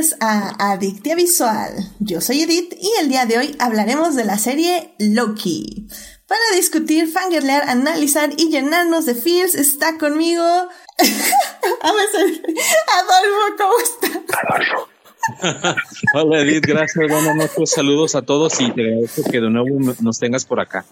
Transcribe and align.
bienvenidos 0.00 0.16
a 0.20 0.72
Adictia 0.72 1.14
Visual. 1.14 1.72
Yo 1.98 2.22
soy 2.22 2.42
Edith 2.42 2.72
y 2.80 2.90
el 3.00 3.10
día 3.10 3.26
de 3.26 3.36
hoy 3.36 3.56
hablaremos 3.58 4.16
de 4.16 4.24
la 4.24 4.38
serie 4.38 4.94
Loki. 4.98 5.88
Para 6.26 6.40
discutir, 6.54 7.10
fangirlear, 7.10 7.68
analizar 7.68 8.30
y 8.36 8.48
llenarnos 8.48 9.04
de 9.04 9.14
feels 9.14 9.54
está 9.54 9.98
conmigo... 9.98 10.42
Adolfo, 11.82 12.08
¿cómo 13.58 13.74
estás? 13.82 14.22
Adolfo. 14.48 14.88
Hola 16.14 16.40
Edith, 16.40 16.64
gracias, 16.66 17.06
buenas 17.06 17.36
noches, 17.36 17.70
saludos 17.70 18.14
a 18.14 18.22
todos 18.22 18.58
y 18.58 18.72
te 18.72 18.80
agradezco 18.80 19.22
que 19.30 19.38
de 19.38 19.50
nuevo 19.50 19.78
nos 20.00 20.18
tengas 20.18 20.46
por 20.46 20.60
acá. 20.60 20.86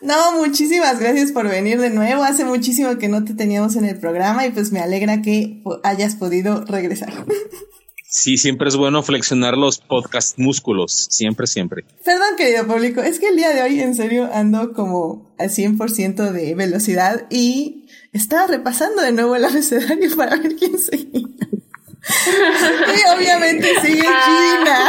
No, 0.00 0.32
muchísimas 0.32 0.98
gracias 0.98 1.32
por 1.32 1.46
venir 1.48 1.78
de 1.78 1.90
nuevo. 1.90 2.22
Hace 2.22 2.46
muchísimo 2.46 2.96
que 2.96 3.08
no 3.08 3.24
te 3.24 3.34
teníamos 3.34 3.76
en 3.76 3.84
el 3.84 4.00
programa 4.00 4.46
y 4.46 4.52
pues 4.52 4.72
me 4.72 4.80
alegra 4.80 5.20
que 5.20 5.62
hayas 5.82 6.14
podido 6.14 6.64
regresar. 6.64 7.12
Sí, 8.10 8.38
siempre 8.38 8.68
es 8.68 8.76
bueno 8.76 9.02
flexionar 9.02 9.58
los 9.58 9.80
podcast 9.80 10.38
músculos, 10.38 11.08
siempre, 11.10 11.46
siempre. 11.46 11.84
Perdón, 12.06 12.36
querido 12.38 12.66
público, 12.66 13.02
es 13.02 13.20
que 13.20 13.28
el 13.28 13.36
día 13.36 13.50
de 13.50 13.60
hoy 13.60 13.80
en 13.80 13.94
serio 13.94 14.30
ando 14.32 14.72
como 14.72 15.30
al 15.38 15.50
100% 15.50 16.30
de 16.32 16.54
velocidad 16.54 17.26
y 17.28 17.86
estaba 18.14 18.46
repasando 18.46 19.02
de 19.02 19.12
nuevo 19.12 19.36
el 19.36 19.44
abecedario 19.44 20.16
para 20.16 20.36
ver 20.36 20.56
quién 20.56 20.78
seguía. 20.78 21.20
y 21.20 23.14
obviamente 23.14 23.78
sigue 23.82 24.00
Gina. 24.00 24.88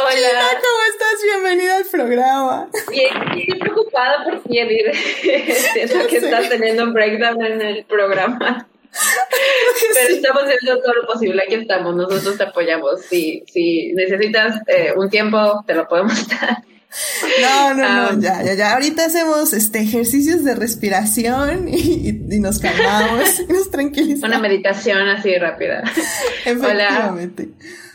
Hola. 0.00 0.12
Gina, 0.12 0.48
¿cómo 0.50 0.82
estás? 0.90 1.22
Bienvenida 1.24 1.76
al 1.78 1.86
programa. 1.86 2.68
Bien, 2.90 3.38
estoy 3.38 3.58
preocupada 3.58 4.24
por 4.24 4.42
ti, 4.42 4.58
Siento 5.72 6.06
que 6.08 6.16
estás 6.18 6.50
teniendo 6.50 6.84
un 6.84 6.92
breakdown 6.92 7.42
en 7.42 7.62
el 7.62 7.86
programa. 7.86 8.68
Pero 9.94 10.14
estamos 10.14 10.42
haciendo 10.42 10.80
todo 10.82 10.94
lo 10.94 11.06
posible, 11.06 11.42
aquí 11.42 11.54
estamos, 11.54 11.94
nosotros 11.94 12.36
te 12.36 12.44
apoyamos. 12.44 13.02
Si, 13.02 13.42
si 13.50 13.92
necesitas 13.94 14.60
eh, 14.66 14.92
un 14.96 15.08
tiempo, 15.08 15.64
te 15.66 15.74
lo 15.74 15.88
podemos 15.88 16.28
dar. 16.28 16.62
No, 17.40 17.74
no, 17.74 17.88
no, 17.88 18.10
um, 18.10 18.20
ya, 18.20 18.42
ya, 18.42 18.52
ya. 18.52 18.74
Ahorita 18.74 19.06
hacemos 19.06 19.54
este 19.54 19.80
ejercicios 19.80 20.44
de 20.44 20.54
respiración 20.54 21.68
y, 21.68 22.12
nos 22.38 22.58
calmamos 22.58 23.40
y 23.40 23.46
nos 23.52 23.70
tranquilizamos. 23.70 24.28
Una 24.28 24.38
meditación 24.38 25.08
así 25.08 25.34
rápida. 25.36 25.82
Efectivamente. 26.44 27.48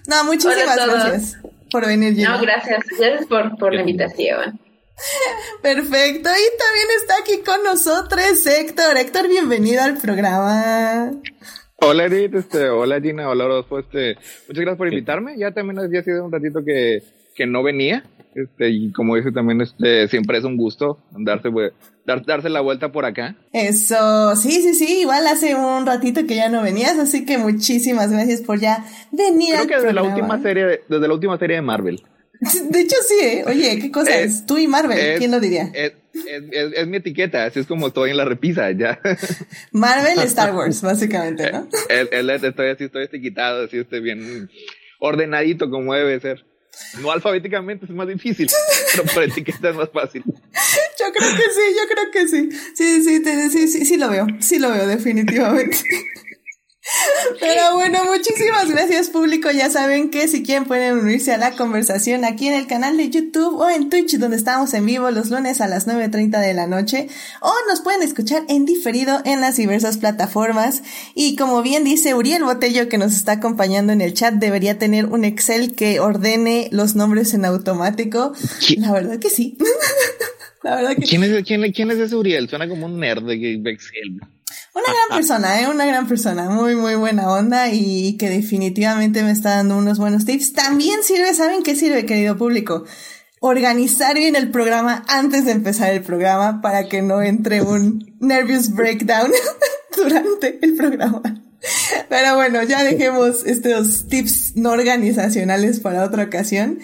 No, 0.08 0.24
muchísimas 0.24 0.76
gracias 0.76 1.38
por 1.70 1.86
venir. 1.86 2.18
No, 2.18 2.40
gracias. 2.42 2.84
Gracias 2.98 3.28
por, 3.28 3.56
por 3.58 3.74
la 3.76 3.82
invitación. 3.82 4.60
Perfecto. 5.62 6.30
Y 6.30 6.48
también 6.58 6.88
está 7.02 7.14
aquí 7.22 7.44
con 7.46 7.64
nosotros 7.64 8.46
Héctor. 8.46 8.98
Héctor, 8.98 9.28
bienvenido 9.28 9.82
al 9.82 9.98
programa. 9.98 11.12
Hola 11.80 12.06
Edith, 12.06 12.34
este, 12.34 12.70
hola 12.70 13.00
Gina, 13.00 13.30
hola 13.30 13.46
Rodolfo, 13.46 13.78
este, 13.78 14.16
muchas 14.48 14.62
gracias 14.62 14.78
por 14.78 14.88
invitarme. 14.88 15.38
Ya 15.38 15.52
también 15.52 15.78
había 15.78 16.02
sido 16.02 16.26
un 16.26 16.32
ratito 16.32 16.66
que, 16.66 17.04
que 17.36 17.46
no 17.46 17.62
venía. 17.62 18.04
Este, 18.34 18.70
y 18.70 18.92
como 18.92 19.16
dice 19.16 19.32
también, 19.32 19.62
este, 19.62 20.08
siempre 20.08 20.40
es 20.40 20.44
un 20.44 20.58
gusto 20.58 21.00
darse, 21.12 21.50
dar, 22.06 22.26
darse 22.26 22.50
la 22.50 22.62
vuelta 22.62 22.92
por 22.92 23.06
acá. 23.06 23.36
Eso, 23.52 24.36
sí, 24.36 24.62
sí, 24.62 24.74
sí, 24.74 25.02
igual 25.02 25.26
hace 25.28 25.56
un 25.56 25.86
ratito 25.86 26.26
que 26.26 26.36
ya 26.36 26.50
no 26.50 26.62
venías, 26.62 26.98
así 27.00 27.26
que 27.26 27.38
muchísimas 27.38 28.12
gracias 28.12 28.42
por 28.42 28.60
ya 28.60 28.84
venir. 29.12 29.56
Creo 29.56 29.68
que 29.68 29.76
desde 29.76 29.94
la 29.94 30.04
última 30.04 30.40
serie, 30.42 30.82
desde 30.88 31.08
la 31.08 31.14
última 31.14 31.38
serie 31.38 31.58
de 31.58 31.62
Marvel. 31.62 32.04
De 32.70 32.82
hecho, 32.82 32.96
sí, 33.08 33.16
¿eh? 33.22 33.44
Oye, 33.48 33.80
¿qué 33.80 33.92
cosa 33.92 34.18
es? 34.20 34.46
Tú 34.46 34.58
y 34.58 34.68
Marvel, 34.68 35.18
¿quién 35.18 35.32
lo 35.32 35.40
diría? 35.40 35.72
Es, 35.74 35.94
es, 36.52 36.88
mi 36.88 36.98
etiqueta, 36.98 37.46
así 37.46 37.60
es 37.60 37.68
como 37.68 37.88
estoy 37.88 38.12
en 38.12 38.18
la 38.18 38.26
repisa, 38.26 38.72
ya. 38.72 39.00
Marvel, 39.72 40.20
Star 40.20 40.56
Wars, 40.56 40.82
básicamente, 40.82 41.52
¿no? 41.52 41.68
estoy 41.90 42.70
así, 42.70 42.86
estoy 42.86 43.04
etiquetado, 43.06 43.66
así 43.66 43.78
estoy 43.78 44.02
bien 44.02 44.50
ordenadito 45.00 45.70
como 45.70 45.94
debe 45.94 46.20
ser. 46.20 46.46
No 47.02 47.12
alfabéticamente 47.12 47.86
es 47.86 47.92
más 47.92 48.08
difícil, 48.08 48.48
pero 48.92 49.04
por 49.12 49.24
etiqueta 49.24 49.70
es 49.70 49.76
más 49.76 49.90
fácil. 49.92 50.24
Yo 50.26 51.06
creo 51.12 51.32
que 51.32 51.44
sí, 51.44 51.76
yo 51.76 51.88
creo 51.90 52.12
que 52.12 52.28
sí. 52.28 52.50
Sí, 52.76 53.04
sí, 53.04 53.50
sí, 53.52 53.68
sí, 53.68 53.86
sí 53.86 53.98
lo 53.98 54.10
veo, 54.10 54.28
sí 54.40 54.60
lo 54.60 54.72
veo 54.72 54.86
definitivamente. 54.86 55.78
Pero 57.40 57.76
bueno, 57.76 58.00
muchísimas 58.06 58.70
gracias 58.70 59.10
público. 59.10 59.50
Ya 59.52 59.70
saben 59.70 60.10
que 60.10 60.28
si 60.28 60.44
quieren 60.44 60.66
pueden 60.66 60.98
unirse 60.98 61.34
a 61.34 61.38
la 61.38 61.52
conversación 61.52 62.26
aquí 62.26 62.48
en 62.48 62.54
el 62.54 62.68
canal 62.68 62.98
de 62.98 63.10
YouTube 63.10 63.58
o 63.58 63.70
en 63.70 63.90
Twitch 63.90 64.18
donde 64.18 64.38
estamos 64.38 64.74
en 64.74 64.86
vivo 64.86 65.12
los 65.12 65.30
lunes 65.30 65.62
a 65.62 65.68
las 65.68 65.88
9.30 65.88 66.40
de 66.40 66.54
la 66.54 66.68
noche 66.68 67.08
o 67.42 67.54
nos 67.70 67.82
pueden 67.82 68.04
escuchar 68.04 68.44
en 68.48 68.66
diferido 68.66 69.22
en 69.26 69.42
las 69.42 69.58
diversas 69.58 69.98
plataformas. 69.98 70.84
Y 71.14 71.36
como 71.36 71.62
bien 71.62 71.84
dice 71.84 72.16
Uriel 72.16 72.44
Botello 72.44 72.90
que 72.90 72.98
nos 72.98 73.14
está 73.16 73.34
acompañando 73.34 73.94
en 73.94 74.02
el 74.02 74.14
chat, 74.14 74.36
debería 74.36 74.78
tener 74.78 75.06
un 75.06 75.26
Excel 75.26 75.76
que 75.76 76.00
ordene 76.00 76.70
los 76.72 76.96
nombres 76.96 77.34
en 77.34 77.46
automático. 77.46 78.34
La 78.78 78.92
verdad 78.92 79.20
que 79.20 79.30
sí. 79.30 79.58
La 80.64 80.76
verdad 80.76 80.96
que 80.96 81.04
¿Quién 81.04 81.24
es, 81.24 81.46
quién, 81.46 81.72
quién 81.72 81.92
es 81.92 81.98
ese 82.00 82.16
Uriel? 82.16 82.50
Suena 82.50 82.68
como 82.68 82.88
un 82.88 83.00
nerd 83.00 83.24
de 83.24 83.62
Excel. 83.66 84.20
Una 84.74 84.84
gran 84.86 85.18
persona, 85.18 85.62
¿eh? 85.62 85.68
Una 85.68 85.86
gran 85.86 86.08
persona, 86.08 86.50
muy, 86.50 86.76
muy 86.76 86.96
buena 86.96 87.32
onda 87.32 87.70
y 87.70 88.16
que 88.18 88.30
definitivamente 88.30 89.24
me 89.24 89.32
está 89.32 89.56
dando 89.56 89.78
unos 89.78 89.98
buenos 89.98 90.26
tips. 90.26 90.54
También 90.54 91.04
sirve, 91.04 91.34
¿saben 91.34 91.64
qué 91.64 91.76
sirve, 91.76 92.06
querido 92.06 92.38
público? 92.38 92.86
Organizar 93.40 94.16
bien 94.16 94.36
el 94.36 94.52
programa 94.52 95.04
antes 95.08 95.46
de 95.46 95.52
empezar 95.52 95.92
el 95.92 96.04
programa 96.04 96.62
para 96.62 96.88
que 96.88 97.02
no 97.02 97.22
entre 97.22 97.62
un 97.62 98.16
nervous 98.20 98.72
breakdown 98.74 99.32
durante 99.98 100.60
el 100.62 100.76
programa. 100.76 101.22
Pero 102.10 102.36
bueno, 102.36 102.64
ya 102.64 102.84
dejemos 102.84 103.46
estos 103.46 104.08
tips 104.08 104.56
no 104.56 104.72
organizacionales 104.72 105.80
para 105.80 106.04
otra 106.04 106.24
ocasión. 106.24 106.80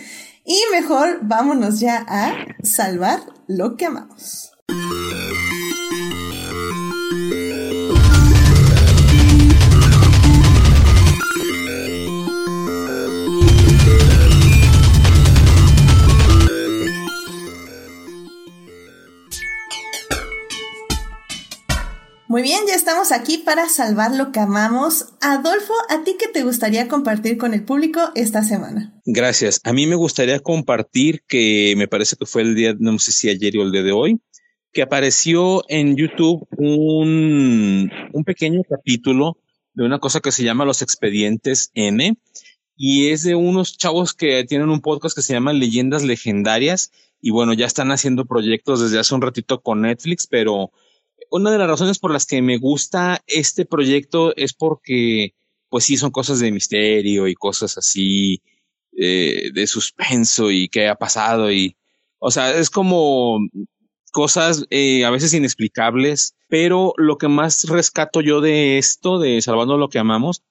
Y 0.46 0.60
mejor 0.72 1.20
vámonos 1.22 1.80
ya 1.80 2.06
a 2.08 2.34
salvar 2.64 3.20
lo 3.48 3.78
que 3.78 3.86
amamos. 3.86 4.52
Muy 22.34 22.42
bien, 22.42 22.62
ya 22.68 22.74
estamos 22.74 23.12
aquí 23.12 23.38
para 23.38 23.70
salvar 23.70 24.16
lo 24.16 24.32
que 24.32 24.40
amamos. 24.40 25.06
Adolfo, 25.22 25.72
¿a 25.88 26.04
ti 26.04 26.16
qué 26.18 26.28
te 26.28 26.42
gustaría 26.42 26.88
compartir 26.88 27.38
con 27.38 27.54
el 27.54 27.64
público 27.64 28.10
esta 28.16 28.42
semana? 28.42 29.00
Gracias. 29.06 29.62
A 29.64 29.72
mí 29.72 29.86
me 29.86 29.94
gustaría 29.94 30.40
compartir 30.40 31.22
que 31.28 31.76
me 31.78 31.88
parece 31.88 32.16
que 32.16 32.26
fue 32.26 32.42
el 32.42 32.56
día, 32.56 32.74
no 32.80 32.98
sé 32.98 33.12
si 33.12 33.30
ayer 33.30 33.56
o 33.60 33.62
el 33.62 33.72
día 33.72 33.84
de 33.84 33.92
hoy, 33.92 34.20
que 34.72 34.82
apareció 34.82 35.64
en 35.68 35.96
YouTube 35.96 36.48
un, 36.58 37.92
un 38.14 38.24
pequeño 38.24 38.62
capítulo 38.68 39.38
de 39.76 39.86
una 39.86 40.00
cosa 40.00 40.20
que 40.20 40.32
se 40.32 40.44
llama 40.44 40.66
Los 40.66 40.82
Expedientes 40.82 41.70
N 41.76 42.18
y 42.76 43.10
es 43.10 43.22
de 43.22 43.36
unos 43.36 43.78
chavos 43.78 44.16
que 44.16 44.44
tienen 44.46 44.70
un 44.70 44.82
podcast 44.82 45.16
que 45.16 45.22
se 45.22 45.34
llama 45.34 45.54
Leyendas 45.54 46.04
Legendarias 46.04 46.92
y 47.22 47.30
bueno, 47.30 47.54
ya 47.54 47.68
están 47.68 47.92
haciendo 47.92 48.26
proyectos 48.26 48.82
desde 48.82 48.98
hace 48.98 49.14
un 49.14 49.22
ratito 49.22 49.62
con 49.62 49.82
Netflix, 49.82 50.26
pero 50.26 50.72
una 51.34 51.50
de 51.50 51.58
las 51.58 51.68
razones 51.68 51.98
por 51.98 52.12
las 52.12 52.28
que 52.28 52.44
me 52.44 52.58
gusta 52.58 53.24
este 53.26 53.66
proyecto 53.66 54.36
es 54.36 54.54
porque, 54.54 55.34
pues 55.68 55.84
sí, 55.84 55.98
son 55.98 56.12
cosas 56.12 56.40
de 56.40 56.52
misterio 56.52 57.28
y 57.28 57.34
cosas 57.34 57.76
así, 57.76 58.44
eh, 58.96 59.50
de 59.52 59.66
suspenso 59.66 60.52
y 60.52 60.70
qué 60.70 60.88
ha 60.88 60.94
pasado 60.94 61.52
y, 61.52 61.76
o 62.20 62.30
sea, 62.30 62.56
es 62.56 62.70
como 62.70 63.40
cosas 64.12 64.68
eh, 64.70 65.06
a 65.06 65.10
veces 65.10 65.34
inexplicables, 65.34 66.36
pero 66.50 66.94
lo 66.98 67.18
que 67.18 67.30
más 67.30 67.64
rescato 67.64 68.22
yo 68.22 68.40
de 68.40 68.78
esto, 68.78 69.18
de 69.18 69.42
Salvando 69.42 69.80
lo 69.80 69.90
que 69.90 69.98
amamos, 69.98 70.44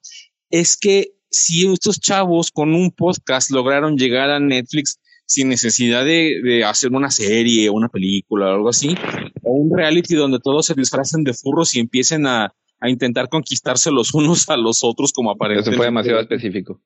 es 0.49 0.75
que 0.75 1.13
si 1.29 1.65
estos 1.65 2.01
chavos 2.01 2.51
con 2.51 2.75
un 2.75 2.91
podcast 2.91 3.51
lograron 3.51 3.97
llegar 3.97 4.29
a 4.31 4.41
Netflix 4.41 4.99
sin 5.25 5.47
necesidad 5.47 6.03
de, 6.03 6.41
de, 6.43 6.65
hacer 6.65 6.91
una 6.91 7.09
serie 7.09 7.69
o 7.69 7.73
una 7.73 7.87
película 7.87 8.47
o 8.47 8.55
algo 8.55 8.69
así, 8.69 8.97
o 9.43 9.51
un 9.51 9.77
reality 9.77 10.15
donde 10.15 10.39
todos 10.39 10.65
se 10.65 10.73
disfracen 10.73 11.23
de 11.23 11.33
furros 11.33 11.75
y 11.75 11.79
empiecen 11.79 12.25
a, 12.27 12.53
a 12.79 12.89
intentar 12.89 13.29
conquistarse 13.29 13.91
los 13.91 14.13
unos 14.13 14.49
a 14.49 14.57
los 14.57 14.83
otros 14.83 15.11
como 15.13 15.31
aparece. 15.31 15.61
Eso 15.61 15.71
fue 15.73 15.85
demasiado 15.85 16.19
específico. 16.19 16.81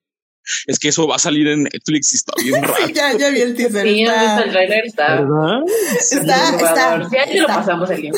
Es 0.65 0.79
que 0.79 0.87
eso 0.89 1.07
va 1.07 1.17
a 1.17 1.19
salir 1.19 1.47
en 1.47 1.63
Netflix 1.63 2.13
y 2.13 2.15
está 2.15 2.33
bien 2.41 2.63
raro. 2.63 2.87
ya, 2.93 3.17
ya 3.17 3.29
vi 3.29 3.41
el 3.41 3.55
teaser. 3.55 3.83
Sí, 3.85 4.03
está, 4.03 4.43
el 4.43 4.51
trailer 4.51 4.85
está. 4.85 5.21
¿Verdad? 5.21 5.59
Está, 5.99 6.55
está. 6.55 7.09
Ya 7.11 7.41
lo 7.41 7.47
pasamos 7.47 7.89
el 7.89 8.11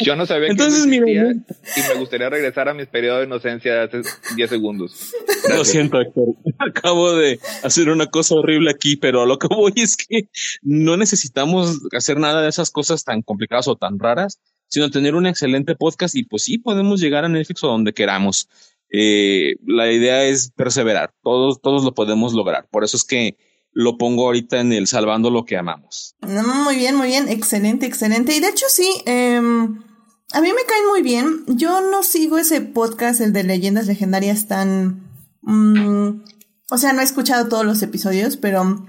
Yo 0.00 0.16
no 0.16 0.26
sabía 0.26 0.48
Entonces, 0.48 0.84
que 0.84 0.88
mira, 0.88 1.32
y 1.32 1.88
me 1.88 1.94
gustaría 1.98 2.28
regresar 2.28 2.68
a 2.68 2.74
mis 2.74 2.86
periodos 2.86 3.20
de 3.20 3.26
inocencia 3.26 3.74
de 3.74 3.80
hace 3.80 4.10
10 4.36 4.50
segundos. 4.50 5.12
Lo 5.48 5.64
siento, 5.64 6.00
Héctor. 6.00 6.34
Acabo 6.58 7.14
de 7.14 7.38
hacer 7.62 7.88
una 7.88 8.06
cosa 8.06 8.34
horrible 8.34 8.70
aquí, 8.70 8.96
pero 8.96 9.22
a 9.22 9.26
lo 9.26 9.38
que 9.38 9.48
voy 9.48 9.72
es 9.76 9.96
que 9.96 10.28
no 10.62 10.96
necesitamos 10.96 11.80
hacer 11.96 12.18
nada 12.18 12.42
de 12.42 12.48
esas 12.48 12.70
cosas 12.70 13.04
tan 13.04 13.22
complicadas 13.22 13.68
o 13.68 13.76
tan 13.76 13.98
raras, 13.98 14.40
sino 14.68 14.90
tener 14.90 15.14
un 15.14 15.26
excelente 15.26 15.74
podcast 15.74 16.14
y 16.14 16.24
pues 16.24 16.44
sí, 16.44 16.58
podemos 16.58 17.00
llegar 17.00 17.24
a 17.24 17.28
Netflix 17.28 17.64
o 17.64 17.68
donde 17.68 17.92
queramos. 17.92 18.48
eh, 18.90 19.54
la 19.66 19.92
idea 19.92 20.24
es 20.24 20.50
perseverar, 20.56 21.12
todos, 21.22 21.60
todos 21.60 21.84
lo 21.84 21.92
podemos 21.92 22.32
lograr. 22.32 22.66
Por 22.70 22.84
eso 22.84 22.96
es 22.96 23.04
que 23.04 23.36
lo 23.78 23.96
pongo 23.96 24.24
ahorita 24.24 24.58
en 24.58 24.72
el 24.72 24.88
salvando 24.88 25.30
lo 25.30 25.44
que 25.44 25.56
amamos. 25.56 26.16
muy 26.20 26.74
bien, 26.74 26.96
muy 26.96 27.06
bien, 27.06 27.28
excelente, 27.28 27.86
excelente. 27.86 28.34
Y 28.34 28.40
de 28.40 28.48
hecho 28.48 28.66
sí, 28.68 29.04
em, 29.06 29.80
a 30.32 30.40
mí 30.40 30.48
me 30.48 30.64
caen 30.66 30.88
muy 30.90 31.00
bien. 31.00 31.44
Yo 31.46 31.80
no 31.80 32.02
sigo 32.02 32.38
ese 32.38 32.60
podcast, 32.60 33.20
el 33.20 33.32
de 33.32 33.44
leyendas 33.44 33.86
legendarias 33.86 34.48
tan... 34.48 35.08
Mm, 35.42 36.24
o 36.72 36.76
sea, 36.76 36.92
no 36.92 37.02
he 37.02 37.04
escuchado 37.04 37.48
todos 37.48 37.64
los 37.64 37.80
episodios, 37.80 38.36
pero 38.36 38.84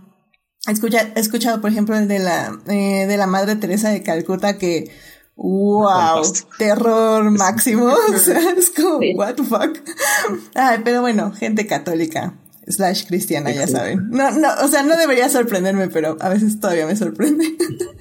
he 0.67 0.71
escuchado, 0.71 1.07
he 1.15 1.19
escuchado 1.19 1.61
por 1.61 1.69
ejemplo, 1.69 1.95
el 1.95 2.07
de 2.07 2.17
la, 2.17 2.59
eh, 2.65 3.05
de 3.05 3.17
la 3.17 3.27
Madre 3.27 3.57
Teresa 3.57 3.89
de 3.89 4.01
Calcuta 4.01 4.57
que 4.57 4.91
wow, 5.35 6.23
terror 6.57 7.29
máximo. 7.29 7.93
o 8.09 8.17
sea, 8.17 8.39
es 8.57 8.71
como, 8.71 8.97
what 9.13 9.35
the 9.35 9.43
fuck. 9.43 9.77
Ay, 10.55 10.79
pero 10.83 11.01
bueno, 11.01 11.31
gente 11.31 11.67
católica 11.67 12.33
slash 12.69 13.05
cristiana, 13.07 13.51
ya 13.51 13.67
saben. 13.67 14.09
No, 14.09 14.31
no, 14.31 14.47
o 14.63 14.67
sea, 14.67 14.83
no 14.83 14.95
debería 14.95 15.27
sorprenderme, 15.29 15.89
pero 15.89 16.17
a 16.19 16.29
veces 16.29 16.59
todavía 16.59 16.85
me 16.85 16.95
sorprende. 16.95 17.45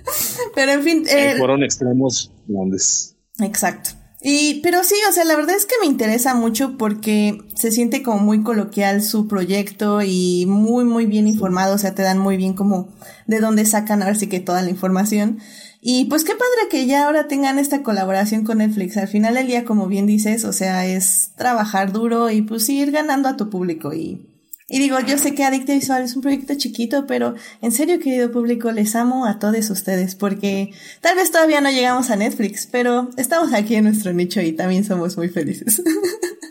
pero 0.54 0.72
en 0.72 0.82
fin. 0.82 1.04
Eh, 1.08 1.34
fueron 1.38 1.64
extremos 1.64 2.30
grandes. 2.46 3.16
Exacto. 3.40 3.90
Y, 4.20 4.60
pero 4.62 4.82
sí, 4.82 4.96
o 5.08 5.12
sea, 5.12 5.24
la 5.24 5.36
verdad 5.36 5.54
es 5.54 5.64
que 5.64 5.76
me 5.80 5.86
interesa 5.86 6.34
mucho 6.34 6.76
porque 6.76 7.38
se 7.54 7.70
siente 7.70 8.02
como 8.02 8.18
muy 8.18 8.42
coloquial 8.42 9.00
su 9.00 9.28
proyecto 9.28 10.02
y 10.02 10.44
muy, 10.46 10.84
muy 10.84 11.06
bien 11.06 11.28
informado, 11.28 11.76
o 11.76 11.78
sea, 11.78 11.94
te 11.94 12.02
dan 12.02 12.18
muy 12.18 12.36
bien 12.36 12.54
como 12.54 12.88
de 13.28 13.38
dónde 13.38 13.64
sacan 13.64 14.02
ahora 14.02 14.16
sí 14.16 14.26
que 14.26 14.40
toda 14.40 14.62
la 14.62 14.70
información. 14.70 15.38
Y 15.80 16.06
pues 16.06 16.24
qué 16.24 16.32
padre 16.32 16.68
que 16.68 16.86
ya 16.86 17.06
ahora 17.06 17.28
tengan 17.28 17.60
esta 17.60 17.84
colaboración 17.84 18.44
con 18.44 18.58
Netflix. 18.58 18.96
Al 18.96 19.06
final 19.06 19.34
del 19.34 19.46
día, 19.46 19.64
como 19.64 19.86
bien 19.86 20.06
dices, 20.06 20.44
o 20.44 20.52
sea, 20.52 20.84
es 20.84 21.30
trabajar 21.36 21.92
duro 21.92 22.30
y 22.30 22.42
pues 22.42 22.68
ir 22.68 22.90
ganando 22.90 23.28
a 23.28 23.36
tu 23.36 23.48
público. 23.48 23.94
Y, 23.94 24.37
y 24.70 24.78
digo, 24.80 25.00
yo 25.00 25.16
sé 25.16 25.34
que 25.34 25.44
Adicta 25.44 25.72
Visual 25.72 26.02
es 26.02 26.14
un 26.14 26.20
proyecto 26.20 26.54
chiquito, 26.54 27.06
pero 27.06 27.34
en 27.62 27.72
serio, 27.72 27.98
querido 27.98 28.30
público, 28.30 28.70
les 28.70 28.94
amo 28.94 29.24
a 29.24 29.38
todos 29.38 29.70
ustedes 29.70 30.14
porque 30.14 30.72
tal 31.00 31.16
vez 31.16 31.30
todavía 31.30 31.62
no 31.62 31.70
llegamos 31.70 32.10
a 32.10 32.16
Netflix, 32.16 32.68
pero 32.70 33.08
estamos 33.16 33.54
aquí 33.54 33.76
en 33.76 33.84
nuestro 33.84 34.12
nicho 34.12 34.42
y 34.42 34.52
también 34.52 34.84
somos 34.84 35.16
muy 35.16 35.30
felices. 35.30 35.82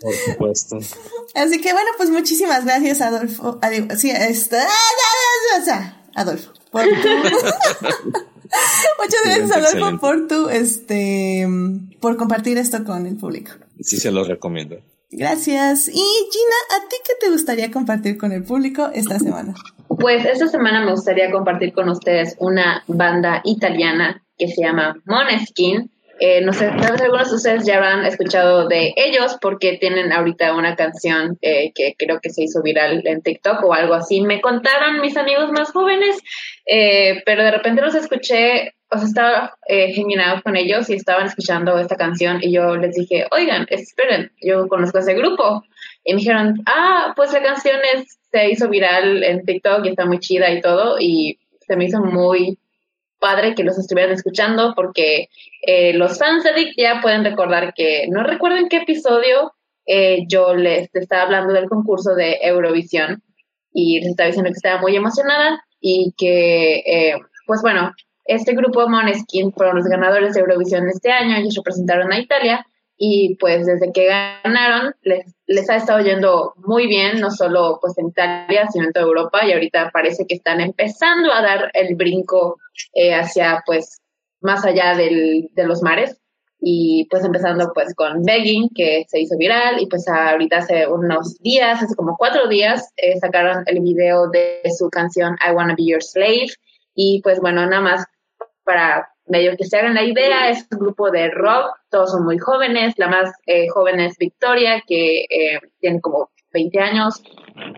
Por 0.02 0.16
supuesto. 0.16 0.80
Así 1.36 1.62
que 1.62 1.74
bueno, 1.74 1.90
pues 1.98 2.10
muchísimas 2.10 2.66
gracias, 2.66 3.02
Adolfo. 3.02 3.60
Adiós, 3.62 4.00
sí, 4.00 4.10
está, 4.10 4.66
Adolfo, 6.16 6.54
por 6.72 6.86
Muchas 8.98 9.22
gracias, 9.26 9.52
Adolfo, 9.52 10.00
por 10.00 10.28
tu, 10.28 10.50
este, 10.50 11.48
por 12.00 12.18
compartir 12.18 12.58
esto 12.58 12.84
con 12.84 13.06
el 13.06 13.16
público. 13.16 13.52
Sí, 13.80 13.98
se 13.98 14.10
los 14.10 14.28
recomiendo. 14.28 14.78
Gracias. 15.10 15.88
Y 15.88 15.94
Gina, 15.94 16.58
¿a 16.76 16.90
ti 16.90 16.96
qué 17.06 17.14
te 17.20 17.32
gustaría 17.32 17.72
compartir 17.72 18.18
con 18.18 18.32
el 18.32 18.44
público 18.44 18.90
esta 18.94 19.20
semana? 19.20 19.54
Pues 19.88 20.26
esta 20.26 20.48
semana 20.48 20.84
me 20.84 20.92
gustaría 20.92 21.32
compartir 21.32 21.74
con 21.74 21.90
ustedes 21.90 22.36
una 22.40 22.84
banda 22.88 23.42
italiana 23.46 24.22
que 24.38 24.48
se 24.50 24.62
llama 24.62 25.02
Moneskin. 25.06 25.90
Eh, 26.20 26.42
no 26.42 26.52
sé, 26.52 26.68
tal 26.82 26.94
vez 26.94 27.02
algunos 27.02 27.30
de 27.30 27.36
ustedes 27.36 27.66
ya 27.66 27.76
habrán 27.76 28.04
escuchado 28.06 28.68
de 28.68 28.94
ellos 28.96 29.38
porque 29.40 29.78
tienen 29.78 30.12
ahorita 30.12 30.56
una 30.56 30.76
canción 30.76 31.38
eh, 31.42 31.72
que 31.76 31.94
creo 31.98 32.20
que 32.20 32.32
se 32.32 32.44
hizo 32.44 32.64
viral 32.64 33.04
en 33.06 33.22
TikTok 33.22 33.64
o 33.64 33.74
algo 33.74 33.94
así. 33.94 34.22
Me 34.22 34.42
contaron 34.42 35.00
mis 35.00 35.16
amigos 35.16 35.52
más 35.52 35.72
jóvenes, 35.72 36.18
eh, 36.66 37.22
pero 37.24 37.44
de 37.44 37.52
repente 37.52 37.82
los 37.82 37.94
escuché, 37.94 38.74
o 38.90 38.98
sea, 38.98 39.08
estaba 39.08 39.58
eh, 39.68 39.94
con 40.44 40.56
ellos 40.56 40.90
y 40.90 40.94
estaban 40.94 41.28
escuchando 41.28 41.78
esta 41.78 41.96
canción 41.96 42.40
y 42.42 42.54
yo 42.54 42.78
les 42.78 42.96
dije, 42.96 43.28
oigan, 43.32 43.68
esperen, 43.70 44.32
yo 44.42 44.68
conozco 44.68 45.00
ese 45.00 45.14
grupo. 45.14 45.64
Y 46.04 46.14
me 46.14 46.20
dijeron, 46.20 46.62
ah, 46.66 47.14
pues 47.16 47.34
la 47.34 47.44
canción 47.44 47.80
es, 47.96 48.18
se 48.32 48.50
hizo 48.50 48.70
viral 48.70 49.24
en 49.24 49.44
TikTok 49.44 49.86
y 49.86 49.90
está 49.90 50.06
muy 50.06 50.20
chida 50.20 50.50
y 50.52 50.62
todo 50.62 50.98
y 51.00 51.40
se 51.68 51.76
me 51.76 51.86
hizo 51.86 52.00
muy 52.00 52.58
padre 53.20 53.56
que 53.56 53.64
los 53.64 53.78
estuvieran 53.78 54.14
escuchando 54.14 54.74
porque 54.76 55.30
eh, 55.64 55.94
los 55.94 56.18
fans 56.18 56.44
de 56.44 56.54
Dick 56.54 56.74
ya 56.78 57.02
pueden 57.02 57.26
recordar 57.26 57.74
que, 57.74 58.08
no 58.10 58.24
recuerdo 58.24 58.58
en 58.58 58.70
qué 58.70 58.78
episodio 58.78 59.54
eh, 59.86 60.26
yo 60.28 60.54
les 60.54 60.94
estaba 60.94 61.24
hablando 61.24 61.54
del 61.54 61.68
concurso 61.68 62.14
de 62.16 62.38
Eurovisión 62.42 63.24
y 63.74 64.00
les 64.00 64.10
estaba 64.12 64.28
diciendo 64.28 64.50
que 64.50 64.58
estaba 64.58 64.82
muy 64.82 64.96
emocionada 64.96 65.64
y 65.80 66.14
que, 66.18 66.78
eh, 66.86 67.16
pues 67.46 67.62
bueno, 67.62 67.92
este 68.28 68.54
grupo 68.54 68.88
Moneskin 68.88 69.52
fueron 69.54 69.78
los 69.78 69.86
ganadores 69.86 70.34
de 70.34 70.42
Eurovisión 70.42 70.88
este 70.90 71.12
año, 71.12 71.36
ellos 71.36 71.56
representaron 71.56 72.12
a 72.12 72.20
Italia 72.20 72.66
y 72.98 73.36
pues 73.40 73.66
desde 73.66 73.92
que 73.92 74.08
ganaron 74.08 74.96
les, 75.04 75.34
les 75.46 75.70
ha 75.70 75.76
estado 75.76 76.00
yendo 76.04 76.54
muy 76.58 76.88
bien, 76.88 77.20
no 77.20 77.30
solo 77.30 77.78
pues 77.80 77.98
en 77.98 78.08
Italia, 78.08 78.68
sino 78.72 78.86
en 78.86 78.94
toda 78.94 79.06
Europa 79.06 79.46
y 79.46 79.54
ahorita 79.54 79.92
parece 79.94 80.26
que 80.26 80.36
están 80.36 80.62
empezando 80.62 81.32
a 81.32 81.42
dar 81.42 81.72
el 81.74 81.96
brinco 81.96 82.58
eh, 82.94 83.14
hacia 83.14 83.64
pues 83.66 84.02
más 84.42 84.66
allá 84.66 84.96
del, 84.96 85.50
de 85.54 85.68
los 85.68 85.82
mares 85.84 86.18
y 86.60 87.08
pues 87.12 87.24
empezando 87.24 87.72
pues 87.74 87.94
con 87.94 88.24
Begging 88.24 88.70
que 88.74 89.06
se 89.08 89.22
hizo 89.22 89.38
viral 89.38 89.80
y 89.80 89.86
pues 89.86 90.08
ahorita 90.08 90.58
hace 90.58 90.88
unos 90.88 91.38
días, 91.40 91.84
hace 91.84 91.96
como 91.96 92.18
cuatro 92.18 92.48
días 92.48 92.92
eh, 92.98 93.20
sacaron 93.20 93.64
el 93.68 93.80
video 93.82 94.28
de 94.30 94.62
su 94.76 94.90
canción 94.90 95.36
I 95.48 95.54
Wanna 95.54 95.76
Be 95.78 95.86
Your 95.86 96.04
Slave 96.04 96.48
y 96.96 97.22
pues 97.22 97.40
bueno, 97.40 97.64
nada 97.68 97.82
más 97.82 98.06
para 98.68 99.10
medio 99.28 99.56
que 99.58 99.64
se 99.64 99.78
hagan 99.78 99.96
la 99.96 100.04
idea, 100.04 100.50
es 100.50 100.68
un 100.72 100.80
grupo 100.80 101.10
de 101.10 101.32
rock, 101.32 101.72
todos 101.90 102.12
son 102.12 102.26
muy 102.26 102.38
jóvenes, 102.38 102.94
la 102.98 103.08
más 103.08 103.32
eh, 103.46 103.70
joven 103.70 104.02
es 104.02 104.18
Victoria, 104.18 104.84
que 104.86 105.22
eh, 105.22 105.60
tiene 105.80 106.02
como 106.02 106.30
20 106.52 106.80
años, 106.80 107.24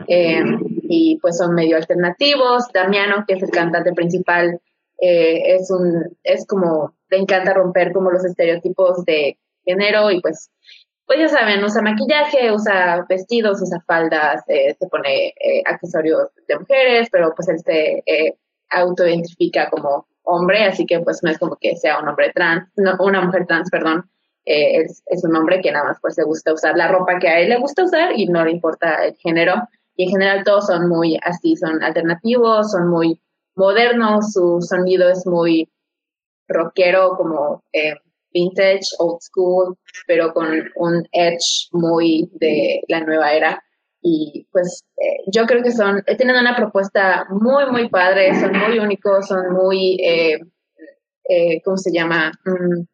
eh, 0.07 0.43
y 0.81 1.19
pues 1.21 1.37
son 1.37 1.53
medio 1.53 1.77
alternativos, 1.77 2.71
Damiano, 2.73 3.23
que 3.27 3.35
es 3.35 3.43
el 3.43 3.51
cantante 3.51 3.93
principal, 3.93 4.59
es 5.01 5.71
un, 5.71 6.17
es 6.23 6.45
como, 6.45 6.93
le 7.09 7.19
encanta 7.19 7.53
romper 7.53 7.93
como 7.93 8.11
los 8.11 8.25
estereotipos 8.25 9.05
de 9.05 9.37
género, 9.63 10.09
y 10.09 10.21
pues, 10.21 10.51
pues 11.05 11.19
ya 11.19 11.29
saben, 11.29 11.63
usa 11.63 11.83
maquillaje, 11.83 12.51
usa 12.51 13.05
vestidos, 13.07 13.61
usa 13.61 13.81
faldas, 13.85 14.43
se 14.45 14.87
pone 14.89 15.33
accesorios 15.65 16.29
de 16.47 16.59
mujeres, 16.59 17.09
pero 17.11 17.33
pues 17.35 17.47
él 17.47 17.59
se 17.59 18.03
autoidentifica 18.71 19.69
como 19.69 20.05
hombre, 20.29 20.63
así 20.65 20.85
que 20.85 20.99
pues 20.99 21.21
no 21.23 21.31
es 21.31 21.37
como 21.37 21.57
que 21.59 21.75
sea 21.75 21.99
un 21.99 22.07
hombre 22.07 22.31
trans, 22.33 22.69
no, 22.75 22.95
una 22.99 23.21
mujer 23.21 23.45
trans, 23.47 23.69
perdón, 23.69 24.09
eh, 24.45 24.81
es, 24.81 25.03
es, 25.07 25.23
un 25.23 25.35
hombre 25.35 25.61
que 25.61 25.71
nada 25.71 25.85
más 25.85 25.97
pues 26.01 26.17
le 26.17 26.23
gusta 26.23 26.53
usar 26.53 26.75
la 26.77 26.87
ropa 26.87 27.19
que 27.19 27.27
a 27.27 27.39
él 27.39 27.49
le 27.49 27.59
gusta 27.59 27.83
usar 27.83 28.11
y 28.17 28.25
no 28.27 28.43
le 28.45 28.51
importa 28.51 29.05
el 29.05 29.15
género. 29.17 29.55
Y 29.95 30.05
en 30.05 30.11
general 30.11 30.43
todos 30.45 30.67
son 30.67 30.87
muy 30.87 31.19
así, 31.23 31.55
son 31.57 31.83
alternativos, 31.83 32.71
son 32.71 32.89
muy 32.89 33.21
modernos, 33.55 34.31
su 34.31 34.61
sonido 34.61 35.09
es 35.09 35.27
muy 35.27 35.69
rockero, 36.47 37.15
como 37.17 37.61
eh, 37.73 37.95
vintage, 38.33 38.87
old 38.97 39.19
school, 39.21 39.77
pero 40.07 40.33
con 40.33 40.47
un 40.75 41.07
edge 41.11 41.67
muy 41.71 42.29
de 42.39 42.81
la 42.87 43.01
nueva 43.01 43.33
era 43.33 43.63
y 44.01 44.47
pues 44.51 44.85
eh, 44.97 45.23
yo 45.27 45.45
creo 45.45 45.61
que 45.61 45.71
son, 45.71 46.03
eh, 46.05 46.15
tienen 46.15 46.37
una 46.37 46.55
propuesta 46.55 47.27
muy, 47.29 47.69
muy 47.71 47.89
padre, 47.89 48.33
son 48.39 48.57
muy 48.57 48.79
únicos, 48.79 49.27
son 49.27 49.51
muy, 49.53 49.97
eh, 50.01 50.39
eh 51.29 51.61
¿cómo 51.63 51.77
se 51.77 51.91
llama? 51.91 52.31
Mm, 52.45 52.85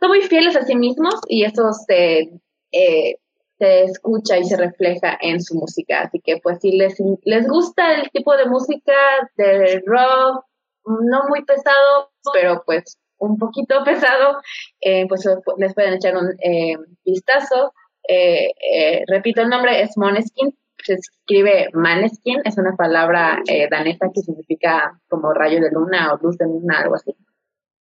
son 0.00 0.08
muy 0.08 0.22
fieles 0.22 0.56
a 0.56 0.62
sí 0.62 0.74
mismos 0.76 1.14
y 1.28 1.44
eso 1.44 1.70
se, 1.86 2.30
se 2.72 3.84
escucha 3.84 4.38
y 4.38 4.44
se 4.44 4.56
refleja 4.56 5.16
en 5.20 5.40
su 5.40 5.54
música. 5.54 6.02
Así 6.02 6.20
que 6.20 6.38
pues 6.42 6.58
si 6.60 6.72
les, 6.72 6.96
les 7.24 7.46
gusta 7.46 7.94
el 7.94 8.10
tipo 8.10 8.36
de 8.36 8.46
música 8.46 8.92
de 9.36 9.82
rock, 9.86 10.44
no 10.84 11.28
muy 11.28 11.44
pesado, 11.44 12.10
pero 12.32 12.62
pues 12.66 12.98
un 13.18 13.38
poquito 13.38 13.82
pesado, 13.84 14.38
pues 15.08 15.24
les 15.58 15.74
pueden 15.74 15.94
echar 15.94 16.16
un 16.16 16.36
vistazo. 17.04 17.72
Eh, 18.08 18.50
eh, 18.60 19.04
repito 19.06 19.42
el 19.42 19.48
nombre, 19.48 19.82
es 19.82 19.96
Moneskin, 19.96 20.56
se 20.82 20.94
escribe 20.94 21.68
Maneskin, 21.72 22.40
es 22.44 22.58
una 22.58 22.74
palabra 22.76 23.40
eh, 23.48 23.68
danesa 23.70 24.10
que 24.12 24.20
significa 24.20 24.98
como 25.08 25.32
rayo 25.32 25.60
de 25.60 25.70
luna 25.70 26.12
o 26.12 26.18
luz 26.18 26.36
de 26.38 26.46
luna, 26.46 26.80
algo 26.80 26.96
así. 26.96 27.14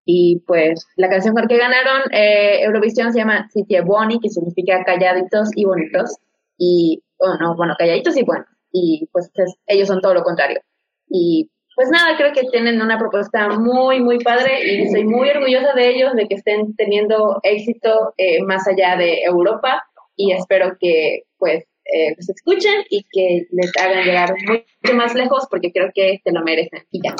Y 0.06 0.44
pues 0.46 0.88
la 0.96 1.10
canción 1.10 1.34
con 1.34 1.44
la 1.44 1.48
que 1.48 1.58
ganaron 1.58 2.02
Eurovisión 2.12 3.14
se 3.14 3.20
llama 3.20 3.48
Sitie 3.52 3.82
Boni, 3.82 4.20
que 4.20 4.30
significa 4.30 4.84
calladitos 4.84 5.50
y 5.56 5.66
bonitos. 5.66 6.18
Y, 6.58 7.04
oh, 7.18 7.38
no, 7.40 7.56
bueno, 7.56 7.76
calladitos 7.78 8.18
y 8.18 8.24
buenos. 8.24 8.48
Y 8.72 9.08
pues 9.12 9.32
ellos 9.68 9.88
son 9.88 10.02
todo 10.02 10.14
lo 10.14 10.24
contrario. 10.24 10.60
Y 11.08 11.52
pues 11.76 11.90
nada, 11.90 12.18
creo 12.18 12.34
que 12.34 12.44
tienen 12.52 12.82
una 12.82 12.98
propuesta 12.98 13.50
muy, 13.50 14.02
muy 14.02 14.20
padre 14.20 14.64
y 14.66 14.90
soy 14.90 15.06
muy 15.06 15.30
orgullosa 15.30 15.74
de 15.74 15.90
ellos, 15.90 16.14
de 16.14 16.28
que 16.28 16.36
estén 16.36 16.76
teniendo 16.76 17.40
éxito 17.44 18.14
más 18.46 18.68
allá 18.68 18.98
de 18.98 19.22
Europa 19.24 19.84
y 20.16 20.34
espero 20.34 20.78
que 20.80 21.24
pues 21.38 21.66
eh, 21.86 22.16
los 22.16 22.30
escuchen 22.30 22.84
y 22.90 23.06
que 23.12 23.48
les 23.52 23.72
hagan 23.78 24.06
llegar 24.06 24.34
mucho 24.48 24.96
más 24.96 25.14
lejos 25.16 25.48
porque 25.50 25.72
creo 25.72 25.92
que 25.94 26.22
te 26.24 26.32
lo 26.32 26.42
merecen 26.42 26.84
y 26.92 27.02
ya. 27.04 27.16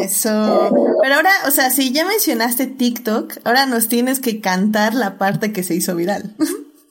Eso. 0.00 0.70
Pero 1.02 1.14
ahora, 1.14 1.30
o 1.46 1.50
sea, 1.50 1.70
si 1.70 1.92
ya 1.92 2.04
mencionaste 2.04 2.66
TikTok, 2.66 3.34
ahora 3.44 3.66
nos 3.66 3.88
tienes 3.88 4.20
que 4.20 4.40
cantar 4.40 4.94
la 4.94 5.18
parte 5.18 5.52
que 5.52 5.62
se 5.62 5.74
hizo 5.74 5.94
viral. 5.94 6.34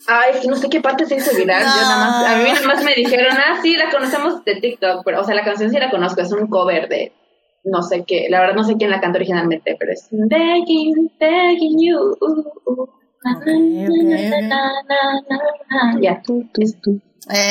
Ay, 0.08 0.34
es 0.36 0.42
que 0.42 0.48
no 0.48 0.56
sé 0.56 0.70
qué 0.70 0.82
parte 0.82 1.06
se 1.06 1.16
hizo 1.16 1.36
viral. 1.36 1.64
Yo 1.64 1.82
nada 1.82 1.98
más, 1.98 2.26
a 2.26 2.38
mí 2.38 2.44
nada 2.44 2.68
más 2.68 2.84
me 2.84 2.94
dijeron, 2.94 3.32
ah, 3.32 3.60
sí, 3.62 3.76
la 3.76 3.90
conocemos 3.90 4.46
de 4.46 4.56
TikTok, 4.56 5.04
pero, 5.04 5.22
o 5.22 5.24
sea, 5.24 5.34
la 5.34 5.44
canción 5.44 5.72
sí 5.72 5.78
la 5.78 5.90
conozco, 5.90 6.22
es 6.22 6.32
un 6.32 6.48
cover 6.48 6.88
de 6.88 7.12
no 7.66 7.82
sé 7.82 8.04
qué, 8.06 8.28
la 8.30 8.40
verdad 8.40 8.56
no 8.56 8.64
sé 8.64 8.76
quién 8.78 8.92
la 8.92 9.02
canta 9.02 9.18
originalmente, 9.18 9.76
pero 9.80 9.92
es 9.92 10.08
Begging, 10.12 11.12
begging 11.20 11.80
you. 11.80 12.16
Ya, 16.00 16.22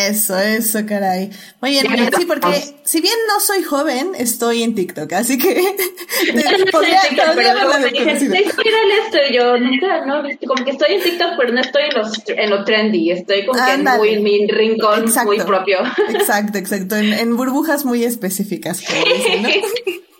Eso, 0.09 0.39
eso, 0.39 0.87
caray. 0.87 1.31
Muy 1.61 1.71
bien. 1.71 1.87
Sí, 2.17 2.27
porque 2.27 2.77
si 2.85 3.01
bien 3.01 3.15
no 3.27 3.41
soy 3.41 3.65
joven, 3.65 4.13
estoy 4.17 4.63
en 4.63 4.77
TikTok, 4.77 5.13
así 5.15 5.37
que. 5.37 5.49
podría, 6.73 7.01
TikTok, 7.09 7.35
pero 7.35 7.79
me 7.81 7.91
dije, 7.91 8.13
esto, 8.13 9.19
y 9.29 9.35
yo 9.35 9.59
nunca, 9.59 10.07
no, 10.07 10.23
como 10.47 10.65
que 10.65 10.71
estoy 10.71 10.95
en 10.95 11.03
TikTok, 11.03 11.31
pero 11.37 11.53
no 11.53 11.61
estoy 11.61 11.83
en, 11.91 11.95
los, 11.99 12.13
en 12.29 12.51
lo 12.51 12.65
trendy, 12.65 13.11
estoy 13.11 13.45
como 13.45 13.65
que 13.65 13.73
en 13.73 13.85
muy, 13.85 14.21
mi 14.21 14.47
rincón 14.47 15.13
muy 15.25 15.41
propio. 15.41 15.79
Exacto, 16.09 16.59
exacto, 16.59 16.97
en, 16.97 17.13
en 17.13 17.37
burbujas 17.37 17.85
muy 17.85 18.05
específicas. 18.05 18.85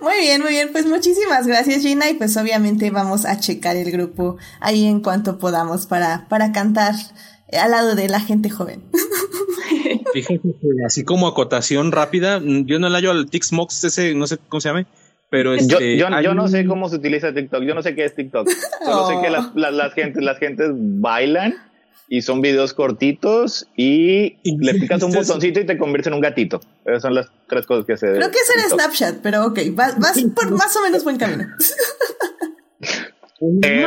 Muy 0.00 0.18
bien, 0.20 0.42
muy 0.42 0.50
bien. 0.50 0.70
Pues 0.72 0.86
muchísimas 0.86 1.46
gracias, 1.46 1.82
Gina. 1.82 2.10
Y 2.10 2.14
pues 2.14 2.36
obviamente 2.36 2.90
vamos 2.90 3.24
a 3.24 3.38
checar 3.38 3.76
el 3.76 3.90
grupo 3.90 4.36
ahí 4.60 4.86
en 4.86 5.00
cuanto 5.00 5.38
podamos 5.38 5.86
para, 5.86 6.26
para 6.28 6.52
cantar 6.52 6.94
al 7.52 7.70
lado 7.70 7.94
de 7.94 8.08
la 8.08 8.20
gente 8.20 8.50
joven. 8.50 8.82
Fíjense 10.12 10.54
así 10.86 11.04
como 11.04 11.26
acotación 11.26 11.92
rápida, 11.92 12.40
yo 12.42 12.78
no 12.78 12.88
la 12.88 12.98
hallo 12.98 13.10
al 13.10 13.28
Tixmox 13.28 13.84
ese, 13.84 14.14
no 14.14 14.26
sé 14.26 14.38
cómo 14.48 14.60
se 14.60 14.68
llama, 14.68 14.86
pero 15.30 15.54
este, 15.54 15.96
yo, 15.96 16.08
yo, 16.20 16.34
no 16.34 16.48
sé 16.48 16.66
cómo 16.66 16.88
se 16.88 16.96
utiliza 16.96 17.32
TikTok, 17.32 17.62
yo 17.64 17.74
no 17.74 17.82
sé 17.82 17.94
qué 17.94 18.04
es 18.04 18.14
TikTok. 18.14 18.48
Solo 18.84 19.08
sé 19.08 19.14
que 19.20 19.30
las, 19.30 19.54
las, 19.54 19.74
las, 19.74 19.92
gente, 19.92 20.20
las 20.20 20.38
gentes 20.38 20.70
bailan 20.72 21.54
y 22.08 22.22
son 22.22 22.40
videos 22.40 22.74
cortitos 22.74 23.68
y, 23.76 24.36
le 24.44 24.74
picas 24.80 25.02
un 25.02 25.12
botoncito 25.12 25.60
y 25.60 25.66
te 25.66 25.78
conviertes 25.78 26.08
en 26.08 26.14
un 26.14 26.20
gatito. 26.20 26.60
Esas 26.84 27.02
son 27.02 27.14
las 27.14 27.26
tres 27.48 27.66
cosas 27.66 27.86
que 27.86 27.96
se 27.96 28.06
Creo 28.12 28.30
que 28.30 28.38
es 28.38 28.64
en 28.64 28.70
Snapchat, 28.70 29.20
pero 29.22 29.46
ok, 29.46 29.60
vas, 29.72 29.94
por 30.34 30.50
más 30.50 30.74
o 30.76 30.82
menos 30.82 31.04
buen 31.04 31.18
camino. 31.18 31.46
Eh, 33.62 33.84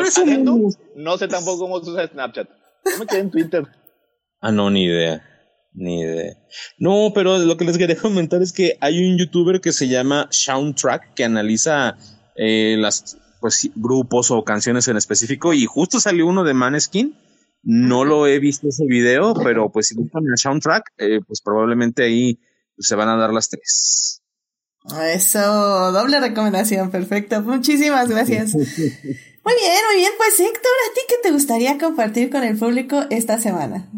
no, 0.96 1.18
sé 1.18 1.28
tampoco 1.28 1.60
cómo 1.60 1.84
se 1.84 1.90
usa 1.90 2.08
Snapchat. 2.08 2.48
No 2.86 2.98
me 3.00 3.08
quedé 3.08 3.20
en 3.22 3.32
Twitter. 3.32 3.64
Ah, 4.40 4.52
no, 4.52 4.70
ni 4.70 4.84
idea. 4.84 5.24
Ni 5.74 6.02
idea. 6.02 6.38
No, 6.78 7.12
pero 7.16 7.40
lo 7.40 7.58
que 7.58 7.66
les 7.66 7.78
quería 7.78 7.96
comentar 7.98 8.42
es 8.44 8.52
que 8.54 8.78
hay 8.82 9.10
un 9.10 9.18
youtuber 9.18 9.60
que 9.60 9.72
se 9.72 9.88
llama 9.88 10.28
Soundtrack 10.30 11.16
que 11.16 11.24
analiza 11.24 11.98
eh, 12.36 12.76
las 12.78 13.18
pues 13.40 13.70
grupos 13.76 14.30
o 14.30 14.44
canciones 14.44 14.88
en 14.90 14.98
específico 14.98 15.54
y 15.54 15.66
justo 15.66 16.00
salió 16.00 16.28
uno 16.28 16.44
de 16.44 16.54
Maneskin 16.54 17.16
no 17.70 18.06
lo 18.06 18.28
he 18.28 18.40
visto 18.40 18.70
ese 18.70 18.86
video, 18.86 19.34
pero 19.44 19.70
pues 19.70 19.88
si 19.88 19.96
buscan 19.96 20.24
el 20.26 20.38
soundtrack, 20.38 20.94
eh, 21.00 21.20
pues 21.28 21.42
probablemente 21.42 22.04
ahí 22.04 22.40
se 22.78 22.96
van 22.96 23.10
a 23.10 23.18
dar 23.18 23.34
las 23.34 23.50
tres. 23.50 24.24
Eso, 25.14 25.92
doble 25.92 26.22
recomendación, 26.22 26.92
perfecto. 26.92 27.42
Muchísimas 27.42 28.08
gracias. 28.08 28.56
Muy 28.56 29.56
bien, 29.56 29.80
muy 29.90 29.96
bien. 29.96 30.12
Pues 30.18 30.38
Héctor, 30.42 30.72
¿a 30.90 30.94
ti 30.94 31.02
qué 31.08 31.16
te 31.24 31.32
gustaría 31.32 31.78
compartir 31.78 32.30
con 32.30 32.44
el 32.44 32.58
público 32.58 33.06
esta 33.10 33.38
semana? 33.38 33.90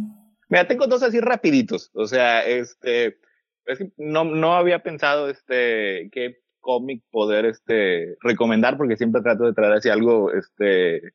Mira, 0.47 0.67
tengo 0.67 0.85
dos 0.85 1.01
así 1.01 1.19
rapiditos. 1.19 1.89
O 1.95 2.05
sea, 2.05 2.45
este, 2.45 3.17
es 3.65 3.79
que 3.79 3.91
no, 3.97 4.25
no 4.25 4.53
había 4.53 4.83
pensado 4.83 5.27
este 5.27 6.09
qué 6.11 6.37
cómic 6.59 7.03
poder 7.09 7.45
este 7.45 8.15
recomendar 8.21 8.77
porque 8.77 8.95
siempre 8.95 9.23
trato 9.23 9.45
de 9.45 9.53
traer 9.53 9.73
así 9.73 9.89
algo 9.89 10.31
este 10.31 11.13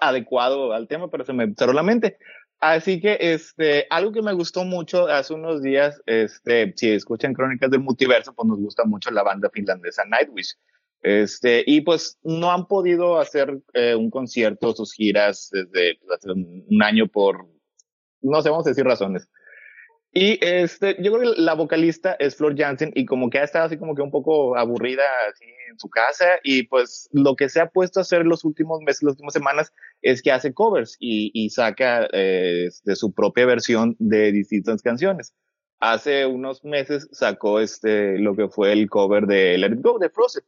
adecuado 0.00 0.72
al 0.72 0.88
tema, 0.88 1.10
pero 1.10 1.24
se 1.24 1.32
me 1.32 1.52
cerró 1.54 1.72
la 1.72 1.82
mente. 1.82 2.18
Así 2.60 3.00
que, 3.00 3.18
este, 3.20 3.86
algo 3.90 4.12
que 4.12 4.22
me 4.22 4.32
gustó 4.32 4.64
mucho 4.64 5.06
hace 5.06 5.34
unos 5.34 5.62
días, 5.62 6.00
este, 6.06 6.72
si 6.76 6.90
escuchan 6.90 7.34
Crónicas 7.34 7.70
del 7.70 7.80
Multiverso, 7.80 8.34
pues 8.34 8.48
nos 8.48 8.58
gusta 8.58 8.84
mucho 8.84 9.10
la 9.10 9.22
banda 9.22 9.50
finlandesa 9.50 10.04
Nightwish. 10.06 10.56
Este, 11.02 11.62
y 11.66 11.82
pues 11.82 12.18
no 12.22 12.50
han 12.50 12.66
podido 12.66 13.18
hacer 13.18 13.60
eh, 13.74 13.94
un 13.94 14.10
concierto, 14.10 14.72
sus 14.72 14.94
giras 14.94 15.50
desde 15.52 15.98
pues, 15.98 16.12
hace 16.12 16.30
un 16.32 16.82
año 16.82 17.06
por, 17.08 17.46
no 18.22 18.40
sé, 18.40 18.48
vamos 18.48 18.66
a 18.66 18.70
decir 18.70 18.84
razones. 18.84 19.28
Y 20.16 20.38
este, 20.40 20.96
yo 21.02 21.12
creo 21.12 21.34
que 21.34 21.40
la 21.40 21.54
vocalista 21.54 22.12
es 22.20 22.36
Flor 22.36 22.56
Jansen 22.56 22.92
y 22.94 23.04
como 23.04 23.30
que 23.30 23.40
ha 23.40 23.42
estado 23.42 23.64
así 23.64 23.76
como 23.76 23.96
que 23.96 24.02
un 24.02 24.12
poco 24.12 24.56
aburrida 24.56 25.02
así 25.28 25.44
en 25.68 25.76
su 25.76 25.90
casa 25.90 26.38
y 26.44 26.68
pues 26.68 27.08
lo 27.10 27.34
que 27.34 27.48
se 27.48 27.60
ha 27.60 27.68
puesto 27.68 27.98
a 27.98 28.02
hacer 28.02 28.24
los 28.24 28.44
últimos 28.44 28.80
meses, 28.80 29.02
las 29.02 29.14
últimas 29.14 29.34
semanas 29.34 29.72
es 30.02 30.22
que 30.22 30.30
hace 30.30 30.54
covers 30.54 30.96
y, 31.00 31.32
y 31.34 31.50
saca 31.50 32.08
eh, 32.12 32.68
de 32.84 32.94
su 32.94 33.12
propia 33.12 33.44
versión 33.44 33.96
de 33.98 34.30
distintas 34.30 34.82
canciones. 34.82 35.34
Hace 35.80 36.26
unos 36.26 36.62
meses 36.62 37.08
sacó 37.10 37.58
este, 37.58 38.16
lo 38.16 38.36
que 38.36 38.46
fue 38.46 38.72
el 38.72 38.88
cover 38.88 39.26
de 39.26 39.58
Let 39.58 39.72
It 39.72 39.82
Go 39.82 39.98
de 39.98 40.10
Frozen 40.10 40.44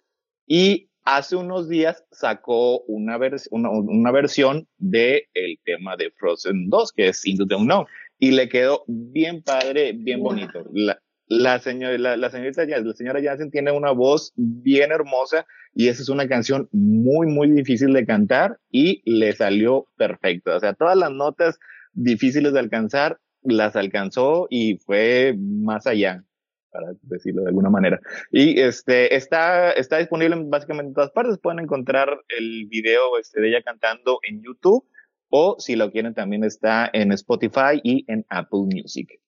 y 0.46 0.90
hace 1.02 1.34
unos 1.34 1.68
días 1.68 2.04
sacó 2.12 2.82
una, 2.82 3.18
una, 3.50 3.70
una 3.70 4.12
versión 4.12 4.68
de 4.78 5.28
el 5.34 5.58
tema 5.64 5.96
de 5.96 6.12
Frozen 6.12 6.70
2 6.70 6.92
que 6.92 7.08
es 7.08 7.26
Into 7.26 7.46
the 7.48 7.56
Unknown 7.56 7.86
y 8.18 8.32
le 8.32 8.48
quedó 8.48 8.84
bien 8.86 9.42
padre, 9.42 9.92
bien 9.94 10.22
bonito. 10.22 10.64
La, 10.72 10.98
la, 11.26 11.58
señora, 11.58 11.98
la, 11.98 12.16
la, 12.16 12.30
señorita 12.30 12.64
la 12.64 12.94
señora 12.94 13.20
Jansen 13.22 13.50
tiene 13.50 13.72
una 13.72 13.90
voz 13.90 14.32
bien 14.36 14.92
hermosa 14.92 15.46
y 15.74 15.88
esa 15.88 16.02
es 16.02 16.08
una 16.08 16.28
canción 16.28 16.68
muy, 16.72 17.26
muy 17.26 17.50
difícil 17.50 17.92
de 17.92 18.06
cantar 18.06 18.58
y 18.70 19.02
le 19.04 19.32
salió 19.32 19.86
perfecto. 19.96 20.54
O 20.54 20.60
sea, 20.60 20.74
todas 20.74 20.96
las 20.96 21.10
notas 21.10 21.58
difíciles 21.92 22.52
de 22.52 22.60
alcanzar 22.60 23.18
las 23.42 23.76
alcanzó 23.76 24.46
y 24.50 24.78
fue 24.78 25.34
más 25.38 25.86
allá 25.86 26.24
para 26.70 26.92
decirlo 27.02 27.42
de 27.42 27.48
alguna 27.48 27.70
manera. 27.70 28.00
Y 28.30 28.60
este 28.60 29.16
está, 29.16 29.72
está 29.72 29.98
disponible 29.98 30.36
básicamente 30.46 30.88
en 30.88 30.94
todas 30.94 31.10
partes. 31.10 31.38
Pueden 31.38 31.60
encontrar 31.60 32.20
el 32.38 32.66
video 32.68 33.18
este, 33.18 33.40
de 33.40 33.48
ella 33.48 33.62
cantando 33.62 34.18
en 34.28 34.42
YouTube 34.42 34.84
o 35.30 35.56
si 35.58 35.76
lo 35.76 35.90
quieren 35.90 36.14
también 36.14 36.44
está 36.44 36.88
en 36.92 37.12
Spotify 37.12 37.80
y 37.82 38.04
en 38.08 38.24
Apple 38.28 38.60
Music. 38.60 39.20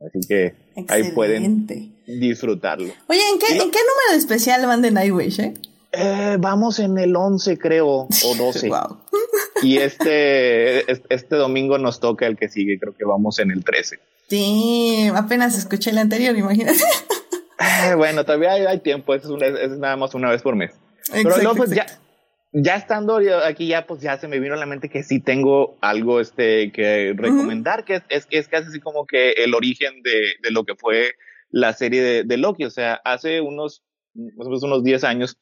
Así 0.00 0.20
que 0.26 0.54
ahí 0.88 1.10
pueden 1.12 1.66
disfrutarlo. 2.06 2.92
Oye, 3.08 3.20
¿en 3.32 3.38
qué, 3.38 3.52
¿en 3.52 3.70
qué 3.70 3.78
número 3.78 4.16
especial 4.16 4.64
van 4.66 4.80
de 4.80 4.90
Nightwish, 4.90 5.40
eh? 5.40 5.54
Eh, 5.92 6.36
vamos 6.38 6.78
en 6.78 6.96
el 6.98 7.14
11, 7.14 7.58
creo, 7.58 7.88
o 7.88 8.34
12. 8.36 8.68
wow. 8.68 8.98
Y 9.62 9.76
este, 9.76 10.90
este 10.90 11.36
domingo 11.36 11.76
nos 11.76 12.00
toca 12.00 12.26
el 12.26 12.38
que 12.38 12.48
sigue, 12.48 12.78
creo 12.78 12.94
que 12.94 13.04
vamos 13.04 13.38
en 13.40 13.50
el 13.50 13.62
13. 13.62 13.98
Sí, 14.28 15.10
apenas 15.14 15.58
escuché 15.58 15.90
el 15.90 15.98
anterior, 15.98 16.34
imagínate. 16.34 16.78
Eh, 17.58 17.94
bueno, 17.96 18.24
todavía 18.24 18.52
hay, 18.52 18.78
tiempo, 18.78 19.14
es, 19.14 19.24
es, 19.24 19.70
nada 19.72 19.96
más 19.96 20.14
una 20.14 20.30
vez 20.30 20.40
por 20.40 20.56
mes. 20.56 20.70
Pero 21.12 21.36
no, 21.42 21.54
pues 21.54 21.70
ya, 21.72 21.84
ya 22.52 22.76
estando 22.76 23.20
aquí 23.44 23.68
ya 23.68 23.86
pues 23.86 24.00
ya 24.00 24.18
se 24.18 24.26
me 24.26 24.40
vino 24.40 24.54
a 24.54 24.58
la 24.58 24.66
mente 24.66 24.88
que 24.88 25.02
sí 25.02 25.20
tengo 25.20 25.78
algo 25.80 26.20
este 26.20 26.72
que 26.72 27.14
recomendar 27.16 27.84
que 27.84 28.02
es, 28.08 28.26
es, 28.30 28.48
casi 28.48 28.68
así 28.68 28.80
como 28.80 29.06
que 29.06 29.32
el 29.32 29.54
origen 29.54 30.02
de, 30.02 30.34
de 30.42 30.50
lo 30.50 30.64
que 30.64 30.74
fue 30.74 31.12
la 31.50 31.72
serie 31.72 32.02
de, 32.02 32.24
de, 32.24 32.36
Loki. 32.36 32.64
O 32.64 32.70
sea 32.70 32.94
hace 33.04 33.40
unos 33.40 33.84
más 34.14 34.62
unos 34.62 34.82
10 34.82 35.04
años 35.04 35.38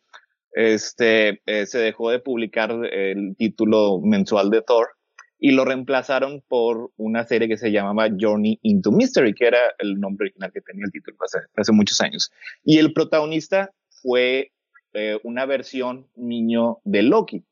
este 0.53 1.41
eh, 1.47 1.67
se 1.67 1.79
dejó 1.79 2.11
de 2.11 2.19
publicar 2.19 2.73
el 2.93 3.37
título 3.39 4.01
mensual 4.03 4.51
de 4.51 4.63
Thor 4.63 4.89
y 5.39 5.53
lo 5.53 5.65
reemplazaron 5.65 6.43
por 6.47 6.91
una 6.97 7.25
serie 7.25 7.49
que 7.49 7.57
se 7.57 7.71
llamaba 7.71 8.09
Journey 8.19 8.59
into 8.63 8.91
Mystery 8.93 9.33
que 9.35 9.47
era 9.47 9.61
el 9.79 9.99
nombre 9.99 10.25
original 10.25 10.53
que 10.53 10.61
tenía 10.61 10.85
el 10.85 10.93
título 10.93 11.17
hace 11.57 11.73
muchos 11.73 12.01
años. 12.03 12.31
Y 12.65 12.79
el 12.79 12.93
protagonista 12.93 13.71
fue 14.03 14.53
eh, 14.99 15.21
una 15.23 15.47
versión 15.47 16.09
niño 16.17 16.79
de 16.85 17.03
Loki. 17.03 17.45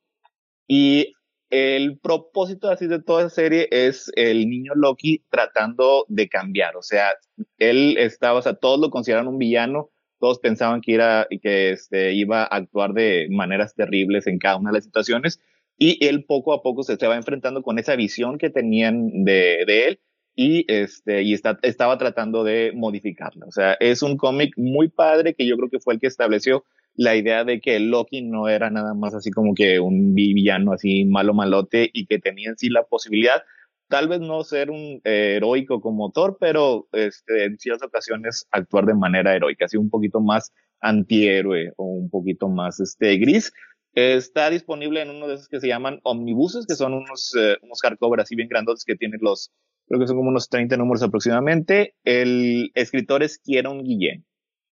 Y 0.67 1.13
el 1.49 1.99
propósito 2.01 2.69
así 2.69 2.89
de 2.89 3.01
toda 3.01 3.21
esa 3.21 3.31
serie 3.31 3.69
es 3.71 4.11
el 4.17 4.51
niño 4.51 4.73
Loki 4.75 5.23
tratando 5.31 6.05
de 6.09 6.29
cambiar. 6.29 6.77
O 6.77 6.83
sea, 6.83 7.13
él 7.59 7.97
estaba, 7.99 8.41
o 8.41 8.43
sea, 8.43 8.55
todos 8.55 8.81
lo 8.81 8.91
consideraban 8.91 9.29
un 9.29 9.39
villano, 9.39 9.91
todos 10.19 10.41
pensaban 10.41 10.81
que, 10.81 10.95
era, 10.95 11.29
que 11.41 11.71
este, 11.71 12.15
iba 12.15 12.43
a 12.43 12.47
actuar 12.47 12.95
de 12.95 13.29
maneras 13.31 13.77
terribles 13.77 14.27
en 14.27 14.39
cada 14.39 14.57
una 14.57 14.71
de 14.71 14.79
las 14.79 14.85
situaciones. 14.85 15.41
Y 15.79 16.05
él 16.05 16.25
poco 16.25 16.53
a 16.53 16.63
poco 16.63 16.83
se, 16.83 16.95
estaba 16.95 17.15
enfrentando 17.15 17.63
con 17.63 17.79
esa 17.79 17.95
visión 17.95 18.39
que 18.39 18.51
tenían 18.51 19.25
de, 19.25 19.63
de 19.67 19.89
él 19.89 20.01
y 20.37 20.65
este 20.69 21.23
y 21.23 21.33
está, 21.33 21.59
estaba 21.63 21.97
tratando 21.97 22.45
de 22.45 22.73
modificarla. 22.75 23.47
O 23.47 23.51
sea, 23.53 23.73
es 23.81 24.03
un 24.03 24.17
cómic 24.17 24.53
muy 24.57 24.89
padre 24.89 25.35
que 25.35 25.47
yo 25.47 25.57
creo 25.57 25.71
que 25.71 25.81
fue 25.81 25.95
el 25.95 26.01
que 26.01 26.07
estableció 26.07 26.65
la 26.97 27.15
idea 27.17 27.45
de 27.45 27.61
que 27.61 27.79
Loki 27.79 28.23
no 28.23 28.49
era 28.49 28.71
nada 28.71 28.95
más 28.95 29.15
así 29.15 29.31
como 29.31 29.55
que 29.55 29.81
un 29.81 30.15
villano 30.15 30.73
así 30.73 31.05
malo 31.05 31.35
malote 31.35 31.91
y 31.93 32.07
que 32.07 32.19
tenía 32.19 32.51
en 32.51 32.59
sí 32.59 32.69
la 32.69 32.85
posibilidad, 32.85 33.43
tal 33.89 34.09
vez 34.09 34.21
no 34.21 34.43
ser 34.43 34.71
un 34.71 35.01
eh, 35.05 35.37
heroico 35.37 35.81
como 35.81 36.11
Thor, 36.11 36.37
pero 36.41 36.89
este, 36.93 37.45
en 37.45 37.59
ciertas 37.59 37.89
ocasiones 37.89 38.47
actuar 38.51 38.87
de 38.87 38.95
manera 38.95 39.35
heroica, 39.35 39.67
así 39.67 39.77
un 39.77 39.91
poquito 39.91 40.21
más 40.21 40.53
antihéroe 40.81 41.73
o 41.77 41.85
un 41.85 42.11
poquito 42.11 42.49
más 42.49 42.81
este, 42.81 43.17
gris. 43.19 43.53
Está 43.95 44.51
disponible 44.51 45.01
en 45.01 45.11
uno 45.11 45.27
de 45.27 45.35
esos 45.35 45.49
que 45.49 45.61
se 45.61 45.69
llaman 45.69 46.01
omnibuses, 46.03 46.67
que 46.67 46.75
son 46.75 46.93
unos, 46.93 47.35
eh, 47.39 47.57
unos 47.63 47.81
hardcover 47.81 48.21
así 48.21 48.37
bien 48.37 48.49
grandotes 48.49 48.85
que 48.85 48.95
tienen 48.95 49.21
los, 49.23 49.53
creo 49.89 50.01
que 50.01 50.07
son 50.07 50.17
como 50.17 50.29
unos 50.29 50.51
30 50.51 50.77
números 50.77 51.03
aproximadamente. 51.03 51.95
El 52.05 52.73
escritor 52.75 53.23
es 53.23 53.39
Kieron 53.39 53.85
Guillén. 53.85 54.26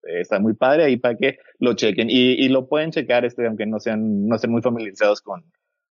Está 0.08 0.38
muy 0.38 0.54
padre 0.54 0.84
ahí 0.84 0.96
para 0.96 1.16
que 1.16 1.38
lo 1.58 1.74
chequen 1.74 2.08
y, 2.10 2.32
y, 2.32 2.48
lo 2.48 2.68
pueden 2.68 2.90
checar, 2.90 3.24
este, 3.24 3.46
aunque 3.46 3.66
no 3.66 3.78
sean, 3.78 4.26
no 4.26 4.36
estén 4.36 4.50
muy 4.50 4.62
familiarizados 4.62 5.20
con, 5.20 5.44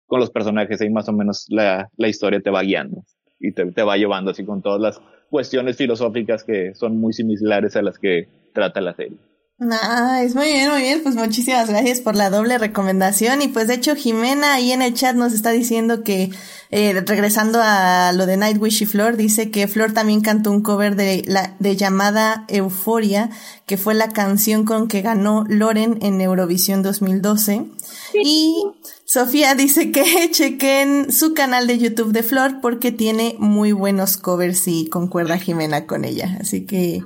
con 0.06 0.20
los 0.20 0.32
personajes, 0.32 0.82
ahí 0.82 0.90
más 0.90 1.08
o 1.10 1.14
menos 1.14 1.46
la, 1.50 1.90
la 1.98 2.08
historia 2.08 2.42
te 2.42 2.50
va 2.50 2.62
guiando 2.64 3.04
y 3.40 3.52
te, 3.52 3.72
te 3.72 3.84
va 3.84 3.98
llevando 3.98 4.32
así 4.32 4.44
con 4.44 4.62
todas 4.62 4.82
las 4.82 5.02
cuestiones 5.30 5.78
filosóficas 5.78 6.44
que 6.44 6.74
son 6.74 6.98
muy 6.98 7.14
similares 7.14 7.76
a 7.76 7.82
las 7.82 8.00
que 8.00 8.28
trata 8.54 8.82
la 8.82 8.94
serie. 8.94 9.18
Nice, 9.60 10.36
muy 10.36 10.46
bien, 10.46 10.70
muy 10.70 10.84
bien, 10.84 11.02
pues 11.02 11.16
muchísimas 11.16 11.68
gracias 11.68 12.00
por 12.00 12.16
la 12.16 12.30
doble 12.30 12.60
recomendación. 12.60 13.42
Y 13.42 13.48
pues 13.48 13.68
de 13.68 13.74
hecho 13.74 13.96
Jimena 13.96 14.54
ahí 14.54 14.72
en 14.72 14.84
el 14.84 14.94
chat 14.94 15.16
nos 15.16 15.34
está 15.34 15.50
diciendo 15.50 16.04
que 16.04 16.30
eh, 16.70 17.02
regresando 17.08 17.60
a 17.64 18.12
lo 18.14 18.28
de 18.28 18.38
Nightwish 18.38 18.84
y 18.84 18.86
Flor, 18.86 19.18
dice 19.18 19.50
que 19.50 19.68
Flor 19.68 19.94
también 19.94 20.22
cantó 20.22 20.52
un 20.52 20.62
cover 20.62 20.96
de 20.96 21.24
la 21.26 21.56
de 21.58 21.76
llamada 21.76 22.46
Euforia, 22.50 23.32
que 23.66 23.78
fue 23.78 23.96
la 23.96 24.10
canción 24.10 24.64
con 24.64 24.88
que 24.88 25.02
ganó 25.02 25.44
Loren 25.48 25.98
en 26.04 26.22
Eurovisión 26.22 26.84
2012 26.84 27.66
y 28.14 28.64
Sofía 29.06 29.56
dice 29.56 29.92
que 29.92 30.30
chequen 30.32 31.12
su 31.12 31.34
canal 31.34 31.66
de 31.66 31.80
YouTube 31.80 32.12
de 32.12 32.22
Flor 32.22 32.62
porque 32.62 32.92
tiene 32.92 33.36
muy 33.40 33.72
buenos 33.72 34.18
covers 34.18 34.68
y 34.68 34.88
concuerda 34.88 35.40
Jimena 35.40 35.88
con 35.88 36.06
ella, 36.06 36.38
así 36.40 36.68
que 36.68 37.02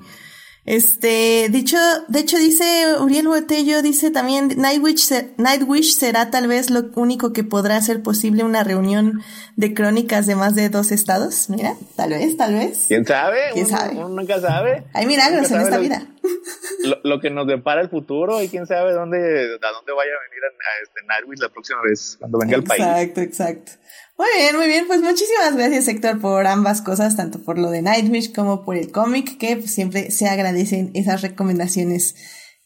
este, 0.64 1.48
dicho, 1.50 1.78
de 2.08 2.20
hecho 2.20 2.38
dice 2.38 2.96
Uriel 3.00 3.28
Botello, 3.28 3.82
dice 3.82 4.12
también 4.12 4.50
Nightwish, 4.58 5.12
Nightwish 5.38 5.96
será 5.96 6.30
tal 6.30 6.48
vez 6.48 6.70
lo 6.70 6.92
único 6.96 7.34
que 7.34 7.44
podrá 7.44 7.78
hacer 7.78 8.04
posible 8.04 8.44
una 8.44 8.64
reunión 8.64 9.22
de 9.56 9.74
crónicas 9.74 10.28
de 10.28 10.36
más 10.36 10.54
de 10.54 10.70
dos 10.70 10.92
estados. 10.92 11.50
Mira, 11.50 11.76
tal 11.96 12.12
vez, 12.12 12.38
tal 12.38 12.54
vez. 12.54 12.86
¿Quién 12.88 13.06
sabe? 13.06 13.40
¿Quién 13.54 13.66
uno, 13.66 13.78
sabe? 13.78 13.96
Uno 13.96 14.10
nunca 14.10 14.40
sabe. 14.40 14.84
Hay 14.94 15.08
milagros 15.08 15.50
en 15.50 15.62
esta 15.62 15.78
lo, 15.78 15.82
vida. 15.82 16.08
Lo, 16.84 16.98
lo, 17.04 17.20
que 17.20 17.30
nos 17.32 17.48
depara 17.48 17.82
el 17.82 17.90
futuro 17.90 18.42
y 18.42 18.50
quién 18.50 18.66
sabe 18.68 18.94
dónde, 18.94 19.18
a 19.18 19.72
dónde 19.72 19.92
vaya 19.92 20.12
a 20.12 20.30
venir 20.30 20.44
a, 20.44 20.48
a 20.48 20.84
este 20.84 21.06
Nightwish 21.08 21.40
la 21.40 21.50
próxima 21.50 21.80
vez, 21.82 22.16
cuando 22.20 22.40
venga 22.40 22.58
al 22.58 22.64
país. 22.64 22.82
Exacto, 22.82 23.22
exacto. 23.22 23.72
Muy 24.22 24.30
bien, 24.38 24.56
muy 24.56 24.68
bien. 24.68 24.86
Pues 24.86 25.02
muchísimas 25.02 25.56
gracias, 25.56 25.88
Héctor, 25.88 26.22
por 26.22 26.46
ambas 26.46 26.84
cosas, 26.84 27.18
tanto 27.18 27.40
por 27.40 27.58
lo 27.58 27.72
de 27.72 27.82
Nightwish 27.82 28.32
como 28.32 28.64
por 28.64 28.78
el 28.78 28.92
cómic, 28.92 29.40
que 29.40 29.56
pues, 29.56 29.74
siempre 29.74 30.12
se 30.12 30.28
agradecen 30.28 30.92
esas 30.94 31.24
recomendaciones. 31.24 32.14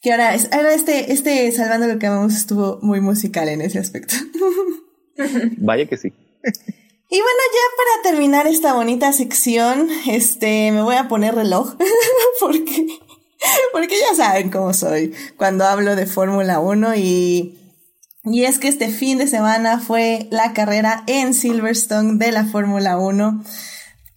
Que 0.02 0.12
ahora, 0.12 0.36
es, 0.36 0.52
ahora 0.52 0.74
este, 0.74 1.14
este 1.14 1.50
Salvando 1.54 1.88
lo 1.88 1.98
que 1.98 2.08
amamos 2.08 2.36
estuvo 2.36 2.80
muy 2.82 3.00
musical 3.00 3.48
en 3.48 3.62
ese 3.62 3.80
aspecto. 3.80 4.16
Vaya 5.60 5.88
que 5.88 5.96
sí. 5.96 6.10
Y 6.10 7.22
bueno, 7.22 7.40
ya 7.54 8.02
para 8.02 8.12
terminar 8.12 8.48
esta 8.48 8.74
bonita 8.74 9.14
sección, 9.14 9.88
este, 10.10 10.74
me 10.74 10.82
voy 10.82 10.96
a 10.96 11.08
poner 11.08 11.36
reloj, 11.36 11.76
porque, 12.42 12.86
porque 13.72 13.98
ya 13.98 14.14
saben 14.14 14.50
cómo 14.50 14.74
soy 14.74 15.14
cuando 15.38 15.64
hablo 15.64 15.96
de 15.96 16.06
Fórmula 16.06 16.60
1 16.60 16.96
y 16.98 17.65
y 18.26 18.44
es 18.44 18.60
que 18.60 18.68
este 18.68 18.90
fin 18.90 19.18
de 19.18 19.28
semana 19.28 19.80
fue 19.80 20.28
la 20.32 20.54
carrera 20.54 21.04
en 21.08 21.34
Silverstone 21.34 22.18
de 22.18 22.32
la 22.32 22.46
Fórmula 22.46 22.98
1. 22.98 23.44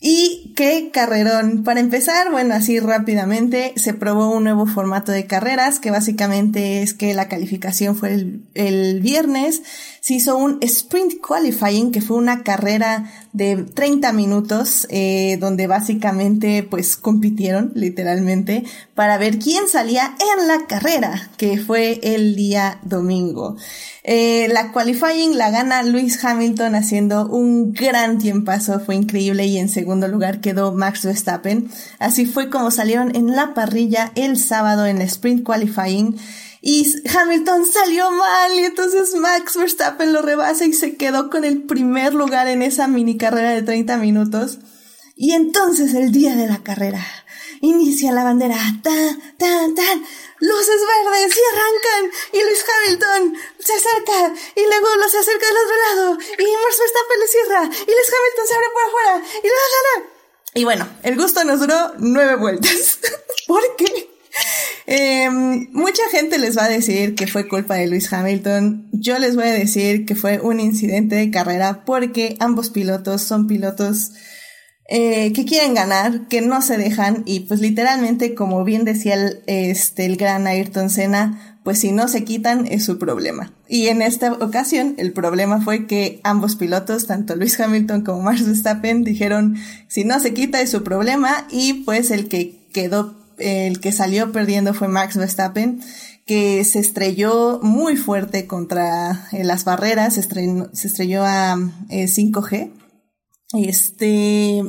Y 0.00 0.52
qué 0.56 0.90
carrerón. 0.92 1.64
Para 1.64 1.80
empezar, 1.80 2.30
bueno, 2.30 2.54
así 2.54 2.78
rápidamente, 2.78 3.72
se 3.76 3.94
probó 3.94 4.30
un 4.30 4.44
nuevo 4.44 4.64
formato 4.64 5.10
de 5.10 5.26
carreras, 5.26 5.80
que 5.80 5.90
básicamente 5.90 6.82
es 6.82 6.94
que 6.94 7.14
la 7.14 7.28
calificación 7.28 7.96
fue 7.96 8.14
el, 8.14 8.42
el 8.54 9.00
viernes. 9.00 9.62
Se 10.08 10.14
hizo 10.14 10.38
un 10.38 10.56
sprint 10.62 11.20
qualifying, 11.20 11.92
que 11.92 12.00
fue 12.00 12.16
una 12.16 12.42
carrera 12.42 13.12
de 13.34 13.56
30 13.62 14.14
minutos, 14.14 14.86
eh, 14.88 15.36
donde 15.38 15.66
básicamente 15.66 16.62
pues 16.62 16.96
compitieron 16.96 17.72
literalmente 17.74 18.64
para 18.94 19.18
ver 19.18 19.38
quién 19.38 19.68
salía 19.68 20.16
en 20.38 20.48
la 20.48 20.66
carrera, 20.66 21.28
que 21.36 21.58
fue 21.58 22.00
el 22.02 22.36
día 22.36 22.80
domingo. 22.84 23.58
Eh, 24.02 24.48
la 24.50 24.72
qualifying 24.72 25.36
la 25.36 25.50
gana 25.50 25.82
Lewis 25.82 26.24
Hamilton 26.24 26.74
haciendo 26.74 27.28
un 27.28 27.74
gran 27.74 28.16
tiempazo, 28.16 28.80
fue 28.80 28.94
increíble 28.94 29.44
y 29.44 29.58
en 29.58 29.68
segundo 29.68 30.08
lugar 30.08 30.40
quedó 30.40 30.72
Max 30.72 31.04
Verstappen. 31.04 31.70
Así 31.98 32.24
fue 32.24 32.48
como 32.48 32.70
salieron 32.70 33.14
en 33.14 33.36
la 33.36 33.52
parrilla 33.52 34.10
el 34.14 34.38
sábado 34.38 34.86
en 34.86 35.02
sprint 35.02 35.44
qualifying. 35.44 36.16
Y 36.60 36.92
Hamilton 37.08 37.66
salió 37.66 38.10
mal 38.10 38.52
y 38.54 38.64
entonces 38.64 39.14
Max 39.14 39.56
Verstappen 39.56 40.12
lo 40.12 40.22
rebasa 40.22 40.64
y 40.64 40.72
se 40.72 40.96
quedó 40.96 41.30
con 41.30 41.44
el 41.44 41.62
primer 41.62 42.14
lugar 42.14 42.48
en 42.48 42.62
esa 42.62 42.88
mini 42.88 43.16
carrera 43.16 43.50
de 43.50 43.62
30 43.62 43.96
minutos. 43.98 44.58
Y 45.14 45.32
entonces 45.32 45.94
el 45.94 46.12
día 46.12 46.34
de 46.34 46.46
la 46.46 46.62
carrera 46.62 47.04
inicia 47.60 48.12
la 48.12 48.24
bandera, 48.24 48.56
tan, 48.82 49.36
tan, 49.36 49.74
tan, 49.74 50.06
luces 50.40 50.80
verdes 51.04 51.36
y 51.36 51.56
arrancan 51.56 52.18
y 52.32 52.42
Luis 52.44 52.64
Hamilton 52.68 53.36
se 53.58 53.72
acerca 53.72 54.34
y 54.54 54.60
luego 54.60 54.86
los 54.96 55.14
acerca 55.14 55.46
del 55.46 55.56
otro 55.56 55.76
lado 55.88 56.18
y 56.38 56.44
Max 56.44 56.78
Verstappen 56.78 57.20
le 57.20 57.28
cierra 57.28 57.64
y 57.64 57.90
Luis 57.90 58.12
Hamilton 58.14 58.46
se 58.46 58.54
abre 58.54 58.66
por 58.72 58.82
afuera 58.84 59.40
y 59.42 59.46
la, 59.46 60.02
la. 60.02 60.18
Y 60.54 60.64
bueno, 60.64 60.88
el 61.02 61.16
gusto 61.16 61.44
nos 61.44 61.60
duró 61.60 61.94
nueve 61.98 62.36
vueltas. 62.36 62.98
¿Por 63.46 63.76
qué? 63.76 64.17
Eh, 64.90 65.28
mucha 65.30 66.02
gente 66.10 66.38
les 66.38 66.56
va 66.56 66.64
a 66.64 66.68
decir 66.70 67.14
que 67.14 67.26
fue 67.26 67.46
culpa 67.46 67.74
de 67.74 67.88
Luis 67.88 68.10
Hamilton. 68.10 68.88
Yo 68.92 69.18
les 69.18 69.36
voy 69.36 69.44
a 69.44 69.52
decir 69.52 70.06
que 70.06 70.14
fue 70.14 70.40
un 70.40 70.60
incidente 70.60 71.14
de 71.14 71.30
carrera 71.30 71.84
porque 71.84 72.38
ambos 72.40 72.70
pilotos 72.70 73.20
son 73.20 73.46
pilotos 73.46 74.12
eh, 74.90 75.34
que 75.34 75.44
quieren 75.44 75.74
ganar, 75.74 76.28
que 76.28 76.40
no 76.40 76.62
se 76.62 76.78
dejan 76.78 77.22
y 77.26 77.40
pues 77.40 77.60
literalmente 77.60 78.34
como 78.34 78.64
bien 78.64 78.86
decía 78.86 79.14
el, 79.14 79.42
este, 79.46 80.08
gran 80.14 80.46
Ayrton 80.46 80.88
Senna, 80.88 81.60
pues 81.62 81.78
si 81.80 81.92
no 81.92 82.08
se 82.08 82.24
quitan 82.24 82.66
es 82.66 82.86
su 82.86 82.98
problema. 82.98 83.52
Y 83.68 83.88
en 83.88 84.00
esta 84.00 84.32
ocasión 84.32 84.94
el 84.96 85.12
problema 85.12 85.60
fue 85.60 85.86
que 85.86 86.22
ambos 86.24 86.56
pilotos, 86.56 87.06
tanto 87.06 87.36
Luis 87.36 87.60
Hamilton 87.60 88.00
como 88.00 88.22
Max 88.22 88.46
Verstappen, 88.46 89.04
dijeron 89.04 89.56
si 89.88 90.04
no 90.04 90.18
se 90.20 90.32
quita 90.32 90.62
es 90.62 90.70
su 90.70 90.82
problema 90.82 91.46
y 91.50 91.84
pues 91.84 92.10
el 92.10 92.28
que 92.28 92.66
quedó, 92.72 93.14
el 93.38 93.80
que 93.80 93.92
salió 93.92 94.32
perdiendo 94.32 94.74
fue 94.74 94.88
Max 94.88 95.16
Verstappen 95.16 95.80
que 96.26 96.62
se 96.64 96.78
estrelló 96.78 97.58
muy 97.62 97.96
fuerte 97.96 98.46
contra 98.46 99.26
eh, 99.32 99.44
las 99.44 99.64
barreras, 99.64 100.14
se 100.14 100.20
estrelló, 100.20 101.24
a 101.24 101.56
eh, 101.88 102.04
5G 102.04 102.70
este, 103.54 104.62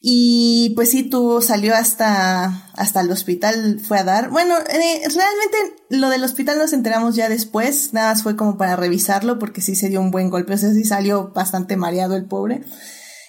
y 0.00 0.72
pues 0.74 0.90
sí, 0.90 1.04
tuvo, 1.04 1.40
salió 1.40 1.76
hasta, 1.76 2.68
hasta 2.74 3.00
el 3.02 3.10
hospital, 3.10 3.80
fue 3.80 3.98
a 3.98 4.04
dar. 4.04 4.30
Bueno, 4.30 4.56
eh, 4.58 5.00
realmente 5.02 5.56
lo 5.90 6.08
del 6.08 6.24
hospital 6.24 6.58
nos 6.58 6.72
enteramos 6.72 7.14
ya 7.14 7.28
después, 7.28 7.92
nada 7.92 8.10
más 8.10 8.24
fue 8.24 8.34
como 8.34 8.58
para 8.58 8.74
revisarlo 8.74 9.38
porque 9.38 9.60
sí 9.60 9.76
se 9.76 9.88
dio 9.88 10.00
un 10.00 10.10
buen 10.10 10.28
golpe, 10.28 10.54
o 10.54 10.58
sea, 10.58 10.72
sí 10.72 10.84
salió 10.84 11.32
bastante 11.32 11.76
mareado 11.76 12.16
el 12.16 12.24
pobre. 12.24 12.64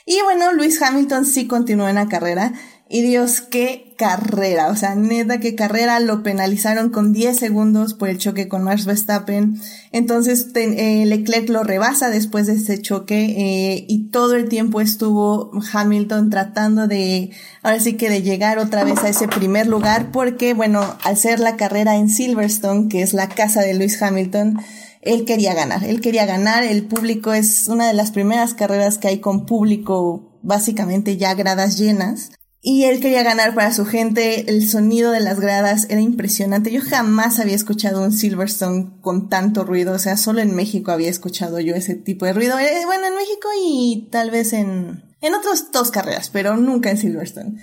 Y 0.05 0.19
bueno, 0.23 0.51
Luis 0.51 0.81
Hamilton 0.81 1.25
sí 1.25 1.45
continuó 1.45 1.87
en 1.87 1.95
la 1.95 2.07
carrera. 2.07 2.53
Y 2.93 3.03
Dios, 3.03 3.39
qué 3.39 3.93
carrera, 3.97 4.67
o 4.67 4.75
sea, 4.75 4.95
neta, 4.95 5.39
qué 5.39 5.55
carrera, 5.55 6.01
lo 6.01 6.23
penalizaron 6.23 6.89
con 6.89 7.13
10 7.13 7.37
segundos 7.37 7.93
por 7.93 8.09
el 8.09 8.17
choque 8.17 8.49
con 8.49 8.63
Max 8.63 8.83
Verstappen. 8.83 9.61
Entonces 9.93 10.47
eh, 10.55 11.05
Leclerc 11.05 11.47
lo 11.47 11.63
rebasa 11.63 12.09
después 12.09 12.47
de 12.47 12.55
ese 12.55 12.81
choque 12.81 13.35
eh, 13.37 13.85
y 13.87 14.09
todo 14.09 14.35
el 14.35 14.49
tiempo 14.49 14.81
estuvo 14.81 15.51
Hamilton 15.71 16.29
tratando 16.29 16.87
de, 16.87 17.31
ahora 17.63 17.79
sí 17.79 17.93
que 17.93 18.09
de 18.09 18.23
llegar 18.23 18.59
otra 18.59 18.83
vez 18.83 19.01
a 19.05 19.07
ese 19.07 19.29
primer 19.29 19.67
lugar 19.67 20.11
porque, 20.11 20.53
bueno, 20.53 20.97
al 21.05 21.15
ser 21.15 21.39
la 21.39 21.55
carrera 21.55 21.95
en 21.95 22.09
Silverstone, 22.09 22.89
que 22.89 23.03
es 23.03 23.13
la 23.13 23.29
casa 23.29 23.61
de 23.61 23.73
Luis 23.73 24.01
Hamilton, 24.01 24.59
él 25.01 25.23
quería 25.23 25.53
ganar, 25.53 25.85
él 25.85 26.01
quería 26.01 26.25
ganar, 26.25 26.65
el 26.65 26.83
público 26.83 27.31
es 27.31 27.69
una 27.69 27.87
de 27.87 27.93
las 27.93 28.11
primeras 28.11 28.53
carreras 28.53 28.97
que 28.97 29.07
hay 29.07 29.21
con 29.21 29.45
público 29.45 30.39
básicamente 30.41 31.15
ya 31.15 31.35
gradas 31.35 31.77
llenas. 31.77 32.31
Y 32.63 32.83
él 32.83 32.99
quería 32.99 33.23
ganar 33.23 33.55
para 33.55 33.73
su 33.73 33.85
gente, 33.87 34.51
el 34.51 34.69
sonido 34.69 35.11
de 35.11 35.19
las 35.19 35.39
gradas 35.39 35.87
era 35.89 35.99
impresionante. 35.99 36.71
Yo 36.71 36.81
jamás 36.81 37.39
había 37.39 37.55
escuchado 37.55 38.03
un 38.03 38.11
Silverstone 38.11 38.99
con 39.01 39.29
tanto 39.29 39.63
ruido, 39.63 39.93
o 39.93 39.99
sea, 39.99 40.15
solo 40.15 40.41
en 40.41 40.55
México 40.55 40.91
había 40.91 41.09
escuchado 41.09 41.59
yo 41.59 41.73
ese 41.73 41.95
tipo 41.95 42.25
de 42.25 42.33
ruido. 42.33 42.59
Eh, 42.59 42.85
bueno, 42.85 43.07
en 43.07 43.15
México 43.15 43.49
y 43.65 44.09
tal 44.11 44.29
vez 44.29 44.53
en, 44.53 45.03
en 45.21 45.33
otras 45.33 45.71
dos 45.71 45.89
carreras, 45.89 46.29
pero 46.29 46.55
nunca 46.55 46.91
en 46.91 46.99
Silverstone. 46.99 47.59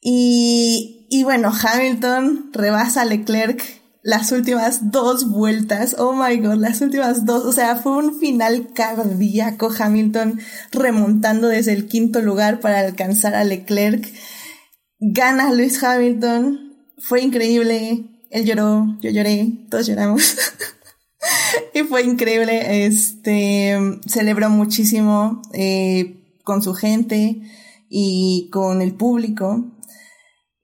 Y, 0.00 1.06
y 1.08 1.22
bueno, 1.22 1.52
Hamilton 1.52 2.50
rebasa 2.52 3.02
a 3.02 3.04
Leclerc 3.04 3.81
las 4.02 4.32
últimas 4.32 4.90
dos 4.90 5.30
vueltas, 5.30 5.96
oh 5.98 6.12
my 6.12 6.36
god, 6.38 6.56
las 6.56 6.80
últimas 6.80 7.24
dos, 7.24 7.44
o 7.44 7.52
sea, 7.52 7.76
fue 7.76 7.96
un 7.96 8.18
final 8.18 8.72
cardíaco 8.74 9.70
Hamilton 9.76 10.40
remontando 10.72 11.48
desde 11.48 11.72
el 11.72 11.86
quinto 11.86 12.20
lugar 12.20 12.60
para 12.60 12.80
alcanzar 12.80 13.34
a 13.34 13.44
Leclerc. 13.44 14.12
Gana 14.98 15.52
Luis 15.52 15.82
Hamilton, 15.82 16.72
fue 16.98 17.22
increíble, 17.22 18.04
él 18.30 18.44
lloró, 18.44 18.98
yo 19.00 19.10
lloré, 19.10 19.66
todos 19.70 19.86
lloramos. 19.86 20.36
y 21.74 21.80
fue 21.82 22.02
increíble. 22.02 22.86
Este, 22.86 23.78
celebró 24.06 24.50
muchísimo 24.50 25.42
eh, 25.52 26.38
con 26.44 26.62
su 26.62 26.74
gente 26.74 27.42
y 27.88 28.48
con 28.50 28.82
el 28.82 28.94
público. 28.94 29.64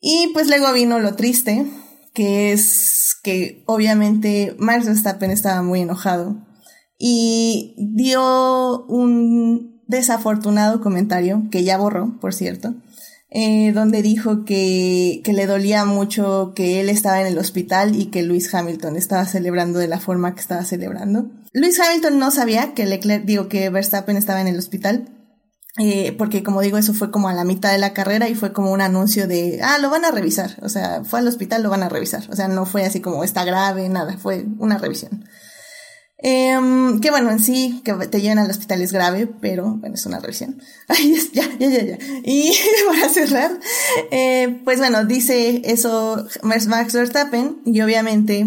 Y 0.01 0.31
pues 0.33 0.49
luego 0.49 0.73
vino 0.73 0.99
lo 0.99 1.15
triste, 1.15 1.67
que 2.15 2.53
es 2.53 3.08
que 3.23 3.63
obviamente 3.67 4.55
Max 4.59 4.87
Verstappen 4.87 5.31
estaba 5.31 5.63
muy 5.63 5.81
enojado 5.81 6.37
y 6.99 7.75
dio 7.79 8.85
un 8.87 9.83
desafortunado 9.87 10.81
comentario, 10.81 11.45
que 11.51 11.65
ya 11.65 11.79
borró, 11.79 12.19
por 12.21 12.35
cierto, 12.35 12.75
eh, 13.31 13.73
donde 13.73 14.03
dijo 14.03 14.45
que, 14.45 15.21
que 15.25 15.33
le 15.33 15.47
dolía 15.47 15.85
mucho 15.85 16.53
que 16.55 16.81
él 16.81 16.89
estaba 16.89 17.21
en 17.21 17.27
el 17.27 17.39
hospital 17.39 17.95
y 17.95 18.07
que 18.07 18.23
Luis 18.23 18.53
Hamilton 18.55 18.97
estaba 18.97 19.25
celebrando 19.27 19.79
de 19.79 19.89
la 19.89 20.01
forma 20.01 20.35
que 20.35 20.41
estaba 20.41 20.65
celebrando. 20.65 21.31
Luis 21.53 21.79
Hamilton 21.81 22.19
no 22.19 22.31
sabía 22.31 22.75
que 22.75 22.87
Leclerc, 22.87 23.25
digo 23.25 23.49
que 23.49 23.71
Verstappen 23.71 24.17
estaba 24.17 24.41
en 24.41 24.49
el 24.49 24.59
hospital, 24.59 25.18
eh, 25.79 26.13
porque 26.19 26.43
como 26.43 26.61
digo, 26.61 26.77
eso 26.77 26.93
fue 26.93 27.11
como 27.11 27.29
a 27.29 27.35
la 27.35 27.45
mitad 27.45 27.71
de 27.71 27.79
la 27.79 27.93
carrera 27.93 28.29
y 28.29 28.35
fue 28.35 28.53
como 28.53 28.73
un 28.73 28.81
anuncio 28.81 29.29
de, 29.29 29.61
ah, 29.63 29.79
lo 29.79 29.91
van 29.91 30.05
a 30.05 30.11
revisar, 30.11 30.57
o 30.63 30.69
sea, 30.69 31.05
fue 31.05 31.21
al 31.21 31.29
hospital, 31.29 31.63
lo 31.63 31.71
van 31.71 31.85
a 31.85 31.89
revisar, 31.89 32.25
o 32.31 32.37
sea, 32.37 32.49
no 32.49 32.67
fue 32.67 32.85
así 32.85 33.01
como 33.01 33.23
está 33.23 33.45
grave, 33.45 33.89
nada, 33.89 34.19
fue 34.19 34.45
una 34.59 34.79
revisión. 34.79 35.25
Eh, 36.21 36.59
que 37.01 37.11
bueno, 37.11 37.31
en 37.31 37.39
sí, 37.39 37.81
que 37.85 37.95
te 37.95 38.21
lleven 38.21 38.41
al 38.41 38.51
hospital 38.51 38.83
es 38.83 38.93
grave, 38.93 39.29
pero 39.41 39.77
bueno, 39.77 39.95
es 39.95 40.05
una 40.05 40.19
revisión. 40.19 40.61
Ay, 40.89 41.17
ya, 41.33 41.49
ya, 41.59 41.69
ya, 41.69 41.85
ya. 41.85 41.99
Y 42.25 42.53
para 42.89 43.09
cerrar, 43.09 43.53
eh, 44.11 44.61
pues 44.65 44.79
bueno, 44.79 45.05
dice 45.05 45.63
eso 45.65 46.27
Max 46.43 46.93
Verstappen 46.93 47.63
y 47.65 47.81
obviamente 47.83 48.47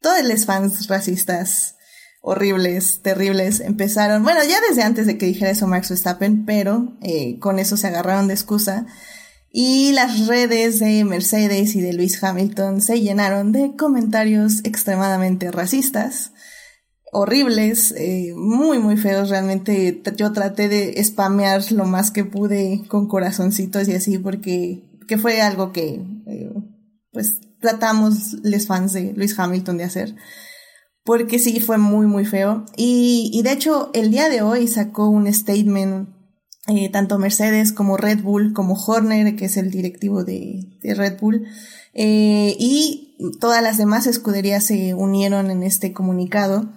todos 0.00 0.24
los 0.24 0.46
fans 0.46 0.88
racistas 0.88 1.75
horribles, 2.28 3.02
terribles, 3.02 3.60
empezaron, 3.60 4.24
bueno, 4.24 4.40
ya 4.42 4.56
desde 4.68 4.82
antes 4.82 5.06
de 5.06 5.16
que 5.16 5.26
dijera 5.26 5.52
eso 5.52 5.68
Max 5.68 5.90
Verstappen, 5.90 6.44
pero 6.44 6.96
eh, 7.00 7.38
con 7.38 7.60
eso 7.60 7.76
se 7.76 7.86
agarraron 7.86 8.26
de 8.26 8.34
excusa. 8.34 8.84
Y 9.52 9.92
las 9.92 10.26
redes 10.26 10.80
de 10.80 11.04
Mercedes 11.04 11.76
y 11.76 11.80
de 11.80 11.92
Luis 11.92 12.22
Hamilton 12.22 12.80
se 12.80 13.00
llenaron 13.00 13.52
de 13.52 13.76
comentarios 13.76 14.60
extremadamente 14.64 15.52
racistas 15.52 16.32
horribles, 17.12 17.94
eh, 17.96 18.32
muy, 18.36 18.80
muy 18.80 18.96
feos. 18.96 19.30
Realmente 19.30 20.02
yo 20.16 20.32
traté 20.32 20.68
de 20.68 21.02
spamear 21.04 21.70
lo 21.70 21.84
más 21.84 22.10
que 22.10 22.24
pude 22.24 22.82
con 22.88 23.06
corazoncitos 23.06 23.86
y 23.86 23.94
así, 23.94 24.18
porque 24.18 24.82
que 25.06 25.16
fue 25.16 25.40
algo 25.40 25.72
que, 25.72 26.02
eh, 26.26 26.52
pues, 27.12 27.38
tratamos 27.60 28.34
les 28.42 28.66
fans 28.66 28.92
de 28.92 29.12
Luis 29.14 29.38
Hamilton 29.38 29.78
de 29.78 29.84
hacer. 29.84 30.16
Porque 31.06 31.38
sí, 31.38 31.60
fue 31.60 31.78
muy, 31.78 32.06
muy 32.06 32.26
feo. 32.26 32.66
Y, 32.76 33.30
y 33.32 33.42
de 33.42 33.52
hecho, 33.52 33.90
el 33.94 34.10
día 34.10 34.28
de 34.28 34.42
hoy 34.42 34.68
sacó 34.68 35.08
un 35.08 35.32
statement, 35.32 36.10
eh, 36.66 36.90
tanto 36.90 37.18
Mercedes 37.18 37.72
como 37.72 37.96
Red 37.96 38.22
Bull, 38.22 38.52
como 38.52 38.74
Horner, 38.74 39.34
que 39.36 39.46
es 39.46 39.56
el 39.56 39.70
directivo 39.70 40.24
de, 40.24 40.78
de 40.82 40.94
Red 40.94 41.18
Bull, 41.18 41.46
y 41.94 43.16
todas 43.40 43.62
las 43.62 43.78
demás 43.78 44.06
escuderías 44.06 44.64
se 44.64 44.92
unieron 44.92 45.50
en 45.50 45.62
este 45.62 45.94
comunicado 45.94 46.68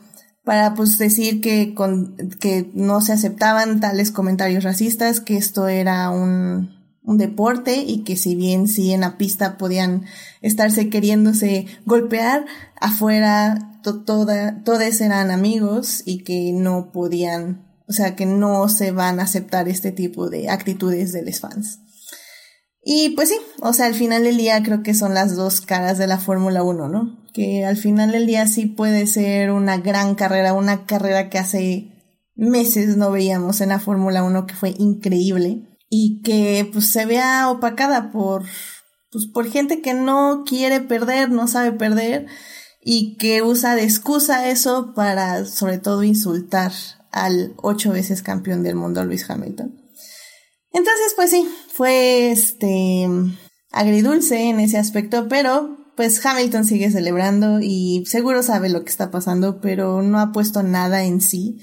para 0.50 0.74
pues 0.74 0.98
decir 0.98 1.42
que, 1.42 1.76
con, 1.76 2.16
que 2.40 2.72
no 2.74 3.02
se 3.02 3.14
aceptaban 3.14 3.80
tales 3.80 4.12
comentarios 4.12 4.64
racistas, 4.64 5.20
que 5.20 5.38
esto 5.38 5.68
era 5.68 6.10
un, 6.10 6.79
un 7.10 7.18
deporte 7.18 7.78
y 7.78 8.04
que 8.04 8.16
si 8.16 8.36
bien 8.36 8.68
sí 8.68 8.94
en 8.94 9.02
la 9.02 9.18
pista 9.18 9.58
podían 9.58 10.06
estarse 10.42 10.90
queriéndose 10.90 11.66
golpear, 11.84 12.46
afuera 12.80 13.82
toda, 14.06 14.64
todos 14.64 15.02
eran 15.02 15.32
amigos 15.32 16.04
y 16.06 16.24
que 16.24 16.52
no 16.54 16.92
podían, 16.92 17.66
o 17.88 17.94
sea, 17.94 18.16
que 18.16 18.28
no 18.28 18.70
se 18.70 18.92
van 18.92 19.20
a 19.20 19.24
aceptar 19.24 19.68
este 19.68 19.92
tipo 19.92 20.30
de 20.30 20.52
actitudes 20.52 21.12
de 21.12 21.24
los 21.24 21.40
fans. 21.40 21.80
Y 22.84 23.10
pues 23.16 23.30
sí, 23.30 23.38
o 23.60 23.74
sea, 23.74 23.88
al 23.88 23.96
final 23.96 24.24
del 24.24 24.38
día 24.38 24.62
creo 24.62 24.84
que 24.84 24.94
son 24.94 25.16
las 25.16 25.36
dos 25.36 25.62
caras 25.62 25.98
de 25.98 26.06
la 26.06 26.20
Fórmula 26.20 26.62
1, 26.62 26.90
¿no? 26.90 27.26
Que 27.34 27.66
al 27.66 27.78
final 27.78 28.12
del 28.12 28.28
día 28.28 28.46
sí 28.46 28.68
puede 28.68 29.08
ser 29.08 29.50
una 29.50 29.78
gran 29.78 30.14
carrera, 30.14 30.54
una 30.54 30.86
carrera 30.86 31.32
que 31.32 31.40
hace 31.40 31.92
meses 32.36 32.98
no 32.98 33.10
veíamos 33.10 33.62
en 33.62 33.70
la 33.70 33.80
Fórmula 33.80 34.24
1 34.24 34.46
que 34.46 34.54
fue 34.54 34.76
increíble 34.78 35.69
y 35.90 36.22
que 36.22 36.70
pues 36.72 36.92
se 36.92 37.06
vea 37.06 37.50
opacada 37.50 38.12
por 38.12 38.44
pues 39.12 39.26
por 39.26 39.50
gente 39.50 39.82
que 39.82 39.94
no 39.94 40.44
quiere 40.46 40.82
perder, 40.82 41.32
no 41.32 41.48
sabe 41.48 41.72
perder 41.72 42.28
y 42.82 43.18
que 43.18 43.42
usa 43.42 43.76
de 43.76 43.84
excusa 43.84 44.50
eso 44.50 44.94
para 44.94 45.46
sobre 45.46 45.80
todo 45.80 46.04
insultar 46.04 46.72
al 47.12 47.54
ocho 47.58 47.92
veces 47.92 48.22
campeón 48.22 48.64
del 48.64 48.76
mundo 48.76 49.04
Luis 49.04 49.30
Hamilton. 49.30 49.76
Entonces, 50.72 51.14
pues 51.16 51.32
sí, 51.32 51.50
fue 51.74 52.32
este 52.32 53.08
agridulce 53.72 54.50
en 54.50 54.60
ese 54.60 54.78
aspecto, 54.78 55.28
pero 55.28 55.78
pues 55.96 56.24
Hamilton 56.26 56.64
sigue 56.64 56.92
celebrando 56.92 57.60
y 57.62 58.06
seguro 58.06 58.44
sabe 58.44 58.70
lo 58.70 58.84
que 58.84 58.90
está 58.90 59.12
pasando, 59.12 59.60
pero 59.60 60.02
no 60.02 60.20
ha 60.20 60.32
puesto 60.32 60.64
nada 60.64 61.04
en 61.04 61.22
sí. 61.22 61.60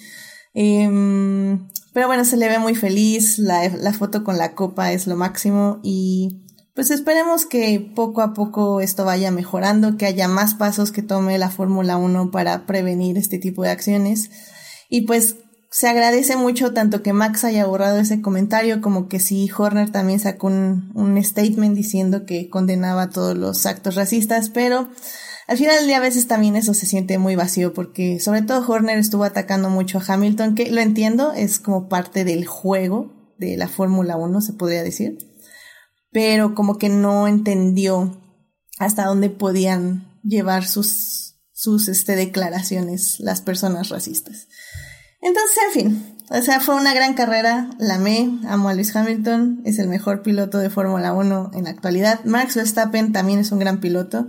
Em, 0.59 1.69
pero 1.93 2.07
bueno, 2.07 2.25
se 2.25 2.39
le 2.39 2.49
ve 2.49 2.59
muy 2.59 2.75
feliz, 2.75 3.39
la, 3.39 3.69
la 3.69 3.93
foto 3.93 4.25
con 4.25 4.39
la 4.39 4.55
copa 4.55 4.91
es 4.93 5.07
lo 5.07 5.15
máximo 5.15 5.81
y 5.83 6.47
pues 6.75 6.91
esperemos 6.91 7.45
que 7.45 7.93
poco 7.95 8.23
a 8.23 8.33
poco 8.33 8.81
esto 8.81 9.05
vaya 9.05 9.31
mejorando, 9.31 9.99
que 9.99 10.07
haya 10.07 10.29
más 10.29 10.55
pasos 10.55 10.93
que 10.93 11.03
tome 11.03 11.37
la 11.37 11.51
Fórmula 11.51 11.99
1 11.99 12.31
para 12.31 12.65
prevenir 12.65 13.19
este 13.19 13.39
tipo 13.39 13.65
de 13.65 13.71
acciones. 13.71 14.31
Y 14.89 15.03
pues 15.03 15.37
se 15.71 15.89
agradece 15.89 16.37
mucho 16.37 16.73
tanto 16.73 17.03
que 17.03 17.13
Max 17.13 17.45
haya 17.45 17.67
borrado 17.67 17.99
ese 17.99 18.23
comentario 18.23 18.81
como 18.81 19.09
que 19.09 19.21
si 19.21 19.51
Horner 19.55 19.93
también 19.93 20.21
sacó 20.21 20.47
un, 20.47 20.91
un 20.95 21.23
statement 21.23 21.77
diciendo 21.77 22.25
que 22.25 22.49
condenaba 22.49 23.11
todos 23.11 23.37
los 23.37 23.67
actos 23.67 23.95
racistas, 23.95 24.49
pero 24.49 24.89
al 25.47 25.59
final 25.59 25.77
del 25.77 25.87
día 25.87 25.99
a 25.99 26.01
veces 26.01 26.27
también 26.27 26.57
eso 26.57 26.75
se 26.75 26.87
siente 26.87 27.19
muy 27.19 27.37
vacío 27.37 27.73
porque 27.73 28.19
sobre 28.19 28.43
todo 28.43 28.67
Horner 28.67 28.99
estuvo 28.99 29.25
atacando 29.25 29.71
mucho 29.71 29.99
a 29.99 30.05
Hamilton, 30.07 30.55
que 30.55 30.71
lo 30.71 30.81
entiendo, 30.81 31.33
es 31.33 31.61
como 31.61 31.89
parte 31.89 32.25
del 32.25 32.47
juego 32.47 33.35
de 33.39 33.57
la 33.57 33.69
Fórmula 33.69 34.17
1, 34.17 34.41
se 34.41 34.55
podría 34.55 34.83
decir, 34.83 35.19
pero 36.11 36.55
como 36.55 36.79
que 36.79 36.89
no 36.89 37.29
entendió 37.29 38.21
hasta 38.79 39.05
dónde 39.05 39.31
podían 39.31 40.19
llevar 40.23 40.67
sus, 40.67 41.37
sus 41.53 41.89
este, 41.89 42.17
declaraciones 42.17 43.21
las 43.21 43.41
personas 43.41 43.91
racistas. 43.91 44.49
Entonces, 45.21 45.57
en 45.67 45.73
fin, 45.73 46.17
o 46.31 46.43
sea, 46.43 46.61
fue 46.61 46.75
una 46.75 46.93
gran 46.93 47.15
carrera, 47.15 47.71
la 47.79 47.95
amé, 47.95 48.39
amo 48.47 48.69
a 48.69 48.75
Luis 48.75 48.95
Hamilton, 48.95 49.63
es 49.65 49.79
el 49.79 49.89
mejor 49.89 50.23
piloto 50.23 50.59
de 50.59 50.71
Fórmula 50.71 51.13
1 51.13 51.53
en 51.55 51.65
la 51.65 51.71
actualidad. 51.71 52.25
Max 52.25 52.57
Verstappen 52.57 53.13
también 53.13 53.39
es 53.39 53.53
un 53.53 53.59
gran 53.61 53.81
piloto 53.81 54.29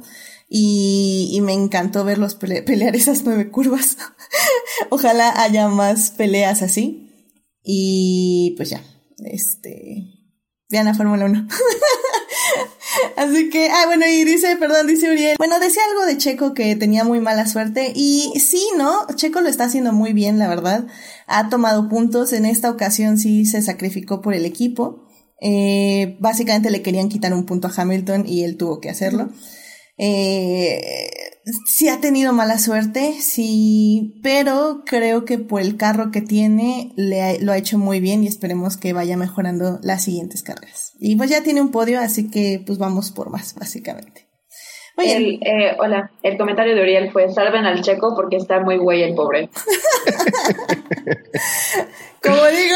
y, 0.50 1.40
me 1.42 1.54
encantó 1.54 2.04
verlos 2.04 2.36
pelear 2.36 2.96
esas 2.96 3.24
nueve 3.24 3.50
curvas. 3.50 3.98
Ojalá 4.90 5.42
haya 5.42 5.68
más 5.68 6.12
peleas 6.12 6.62
así. 6.62 7.04
Y 7.64 8.54
pues 8.56 8.70
ya, 8.70 8.82
este, 9.26 10.06
vean 10.70 10.88
a 10.88 10.94
Fórmula 10.96 11.26
1. 11.26 11.48
Así 13.16 13.50
que, 13.50 13.70
ah, 13.70 13.84
bueno, 13.88 14.06
y 14.08 14.24
dice, 14.24 14.56
perdón, 14.58 14.88
dice 14.88 15.12
Uriel. 15.12 15.36
Bueno, 15.38 15.60
decía 15.60 15.82
algo 15.90 16.06
de 16.06 16.18
Checo 16.18 16.54
que 16.54 16.76
tenía 16.76 17.04
muy 17.04 17.20
mala 17.20 17.46
suerte. 17.48 17.92
Y 17.96 18.32
sí, 18.40 18.66
¿no? 18.78 19.06
Checo 19.16 19.42
lo 19.42 19.50
está 19.50 19.66
haciendo 19.66 19.92
muy 19.92 20.14
bien, 20.14 20.40
la 20.40 20.48
verdad. 20.48 20.88
Ha 21.28 21.50
tomado 21.50 21.90
puntos. 21.90 22.34
En 22.34 22.46
esta 22.46 22.70
ocasión 22.70 23.18
sí 23.18 23.46
se 23.46 23.62
sacrificó 23.62 24.22
por 24.22 24.34
el 24.34 24.46
equipo. 24.46 25.08
Eh, 25.42 26.18
básicamente 26.20 26.72
le 26.72 26.82
querían 26.82 27.10
quitar 27.10 27.34
un 27.34 27.46
punto 27.46 27.68
a 27.68 27.74
Hamilton 27.76 28.26
y 28.28 28.44
él 28.44 28.58
tuvo 28.58 28.80
que 28.80 28.90
hacerlo. 28.90 29.30
Eh, 29.98 31.10
sí 31.66 31.90
ha 31.90 32.00
tenido 32.00 32.34
mala 32.34 32.60
suerte, 32.60 33.14
sí, 33.20 34.20
pero 34.22 34.84
creo 34.86 35.26
que 35.26 35.40
por 35.40 35.62
el 35.62 35.76
carro 35.76 36.12
que 36.12 36.22
tiene 36.22 36.92
le 36.96 37.40
lo 37.40 37.52
ha 37.52 37.58
hecho 37.58 37.78
muy 37.78 38.00
bien 38.00 38.24
y 38.24 38.28
esperemos 38.28 38.78
que 38.78 38.94
vaya 38.94 39.18
mejorando 39.18 39.80
las 39.82 40.04
siguientes 40.04 40.44
carreras. 40.44 40.94
Y 41.00 41.16
pues 41.16 41.30
ya 41.30 41.42
tiene 41.42 41.62
un 41.62 41.72
podio, 41.72 42.00
así 42.00 42.30
que 42.30 42.62
pues 42.66 42.78
vamos 42.78 43.12
por 43.12 43.30
más, 43.30 43.56
básicamente. 43.56 44.28
El, 44.98 45.40
eh, 45.44 45.78
hola, 45.80 46.12
el 46.24 46.40
comentario 46.40 46.76
de 46.76 46.82
Uriel 46.82 47.12
fue 47.12 47.30
salven 47.30 47.66
al 47.66 47.82
checo 47.82 48.16
porque 48.16 48.38
está 48.38 48.62
muy 48.62 48.78
güey 48.78 49.04
el 49.04 49.14
pobre. 49.14 49.50
Como 52.24 52.46
digo, 52.48 52.76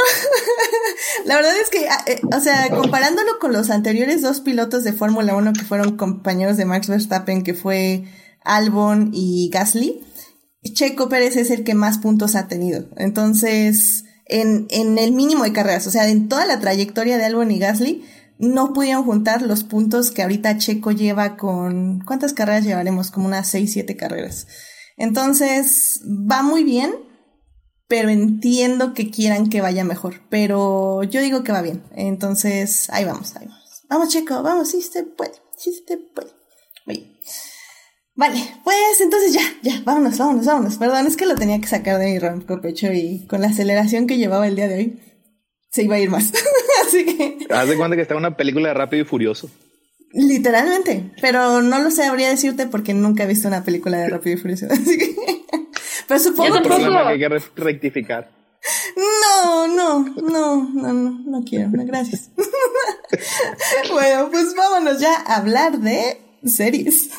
la 1.26 1.36
verdad 1.36 1.54
es 1.62 1.70
que, 1.70 1.88
ah, 1.90 2.04
eh, 2.08 2.22
o 2.36 2.40
sea, 2.40 2.70
comparándolo 2.70 3.40
con 3.40 3.54
los 3.54 3.70
anteriores 3.70 4.22
dos 4.22 4.42
pilotos 4.42 4.84
de 4.84 4.94
Fórmula 4.94 5.36
1 5.36 5.54
que 5.54 5.66
fueron 5.66 5.98
compañeros 5.98 6.58
de 6.58 6.66
Max 6.66 6.88
Verstappen, 6.88 7.44
que 7.44 7.54
fue 7.54 8.04
Albon 8.44 9.12
y 9.14 9.50
Gasly, 9.52 10.04
Checo 10.74 11.10
Pérez 11.10 11.36
es 11.38 11.50
el 11.50 11.64
que 11.64 11.74
más 11.74 11.98
puntos 11.98 12.36
ha 12.36 12.48
tenido. 12.48 12.88
Entonces, 12.98 14.06
en, 14.26 14.68
en 14.70 14.98
el 14.98 15.12
mínimo 15.12 15.44
de 15.44 15.54
carreras, 15.54 15.88
o 15.88 15.92
sea, 15.92 16.08
en 16.08 16.30
toda 16.30 16.46
la 16.46 16.60
trayectoria 16.60 17.18
de 17.18 17.26
Albon 17.26 17.52
y 17.52 17.60
Gasly, 17.60 18.06
no 18.38 18.74
pudieron 18.74 19.04
juntar 19.04 19.44
los 19.44 19.64
puntos 19.64 20.10
que 20.12 20.24
ahorita 20.24 20.58
Checo 20.58 20.92
lleva 20.92 21.38
con, 21.38 22.00
¿cuántas 22.06 22.34
carreras 22.34 22.66
llevaremos? 22.66 23.12
Como 23.12 23.28
unas 23.28 23.48
6, 23.48 23.72
7 23.72 23.96
carreras. 23.96 24.48
Entonces, 24.98 26.02
va 26.06 26.42
muy 26.42 26.64
bien, 26.64 26.92
pero 27.92 28.08
entiendo 28.08 28.94
que 28.94 29.12
quieran 29.12 29.50
que 29.50 29.60
vaya 29.60 29.84
mejor. 29.84 30.22
Pero 30.30 31.04
yo 31.04 31.20
digo 31.20 31.44
que 31.44 31.52
va 31.52 31.62
bien. 31.62 31.84
Entonces, 31.94 32.90
ahí 32.90 33.04
vamos, 33.04 33.36
ahí 33.36 33.48
vamos. 33.48 33.82
Vamos, 33.90 34.08
chico, 34.08 34.42
vamos, 34.42 34.70
sí 34.70 34.82
se 34.82 35.04
puede, 35.04 35.34
sí 35.58 35.74
se 35.86 35.98
puede. 35.98 36.32
Vale, 38.16 38.40
pues 38.64 39.02
entonces 39.02 39.34
ya, 39.34 39.42
ya, 39.62 39.82
vámonos, 39.84 40.18
vámonos, 40.18 40.46
vámonos. 40.46 40.78
Perdón, 40.78 41.06
es 41.06 41.18
que 41.18 41.26
lo 41.26 41.36
tenía 41.36 41.60
que 41.60 41.68
sacar 41.68 42.00
de 42.00 42.06
mi 42.06 42.18
ronco 42.18 42.62
pecho 42.62 42.94
y 42.94 43.26
con 43.28 43.42
la 43.42 43.48
aceleración 43.48 44.08
que 44.08 44.18
llevaba 44.18 44.48
el 44.48 44.56
día 44.56 44.70
de 44.70 44.76
hoy, 44.76 45.00
se 45.70 45.84
iba 45.84 45.96
a 45.96 46.00
ir 46.00 46.10
más. 46.10 46.32
Así 46.88 47.04
que. 47.04 47.40
Haz 47.50 47.68
de 47.68 47.76
cuenta 47.76 47.98
que 47.98 48.04
está 48.04 48.16
una 48.16 48.38
película 48.38 48.70
de 48.70 48.74
Rápido 48.74 49.04
y 49.04 49.06
Furioso. 49.06 49.50
Literalmente, 50.14 51.12
pero 51.22 51.62
no 51.62 51.80
lo 51.80 51.92
sabría 51.92 52.30
decirte 52.30 52.68
porque 52.68 52.94
nunca 52.94 53.24
he 53.24 53.28
visto 53.28 53.50
una 53.50 53.66
película 53.66 53.98
de 53.98 54.08
Rápido 54.08 54.38
y 54.38 54.40
Furioso. 54.40 54.68
Así 54.70 54.98
que. 54.98 55.41
Pero 56.12 56.24
supongo 56.24 56.56
que. 56.56 56.68
problema 56.68 57.04
que 57.04 57.10
hay 57.10 57.20
que 57.20 57.42
rectificar. 57.56 58.30
No, 58.98 59.66
no, 59.66 60.04
no, 60.04 60.70
no, 60.74 60.94
no, 60.94 61.12
no 61.26 61.44
quiero, 61.46 61.70
no, 61.70 61.86
gracias. 61.86 62.30
bueno, 63.90 64.28
pues 64.30 64.54
vámonos 64.54 65.00
ya 65.00 65.16
a 65.26 65.38
hablar 65.38 65.80
de 65.80 66.20
series. 66.44 67.12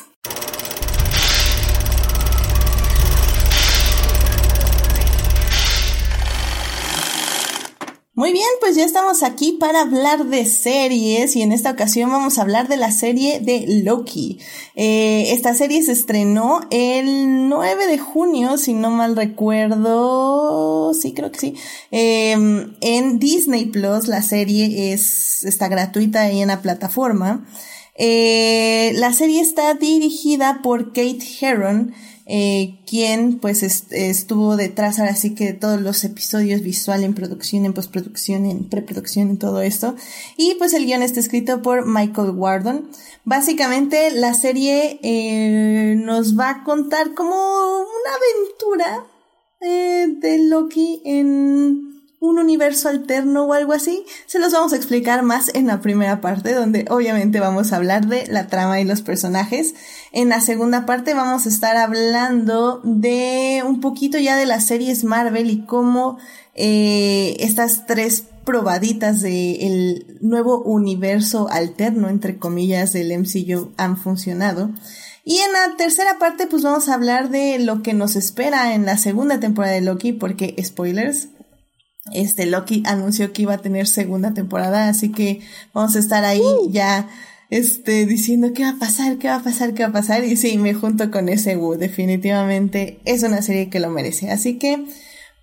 Muy 8.15 8.31
bien, 8.31 8.45
pues 8.59 8.75
ya 8.75 8.85
estamos 8.85 9.23
aquí 9.23 9.57
para 9.59 9.81
hablar 9.81 10.25
de 10.27 10.45
series 10.45 11.35
y 11.35 11.41
en 11.41 11.51
esta 11.51 11.71
ocasión 11.71 12.11
vamos 12.11 12.37
a 12.37 12.43
hablar 12.43 12.67
de 12.67 12.77
la 12.77 12.91
serie 12.91 13.39
de 13.39 13.65
Loki. 13.83 14.37
Eh, 14.75 15.31
esta 15.31 15.55
serie 15.55 15.81
se 15.81 15.93
estrenó 15.93 16.59
el 16.69 17.49
9 17.49 17.87
de 17.87 17.97
junio, 17.97 18.59
si 18.59 18.75
no 18.75 18.91
mal 18.91 19.15
recuerdo, 19.15 20.93
sí 20.93 21.13
creo 21.13 21.31
que 21.31 21.39
sí, 21.39 21.55
em, 21.89 22.75
en 22.81 23.17
Disney 23.17 23.65
Plus. 23.65 24.07
La 24.07 24.21
serie 24.21 24.93
es, 24.93 25.43
está 25.43 25.67
gratuita 25.67 26.21
ahí 26.21 26.39
en 26.39 26.49
la 26.49 26.61
plataforma. 26.61 27.47
Eh, 27.95 28.91
la 28.93 29.11
serie 29.13 29.41
está 29.41 29.73
dirigida 29.73 30.61
por 30.61 30.93
Kate 30.93 31.25
Herron 31.41 31.95
eh, 32.25 32.79
quien 32.87 33.39
pues 33.39 33.63
estuvo 33.63 34.55
detrás 34.55 34.99
ahora 34.99 35.15
sí 35.15 35.35
que 35.35 35.47
de 35.47 35.53
todos 35.53 35.81
los 35.81 36.03
episodios 36.03 36.61
visual 36.61 37.03
en 37.03 37.13
producción, 37.13 37.65
en 37.65 37.73
postproducción, 37.73 38.45
en 38.45 38.69
preproducción, 38.69 39.29
en 39.29 39.37
todo 39.37 39.61
esto. 39.61 39.95
Y 40.37 40.55
pues 40.55 40.73
el 40.73 40.85
guion 40.85 41.03
está 41.03 41.19
escrito 41.19 41.61
por 41.61 41.85
Michael 41.85 42.31
Wardon. 42.31 42.89
Básicamente 43.25 44.11
la 44.11 44.33
serie 44.33 44.99
eh, 45.03 45.95
nos 45.97 46.39
va 46.39 46.49
a 46.49 46.63
contar 46.63 47.13
como 47.13 47.35
una 47.35 48.11
aventura 48.15 49.05
eh, 49.61 50.07
de 50.19 50.37
Loki 50.49 51.01
en 51.05 52.02
un 52.23 52.39
universo 52.39 52.87
alterno 52.87 53.43
o 53.43 53.53
algo 53.53 53.73
así, 53.73 54.05
se 54.27 54.39
los 54.39 54.53
vamos 54.53 54.71
a 54.71 54.77
explicar 54.77 55.23
más 55.23 55.51
en 55.53 55.67
la 55.67 55.81
primera 55.81 56.21
parte, 56.21 56.53
donde 56.53 56.85
obviamente 56.89 57.41
vamos 57.41 57.73
a 57.73 57.75
hablar 57.75 58.07
de 58.07 58.25
la 58.27 58.47
trama 58.47 58.79
y 58.79 58.85
los 58.85 59.01
personajes. 59.01 59.75
En 60.13 60.29
la 60.29 60.39
segunda 60.39 60.85
parte 60.85 61.13
vamos 61.13 61.45
a 61.45 61.49
estar 61.49 61.75
hablando 61.75 62.79
de 62.85 63.61
un 63.65 63.81
poquito 63.81 64.17
ya 64.19 64.37
de 64.37 64.45
las 64.45 64.65
series 64.65 65.03
Marvel 65.03 65.49
y 65.49 65.65
cómo 65.65 66.17
eh, 66.55 67.35
estas 67.39 67.85
tres 67.87 68.23
probaditas 68.45 69.21
del 69.21 70.17
nuevo 70.21 70.61
universo 70.61 71.49
alterno, 71.49 72.07
entre 72.07 72.37
comillas, 72.37 72.93
del 72.93 73.11
MCU 73.19 73.73
han 73.75 73.97
funcionado. 73.97 74.69
Y 75.25 75.37
en 75.37 75.53
la 75.53 75.77
tercera 75.77 76.19
parte, 76.19 76.47
pues 76.47 76.63
vamos 76.63 76.89
a 76.89 76.95
hablar 76.95 77.29
de 77.29 77.57
lo 77.59 77.81
que 77.81 77.93
nos 77.93 78.17
espera 78.17 78.75
en 78.75 78.85
la 78.85 78.97
segunda 78.97 79.39
temporada 79.39 79.73
de 79.73 79.81
Loki, 79.81 80.11
porque 80.11 80.53
spoilers, 80.61 81.29
este 82.11 82.45
Loki 82.45 82.83
anunció 82.85 83.31
que 83.31 83.43
iba 83.43 83.53
a 83.53 83.59
tener 83.59 83.87
segunda 83.87 84.33
temporada, 84.33 84.89
así 84.89 85.11
que 85.11 85.41
vamos 85.73 85.95
a 85.95 85.99
estar 85.99 86.25
ahí 86.25 86.41
uh. 86.41 86.69
ya 86.71 87.07
este 87.49 88.05
diciendo 88.05 88.51
qué 88.53 88.63
va 88.63 88.71
a 88.71 88.79
pasar, 88.79 89.17
qué 89.17 89.27
va 89.27 89.35
a 89.35 89.43
pasar, 89.43 89.73
qué 89.73 89.83
va 89.83 89.89
a 89.89 89.93
pasar 89.93 90.23
y 90.23 90.35
sí, 90.35 90.57
me 90.57 90.73
junto 90.73 91.11
con 91.11 91.29
ese 91.29 91.55
Wu, 91.55 91.75
definitivamente 91.75 92.99
es 93.05 93.23
una 93.23 93.41
serie 93.41 93.69
que 93.69 93.79
lo 93.79 93.89
merece. 93.89 94.31
Así 94.31 94.57
que 94.57 94.85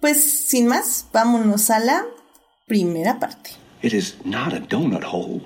pues 0.00 0.48
sin 0.48 0.66
más, 0.66 1.06
vámonos 1.12 1.70
a 1.70 1.78
la 1.78 2.04
primera 2.66 3.18
parte. 3.18 3.50
It 3.82 3.92
is 3.92 4.16
not 4.24 4.52
a 4.52 4.60
donut 4.60 5.04
hole, 5.04 5.42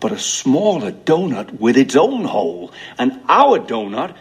but 0.00 0.12
a 0.12 0.18
smaller 0.18 0.92
donut 1.04 1.50
with 1.60 1.76
its 1.76 1.96
own 1.96 2.24
hole, 2.24 2.70
and 2.98 3.20
our 3.28 3.58
donut 3.58 4.14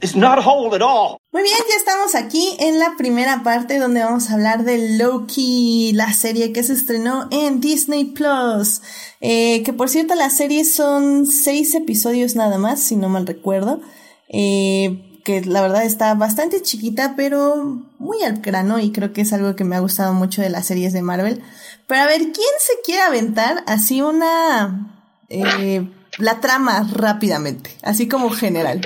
is 0.00 0.14
not 0.16 0.38
a 0.38 0.42
hole 0.42 0.74
at 0.74 0.82
all. 0.82 1.17
Muy 1.30 1.42
bien, 1.42 1.58
ya 1.68 1.76
estamos 1.76 2.14
aquí 2.14 2.56
en 2.58 2.78
la 2.78 2.96
primera 2.96 3.42
parte 3.42 3.78
donde 3.78 4.02
vamos 4.02 4.30
a 4.30 4.32
hablar 4.32 4.64
de 4.64 4.96
Loki, 4.96 5.92
la 5.92 6.14
serie 6.14 6.54
que 6.54 6.62
se 6.62 6.72
estrenó 6.72 7.28
en 7.30 7.60
Disney 7.60 8.06
Plus. 8.06 8.80
Eh, 9.20 9.62
que 9.62 9.74
por 9.74 9.90
cierto, 9.90 10.14
la 10.14 10.30
serie 10.30 10.64
son 10.64 11.26
seis 11.26 11.74
episodios 11.74 12.34
nada 12.34 12.56
más, 12.56 12.80
si 12.80 12.96
no 12.96 13.10
mal 13.10 13.26
recuerdo. 13.26 13.82
Eh, 14.30 15.20
que 15.22 15.42
la 15.42 15.60
verdad 15.60 15.84
está 15.84 16.14
bastante 16.14 16.62
chiquita, 16.62 17.12
pero 17.14 17.84
muy 17.98 18.22
al 18.22 18.40
grano 18.40 18.78
y 18.78 18.90
creo 18.90 19.12
que 19.12 19.20
es 19.20 19.32
algo 19.34 19.54
que 19.54 19.64
me 19.64 19.76
ha 19.76 19.80
gustado 19.80 20.14
mucho 20.14 20.40
de 20.40 20.48
las 20.48 20.66
series 20.66 20.94
de 20.94 21.02
Marvel. 21.02 21.42
Pero 21.86 22.00
a 22.00 22.06
ver, 22.06 22.20
¿quién 22.20 22.54
se 22.58 22.72
quiere 22.82 23.02
aventar 23.02 23.64
así 23.66 24.00
una... 24.00 24.94
Eh, 25.28 25.86
la 26.16 26.40
trama 26.40 26.88
rápidamente, 26.90 27.70
así 27.82 28.08
como 28.08 28.30
general? 28.30 28.80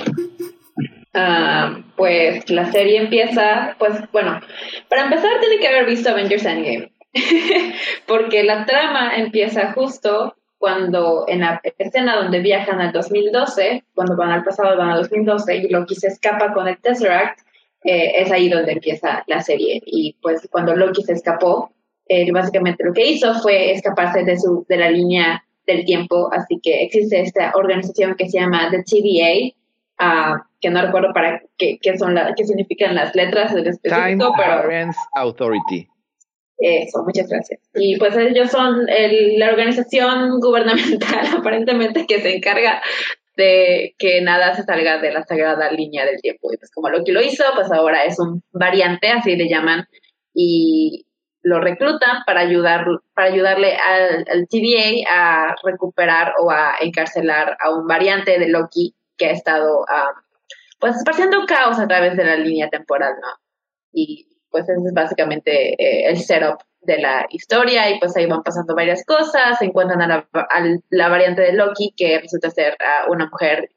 Ah, 1.13 1.79
pues 1.95 2.49
la 2.49 2.71
serie 2.71 2.97
empieza, 2.99 3.75
pues 3.77 3.93
bueno, 4.11 4.39
para 4.89 5.03
empezar 5.03 5.39
tiene 5.39 5.59
que 5.59 5.67
haber 5.67 5.85
visto 5.85 6.09
Avengers 6.09 6.45
Endgame, 6.45 6.91
porque 8.07 8.43
la 8.43 8.65
trama 8.65 9.15
empieza 9.15 9.73
justo 9.73 10.35
cuando 10.57 11.25
en 11.27 11.41
la 11.41 11.61
escena 11.77 12.15
donde 12.15 12.39
viajan 12.39 12.81
al 12.81 12.91
2012, 12.91 13.83
cuando 13.93 14.15
van 14.15 14.31
al 14.31 14.43
pasado 14.43 14.77
van 14.77 14.89
al 14.89 15.01
2012 15.01 15.57
y 15.57 15.69
Loki 15.69 15.93
se 15.93 16.07
escapa 16.07 16.53
con 16.53 16.67
el 16.67 16.79
Tesseract, 16.79 17.41
eh, 17.83 18.13
es 18.15 18.31
ahí 18.31 18.49
donde 18.49 18.71
empieza 18.71 19.23
la 19.27 19.41
serie. 19.41 19.81
Y 19.85 20.15
pues 20.21 20.47
cuando 20.49 20.75
Loki 20.75 21.03
se 21.03 21.13
escapó, 21.13 21.73
básicamente 22.31 22.83
lo 22.83 22.93
que 22.93 23.05
hizo 23.05 23.33
fue 23.35 23.71
escaparse 23.71 24.23
de, 24.23 24.39
su, 24.39 24.65
de 24.69 24.77
la 24.77 24.89
línea 24.89 25.43
del 25.65 25.85
tiempo, 25.85 26.29
así 26.31 26.59
que 26.61 26.83
existe 26.83 27.21
esta 27.21 27.51
organización 27.55 28.15
que 28.15 28.29
se 28.29 28.39
llama 28.39 28.69
The 28.69 28.83
TVA, 28.83 29.55
que 30.59 30.69
no 30.69 30.81
recuerdo 30.81 31.13
para 31.13 31.41
qué, 31.57 31.77
qué 31.81 31.97
son 31.97 32.15
la, 32.15 32.33
qué 32.35 32.45
significan 32.45 32.95
las 32.95 33.15
letras 33.15 33.53
del 33.53 33.67
específico, 33.67 34.33
Time 34.35 34.91
Authority. 35.15 35.87
Eso, 36.57 37.03
muchas 37.03 37.27
gracias. 37.27 37.59
Y 37.73 37.97
pues 37.97 38.15
ellos 38.15 38.49
son 38.49 38.85
la 38.85 39.49
organización 39.49 40.39
gubernamental 40.39 41.27
aparentemente 41.37 42.05
que 42.07 42.21
se 42.21 42.37
encarga 42.37 42.81
de 43.35 43.95
que 43.97 44.21
nada 44.21 44.53
se 44.53 44.63
salga 44.63 44.99
de 44.99 45.11
la 45.11 45.23
sagrada 45.23 45.71
línea 45.71 46.05
del 46.05 46.21
tiempo. 46.21 46.53
Y 46.53 46.57
pues 46.57 46.71
como 46.71 46.89
Loki 46.89 47.11
lo 47.11 47.21
hizo, 47.21 47.43
pues 47.55 47.71
ahora 47.71 48.03
es 48.03 48.19
un 48.19 48.43
variante, 48.51 49.09
así 49.09 49.35
le 49.35 49.49
llaman, 49.49 49.87
y 50.33 51.05
lo 51.41 51.59
reclutan 51.59 52.23
para 52.25 52.39
ayudar 52.41 52.85
para 53.13 53.27
ayudarle 53.27 53.75
al, 53.75 54.25
al 54.31 54.47
TVA 54.47 55.09
a 55.09 55.55
recuperar 55.63 56.33
o 56.39 56.49
a 56.49 56.75
encarcelar 56.79 57.57
a 57.59 57.71
un 57.75 57.85
variante 57.87 58.39
de 58.39 58.47
Loki 58.47 58.95
que 59.17 59.27
ha 59.27 59.31
estado 59.31 59.79
um, 59.79 60.23
pues 60.79 60.97
esparciendo 60.97 61.45
caos 61.45 61.79
a 61.79 61.87
través 61.87 62.17
de 62.17 62.25
la 62.25 62.35
línea 62.35 62.69
temporal. 62.69 63.15
Y 63.91 64.27
pues 64.49 64.67
ese 64.67 64.87
es 64.87 64.93
básicamente 64.93 65.73
eh, 65.73 66.09
el 66.09 66.17
setup 66.17 66.59
de 66.81 66.99
la 66.99 67.25
historia 67.29 67.89
y 67.89 67.99
pues 67.99 68.15
ahí 68.15 68.25
van 68.25 68.43
pasando 68.43 68.75
varias 68.75 69.05
cosas, 69.05 69.57
se 69.59 69.65
encuentran 69.65 70.01
a 70.01 70.27
la, 70.89 71.09
variante 71.09 71.41
de 71.41 71.53
Loki 71.53 71.93
que 71.95 72.19
resulta 72.19 72.49
ser 72.49 72.75
una 73.07 73.27
mujer 73.27 73.69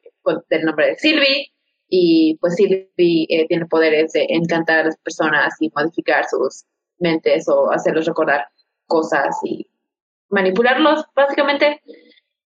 del 0.51 0.65
nombre 0.65 0.87
de 0.89 0.97
Sylvie. 0.97 1.53
Y 1.89 2.37
pues 2.41 2.57
Sylvie 2.57 3.27
eh, 3.29 3.47
tiene 3.47 3.67
poderes 3.67 4.13
de 4.13 4.27
encantar 4.29 4.81
a 4.81 4.85
las 4.85 4.97
personas 4.99 5.55
y 5.61 5.71
modificar 5.75 6.25
sus 6.29 6.65
mentes 6.99 7.49
o 7.49 7.71
hacerlos 7.71 8.07
recordar 8.07 8.49
cosas 8.87 9.37
y 9.45 9.69
manipularlos 10.29 11.05
básicamente. 11.15 11.81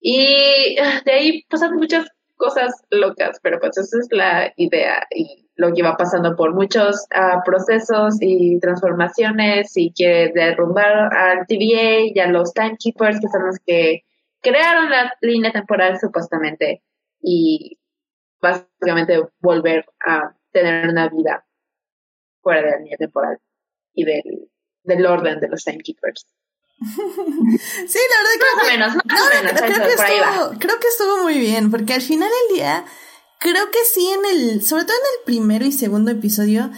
Y 0.00 0.76
ah, 0.78 1.00
de 1.04 1.12
ahí 1.12 1.42
pasan 1.48 1.76
muchas 1.76 2.06
cosas 2.40 2.82
locas, 2.90 3.38
pero 3.42 3.60
pues 3.60 3.76
esa 3.76 3.98
es 3.98 4.08
la 4.10 4.52
idea 4.56 5.06
y 5.10 5.46
lo 5.56 5.72
que 5.72 5.82
va 5.82 5.96
pasando 5.96 6.34
por 6.34 6.54
muchos 6.54 7.06
ah, 7.14 7.42
procesos 7.44 8.16
y 8.20 8.58
transformaciones 8.58 9.76
y 9.76 9.92
quiere 9.92 10.32
derrumbar 10.32 11.14
al 11.14 11.46
TVA 11.46 12.00
y 12.14 12.18
a 12.18 12.28
los 12.28 12.52
timekeepers 12.54 13.20
que 13.20 13.28
son 13.28 13.46
los 13.46 13.58
que 13.64 14.04
crearon 14.40 14.90
la 14.90 15.12
línea 15.20 15.52
temporal 15.52 16.00
supuestamente 16.00 16.82
y 17.20 17.78
básicamente 18.40 19.20
volver 19.40 19.84
a 20.00 20.34
tener 20.50 20.88
una 20.88 21.08
vida 21.10 21.44
fuera 22.40 22.62
de 22.62 22.70
la 22.70 22.76
línea 22.78 22.96
temporal 22.96 23.38
y 23.92 24.04
del, 24.04 24.48
del 24.84 25.06
orden 25.06 25.40
de 25.40 25.48
los 25.48 25.62
timekeepers. 25.62 26.26
Sí, 26.80 27.98
la 28.10 28.16
verdad 28.18 28.34
creo 28.38 29.52
que, 29.52 29.64
creo, 29.66 29.86
que 29.86 29.92
estuvo, 29.92 30.58
creo 30.58 30.80
que 30.80 30.88
estuvo 30.88 31.22
muy 31.22 31.38
bien, 31.38 31.70
porque 31.70 31.94
al 31.94 32.02
final 32.02 32.28
del 32.28 32.56
día 32.56 32.84
creo 33.38 33.70
que 33.70 33.78
sí 33.92 34.08
en 34.08 34.24
el, 34.24 34.64
sobre 34.64 34.84
todo 34.84 34.96
en 34.96 35.18
el 35.18 35.24
primero 35.24 35.66
y 35.66 35.72
segundo 35.72 36.10
episodio, 36.10 36.70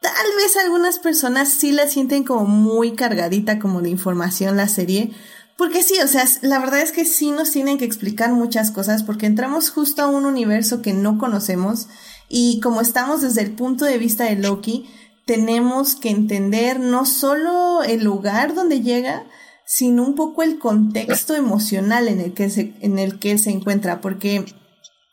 tal 0.00 0.26
vez 0.36 0.56
algunas 0.56 0.98
personas 0.98 1.48
sí 1.48 1.72
la 1.72 1.88
sienten 1.88 2.24
como 2.24 2.44
muy 2.44 2.94
cargadita 2.94 3.58
como 3.58 3.82
de 3.82 3.90
información 3.90 4.56
la 4.56 4.68
serie. 4.68 5.12
Porque 5.56 5.82
sí, 5.82 5.98
o 6.02 6.06
sea, 6.06 6.24
la 6.40 6.58
verdad 6.58 6.80
es 6.80 6.90
que 6.90 7.04
sí 7.04 7.32
nos 7.32 7.50
tienen 7.50 7.76
que 7.76 7.84
explicar 7.84 8.32
muchas 8.32 8.70
cosas 8.70 9.02
porque 9.02 9.26
entramos 9.26 9.68
justo 9.68 10.00
a 10.00 10.06
un 10.06 10.24
universo 10.24 10.80
que 10.80 10.94
no 10.94 11.18
conocemos 11.18 11.86
y 12.30 12.60
como 12.60 12.80
estamos 12.80 13.20
desde 13.20 13.42
el 13.42 13.52
punto 13.52 13.84
de 13.84 13.98
vista 13.98 14.24
de 14.24 14.36
Loki, 14.36 14.88
tenemos 15.26 15.96
que 15.96 16.08
entender 16.10 16.80
no 16.80 17.04
solo 17.04 17.82
el 17.82 18.02
lugar 18.02 18.54
donde 18.54 18.80
llega, 18.80 19.24
sino 19.70 20.02
un 20.02 20.16
poco 20.16 20.42
el 20.42 20.58
contexto 20.58 21.36
emocional 21.36 22.08
en 22.08 22.20
el 22.20 22.34
que 22.34 22.50
se, 22.50 22.74
en 22.80 22.98
el 22.98 23.20
que 23.20 23.30
él 23.30 23.38
se 23.38 23.50
encuentra, 23.50 24.00
porque 24.00 24.44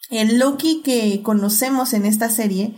el 0.10 0.40
Loki 0.40 0.82
que 0.84 1.22
conocemos 1.22 1.94
en 1.94 2.08
esta 2.08 2.28
serie 2.30 2.74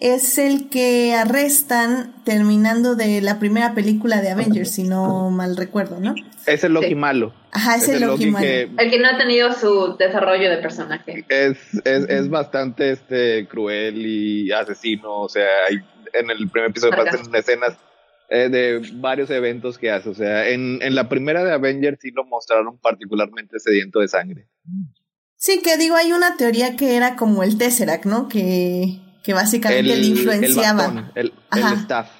es 0.00 0.36
el 0.36 0.68
que 0.68 1.14
arrestan 1.14 2.12
terminando 2.24 2.96
de 2.96 3.20
la 3.20 3.38
primera 3.38 3.72
película 3.72 4.20
de 4.20 4.30
Avengers, 4.30 4.72
si 4.72 4.82
no 4.82 5.30
mal 5.30 5.56
recuerdo, 5.56 6.00
¿no? 6.00 6.16
Es 6.44 6.64
el 6.64 6.72
Loki 6.72 6.96
malo. 6.96 7.32
Ajá, 7.52 7.76
es, 7.76 7.88
el 7.88 8.00
Loki, 8.00 8.26
malo. 8.26 8.44
el 8.44 8.90
que 8.90 8.98
no 8.98 9.06
ha 9.06 9.16
tenido 9.16 9.52
su 9.52 9.96
desarrollo 9.96 10.50
de 10.50 10.56
personaje. 10.56 11.24
Es, 11.28 11.56
es, 11.84 12.08
es 12.08 12.28
bastante 12.30 12.90
este 12.90 13.46
cruel 13.46 14.04
y 14.04 14.50
asesino, 14.50 15.20
o 15.20 15.28
sea, 15.28 15.46
hay, 15.70 15.76
en 16.14 16.30
el 16.32 16.50
primer 16.50 16.70
episodio 16.70 16.96
pasan 16.96 17.32
escenas 17.32 17.76
eh, 18.32 18.48
de 18.48 18.80
varios 18.94 19.30
eventos 19.30 19.78
que 19.78 19.90
hace, 19.90 20.08
o 20.08 20.14
sea, 20.14 20.48
en, 20.48 20.80
en 20.82 20.94
la 20.94 21.08
primera 21.08 21.44
de 21.44 21.52
Avengers 21.52 21.98
sí 22.00 22.10
lo 22.10 22.24
mostraron 22.24 22.78
particularmente 22.78 23.58
sediento 23.58 24.00
de 24.00 24.08
sangre. 24.08 24.48
Sí, 25.36 25.60
que 25.62 25.76
digo, 25.76 25.96
hay 25.96 26.12
una 26.12 26.36
teoría 26.36 26.76
que 26.76 26.96
era 26.96 27.16
como 27.16 27.42
el 27.42 27.58
Tesseract, 27.58 28.04
¿no? 28.04 28.28
Que 28.28 29.00
que 29.22 29.32
básicamente 29.32 29.96
le 29.96 30.06
influenciaba. 30.06 31.12
El, 31.14 31.32
staff. 31.80 32.10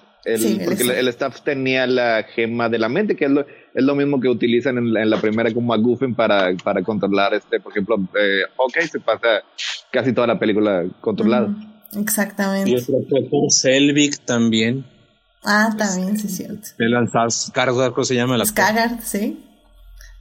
porque 0.65 0.83
el, 0.99 1.09
staff 1.09 1.43
tenía 1.43 1.87
la 1.87 2.25
gema 2.35 2.69
de 2.69 2.79
la 2.79 2.89
mente, 2.89 3.17
que 3.17 3.25
es 3.25 3.31
lo, 3.31 3.41
es 3.41 3.85
lo 3.85 3.95
mismo 3.95 4.21
que 4.21 4.29
utilizan 4.29 4.79
en 4.79 5.11
la, 5.11 5.21
primera 5.21 5.53
como 5.53 5.75
McGuffin 5.75 6.15
para, 6.15 6.55
para 6.63 6.83
controlar, 6.83 7.35
este, 7.35 7.61
por 7.61 7.73
ejemplo, 7.73 7.97
eh, 8.19 8.43
ok, 8.57 8.79
se 8.91 9.01
pasa 9.01 9.43
casi 9.91 10.13
toda 10.13 10.27
la 10.27 10.39
película 10.39 10.85
controlada. 11.01 11.55
exactamente. 11.99 12.71
Y 12.71 12.77
otro 12.77 13.29
fue 13.29 13.51
Selvig 13.51 14.19
también. 14.25 14.85
Ah, 15.45 15.75
también, 15.77 16.19
sí, 16.19 16.27
es 16.29 16.37
cierto. 16.37 16.69
De 16.79 16.89
lanzar 16.89 17.29
Skarsgård, 17.29 18.05
se 18.05 18.15
llama 18.15 18.37
la 18.37 18.45
Skarsgård, 18.45 19.01
sí. 19.03 19.45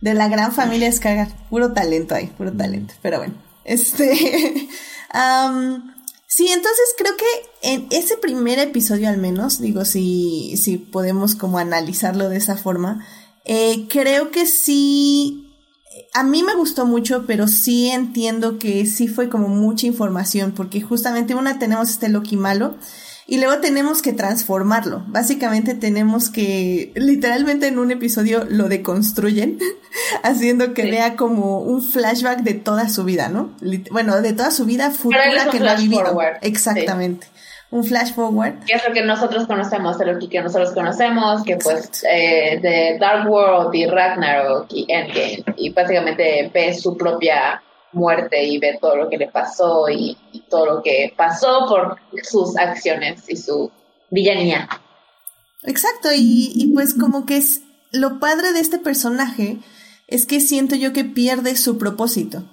De 0.01 0.13
la 0.13 0.27
gran 0.27 0.51
familia 0.51 0.89
Skarsgård. 0.89 1.34
Puro 1.49 1.73
talento 1.73 2.15
ahí, 2.15 2.27
puro 2.27 2.51
talento. 2.51 2.93
Pero 3.01 3.19
bueno, 3.19 3.34
este... 3.63 4.69
um, 5.13 5.91
Sí, 6.34 6.47
entonces 6.47 6.95
creo 6.97 7.12
que 7.17 7.25
en 7.62 7.88
ese 7.89 8.15
primer 8.15 8.57
episodio 8.57 9.10
al 9.10 9.17
menos, 9.17 9.60
digo, 9.60 9.84
si, 9.84 10.55
si 10.55 10.77
podemos 10.77 11.36
como 11.36 11.57
analizarlo 11.57 12.29
de 12.29 12.38
esa 12.38 12.55
forma, 12.55 13.05
eh, 13.43 13.88
creo 13.89 14.31
que 14.31 14.45
sí, 14.45 15.51
a 16.13 16.23
mí 16.23 16.41
me 16.41 16.55
gustó 16.55 16.86
mucho, 16.86 17.25
pero 17.27 17.49
sí 17.49 17.89
entiendo 17.89 18.60
que 18.60 18.86
sí 18.86 19.10
fue 19.10 19.27
como 19.27 19.49
mucha 19.49 19.88
información, 19.88 20.53
porque 20.53 20.79
justamente 20.79 21.36
una 21.36 21.60
tenemos 21.60 21.89
este 21.89 22.07
Loki 22.07 22.38
malo, 22.38 22.75
y 23.27 23.38
luego 23.38 23.60
tenemos 23.60 24.01
que 24.01 24.13
transformarlo. 24.13 25.03
Básicamente 25.07 25.73
tenemos 25.73 26.29
que, 26.29 26.91
literalmente 26.95 27.67
en 27.67 27.79
un 27.79 27.91
episodio 27.91 28.45
lo 28.49 28.67
deconstruyen, 28.67 29.60
haciendo 30.23 30.73
que 30.73 30.84
vea 30.84 31.15
como 31.15 31.60
un 31.60 31.81
flashback 31.81 32.39
de 32.39 32.55
toda 32.55 32.89
su 32.89 33.03
vida, 33.03 33.29
¿no? 33.29 33.51
Bueno, 33.91 34.21
de 34.21 34.34
toda 34.34 34.51
su 34.51 34.65
vida 34.65 34.91
futura 34.91 35.49
que 35.51 35.60
no 35.60 35.69
ha 35.69 35.75
vivido. 35.75 36.19
Exactamente. 36.41 37.27
Un 37.69 37.86
flash 37.86 38.13
forward. 38.13 38.65
Que 38.65 38.73
es 38.73 38.86
lo 38.86 38.93
que 38.93 39.01
nosotros 39.01 39.47
conocemos, 39.47 39.97
de 39.97 40.05
lo 40.07 40.19
que 40.19 40.41
nosotros 40.41 40.71
conocemos, 40.71 41.43
que 41.43 41.55
pues 41.55 42.03
eh, 42.03 42.60
de 42.62 42.97
Dark 42.99 43.29
World 43.29 43.73
y 43.73 43.86
Ragnarok 43.86 44.65
y 44.71 44.86
Endgame. 44.89 45.45
Y 45.55 45.69
básicamente 45.69 46.51
ve 46.53 46.73
su 46.73 46.97
propia 46.97 47.63
muerte 47.93 48.43
y 48.43 48.58
ve 48.60 48.77
todo 48.80 48.95
lo 48.95 49.10
que 49.10 49.17
le 49.17 49.27
pasó 49.27 49.89
y, 49.89 50.17
todo 50.49 50.65
lo 50.65 50.82
que 50.84 51.13
pasó 51.15 51.65
por 51.67 51.97
sus 52.23 52.58
acciones 52.58 53.23
y 53.27 53.38
su 53.38 53.71
villanía. 54.10 54.67
Exacto, 55.63 56.10
y, 56.13 56.71
pues 56.73 56.93
como 56.93 57.25
que 57.25 57.38
es 57.38 57.62
lo 57.91 58.19
padre 58.19 58.54
de 58.54 58.60
este 58.60 58.80
personaje 58.80 59.60
es 60.08 60.25
que 60.25 60.39
siento 60.39 60.75
yo 60.75 60.91
que 60.93 61.06
pierde 61.06 61.56
su 61.56 61.77
propósito, 61.77 62.43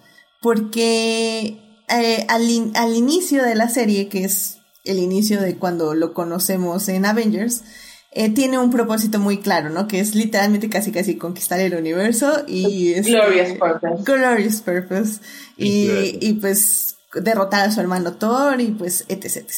porque 0.40 1.58
eh, 1.88 2.26
al, 2.28 2.72
al 2.74 2.94
inicio 2.94 3.42
de 3.42 3.54
la 3.54 3.68
serie, 3.68 4.08
que 4.08 4.24
es 4.24 4.58
el 4.84 4.98
inicio 4.98 5.40
de 5.40 5.56
cuando 5.56 5.94
lo 5.94 6.14
conocemos 6.14 6.88
en 6.88 7.04
Avengers, 7.04 7.62
eh, 8.10 8.30
tiene 8.30 8.58
un 8.58 8.70
propósito 8.70 9.18
muy 9.18 9.38
claro, 9.38 9.68
¿no? 9.70 9.86
Que 9.86 10.00
es 10.00 10.14
literalmente 10.14 10.70
casi 10.70 10.92
casi 10.92 11.16
conquistar 11.16 11.60
el 11.60 11.74
universo 11.74 12.44
y... 12.46 12.94
Es, 12.94 13.06
glorious 13.06 13.52
Purpose. 13.58 14.02
Glorious 14.04 14.60
Purpose. 14.62 15.20
Y, 15.56 16.18
y, 16.20 16.34
pues 16.34 16.96
derrotar 17.14 17.68
a 17.68 17.70
su 17.70 17.80
hermano 17.80 18.14
Thor 18.14 18.60
y 18.60 18.68
pues 18.68 19.04
etc, 19.08 19.36
etc. 19.36 19.52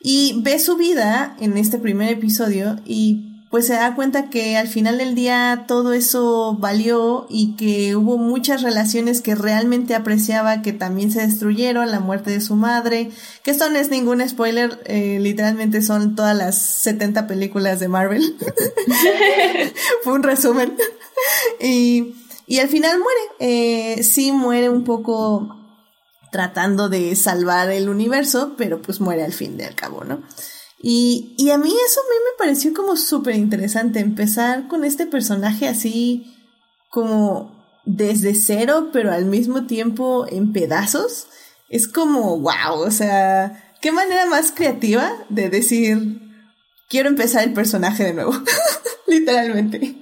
Y 0.00 0.40
ve 0.42 0.58
su 0.58 0.76
vida 0.76 1.36
en 1.40 1.56
este 1.56 1.78
primer 1.78 2.10
episodio 2.10 2.76
y 2.84 3.29
pues 3.50 3.66
se 3.66 3.72
da 3.72 3.96
cuenta 3.96 4.30
que 4.30 4.56
al 4.56 4.68
final 4.68 4.98
del 4.98 5.16
día 5.16 5.64
todo 5.66 5.92
eso 5.92 6.56
valió 6.58 7.26
y 7.28 7.56
que 7.56 7.96
hubo 7.96 8.16
muchas 8.16 8.62
relaciones 8.62 9.20
que 9.20 9.34
realmente 9.34 9.96
apreciaba 9.96 10.62
que 10.62 10.72
también 10.72 11.10
se 11.10 11.26
destruyeron, 11.26 11.90
la 11.90 11.98
muerte 11.98 12.30
de 12.30 12.40
su 12.40 12.54
madre, 12.54 13.10
que 13.42 13.50
esto 13.50 13.68
no 13.68 13.76
es 13.76 13.90
ningún 13.90 14.26
spoiler, 14.28 14.80
eh, 14.86 15.18
literalmente 15.20 15.82
son 15.82 16.14
todas 16.14 16.36
las 16.36 16.56
70 16.56 17.26
películas 17.26 17.80
de 17.80 17.88
Marvel. 17.88 18.22
Fue 20.04 20.12
un 20.12 20.22
resumen. 20.22 20.76
y, 21.60 22.14
y 22.46 22.60
al 22.60 22.68
final 22.68 23.00
muere, 23.00 23.20
eh, 23.40 24.04
sí 24.04 24.30
muere 24.30 24.68
un 24.68 24.84
poco 24.84 25.56
tratando 26.30 26.88
de 26.88 27.16
salvar 27.16 27.70
el 27.70 27.88
universo, 27.88 28.54
pero 28.56 28.80
pues 28.80 29.00
muere 29.00 29.24
al 29.24 29.32
fin 29.32 29.58
y 29.58 29.64
al 29.64 29.74
cabo, 29.74 30.04
¿no? 30.04 30.22
Y, 30.82 31.34
y 31.36 31.50
a 31.50 31.58
mí 31.58 31.68
eso 31.68 32.00
a 32.00 32.04
mí 32.04 32.16
me 32.24 32.38
pareció 32.38 32.72
como 32.72 32.96
súper 32.96 33.36
interesante, 33.36 34.00
empezar 34.00 34.66
con 34.68 34.84
este 34.84 35.06
personaje 35.06 35.68
así 35.68 36.34
como 36.88 37.60
desde 37.84 38.34
cero, 38.34 38.90
pero 38.92 39.12
al 39.12 39.26
mismo 39.26 39.66
tiempo 39.66 40.26
en 40.28 40.52
pedazos. 40.52 41.26
Es 41.68 41.86
como, 41.86 42.38
wow, 42.38 42.80
o 42.80 42.90
sea, 42.90 43.74
qué 43.80 43.92
manera 43.92 44.26
más 44.26 44.52
creativa 44.52 45.12
de 45.28 45.48
decir, 45.50 46.20
quiero 46.88 47.08
empezar 47.08 47.44
el 47.44 47.52
personaje 47.52 48.04
de 48.04 48.14
nuevo, 48.14 48.32
literalmente. 49.06 49.94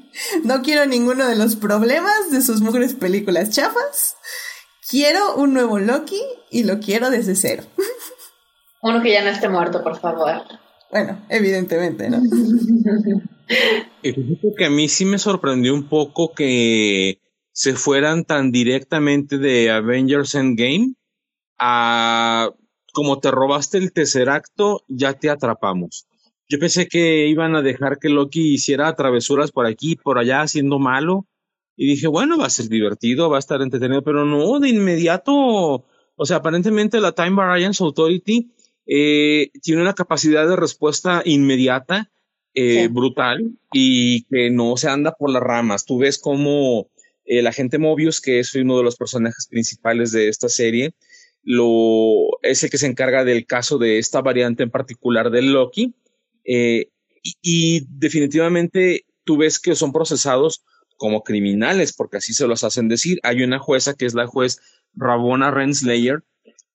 No 0.44 0.62
quiero 0.62 0.86
ninguno 0.86 1.28
de 1.28 1.36
los 1.36 1.56
problemas 1.56 2.30
de 2.30 2.40
sus 2.40 2.60
mujeres 2.60 2.94
películas 2.94 3.50
chafas. 3.50 4.16
Quiero 4.88 5.36
un 5.36 5.52
nuevo 5.52 5.78
Loki 5.78 6.20
y 6.50 6.64
lo 6.64 6.80
quiero 6.80 7.10
desde 7.10 7.36
cero. 7.36 7.64
Uno 8.80 9.02
que 9.02 9.12
ya 9.12 9.22
no 9.22 9.30
esté 9.30 9.48
muerto, 9.48 9.82
por 9.82 10.00
favor. 10.00 10.42
Bueno, 10.90 11.20
evidentemente, 11.28 12.10
¿no? 12.10 12.20
Y 14.02 14.12
fíjate 14.12 14.52
que 14.56 14.64
a 14.66 14.70
mí 14.70 14.88
sí 14.88 15.06
me 15.06 15.18
sorprendió 15.18 15.74
un 15.74 15.88
poco 15.88 16.32
que 16.34 17.18
se 17.52 17.74
fueran 17.74 18.24
tan 18.24 18.52
directamente 18.52 19.38
de 19.38 19.70
Avengers 19.70 20.34
Endgame 20.34 20.94
a 21.58 22.50
como 22.92 23.20
te 23.20 23.30
robaste 23.30 23.78
el 23.78 23.92
tercer 23.92 24.28
acto, 24.28 24.82
ya 24.88 25.14
te 25.14 25.30
atrapamos. 25.30 26.06
Yo 26.48 26.58
pensé 26.58 26.88
que 26.88 27.26
iban 27.26 27.54
a 27.54 27.62
dejar 27.62 27.98
que 27.98 28.08
Loki 28.08 28.54
hiciera 28.54 28.94
travesuras 28.96 29.52
por 29.52 29.66
aquí, 29.66 29.96
por 29.96 30.18
allá, 30.18 30.40
haciendo 30.40 30.78
malo. 30.78 31.26
Y 31.76 31.86
dije, 31.86 32.08
bueno, 32.08 32.38
va 32.38 32.46
a 32.46 32.50
ser 32.50 32.68
divertido, 32.68 33.30
va 33.30 33.36
a 33.36 33.38
estar 33.38 33.62
entretenido, 33.62 34.02
pero 34.02 34.24
no, 34.24 34.58
de 34.58 34.68
inmediato, 34.68 35.32
o 35.32 36.24
sea, 36.24 36.38
aparentemente 36.38 37.00
la 37.00 37.12
Time 37.12 37.36
Variance 37.36 37.84
Authority 37.84 38.50
eh, 38.90 39.50
tiene 39.62 39.82
una 39.82 39.92
capacidad 39.92 40.48
de 40.48 40.56
respuesta 40.56 41.20
inmediata, 41.24 42.10
eh, 42.54 42.88
brutal, 42.88 43.52
y 43.70 44.24
que 44.24 44.50
no 44.50 44.78
se 44.78 44.88
anda 44.88 45.12
por 45.12 45.30
las 45.30 45.42
ramas. 45.42 45.84
Tú 45.84 45.98
ves 45.98 46.18
como 46.18 46.88
el 47.26 47.46
agente 47.46 47.76
Mobius, 47.78 48.22
que 48.22 48.40
es 48.40 48.54
uno 48.54 48.78
de 48.78 48.84
los 48.84 48.96
personajes 48.96 49.46
principales 49.48 50.10
de 50.10 50.28
esta 50.28 50.48
serie, 50.48 50.94
lo, 51.42 52.28
es 52.42 52.64
el 52.64 52.70
que 52.70 52.78
se 52.78 52.86
encarga 52.86 53.24
del 53.24 53.46
caso 53.46 53.76
de 53.76 53.98
esta 53.98 54.22
variante 54.22 54.62
en 54.62 54.70
particular 54.70 55.30
del 55.30 55.52
Loki. 55.52 55.94
Eh, 56.44 56.90
y, 57.22 57.34
y, 57.42 57.86
definitivamente 57.90 59.04
tú 59.24 59.36
ves 59.36 59.58
que 59.58 59.74
son 59.74 59.92
procesados 59.92 60.64
como 60.96 61.22
criminales, 61.22 61.92
porque 61.92 62.16
así 62.16 62.32
se 62.32 62.46
los 62.46 62.64
hacen 62.64 62.88
decir. 62.88 63.20
Hay 63.22 63.42
una 63.42 63.58
jueza 63.58 63.94
que 63.94 64.06
es 64.06 64.14
la 64.14 64.26
juez 64.26 64.60
Rabona 64.94 65.50
Renslayer. 65.50 66.24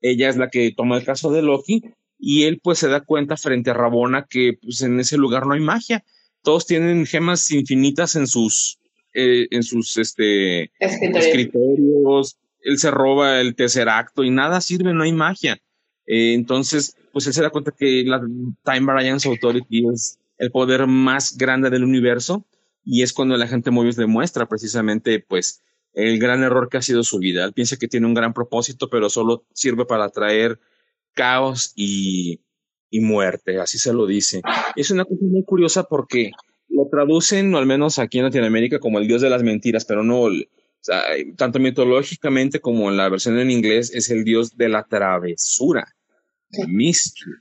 Ella 0.01 0.29
es 0.29 0.37
la 0.37 0.49
que 0.49 0.71
toma 0.71 0.97
el 0.97 1.05
caso 1.05 1.31
de 1.31 1.41
Loki 1.41 1.83
y 2.25 2.43
él 2.43 2.61
pues 2.63 2.79
se 2.79 2.87
da 2.87 3.01
cuenta 3.01 3.35
frente 3.35 3.71
a 3.71 3.73
Rabona 3.73 4.25
que 4.29 4.57
pues 4.61 4.81
en 4.81 4.97
ese 4.97 5.17
lugar 5.17 5.45
no 5.45 5.55
hay 5.55 5.59
magia. 5.59 6.05
Todos 6.41 6.65
tienen 6.65 7.05
gemas 7.05 7.51
infinitas 7.51 8.15
en 8.15 8.27
sus, 8.27 8.79
eh, 9.13 9.47
en 9.51 9.61
sus 9.61 9.97
este, 9.97 10.71
escritorios. 10.79 12.37
él 12.61 12.77
se 12.77 12.91
roba 12.91 13.41
el 13.41 13.55
tercer 13.55 13.89
acto 13.89 14.23
y 14.23 14.29
nada 14.29 14.61
sirve, 14.61 14.93
no 14.93 15.03
hay 15.03 15.11
magia. 15.11 15.61
Eh, 16.05 16.33
entonces, 16.33 16.95
pues 17.11 17.27
él 17.27 17.33
se 17.33 17.41
da 17.41 17.49
cuenta 17.49 17.73
que 17.77 18.05
la 18.05 18.21
Time 18.63 18.85
Variance 18.85 19.27
Authority 19.27 19.89
es 19.93 20.17
el 20.37 20.49
poder 20.49 20.87
más 20.87 21.37
grande 21.37 21.69
del 21.69 21.83
universo 21.83 22.45
y 22.85 23.01
es 23.01 23.11
cuando 23.11 23.35
la 23.35 23.47
gente 23.47 23.69
Mobius 23.69 23.97
demuestra 23.97 24.47
precisamente, 24.47 25.19
pues, 25.19 25.61
el 25.93 26.19
gran 26.19 26.41
error 26.41 26.69
que 26.69 26.77
ha 26.77 26.81
sido 26.81 27.03
su 27.03 27.19
vida. 27.19 27.43
Él 27.43 27.51
piensa 27.51 27.75
que 27.75 27.89
tiene 27.89 28.07
un 28.07 28.13
gran 28.13 28.33
propósito, 28.33 28.89
pero 28.89 29.09
solo 29.09 29.45
sirve 29.53 29.85
para 29.85 30.07
traer 30.07 30.57
caos 31.13 31.73
y, 31.75 32.41
y 32.89 32.99
muerte, 32.99 33.59
así 33.59 33.77
se 33.77 33.93
lo 33.93 34.05
dice. 34.05 34.41
Es 34.75 34.91
una 34.91 35.05
cosa 35.05 35.21
muy 35.21 35.43
curiosa 35.43 35.83
porque 35.83 36.31
lo 36.69 36.87
traducen, 36.89 37.53
o 37.53 37.57
al 37.57 37.65
menos 37.65 37.99
aquí 37.99 38.19
en 38.19 38.25
Latinoamérica, 38.25 38.79
como 38.79 38.99
el 38.99 39.07
dios 39.07 39.21
de 39.21 39.29
las 39.29 39.43
mentiras, 39.43 39.85
pero 39.85 40.03
no, 40.03 40.27
tanto 41.37 41.59
mitológicamente 41.59 42.59
como 42.59 42.89
en 42.89 42.97
la 42.97 43.09
versión 43.09 43.39
en 43.39 43.51
inglés, 43.51 43.93
es 43.93 44.09
el 44.09 44.23
dios 44.23 44.57
de 44.57 44.69
la 44.69 44.83
travesura, 44.83 45.87
mystery. 46.67 47.31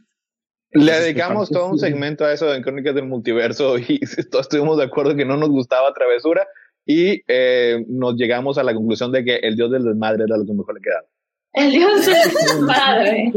Le 0.75 0.93
dedicamos 0.93 1.51
todo 1.51 1.69
un 1.69 1.79
segmento 1.79 2.25
a 2.25 2.33
eso 2.33 2.53
en 2.55 2.63
Crónicas 2.63 2.95
del 2.95 3.07
Multiverso 3.07 3.79
y 3.79 4.01
todos 4.31 4.47
estuvimos 4.47 4.79
de 4.79 4.85
acuerdo 4.85 5.15
que 5.15 5.27
no 5.27 5.37
nos 5.37 5.51
gustaba 5.51 5.93
Travesura 5.93 6.47
y 6.87 7.23
eh, 7.29 7.85
nos 7.89 8.17
llegamos 8.17 8.57
a 8.57 8.63
la 8.63 8.75
conclusión 8.75 9.13
de 9.13 9.23
que 9.23 9.37
el 9.37 9.55
dios 9.55 9.71
del 9.71 9.85
desmadre 9.85 10.25
era 10.25 10.39
lo 10.39 10.47
que 10.47 10.55
mejor 10.55 10.75
le 10.75 10.81
quedaba. 10.81 11.07
El 11.53 11.71
dios 11.71 12.07
del 12.07 12.33
desmadre. 12.47 13.33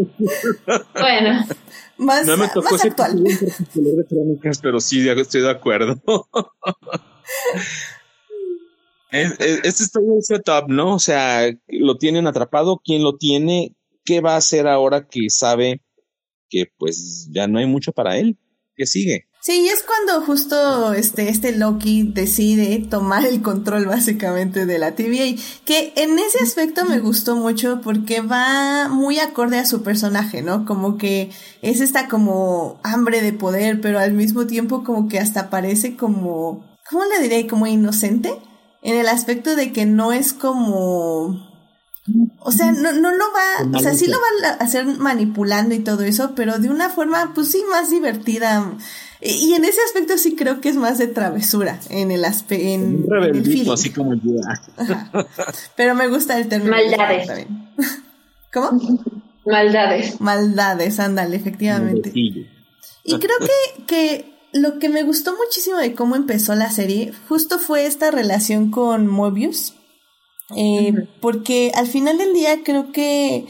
bueno. 0.94 1.46
Más, 1.98 2.26
no 2.28 2.36
me 2.38 2.48
tocó 2.50 2.72
más 2.72 2.84
actual. 2.84 3.24
pero 4.62 4.80
sí, 4.82 5.08
estoy 5.08 5.42
de 5.42 5.50
acuerdo. 5.50 6.02
este 9.12 9.68
es 9.68 9.92
todo 9.92 10.18
el 10.18 10.24
setup, 10.24 10.68
¿no? 10.68 10.96
O 10.96 11.00
sea, 11.00 11.50
lo 11.68 11.98
tienen 11.98 12.28
atrapado. 12.28 12.82
¿Quién 12.84 13.02
lo 13.02 13.18
tiene? 13.18 13.76
¿Qué 14.04 14.20
va 14.20 14.34
a 14.34 14.38
hacer 14.38 14.68
ahora 14.68 15.08
que 15.08 15.30
sabe 15.30 15.82
que 16.50 16.66
pues 16.78 17.30
ya 17.32 17.48
no 17.48 17.60
hay 17.60 17.66
mucho 17.66 17.92
para 17.94 18.18
él? 18.18 18.38
¿Qué 18.76 18.86
sigue? 18.86 19.28
Sí, 19.46 19.70
es 19.72 19.84
cuando 19.84 20.26
justo 20.26 20.94
este, 20.94 21.30
este 21.30 21.56
Loki 21.56 22.02
decide 22.02 22.80
tomar 22.90 23.28
el 23.28 23.44
control 23.44 23.86
básicamente 23.86 24.66
de 24.66 24.80
la 24.80 24.96
TVA, 24.96 25.40
que 25.64 25.94
en 25.98 26.18
ese 26.18 26.40
aspecto 26.42 26.84
me 26.86 26.98
gustó 26.98 27.36
mucho 27.36 27.80
porque 27.84 28.22
va 28.22 28.88
muy 28.90 29.20
acorde 29.20 29.60
a 29.60 29.66
su 29.68 29.84
personaje, 29.84 30.42
¿no? 30.42 30.66
Como 30.66 30.98
que 30.98 31.30
es 31.62 31.80
esta 31.80 32.08
como 32.08 32.80
hambre 32.82 33.22
de 33.22 33.34
poder, 33.34 33.82
pero 33.82 34.00
al 34.00 34.14
mismo 34.14 34.48
tiempo 34.48 34.84
como 34.84 35.08
que 35.08 35.20
hasta 35.20 35.52
parece 35.52 35.96
como, 35.96 36.66
¿cómo 36.90 37.04
le 37.06 37.22
diré? 37.22 37.46
Como 37.46 37.68
inocente, 37.68 38.34
en 38.82 38.98
el 38.98 39.08
aspecto 39.08 39.56
de 39.56 39.72
que 39.72 39.86
no 39.86 40.12
es 40.12 40.34
como... 40.34 41.54
O 42.40 42.52
sea, 42.52 42.72
no, 42.72 42.94
no 42.94 43.12
lo 43.12 43.26
va, 43.26 43.78
o 43.78 43.80
sea, 43.80 43.94
sí 43.94 44.08
lo 44.08 44.18
va 44.18 44.50
a 44.50 44.64
hacer 44.64 44.86
manipulando 44.86 45.74
y 45.76 45.80
todo 45.80 46.04
eso, 46.04 46.34
pero 46.36 46.58
de 46.60 46.70
una 46.70 46.90
forma, 46.90 47.32
pues 47.34 47.52
sí, 47.52 47.64
más 47.72 47.90
divertida 47.90 48.76
y 49.26 49.54
en 49.54 49.66
ese 49.66 49.80
aspecto 49.86 50.18
sí 50.18 50.36
creo 50.36 50.62
que 50.62 50.70
es 50.70 50.76
más 50.76 50.98
de 50.98 51.08
travesura 51.08 51.80
en 51.90 52.12
el 52.12 52.26
aspecto. 52.26 52.66
En, 52.66 53.06
el 53.10 53.72
así 53.72 53.92
como 53.92 54.14
yo. 54.14 54.34
Pero 55.76 55.96
me 55.96 56.08
gusta 56.08 56.38
el 56.38 56.48
término. 56.48 56.76
Maldades. 56.76 57.48
¿Cómo? 58.54 58.80
Maldades. 59.46 60.22
Maldades, 60.22 61.00
ándale, 61.00 61.36
efectivamente. 61.36 62.12
Y 62.14 63.20
creo 63.20 63.38
que, 63.40 63.84
que 63.86 64.36
lo 64.54 64.80
que 64.80 64.90
me 64.90 65.04
gustó 65.04 65.36
muchísimo 65.36 65.78
de 65.78 65.94
cómo 65.94 66.16
empezó 66.16 66.56
la 66.56 66.72
serie 66.72 67.12
justo 67.28 67.60
fue 67.60 67.86
esta 67.86 68.12
relación 68.12 68.72
con 68.72 69.08
Mobius. 69.08 69.74
Eh, 70.56 71.08
porque 71.22 71.72
al 71.74 71.88
final 71.88 72.20
del 72.20 72.34
día 72.34 72.64
creo 72.64 72.92
que 72.92 73.48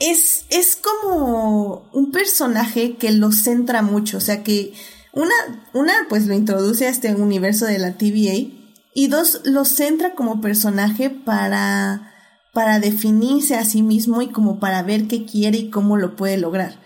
es, 0.00 0.46
es 0.50 0.74
como 0.74 1.88
un 1.92 2.10
personaje 2.10 2.96
que 2.96 3.12
lo 3.12 3.30
centra 3.30 3.82
mucho, 3.82 4.18
o 4.18 4.20
sea 4.20 4.42
que 4.42 4.72
una, 5.14 5.34
una, 5.72 5.92
pues 6.08 6.26
lo 6.26 6.34
introduce 6.34 6.86
a 6.86 6.90
este 6.90 7.14
universo 7.14 7.66
de 7.66 7.78
la 7.78 7.96
TVA 7.96 8.50
y 8.94 9.06
dos, 9.08 9.40
lo 9.44 9.64
centra 9.64 10.14
como 10.14 10.40
personaje 10.40 11.10
para, 11.10 12.12
para 12.52 12.80
definirse 12.80 13.54
a 13.54 13.64
sí 13.64 13.82
mismo 13.82 14.22
y 14.22 14.28
como 14.28 14.58
para 14.58 14.82
ver 14.82 15.06
qué 15.06 15.24
quiere 15.24 15.58
y 15.58 15.70
cómo 15.70 15.96
lo 15.96 16.16
puede 16.16 16.36
lograr. 16.36 16.80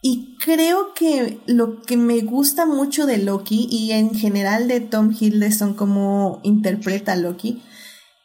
Y 0.00 0.36
creo 0.38 0.94
que 0.94 1.40
lo 1.46 1.82
que 1.82 1.96
me 1.96 2.20
gusta 2.20 2.66
mucho 2.66 3.06
de 3.06 3.18
Loki 3.18 3.68
y 3.70 3.92
en 3.92 4.14
general 4.14 4.68
de 4.68 4.80
Tom 4.80 5.12
Hiddleston 5.18 5.74
como 5.74 6.40
interpreta 6.44 7.12
a 7.12 7.16
Loki 7.16 7.62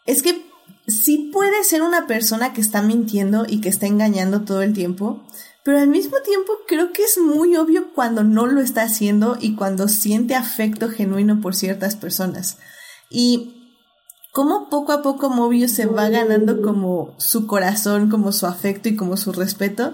es 0.06 0.22
que 0.22 0.45
sí 0.88 1.30
puede 1.32 1.64
ser 1.64 1.82
una 1.82 2.06
persona 2.06 2.54
que 2.54 2.62
está 2.62 2.82
mintiendo 2.82 3.45
y 3.47 3.62
que 3.62 3.70
está 3.70 3.88
engañando 3.88 4.41
todo 4.41 4.62
el 4.62 4.74
tiempo, 4.74 5.24
pero 5.64 5.80
al 5.80 5.88
mismo 5.88 6.18
tiempo 6.26 6.53
creo 6.68 6.91
que 6.91 7.03
es 7.03 7.18
muy 7.18 7.55
obvio 7.55 7.93
cuando 7.93 8.24
no 8.24 8.45
lo 8.47 8.59
está 8.59 8.84
haciendo 8.84 9.38
y 9.39 9.55
cuando 9.55 9.88
siente 9.88 10.36
afecto 10.36 10.89
genuino 10.89 11.39
por 11.39 11.55
ciertas 11.55 11.95
personas. 11.95 12.57
Y 13.09 13.78
cómo 14.34 14.70
poco 14.70 14.91
a 14.91 15.01
poco 15.01 15.30
Mobius 15.30 15.72
se 15.72 15.86
va 15.86 16.09
ganando 16.09 16.61
como 16.61 17.16
su 17.18 17.47
corazón, 17.47 18.09
como 18.09 18.34
su 18.34 18.45
afecto 18.45 18.89
y 18.89 18.95
como 18.97 19.16
su 19.16 19.32
respeto, 19.32 19.93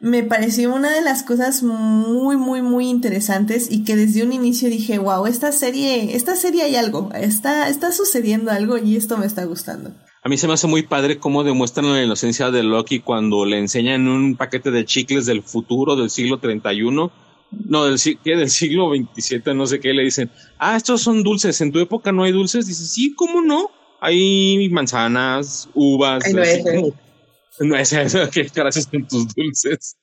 me 0.00 0.22
pareció 0.22 0.74
una 0.74 0.90
de 0.90 1.02
las 1.02 1.22
cosas 1.22 1.62
muy, 1.62 2.38
muy, 2.38 2.62
muy 2.62 2.88
interesantes 2.88 3.70
y 3.70 3.84
que 3.84 3.96
desde 3.96 4.22
un 4.22 4.32
inicio 4.32 4.70
dije, 4.70 4.98
wow, 4.98 5.26
esta 5.26 5.52
serie, 5.52 6.16
esta 6.16 6.36
serie 6.36 6.62
hay 6.62 6.76
algo, 6.76 7.10
está, 7.12 7.68
está 7.68 7.92
sucediendo 7.92 8.50
algo 8.50 8.78
y 8.78 8.96
esto 8.96 9.18
me 9.18 9.26
está 9.26 9.44
gustando. 9.44 9.92
A 10.22 10.28
mí 10.28 10.36
se 10.36 10.46
me 10.46 10.52
hace 10.52 10.66
muy 10.66 10.82
padre 10.82 11.18
cómo 11.18 11.44
demuestran 11.44 11.90
la 11.92 12.02
inocencia 12.02 12.50
de 12.50 12.62
Loki 12.62 13.00
cuando 13.00 13.46
le 13.46 13.58
enseñan 13.58 14.06
un 14.06 14.36
paquete 14.36 14.70
de 14.70 14.84
chicles 14.84 15.24
del 15.24 15.42
futuro 15.42 15.96
del 15.96 16.10
siglo 16.10 16.38
31. 16.38 17.10
No, 17.50 17.84
del, 17.84 17.98
¿qué? 18.22 18.36
del 18.36 18.50
siglo 18.50 18.90
27, 18.90 19.54
no 19.54 19.66
sé 19.66 19.80
qué, 19.80 19.92
le 19.92 20.04
dicen, 20.04 20.30
ah, 20.58 20.76
estos 20.76 21.00
son 21.02 21.22
dulces, 21.22 21.60
¿en 21.60 21.72
tu 21.72 21.80
época 21.80 22.12
no 22.12 22.22
hay 22.22 22.32
dulces? 22.32 22.66
Dice, 22.66 22.84
sí, 22.84 23.14
¿cómo 23.14 23.40
no? 23.40 23.70
Hay 24.00 24.68
manzanas, 24.70 25.68
uvas. 25.74 26.24
Hay 26.24 26.34
nueces. 26.34 26.94
Nueces, 27.60 28.16
¿qué 28.32 28.50
gracias 28.54 28.86
con 28.86 29.06
tus 29.06 29.34
dulces? 29.34 29.96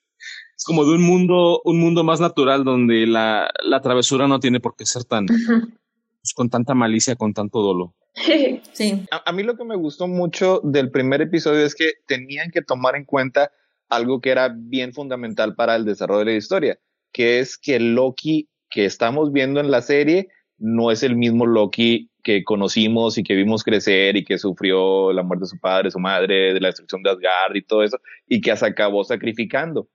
Es 0.56 0.64
como 0.64 0.84
de 0.86 0.96
un 0.96 1.04
mundo, 1.04 1.62
un 1.64 1.80
mundo 1.80 2.04
más 2.04 2.20
natural 2.20 2.64
donde 2.64 3.08
la, 3.08 3.50
la 3.64 3.82
travesura 3.82 4.28
no 4.28 4.40
tiene 4.40 4.60
por 4.60 4.76
qué 4.76 4.86
ser 4.86 5.06
tan, 5.06 5.26
pues, 5.26 6.34
con 6.36 6.50
tanta 6.50 6.74
malicia, 6.74 7.16
con 7.16 7.34
tanto 7.34 7.62
dolo. 7.62 7.96
Sí. 8.74 9.06
A, 9.12 9.32
mí 9.32 9.44
lo 9.44 9.56
que 9.56 9.64
me 9.64 9.76
gustó 9.76 10.08
mucho 10.08 10.60
del 10.64 10.92
primer 10.92 11.22
episodio 11.22 11.66
es 11.66 11.76
que 11.76 11.94
tenían 12.08 12.52
que 12.52 12.62
tomar 12.62 12.96
en 12.96 13.06
cuenta 13.06 13.52
algo 13.90 14.22
que 14.22 14.32
era 14.32 14.54
bien 14.54 14.94
fundamental 14.94 15.56
para 15.56 15.76
el 15.76 15.86
desarrollo 15.86 16.20
de 16.20 16.26
la 16.26 16.38
historia, 16.38 16.80
que 17.12 17.40
es 17.40 17.58
que 17.58 17.80
Loki 17.80 18.50
que 18.70 18.86
estamos 18.86 19.32
viendo 19.32 19.60
en 19.60 19.72
la 19.72 19.82
serie 19.82 20.28
no 20.58 20.92
es 20.92 21.04
el 21.04 21.16
mismo 21.16 21.46
Loki 21.46 22.10
que 22.24 22.44
conocimos 22.44 23.18
y 23.18 23.24
que 23.24 23.36
vimos 23.36 23.64
crecer 23.64 24.18
y 24.18 24.26
que 24.26 24.38
sufrió 24.38 25.14
la 25.14 25.24
muerte 25.24 25.44
de 25.44 25.50
su 25.50 25.60
padre, 25.60 25.92
su 25.92 26.00
madre, 26.00 26.54
de 26.54 26.60
la 26.60 26.68
destrucción 26.68 27.02
de 27.04 27.12
Asgard 27.12 27.56
y 27.56 27.62
todo 27.62 27.84
eso, 27.84 27.98
y 28.28 28.42
que 28.42 28.56
se 28.58 28.66
acabó 28.66 29.04
sacrificando. 29.04 29.88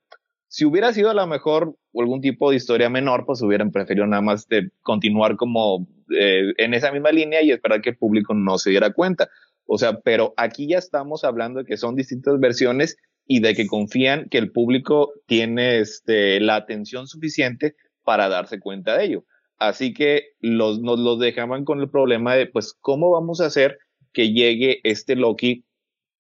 Si 0.52 0.66
hubiera 0.66 0.92
sido 0.92 1.08
a 1.08 1.14
lo 1.14 1.26
mejor 1.26 1.76
algún 1.94 2.20
tipo 2.20 2.50
de 2.50 2.56
historia 2.56 2.90
menor, 2.90 3.24
pues 3.24 3.40
hubieran 3.40 3.72
preferido 3.72 4.06
nada 4.06 4.20
más 4.20 4.46
continuar 4.82 5.36
como 5.36 5.88
eh, 6.14 6.52
en 6.58 6.74
esa 6.74 6.92
misma 6.92 7.10
línea 7.10 7.40
y 7.40 7.52
esperar 7.52 7.80
que 7.80 7.88
el 7.88 7.96
público 7.96 8.34
no 8.34 8.58
se 8.58 8.68
diera 8.68 8.92
cuenta. 8.92 9.30
O 9.64 9.78
sea, 9.78 10.00
pero 10.00 10.34
aquí 10.36 10.68
ya 10.68 10.76
estamos 10.76 11.24
hablando 11.24 11.60
de 11.60 11.64
que 11.64 11.78
son 11.78 11.96
distintas 11.96 12.38
versiones 12.38 12.98
y 13.26 13.40
de 13.40 13.54
que 13.54 13.66
confían 13.66 14.28
que 14.28 14.36
el 14.36 14.52
público 14.52 15.14
tiene 15.26 15.78
este, 15.78 16.38
la 16.38 16.56
atención 16.56 17.06
suficiente 17.06 17.74
para 18.04 18.28
darse 18.28 18.60
cuenta 18.60 18.98
de 18.98 19.04
ello. 19.06 19.24
Así 19.56 19.94
que 19.94 20.32
los, 20.40 20.82
nos 20.82 20.98
los 20.98 21.18
dejaban 21.18 21.64
con 21.64 21.80
el 21.80 21.88
problema 21.88 22.34
de, 22.34 22.44
pues, 22.44 22.76
¿cómo 22.78 23.10
vamos 23.10 23.40
a 23.40 23.46
hacer 23.46 23.78
que 24.12 24.34
llegue 24.34 24.80
este 24.84 25.16
Loki 25.16 25.64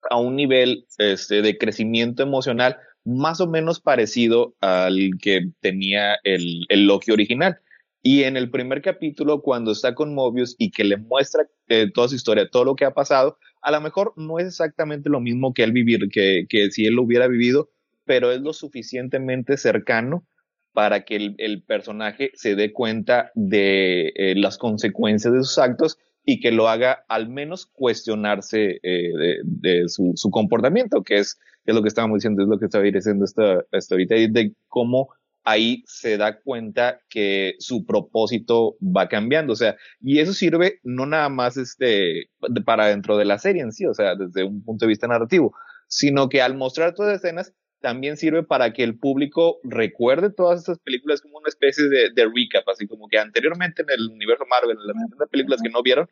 a 0.10 0.18
un 0.18 0.38
nivel 0.38 0.86
este, 1.00 1.42
de 1.42 1.58
crecimiento 1.58 2.24
emocional 2.24 2.78
más 3.04 3.42
o 3.42 3.48
menos 3.48 3.80
parecido 3.80 4.56
al 4.62 5.12
que 5.22 5.50
tenía 5.60 6.18
el, 6.24 6.66
el 6.70 6.86
Loki 6.86 7.12
original. 7.12 7.60
Y 8.04 8.24
en 8.24 8.36
el 8.36 8.50
primer 8.50 8.82
capítulo, 8.82 9.42
cuando 9.42 9.72
está 9.72 9.94
con 9.94 10.16
Mobius 10.16 10.56
y 10.58 10.72
que 10.72 10.84
le 10.84 10.98
muestra 10.98 11.48
eh, 11.68 11.92
toda 11.94 12.08
su 12.08 12.16
historia, 12.16 12.50
todo 12.50 12.66
lo 12.66 12.76
que 12.76 12.86
ha 12.86 12.94
pasado, 12.94 13.38
a 13.62 13.72
lo 13.72 13.80
mejor 13.80 14.14
no 14.16 14.40
es 14.40 14.48
exactamente 14.48 15.10
lo 15.10 15.20
mismo 15.20 15.54
que 15.54 15.64
él 15.64 15.72
vivir, 15.72 16.10
que, 16.12 16.46
que 16.50 16.72
si 16.72 16.86
él 16.86 16.96
lo 16.96 17.04
hubiera 17.04 17.28
vivido, 17.28 17.70
pero 18.06 18.32
es 18.32 18.42
lo 18.42 18.54
suficientemente 18.54 19.56
cercano 19.58 20.26
para 20.74 21.06
que 21.06 21.16
el, 21.16 21.36
el 21.38 21.62
personaje 21.62 22.32
se 22.34 22.56
dé 22.56 22.74
cuenta 22.74 23.32
de 23.36 24.14
eh, 24.16 24.36
las 24.36 24.58
consecuencias 24.58 25.34
de 25.34 25.40
sus 25.40 25.60
actos 25.60 26.00
y 26.24 26.40
que 26.40 26.52
lo 26.52 26.68
haga 26.68 27.04
al 27.08 27.30
menos 27.30 27.66
cuestionarse 27.66 28.80
eh, 28.84 29.40
de, 29.44 29.86
su, 29.88 30.14
comportamiento, 30.32 31.04
que 31.04 31.20
es, 31.20 31.40
es, 31.66 31.76
lo 31.76 31.82
que 31.82 31.88
estábamos 31.88 32.18
diciendo, 32.18 32.44
es 32.44 32.48
lo 32.48 32.60
que 32.60 32.66
estaba 32.66 32.84
diciendo 32.84 33.26
esta, 33.26 33.64
esta 33.72 33.96
ahorita, 33.96 34.16
de 34.16 34.54
cómo 34.68 35.10
ahí 35.44 35.84
se 35.88 36.18
da 36.18 36.40
cuenta 36.40 37.02
que 37.10 37.56
su 37.60 37.86
propósito 37.86 38.78
va 38.82 39.08
cambiando, 39.08 39.54
o 39.54 39.56
sea, 39.56 39.76
y 40.00 40.20
eso 40.20 40.34
sirve 40.34 40.80
no 40.84 41.06
nada 41.06 41.30
más 41.30 41.58
este, 41.58 42.30
para 42.66 42.88
dentro 42.88 43.18
de 43.18 43.26
la 43.26 43.40
serie 43.40 43.64
en 43.64 43.72
sí, 43.72 43.86
o 43.86 43.94
sea, 43.94 44.16
desde 44.16 44.44
un 44.44 44.64
punto 44.64 44.86
de 44.86 44.90
vista 44.90 45.08
narrativo, 45.08 45.56
sino 45.88 46.30
que 46.30 46.42
al 46.42 46.56
mostrar 46.56 46.94
todas 46.94 47.14
las 47.14 47.24
escenas, 47.24 47.54
también 47.82 48.16
sirve 48.16 48.44
para 48.44 48.72
que 48.74 48.84
el 48.84 48.98
público 48.98 49.60
recuerde 49.64 50.30
todas 50.30 50.62
esas 50.62 50.80
películas 50.80 51.22
como 51.22 51.40
una 51.40 51.50
especie 51.50 51.86
de, 51.86 52.12
de 52.12 52.26
recap, 52.26 52.68
así 52.70 52.88
como 52.88 53.08
que 53.08 53.18
anteriormente 53.18 53.82
en 53.82 53.90
el 53.90 54.08
universo 54.10 54.46
Marvel, 54.46 54.78
en 54.78 55.20
las 55.20 55.30
películas 55.30 55.62
que 55.62 55.70
no 55.70 55.82
vieron, 55.82 56.08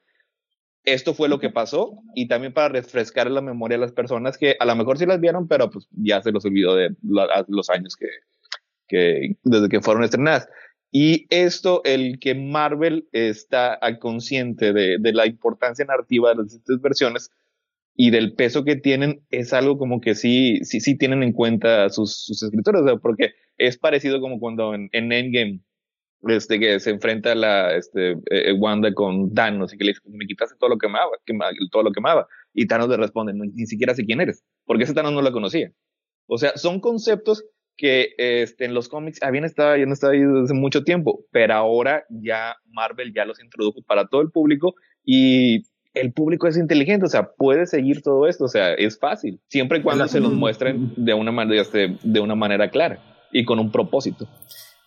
esto 0.83 1.13
fue 1.13 1.29
lo 1.29 1.39
que 1.39 1.49
pasó 1.49 1.93
y 2.15 2.27
también 2.27 2.53
para 2.53 2.69
refrescar 2.69 3.29
la 3.29 3.41
memoria 3.41 3.77
de 3.77 3.81
las 3.81 3.91
personas 3.91 4.37
que 4.37 4.55
a 4.59 4.65
lo 4.65 4.75
mejor 4.75 4.97
sí 4.97 5.05
las 5.05 5.19
vieron, 5.19 5.47
pero 5.47 5.69
pues 5.69 5.87
ya 5.91 6.21
se 6.21 6.31
los 6.31 6.45
olvidó 6.45 6.75
de 6.75 6.95
los 7.47 7.69
años 7.69 7.95
que, 7.95 8.07
que 8.87 9.37
desde 9.43 9.69
que 9.69 9.81
fueron 9.81 10.03
estrenadas. 10.03 10.49
Y 10.91 11.27
esto, 11.29 11.81
el 11.85 12.19
que 12.19 12.33
Marvel 12.33 13.07
está 13.11 13.79
consciente 13.99 14.73
de, 14.73 14.97
de 14.99 15.13
la 15.13 15.27
importancia 15.27 15.85
narrativa 15.85 16.29
de 16.29 16.35
las 16.37 16.45
distintas 16.45 16.81
versiones 16.81 17.31
y 18.01 18.11
del 18.11 18.33
peso 18.33 18.63
que 18.63 18.77
tienen, 18.77 19.25
es 19.29 19.51
algo 19.51 19.77
como 19.77 19.99
que 19.99 20.15
sí, 20.15 20.59
sí, 20.63 20.79
sí 20.79 20.97
tienen 20.97 21.21
en 21.21 21.33
cuenta 21.33 21.89
sus, 21.89 22.23
sus 22.23 22.41
escritores, 22.43 22.81
porque 23.01 23.33
es 23.57 23.77
parecido 23.77 24.21
como 24.21 24.39
cuando 24.39 24.73
en, 24.73 24.87
en 24.93 25.11
Endgame 25.11 25.59
este, 26.29 26.61
que 26.61 26.79
se 26.79 26.91
enfrenta 26.91 27.35
la, 27.35 27.75
este, 27.75 28.15
eh, 28.31 28.53
Wanda 28.53 28.93
con 28.93 29.33
Thanos 29.33 29.73
y 29.73 29.77
que 29.77 29.83
le 29.83 29.91
dice, 29.91 30.01
me 30.05 30.25
quitaste 30.25 30.55
todo 30.57 30.69
lo 30.69 30.77
que 30.77 30.87
amaba, 30.87 31.11
que, 31.25 31.33
todo 31.69 31.83
lo 31.83 31.91
que 31.91 31.99
amaba. 31.99 32.25
Y 32.53 32.67
Thanos 32.67 32.87
le 32.87 32.95
responde, 32.95 33.33
ni 33.33 33.65
siquiera 33.65 33.93
sé 33.93 34.05
quién 34.05 34.21
eres, 34.21 34.45
porque 34.63 34.85
ese 34.85 34.93
Thanos 34.93 35.11
no 35.11 35.21
la 35.21 35.33
conocía. 35.33 35.69
O 36.25 36.37
sea, 36.37 36.55
son 36.55 36.79
conceptos 36.79 37.43
que 37.75 38.13
este, 38.17 38.63
en 38.63 38.75
los 38.75 38.87
cómics 38.87 39.21
habían 39.21 39.43
estado, 39.43 39.75
no 39.85 39.91
estado 39.91 40.13
ahí 40.13 40.21
desde 40.21 40.53
mucho 40.53 40.85
tiempo, 40.85 41.25
pero 41.31 41.53
ahora 41.53 42.05
ya 42.09 42.55
Marvel 42.71 43.11
ya 43.13 43.25
los 43.25 43.43
introdujo 43.43 43.81
para 43.85 44.07
todo 44.07 44.21
el 44.21 44.31
público 44.31 44.75
y 45.03 45.63
el 45.99 46.11
público 46.11 46.47
es 46.47 46.57
inteligente, 46.57 47.05
o 47.05 47.09
sea, 47.09 47.31
puede 47.31 47.65
seguir 47.65 48.01
todo 48.01 48.27
esto, 48.27 48.45
o 48.45 48.47
sea, 48.47 48.73
es 48.73 48.97
fácil, 48.97 49.39
siempre 49.47 49.79
y 49.79 49.81
cuando 49.81 50.07
se 50.07 50.19
los 50.19 50.33
muestren 50.33 50.93
de 50.95 51.13
una 51.13 51.31
manera, 51.31 51.61
este, 51.61 51.97
de 52.01 52.19
una 52.19 52.35
manera 52.35 52.69
clara 52.69 52.99
y 53.31 53.45
con 53.45 53.59
un 53.59 53.71
propósito. 53.71 54.27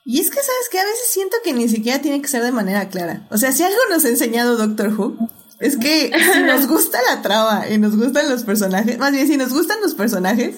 Y 0.04 0.20
es 0.20 0.30
que, 0.30 0.36
¿sabes 0.36 0.68
que 0.70 0.78
A 0.80 0.84
veces 0.84 1.06
siento 1.08 1.36
que 1.44 1.52
ni 1.52 1.68
siquiera 1.68 2.00
tiene 2.00 2.20
que 2.20 2.28
ser 2.28 2.42
de 2.42 2.50
manera 2.50 2.88
clara. 2.88 3.26
O 3.30 3.36
sea, 3.36 3.52
si 3.52 3.62
algo 3.62 3.78
nos 3.88 4.04
ha 4.04 4.08
enseñado 4.08 4.56
Doctor 4.56 4.92
Who, 4.98 5.28
es 5.60 5.76
que 5.76 6.10
si 6.12 6.42
nos 6.46 6.66
gusta 6.66 6.98
la 7.08 7.22
trama 7.22 7.68
y 7.70 7.78
nos 7.78 7.96
gustan 7.96 8.28
los 8.28 8.42
personajes, 8.42 8.98
más 8.98 9.12
bien 9.12 9.28
si 9.28 9.36
nos 9.36 9.52
gustan 9.52 9.80
los 9.80 9.94
personajes, 9.94 10.56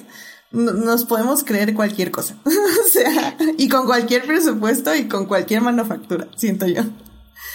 nos 0.50 1.04
podemos 1.04 1.44
creer 1.44 1.74
cualquier 1.74 2.10
cosa. 2.10 2.36
o 2.44 2.88
sea, 2.90 3.36
y 3.58 3.68
con 3.68 3.84
cualquier 3.86 4.24
presupuesto 4.24 4.94
y 4.94 5.08
con 5.08 5.26
cualquier 5.26 5.60
manufactura, 5.60 6.28
siento 6.36 6.66
yo. 6.66 6.82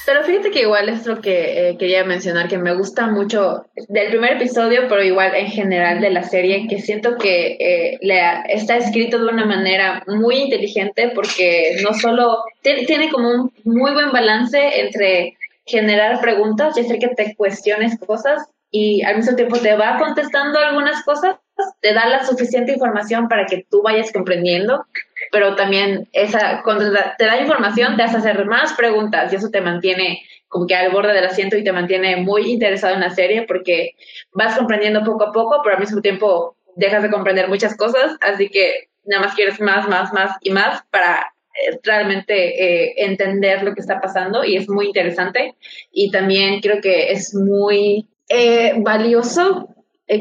Pero 0.09 0.23
fíjate 0.23 0.49
que 0.49 0.61
igual 0.61 0.89
es 0.89 1.05
lo 1.05 1.21
que 1.21 1.69
eh, 1.69 1.77
quería 1.77 2.03
mencionar, 2.03 2.47
que 2.47 2.57
me 2.57 2.73
gusta 2.73 3.05
mucho 3.05 3.67
del 3.89 4.07
primer 4.09 4.37
episodio, 4.37 4.87
pero 4.89 5.03
igual 5.03 5.35
en 5.35 5.51
general 5.51 6.01
de 6.01 6.09
la 6.09 6.23
serie, 6.23 6.65
que 6.67 6.81
siento 6.81 7.15
que 7.15 7.57
eh, 7.59 7.99
está 8.47 8.77
escrito 8.77 9.19
de 9.19 9.27
una 9.27 9.45
manera 9.45 10.01
muy 10.07 10.37
inteligente 10.37 11.11
porque 11.13 11.77
no 11.83 11.93
solo 11.93 12.39
tiene 12.63 13.11
como 13.11 13.29
un 13.29 13.51
muy 13.63 13.93
buen 13.93 14.11
balance 14.11 14.81
entre 14.81 15.37
generar 15.67 16.19
preguntas 16.21 16.75
y 16.75 16.81
hacer 16.81 16.97
que 16.97 17.09
te 17.09 17.35
cuestiones 17.35 17.99
cosas 17.99 18.49
y 18.71 19.03
al 19.03 19.17
mismo 19.17 19.35
tiempo 19.35 19.57
te 19.57 19.75
va 19.75 19.97
contestando 19.97 20.59
algunas 20.59 21.03
cosas, 21.03 21.37
te 21.81 21.93
da 21.93 22.07
la 22.07 22.23
suficiente 22.23 22.73
información 22.73 23.27
para 23.27 23.45
que 23.45 23.65
tú 23.69 23.81
vayas 23.81 24.11
comprendiendo 24.13 24.85
pero 25.31 25.55
también 25.55 26.07
esa, 26.13 26.61
cuando 26.63 26.91
te 27.17 27.25
da 27.25 27.39
información 27.39 27.97
te 27.97 28.03
hace 28.03 28.17
hacer 28.17 28.45
más 28.45 28.73
preguntas 28.73 29.31
y 29.31 29.35
eso 29.35 29.49
te 29.49 29.61
mantiene 29.61 30.21
como 30.47 30.65
que 30.65 30.75
al 30.75 30.91
borde 30.91 31.13
del 31.13 31.25
asiento 31.25 31.57
y 31.57 31.63
te 31.63 31.71
mantiene 31.71 32.17
muy 32.17 32.51
interesado 32.51 32.95
en 32.95 33.01
la 33.01 33.11
serie 33.11 33.43
porque 33.47 33.91
vas 34.33 34.57
comprendiendo 34.57 35.03
poco 35.03 35.25
a 35.25 35.31
poco, 35.31 35.61
pero 35.63 35.75
al 35.75 35.81
mismo 35.81 36.01
tiempo 36.01 36.55
dejas 36.75 37.03
de 37.03 37.11
comprender 37.11 37.47
muchas 37.47 37.75
cosas, 37.75 38.17
así 38.21 38.49
que 38.49 38.89
nada 39.05 39.23
más 39.25 39.35
quieres 39.35 39.59
más, 39.59 39.87
más, 39.87 40.11
más 40.13 40.37
y 40.41 40.49
más 40.49 40.83
para 40.89 41.33
eh, 41.53 41.79
realmente 41.83 42.33
eh, 42.63 42.93
entender 42.97 43.63
lo 43.63 43.75
que 43.75 43.81
está 43.81 44.01
pasando 44.01 44.43
y 44.43 44.55
es 44.55 44.67
muy 44.69 44.87
interesante. 44.87 45.55
Y 45.91 46.09
también 46.09 46.61
creo 46.61 46.81
que 46.81 47.11
es 47.11 47.35
muy 47.35 48.07
eh, 48.29 48.73
valioso 48.77 49.69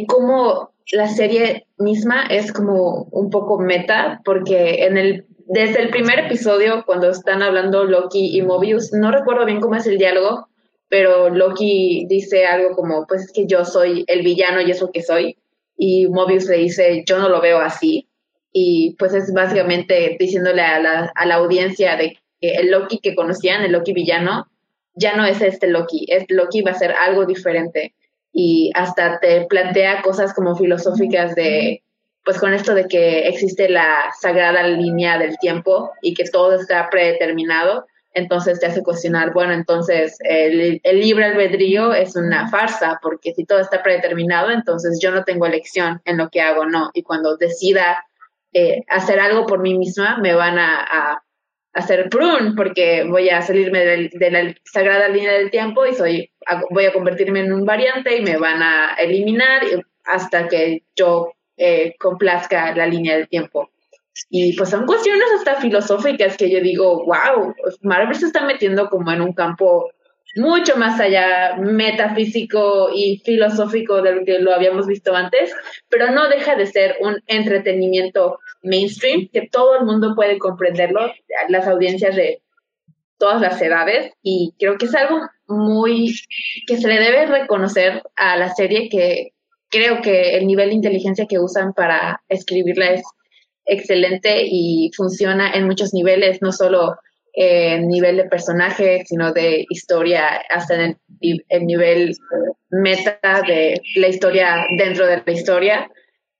cómo 0.06 0.72
la 0.92 1.08
serie 1.08 1.66
misma 1.78 2.24
es 2.28 2.52
como 2.52 3.08
un 3.10 3.30
poco 3.30 3.58
meta, 3.58 4.20
porque 4.24 4.84
en 4.84 4.96
el, 4.96 5.26
desde 5.46 5.82
el 5.82 5.90
primer 5.90 6.18
episodio, 6.20 6.84
cuando 6.86 7.10
están 7.10 7.42
hablando 7.42 7.84
Loki 7.84 8.36
y 8.36 8.42
Mobius, 8.42 8.92
no 8.92 9.10
recuerdo 9.10 9.44
bien 9.44 9.60
cómo 9.60 9.76
es 9.76 9.86
el 9.86 9.98
diálogo, 9.98 10.48
pero 10.88 11.28
Loki 11.28 12.06
dice 12.08 12.46
algo 12.46 12.74
como, 12.74 13.06
pues 13.06 13.24
es 13.24 13.32
que 13.32 13.46
yo 13.46 13.64
soy 13.64 14.04
el 14.06 14.22
villano 14.22 14.60
y 14.60 14.70
eso 14.70 14.90
que 14.90 15.02
soy, 15.02 15.38
y 15.76 16.06
Mobius 16.08 16.46
le 16.46 16.58
dice, 16.58 17.04
yo 17.06 17.18
no 17.18 17.28
lo 17.28 17.40
veo 17.40 17.58
así, 17.58 18.08
y 18.52 18.96
pues 18.98 19.12
es 19.14 19.32
básicamente 19.32 20.16
diciéndole 20.18 20.62
a 20.62 20.80
la, 20.80 21.12
a 21.14 21.26
la 21.26 21.36
audiencia 21.36 21.96
de 21.96 22.18
que 22.40 22.52
el 22.52 22.70
Loki 22.70 22.98
que 22.98 23.14
conocían, 23.14 23.62
el 23.62 23.72
Loki 23.72 23.92
villano, 23.92 24.46
ya 24.94 25.16
no 25.16 25.26
es 25.26 25.42
este 25.42 25.68
Loki, 25.68 26.06
es 26.08 26.24
Loki 26.28 26.62
va 26.62 26.72
a 26.72 26.78
ser 26.78 26.92
algo 26.92 27.26
diferente 27.26 27.94
y 28.40 28.70
hasta 28.74 29.18
te 29.18 29.46
plantea 29.46 30.00
cosas 30.00 30.32
como 30.32 30.54
filosóficas 30.54 31.34
de, 31.34 31.82
pues 32.24 32.38
con 32.38 32.54
esto 32.54 32.72
de 32.72 32.86
que 32.86 33.26
existe 33.26 33.68
la 33.68 34.12
sagrada 34.20 34.62
línea 34.62 35.18
del 35.18 35.36
tiempo 35.38 35.90
y 36.02 36.14
que 36.14 36.22
todo 36.22 36.54
está 36.54 36.88
predeterminado, 36.88 37.84
entonces 38.14 38.60
te 38.60 38.66
hace 38.66 38.84
cuestionar, 38.84 39.32
bueno, 39.32 39.54
entonces 39.54 40.18
el, 40.20 40.80
libre 40.84 41.24
albedrío 41.24 41.92
es 41.92 42.14
una 42.14 42.48
farsa, 42.48 43.00
porque 43.02 43.34
si 43.34 43.44
todo 43.44 43.58
está 43.58 43.82
predeterminado, 43.82 44.52
entonces 44.52 45.00
yo 45.02 45.10
no 45.10 45.24
tengo 45.24 45.44
elección 45.44 46.00
en 46.04 46.16
lo 46.16 46.28
que 46.28 46.40
hago, 46.40 46.64
no, 46.64 46.90
y 46.94 47.02
cuando 47.02 47.36
decida 47.36 48.04
eh, 48.52 48.84
hacer 48.86 49.18
algo 49.18 49.46
por 49.46 49.58
mí 49.58 49.76
misma, 49.76 50.18
me 50.18 50.34
van 50.34 50.60
a 50.60 51.24
hacer 51.72 52.08
prune 52.08 52.54
porque 52.56 53.04
voy 53.04 53.28
a 53.28 53.42
salirme 53.42 53.84
de, 53.84 54.30
la 54.30 54.54
sagrada 54.64 55.08
línea 55.08 55.32
del 55.32 55.50
tiempo 55.50 55.86
y 55.86 55.94
soy 55.94 56.30
voy 56.70 56.86
a 56.86 56.92
convertirme 56.92 57.40
en 57.40 57.52
un 57.52 57.64
variante 57.64 58.16
y 58.16 58.22
me 58.22 58.36
van 58.36 58.62
a 58.62 58.94
eliminar 58.94 59.62
hasta 60.04 60.48
que 60.48 60.82
yo 60.96 61.32
eh, 61.56 61.94
complazca 61.98 62.74
la 62.74 62.86
línea 62.86 63.16
del 63.16 63.28
tiempo. 63.28 63.70
Y 64.30 64.56
pues 64.56 64.70
son 64.70 64.86
cuestiones 64.86 65.28
hasta 65.36 65.60
filosóficas 65.60 66.36
que 66.36 66.50
yo 66.50 66.60
digo, 66.60 67.04
wow, 67.04 67.54
Marvel 67.82 68.14
se 68.14 68.26
está 68.26 68.44
metiendo 68.44 68.88
como 68.88 69.12
en 69.12 69.20
un 69.20 69.32
campo 69.32 69.90
mucho 70.36 70.76
más 70.76 71.00
allá 71.00 71.56
metafísico 71.56 72.90
y 72.94 73.22
filosófico 73.24 74.02
de 74.02 74.14
lo 74.14 74.24
que 74.24 74.38
lo 74.38 74.54
habíamos 74.54 74.86
visto 74.86 75.14
antes, 75.14 75.52
pero 75.88 76.10
no 76.10 76.28
deja 76.28 76.54
de 76.56 76.66
ser 76.66 76.96
un 77.00 77.22
entretenimiento 77.26 78.38
mainstream 78.62 79.28
que 79.32 79.48
todo 79.50 79.78
el 79.78 79.84
mundo 79.84 80.14
puede 80.14 80.38
comprenderlo, 80.38 81.12
las 81.48 81.66
audiencias 81.66 82.16
de 82.16 82.42
todas 83.18 83.40
las 83.40 83.60
edades 83.60 84.12
y 84.22 84.54
creo 84.58 84.78
que 84.78 84.86
es 84.86 84.94
algo 84.94 85.20
muy 85.48 86.14
que 86.66 86.76
se 86.76 86.88
le 86.88 87.00
debe 87.00 87.26
reconocer 87.26 88.02
a 88.16 88.36
la 88.36 88.54
serie 88.54 88.88
que 88.88 89.32
creo 89.70 90.00
que 90.02 90.36
el 90.36 90.46
nivel 90.46 90.70
de 90.70 90.76
inteligencia 90.76 91.26
que 91.28 91.38
usan 91.38 91.72
para 91.72 92.22
escribirla 92.28 92.92
es 92.92 93.02
excelente 93.66 94.44
y 94.46 94.90
funciona 94.96 95.52
en 95.52 95.66
muchos 95.66 95.92
niveles, 95.92 96.40
no 96.40 96.52
solo 96.52 96.96
en 97.34 97.86
nivel 97.86 98.16
de 98.16 98.24
personaje, 98.24 99.04
sino 99.06 99.32
de 99.32 99.64
historia, 99.68 100.42
hasta 100.50 100.74
en 100.74 100.98
el, 101.20 101.66
nivel 101.66 102.16
meta 102.70 103.20
de 103.46 103.80
la 103.96 104.08
historia 104.08 104.66
dentro 104.76 105.06
de 105.06 105.22
la 105.24 105.32
historia. 105.32 105.90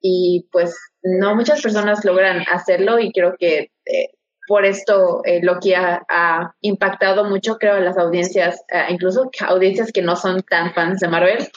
Y 0.00 0.46
pues 0.50 0.74
no 1.18 1.34
muchas 1.34 1.62
personas 1.62 2.04
logran 2.04 2.44
hacerlo 2.50 2.98
y 2.98 3.12
creo 3.12 3.36
que 3.38 3.70
eh, 3.86 4.10
por 4.46 4.64
esto 4.64 5.20
eh, 5.24 5.40
lo 5.42 5.60
que 5.60 5.76
ha, 5.76 6.54
impactado 6.62 7.24
mucho, 7.24 7.58
creo, 7.58 7.74
a 7.74 7.80
las 7.80 7.98
audiencias, 7.98 8.64
eh, 8.68 8.86
incluso 8.88 9.30
audiencias 9.46 9.92
que 9.92 10.02
no 10.02 10.16
son 10.16 10.42
tan 10.42 10.72
fans 10.72 11.00
de 11.00 11.08
Marvel, 11.08 11.48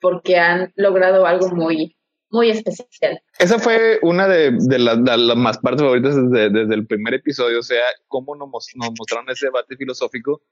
porque 0.00 0.36
han 0.36 0.72
logrado 0.74 1.26
algo 1.26 1.48
muy, 1.50 1.96
muy 2.30 2.50
especial. 2.50 3.20
Esa 3.38 3.58
fue 3.58 3.98
una 4.02 4.26
de, 4.26 4.52
las, 4.78 4.98
más 5.36 5.58
partes 5.58 5.82
favoritas 5.82 6.16
desde, 6.30 6.74
el 6.74 6.86
primer 6.86 7.14
episodio, 7.14 7.60
o 7.60 7.62
sea, 7.62 7.84
cómo 8.08 8.34
nos, 8.34 8.48
mostraron 8.48 9.30
ese 9.30 9.46
debate 9.46 9.76
filosófico 9.76 10.42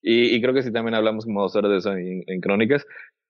y, 0.00 0.40
creo 0.40 0.54
que 0.54 0.62
sí 0.62 0.72
también 0.72 0.94
hablamos 0.94 1.24
como 1.24 1.42
dos 1.42 1.56
horas 1.56 1.72
de 1.72 1.78
eso 1.78 1.92
en, 1.92 2.40
Crónicas. 2.40 2.86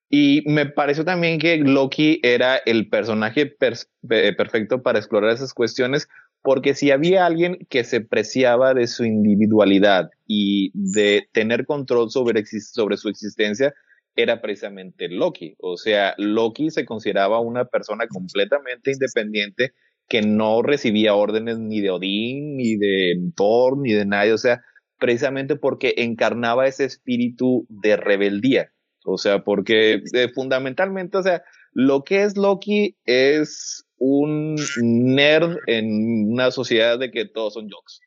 Y 0.08 0.42
me 0.46 0.66
pareció 0.66 1.04
también 1.04 1.38
que 1.38 1.58
Loki 1.58 2.20
era 2.22 2.56
el 2.56 2.88
personaje 2.88 3.46
perfecto 3.46 4.82
para 4.82 4.98
explorar 4.98 5.32
esas 5.32 5.52
cuestiones, 5.52 6.08
porque 6.42 6.74
si 6.74 6.90
había 6.90 7.26
alguien 7.26 7.58
que 7.68 7.84
se 7.84 8.00
preciaba 8.00 8.72
de 8.72 8.86
su 8.86 9.04
individualidad 9.04 10.10
y 10.26 10.70
de 10.72 11.28
tener 11.32 11.66
control 11.66 12.10
sobre, 12.10 12.42
sobre 12.46 12.96
su 12.96 13.08
existencia, 13.08 13.74
era 14.16 14.40
precisamente 14.40 15.08
Loki. 15.08 15.54
O 15.58 15.76
sea, 15.76 16.14
Loki 16.16 16.70
se 16.70 16.84
consideraba 16.84 17.40
una 17.40 17.66
persona 17.66 18.06
completamente 18.08 18.92
independiente 18.92 19.72
que 20.08 20.22
no 20.22 20.62
recibía 20.62 21.14
órdenes 21.14 21.58
ni 21.58 21.80
de 21.80 21.90
Odín, 21.90 22.56
ni 22.56 22.76
de 22.76 23.14
Thor, 23.36 23.78
ni 23.78 23.92
de 23.92 24.06
nadie, 24.06 24.32
o 24.32 24.38
sea, 24.38 24.62
precisamente 24.98 25.56
porque 25.56 25.94
encarnaba 25.98 26.66
ese 26.66 26.84
espíritu 26.84 27.66
de 27.68 27.96
rebeldía, 27.96 28.72
o 29.08 29.18
sea, 29.18 29.42
porque 29.42 30.02
eh, 30.12 30.28
fundamentalmente, 30.34 31.18
o 31.18 31.22
sea, 31.22 31.42
lo 31.72 32.04
que 32.04 32.22
es 32.22 32.36
Loki 32.36 32.96
es 33.04 33.86
un 33.98 34.56
nerd 34.82 35.56
en 35.66 36.30
una 36.30 36.50
sociedad 36.50 36.98
de 36.98 37.10
que 37.10 37.24
todos 37.24 37.54
son 37.54 37.68
jokes. 37.70 38.00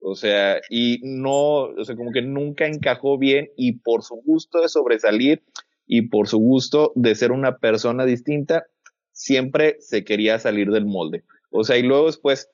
O 0.00 0.14
sea, 0.14 0.60
y 0.68 0.98
no, 1.02 1.64
o 1.64 1.84
sea, 1.84 1.94
como 1.96 2.12
que 2.12 2.22
nunca 2.22 2.66
encajó 2.66 3.18
bien 3.18 3.50
y 3.56 3.78
por 3.78 4.02
su 4.02 4.16
gusto 4.16 4.60
de 4.60 4.68
sobresalir 4.68 5.42
y 5.86 6.08
por 6.08 6.28
su 6.28 6.38
gusto 6.38 6.92
de 6.96 7.14
ser 7.14 7.32
una 7.32 7.58
persona 7.58 8.04
distinta, 8.04 8.66
siempre 9.12 9.76
se 9.80 10.04
quería 10.04 10.38
salir 10.38 10.70
del 10.70 10.86
molde. 10.86 11.24
O 11.50 11.64
sea, 11.64 11.78
y 11.78 11.82
luego 11.82 12.06
después 12.06 12.50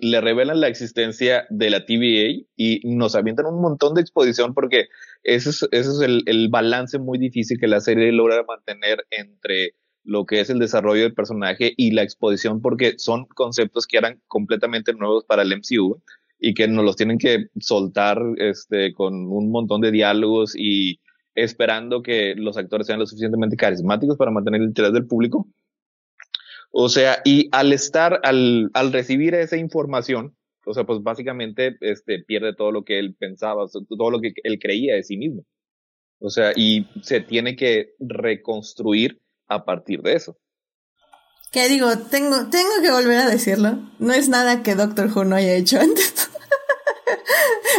le 0.00 0.20
revelan 0.20 0.60
la 0.60 0.68
existencia 0.68 1.46
de 1.50 1.70
la 1.70 1.84
TVA 1.84 2.44
y 2.56 2.80
nos 2.84 3.14
avientan 3.14 3.46
un 3.46 3.60
montón 3.60 3.94
de 3.94 4.00
exposición 4.00 4.54
porque 4.54 4.88
ese 5.22 5.50
es, 5.50 5.62
ese 5.70 5.90
es 5.90 6.00
el, 6.00 6.22
el 6.26 6.48
balance 6.48 6.98
muy 6.98 7.18
difícil 7.18 7.58
que 7.58 7.68
la 7.68 7.80
serie 7.80 8.12
logra 8.12 8.44
mantener 8.44 9.06
entre 9.10 9.74
lo 10.02 10.24
que 10.24 10.40
es 10.40 10.50
el 10.50 10.58
desarrollo 10.58 11.02
del 11.02 11.14
personaje 11.14 11.74
y 11.76 11.92
la 11.92 12.02
exposición 12.02 12.60
porque 12.60 12.94
son 12.98 13.26
conceptos 13.26 13.86
que 13.86 13.98
eran 13.98 14.20
completamente 14.26 14.92
nuevos 14.94 15.24
para 15.24 15.42
el 15.42 15.56
MCU 15.56 16.02
y 16.38 16.54
que 16.54 16.68
nos 16.68 16.84
los 16.84 16.96
tienen 16.96 17.18
que 17.18 17.46
soltar 17.60 18.18
este, 18.38 18.94
con 18.94 19.14
un 19.14 19.50
montón 19.50 19.82
de 19.82 19.90
diálogos 19.90 20.54
y 20.56 21.00
esperando 21.34 22.02
que 22.02 22.34
los 22.34 22.56
actores 22.56 22.86
sean 22.86 22.98
lo 22.98 23.06
suficientemente 23.06 23.56
carismáticos 23.56 24.16
para 24.16 24.30
mantener 24.30 24.62
el 24.62 24.68
interés 24.68 24.92
del 24.92 25.06
público. 25.06 25.46
O 26.70 26.88
sea, 26.88 27.20
y 27.24 27.48
al 27.52 27.72
estar, 27.72 28.20
al, 28.22 28.70
al 28.74 28.92
recibir 28.92 29.34
esa 29.34 29.56
información, 29.56 30.36
o 30.64 30.74
sea, 30.74 30.84
pues 30.84 31.02
básicamente 31.02 31.76
este, 31.80 32.22
pierde 32.22 32.54
todo 32.54 32.70
lo 32.70 32.84
que 32.84 32.98
él 32.98 33.16
pensaba, 33.18 33.66
todo 33.68 34.10
lo 34.10 34.20
que 34.20 34.32
él 34.44 34.58
creía 34.60 34.94
de 34.94 35.02
sí 35.02 35.16
mismo. 35.16 35.44
O 36.20 36.30
sea, 36.30 36.52
y 36.54 36.86
se 37.02 37.20
tiene 37.20 37.56
que 37.56 37.94
reconstruir 37.98 39.20
a 39.48 39.64
partir 39.64 40.02
de 40.02 40.14
eso. 40.14 40.36
¿Qué 41.50 41.68
digo? 41.68 41.88
Tengo, 41.98 42.48
tengo 42.50 42.70
que 42.82 42.90
volver 42.92 43.18
a 43.18 43.28
decirlo. 43.28 43.78
No 43.98 44.12
es 44.12 44.28
nada 44.28 44.62
que 44.62 44.76
Doctor 44.76 45.10
Who 45.12 45.24
no 45.24 45.34
haya 45.34 45.54
hecho 45.54 45.80
antes. 45.80 46.30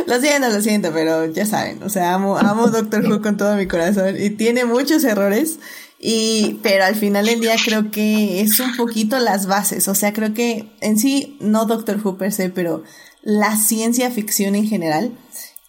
lo 0.07 0.19
siento, 0.19 0.49
lo 0.49 0.59
siento, 0.59 0.91
pero 0.91 1.27
ya 1.27 1.45
saben, 1.45 1.81
o 1.83 1.89
sea, 1.89 2.13
amo, 2.13 2.37
amo 2.37 2.67
Doctor 2.67 3.05
Who 3.05 3.21
con 3.21 3.37
todo 3.37 3.55
mi 3.55 3.67
corazón 3.67 4.15
y 4.19 4.31
tiene 4.31 4.65
muchos 4.65 5.03
errores. 5.03 5.59
Y, 6.03 6.59
pero 6.63 6.83
al 6.83 6.95
final 6.95 7.27
del 7.27 7.41
día 7.41 7.55
creo 7.63 7.91
que 7.91 8.41
es 8.41 8.59
un 8.59 8.75
poquito 8.75 9.19
las 9.19 9.45
bases. 9.45 9.87
O 9.87 9.93
sea, 9.93 10.13
creo 10.13 10.33
que 10.33 10.71
en 10.81 10.97
sí, 10.97 11.37
no 11.39 11.65
Doctor 11.65 11.99
Who 12.03 12.17
per 12.17 12.31
se, 12.31 12.49
pero 12.49 12.83
la 13.21 13.55
ciencia 13.55 14.09
ficción 14.09 14.55
en 14.55 14.67
general 14.67 15.11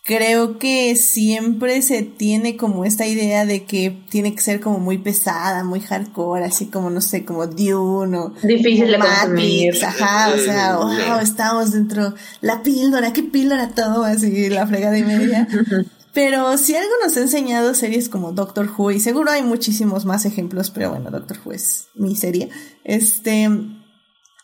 creo 0.05 0.59
que 0.59 0.97
siempre 0.97 1.81
se 1.83 2.03
tiene 2.03 2.57
como 2.57 2.85
esta 2.85 3.07
idea 3.07 3.47
de 3.47 3.65
que 3.65 4.03
tiene 4.09 4.35
que 4.35 4.41
ser 4.41 4.61
como 4.61 4.79
muy 4.79 4.99
pesada, 4.99 5.65
muy 5.65 5.81
hardcore, 5.81 6.45
así 6.45 6.67
como, 6.67 6.91
no 6.91 7.01
sé, 7.01 7.25
como 7.25 7.47
Dune 7.47 8.19
o 8.19 8.33
Difícil 8.43 8.91
de. 8.91 9.81
Ajá, 9.85 10.33
o 10.35 10.39
sea, 10.39 10.77
wow, 10.79 11.21
estamos 11.21 11.73
dentro, 11.73 12.15
la 12.41 12.63
píldora, 12.63 13.13
qué 13.13 13.23
píldora 13.23 13.69
todo, 13.75 14.05
así, 14.05 14.49
la 14.49 14.67
fregada 14.67 14.99
y 14.99 15.05
media. 15.05 15.47
Pero 16.13 16.59
si 16.59 16.75
algo 16.75 16.93
nos 17.03 17.17
ha 17.17 17.21
enseñado 17.21 17.75
series 17.75 18.09
como 18.09 18.33
Doctor 18.33 18.71
Who, 18.77 18.91
y 18.91 19.01
seguro 19.01 19.31
hay 19.31 19.43
muchísimos 19.43 20.05
más 20.05 20.25
ejemplos, 20.27 20.71
pero 20.71 20.91
bueno, 20.91 21.11
Doctor 21.11 21.39
Who 21.45 21.53
es 21.53 21.87
mi 21.95 22.17
serie, 22.17 22.51
este... 22.85 23.49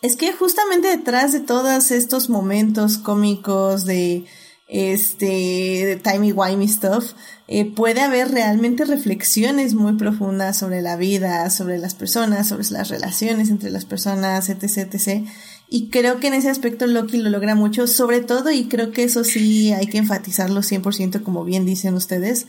Es 0.01 0.15
que 0.15 0.33
justamente 0.33 0.87
detrás 0.87 1.33
de 1.33 1.41
todos 1.41 1.91
estos 1.91 2.29
momentos 2.31 2.99
cómicos 2.99 3.85
de 3.85 4.27
este 4.69 5.99
timey 6.05 6.33
wimey 6.33 6.69
stuff, 6.69 7.13
eh, 7.49 7.65
puede 7.65 8.03
haber 8.03 8.31
realmente 8.31 8.85
reflexiones 8.85 9.75
muy 9.75 9.95
profundas 9.95 10.59
sobre 10.59 10.83
la 10.83 10.97
vida, 10.97 11.49
sobre 11.49 11.79
las 11.79 11.95
personas, 11.95 12.49
sobre 12.49 12.69
las 12.71 12.91
relaciones 12.91 13.49
entre 13.49 13.71
las 13.71 13.87
personas, 13.87 14.51
etc, 14.51 14.93
etc. 14.93 15.27
Y 15.71 15.91
creo 15.91 16.19
que 16.19 16.29
en 16.29 16.35
ese 16.35 16.49
aspecto 16.49 16.87
Loki 16.87 17.19
lo 17.19 17.29
logra 17.29 17.55
mucho, 17.55 17.87
sobre 17.87 18.21
todo, 18.21 18.51
y 18.51 18.69
creo 18.69 18.91
que 18.91 19.05
eso 19.05 19.23
sí 19.23 19.73
hay 19.73 19.87
que 19.87 19.99
enfatizarlo 19.99 20.63
100% 20.63 21.23
como 21.23 21.45
bien 21.45 21.67
dicen 21.67 21.95
ustedes, 21.95 22.47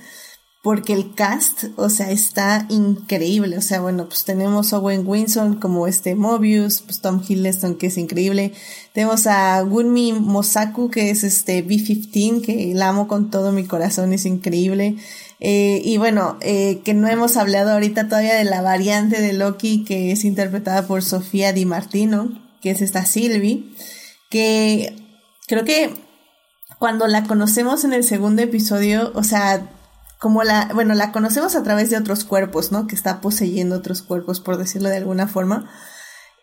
porque 0.62 0.92
el 0.94 1.14
cast, 1.16 1.66
o 1.78 1.90
sea, 1.90 2.12
está 2.12 2.66
increíble. 2.70 3.58
O 3.58 3.62
sea, 3.62 3.80
bueno, 3.80 4.08
pues 4.08 4.26
tenemos 4.26 4.74
a 4.74 4.80
Owen 4.80 5.04
Winson 5.06 5.56
como 5.56 5.88
este 5.88 6.16
Mobius, 6.16 6.82
pues 6.82 7.02
Tom 7.02 7.22
Hiddleston 7.26 7.76
que 7.76 7.88
es 7.88 7.98
increíble. 7.98 8.54
Tenemos 8.94 9.26
a 9.28 9.62
Gunmi 9.62 10.14
Mosaku 10.14 10.90
que 10.90 11.12
es 11.12 11.24
este 11.24 11.62
B-15 11.62 12.42
que 12.42 12.74
la 12.76 12.90
amo 12.90 13.08
con 13.08 13.30
todo 13.30 13.52
mi 13.54 13.66
corazón, 13.66 14.12
es 14.12 14.26
increíble. 14.26 14.98
Eh, 15.40 15.82
y 15.86 15.98
bueno, 15.98 16.38
eh, 16.42 16.82
que 16.84 16.94
no 16.94 17.08
hemos 17.08 17.38
hablado 17.38 17.72
ahorita 17.72 18.10
todavía 18.10 18.36
de 18.36 18.44
la 18.44 18.62
variante 18.62 19.22
de 19.22 19.32
Loki 19.32 19.86
que 19.86 20.12
es 20.12 20.26
interpretada 20.26 20.86
por 20.88 21.04
Sofía 21.04 21.54
Di 21.54 21.66
Martino, 21.66 22.49
que 22.62 22.72
es 22.72 22.82
esta 22.82 23.06
Sylvie, 23.06 23.74
que 24.30 24.96
creo 25.48 25.66
que 25.66 25.94
cuando 26.78 27.08
la 27.08 27.24
conocemos 27.24 27.84
en 27.84 27.94
el 27.94 28.04
segundo 28.04 28.42
episodio, 28.42 29.12
o 29.16 29.24
sea, 29.24 29.70
como 30.20 30.44
la, 30.44 30.70
bueno, 30.74 30.94
la 30.96 31.12
conocemos 31.12 31.56
a 31.56 31.64
través 31.64 31.90
de 31.90 31.98
otros 31.98 32.24
cuerpos, 32.24 32.72
¿no? 32.72 32.88
Que 32.88 32.96
está 32.96 33.22
poseyendo 33.22 33.76
otros 33.76 34.02
cuerpos, 34.02 34.40
por 34.40 34.58
decirlo 34.58 34.90
de 34.90 34.98
alguna 34.98 35.28
forma. 35.28 35.70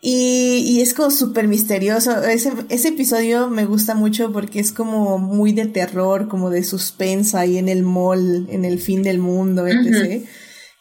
Y, 0.00 0.80
es 0.82 0.94
como 0.94 1.10
súper 1.10 1.48
misterioso. 1.48 2.22
Ese, 2.22 2.52
ese 2.68 2.88
episodio 2.88 3.48
me 3.48 3.64
gusta 3.64 3.94
mucho 3.94 4.32
porque 4.32 4.60
es 4.60 4.72
como 4.72 5.18
muy 5.18 5.52
de 5.52 5.66
terror, 5.66 6.28
como 6.28 6.50
de 6.50 6.62
suspenso 6.64 7.38
ahí 7.38 7.58
en 7.58 7.68
el 7.68 7.82
mall, 7.82 8.46
en 8.50 8.64
el 8.64 8.78
fin 8.78 9.02
del 9.02 9.18
mundo, 9.18 9.66
etc. 9.66 10.24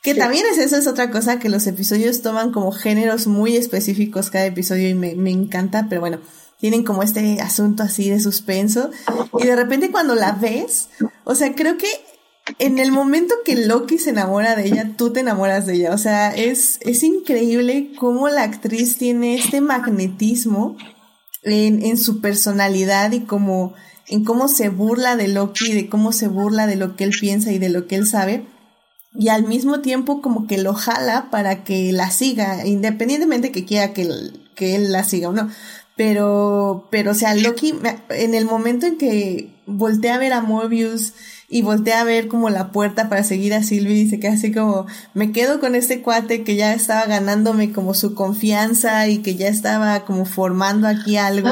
Que 0.06 0.14
también 0.14 0.46
es 0.52 0.60
eso, 0.60 0.78
es 0.78 0.86
otra 0.86 1.10
cosa 1.10 1.40
que 1.40 1.50
los 1.50 1.66
episodios 1.66 2.22
toman 2.22 2.52
como 2.52 2.72
géneros 2.72 3.26
muy 3.26 3.58
específicos 3.58 4.30
cada 4.30 4.46
episodio 4.46 4.88
y 4.88 4.94
me, 4.94 5.16
me 5.16 5.32
encanta, 5.32 5.88
pero 5.90 6.00
bueno, 6.00 6.20
tienen 6.60 6.84
como 6.84 7.02
este 7.02 7.42
asunto 7.42 7.82
así 7.82 8.12
de 8.12 8.20
suspenso. 8.20 8.92
Y 9.40 9.48
de 9.48 9.56
repente 9.56 9.90
cuando 9.90 10.14
la 10.14 10.34
ves, 10.34 10.90
o 11.24 11.34
sea, 11.34 11.56
creo 11.56 11.80
que 11.80 11.88
en 12.60 12.78
el 12.78 12.92
momento 12.92 13.34
que 13.44 13.56
Loki 13.56 13.98
se 13.98 14.12
enamora 14.12 14.56
de 14.56 14.68
ella, 14.68 14.92
tú 14.96 15.12
te 15.12 15.22
enamoras 15.22 15.66
de 15.66 15.74
ella. 15.74 15.92
O 15.92 15.98
sea, 15.98 16.36
es, 16.36 16.78
es 16.82 17.02
increíble 17.02 17.92
cómo 17.98 18.30
la 18.30 18.44
actriz 18.44 18.98
tiene 18.98 19.34
este 19.34 19.60
magnetismo 19.60 20.78
en, 21.42 21.84
en 21.84 21.98
su 21.98 22.22
personalidad 22.22 23.12
y 23.12 23.22
como 23.22 23.74
en 24.08 24.24
cómo 24.24 24.50
se 24.50 24.70
burla 24.70 25.16
de 25.16 25.30
Loki, 25.30 25.74
de 25.74 25.90
cómo 25.90 26.12
se 26.12 26.28
burla 26.28 26.68
de 26.68 26.76
lo 26.76 26.96
que 26.96 27.06
él 27.06 27.14
piensa 27.20 27.52
y 27.52 27.58
de 27.58 27.70
lo 27.70 27.88
que 27.88 27.96
él 27.96 28.06
sabe. 28.06 28.46
Y 29.18 29.30
al 29.30 29.44
mismo 29.44 29.82
tiempo 29.82 30.22
como 30.22 30.48
que 30.48 30.58
lo 30.58 30.74
jala 30.74 31.30
para 31.32 31.64
que 31.64 31.92
la 31.94 32.12
siga, 32.12 32.66
independientemente 32.66 33.52
que 33.52 33.66
quiera 33.66 33.94
que, 33.94 34.10
que 34.56 34.76
él 34.76 34.92
la 34.92 35.04
siga 35.04 35.30
o 35.30 35.34
no. 35.34 35.50
Pero, 35.96 36.88
pero, 36.92 37.12
o 37.12 37.16
sea, 37.16 37.34
Loki, 37.36 37.74
en 38.10 38.34
el 38.34 38.46
momento 38.46 38.86
en 38.86 38.98
que 38.98 39.50
voltea 39.66 40.16
a 40.16 40.20
ver 40.20 40.34
a 40.34 40.42
Mobius, 40.42 41.14
y 41.48 41.62
voltea 41.62 42.02
a 42.02 42.04
ver 42.04 42.28
como 42.28 42.50
la 42.50 42.72
puerta 42.72 43.08
para 43.08 43.24
seguir 43.24 43.54
a 43.54 43.64
Sylvie 43.64 44.02
y 44.02 44.10
se 44.10 44.20
queda 44.20 44.34
así 44.34 44.52
como, 44.52 44.88
me 45.14 45.32
quedo 45.32 45.60
con 45.60 45.76
este 45.76 46.02
cuate 46.02 46.44
que 46.44 46.56
ya 46.56 46.74
estaba 46.74 47.06
ganándome 47.06 47.72
como 47.72 47.94
su 47.94 48.16
confianza 48.16 49.08
y 49.08 49.20
que 49.20 49.36
ya 49.36 49.48
estaba 49.48 50.06
como 50.06 50.26
formando 50.26 50.88
aquí 50.88 51.18
algo 51.18 51.50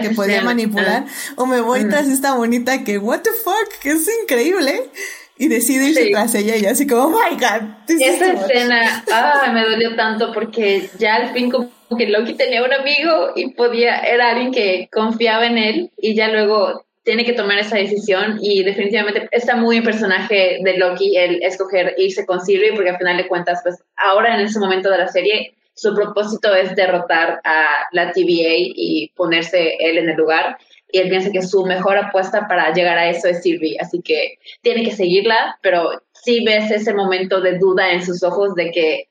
que 0.00 0.10
podía 0.10 0.42
manipular, 0.42 1.06
o 1.36 1.46
me 1.46 1.60
voy 1.60 1.88
tras 1.88 2.06
esta 2.06 2.34
bonita 2.34 2.84
que, 2.84 2.98
what 2.98 3.20
the 3.20 3.30
fuck, 3.44 3.80
que 3.82 3.92
es 3.92 4.08
increíble. 4.22 4.90
Y 5.38 5.48
decido 5.48 5.86
irse 5.86 6.10
tras 6.10 6.34
ella 6.34 6.56
y 6.56 6.66
así 6.66 6.86
como, 6.86 7.04
oh 7.04 7.10
my 7.10 7.36
god. 7.36 7.68
Esa 7.88 8.32
escena, 8.32 9.04
ah, 9.12 9.50
me 9.52 9.62
dolió 9.62 9.96
tanto 9.96 10.32
porque 10.32 10.88
ya 10.98 11.16
al 11.16 11.32
fin 11.32 11.50
como 11.50 11.70
que 11.96 12.06
Loki 12.06 12.34
tenía 12.34 12.62
un 12.62 12.72
amigo 12.72 13.32
y 13.34 13.52
podía, 13.54 13.98
era 14.00 14.30
alguien 14.30 14.52
que 14.52 14.88
confiaba 14.92 15.46
en 15.46 15.58
él 15.58 15.90
y 15.96 16.14
ya 16.14 16.28
luego 16.28 16.84
tiene 17.02 17.24
que 17.24 17.32
tomar 17.32 17.58
esa 17.58 17.76
decisión 17.76 18.38
y 18.40 18.62
definitivamente 18.62 19.28
está 19.32 19.56
muy 19.56 19.78
en 19.78 19.84
personaje 19.84 20.58
de 20.62 20.78
Loki 20.78 21.16
el 21.16 21.42
escoger 21.42 21.94
irse 21.98 22.24
con 22.24 22.40
Sylvie 22.40 22.72
porque 22.74 22.90
al 22.90 22.98
final 22.98 23.16
de 23.16 23.26
cuentas, 23.26 23.60
pues 23.62 23.82
ahora 23.96 24.34
en 24.34 24.42
ese 24.42 24.60
momento 24.60 24.90
de 24.90 24.98
la 24.98 25.08
serie, 25.08 25.54
su 25.74 25.94
propósito 25.94 26.54
es 26.54 26.76
derrotar 26.76 27.40
a 27.44 27.66
la 27.92 28.12
TVA 28.12 28.54
y 28.54 29.10
ponerse 29.16 29.76
él 29.80 29.98
en 29.98 30.10
el 30.10 30.16
lugar 30.16 30.58
y 30.92 30.98
él 30.98 31.08
piensa 31.08 31.32
que 31.32 31.42
su 31.42 31.64
mejor 31.64 31.96
apuesta 31.96 32.46
para 32.46 32.72
llegar 32.72 32.98
a 32.98 33.08
eso 33.08 33.26
es 33.26 33.42
Sylvie, 33.42 33.78
así 33.80 34.00
que 34.02 34.38
tiene 34.60 34.84
que 34.84 34.92
seguirla, 34.92 35.58
pero 35.62 36.02
sí 36.12 36.44
ves 36.44 36.70
ese 36.70 36.94
momento 36.94 37.40
de 37.40 37.58
duda 37.58 37.92
en 37.92 38.04
sus 38.04 38.22
ojos 38.22 38.54
de 38.54 38.70
que 38.70 39.08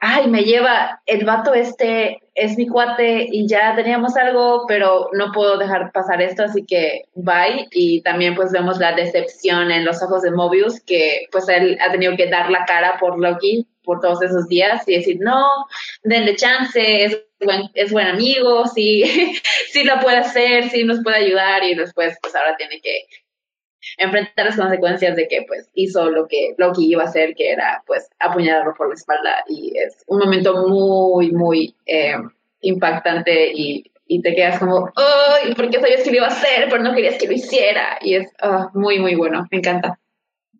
ay, 0.00 0.28
me 0.28 0.42
lleva, 0.42 1.02
el 1.06 1.24
vato 1.24 1.52
este 1.52 2.22
es 2.34 2.56
mi 2.56 2.66
cuate 2.66 3.28
y 3.30 3.46
ya 3.46 3.74
teníamos 3.76 4.16
algo, 4.16 4.64
pero 4.66 5.10
no 5.12 5.30
puedo 5.30 5.58
dejar 5.58 5.92
pasar 5.92 6.22
esto, 6.22 6.44
así 6.44 6.64
que 6.64 7.04
bye. 7.14 7.68
Y 7.70 8.00
también 8.00 8.34
pues 8.34 8.50
vemos 8.50 8.78
la 8.78 8.94
decepción 8.94 9.70
en 9.70 9.84
los 9.84 10.02
ojos 10.02 10.22
de 10.22 10.30
Mobius, 10.30 10.80
que 10.80 11.26
pues 11.30 11.48
él 11.48 11.78
ha 11.86 11.92
tenido 11.92 12.16
que 12.16 12.30
dar 12.30 12.50
la 12.50 12.64
cara 12.64 12.96
por 12.98 13.18
Loki 13.18 13.66
por 13.90 14.00
todos 14.00 14.22
esos 14.22 14.46
días 14.46 14.86
y 14.86 14.94
decir, 14.94 15.16
no, 15.18 15.48
denle 16.04 16.36
chance, 16.36 17.04
es 17.04 17.20
buen, 17.44 17.62
es 17.74 17.90
buen 17.90 18.06
amigo, 18.06 18.64
sí, 18.68 19.02
sí 19.72 19.82
lo 19.82 19.98
puede 19.98 20.18
hacer, 20.18 20.68
sí 20.70 20.84
nos 20.84 21.02
puede 21.02 21.16
ayudar 21.16 21.64
y 21.64 21.74
después 21.74 22.16
pues 22.22 22.32
ahora 22.36 22.56
tiene 22.56 22.80
que 22.80 23.06
enfrentar 23.98 24.46
las 24.46 24.56
consecuencias 24.56 25.16
de 25.16 25.26
que 25.26 25.42
pues 25.48 25.68
hizo 25.74 26.08
lo 26.08 26.28
que 26.28 26.54
Loki 26.56 26.86
iba 26.86 27.02
a 27.02 27.06
hacer, 27.06 27.34
que 27.34 27.50
era 27.50 27.82
pues 27.84 28.08
apuñalarlo 28.20 28.74
por 28.74 28.90
la 28.90 28.94
espalda 28.94 29.42
y 29.48 29.76
es 29.76 30.04
un 30.06 30.20
momento 30.20 30.68
muy, 30.68 31.32
muy 31.32 31.74
eh, 31.86 32.14
impactante 32.60 33.50
y, 33.52 33.90
y, 34.06 34.22
te 34.22 34.36
quedas 34.36 34.60
como, 34.60 34.88
¡ay! 34.94 35.52
¿Por 35.56 35.68
qué 35.68 35.80
sabías 35.80 36.04
que 36.04 36.10
lo 36.10 36.18
iba 36.18 36.26
a 36.26 36.30
hacer? 36.30 36.68
Pero 36.70 36.84
no 36.84 36.94
querías 36.94 37.18
que 37.18 37.26
lo 37.26 37.32
hiciera 37.32 37.98
y 38.02 38.14
es 38.14 38.30
ah, 38.40 38.70
muy, 38.72 39.00
muy 39.00 39.16
bueno, 39.16 39.48
me 39.50 39.58
encanta. 39.58 39.98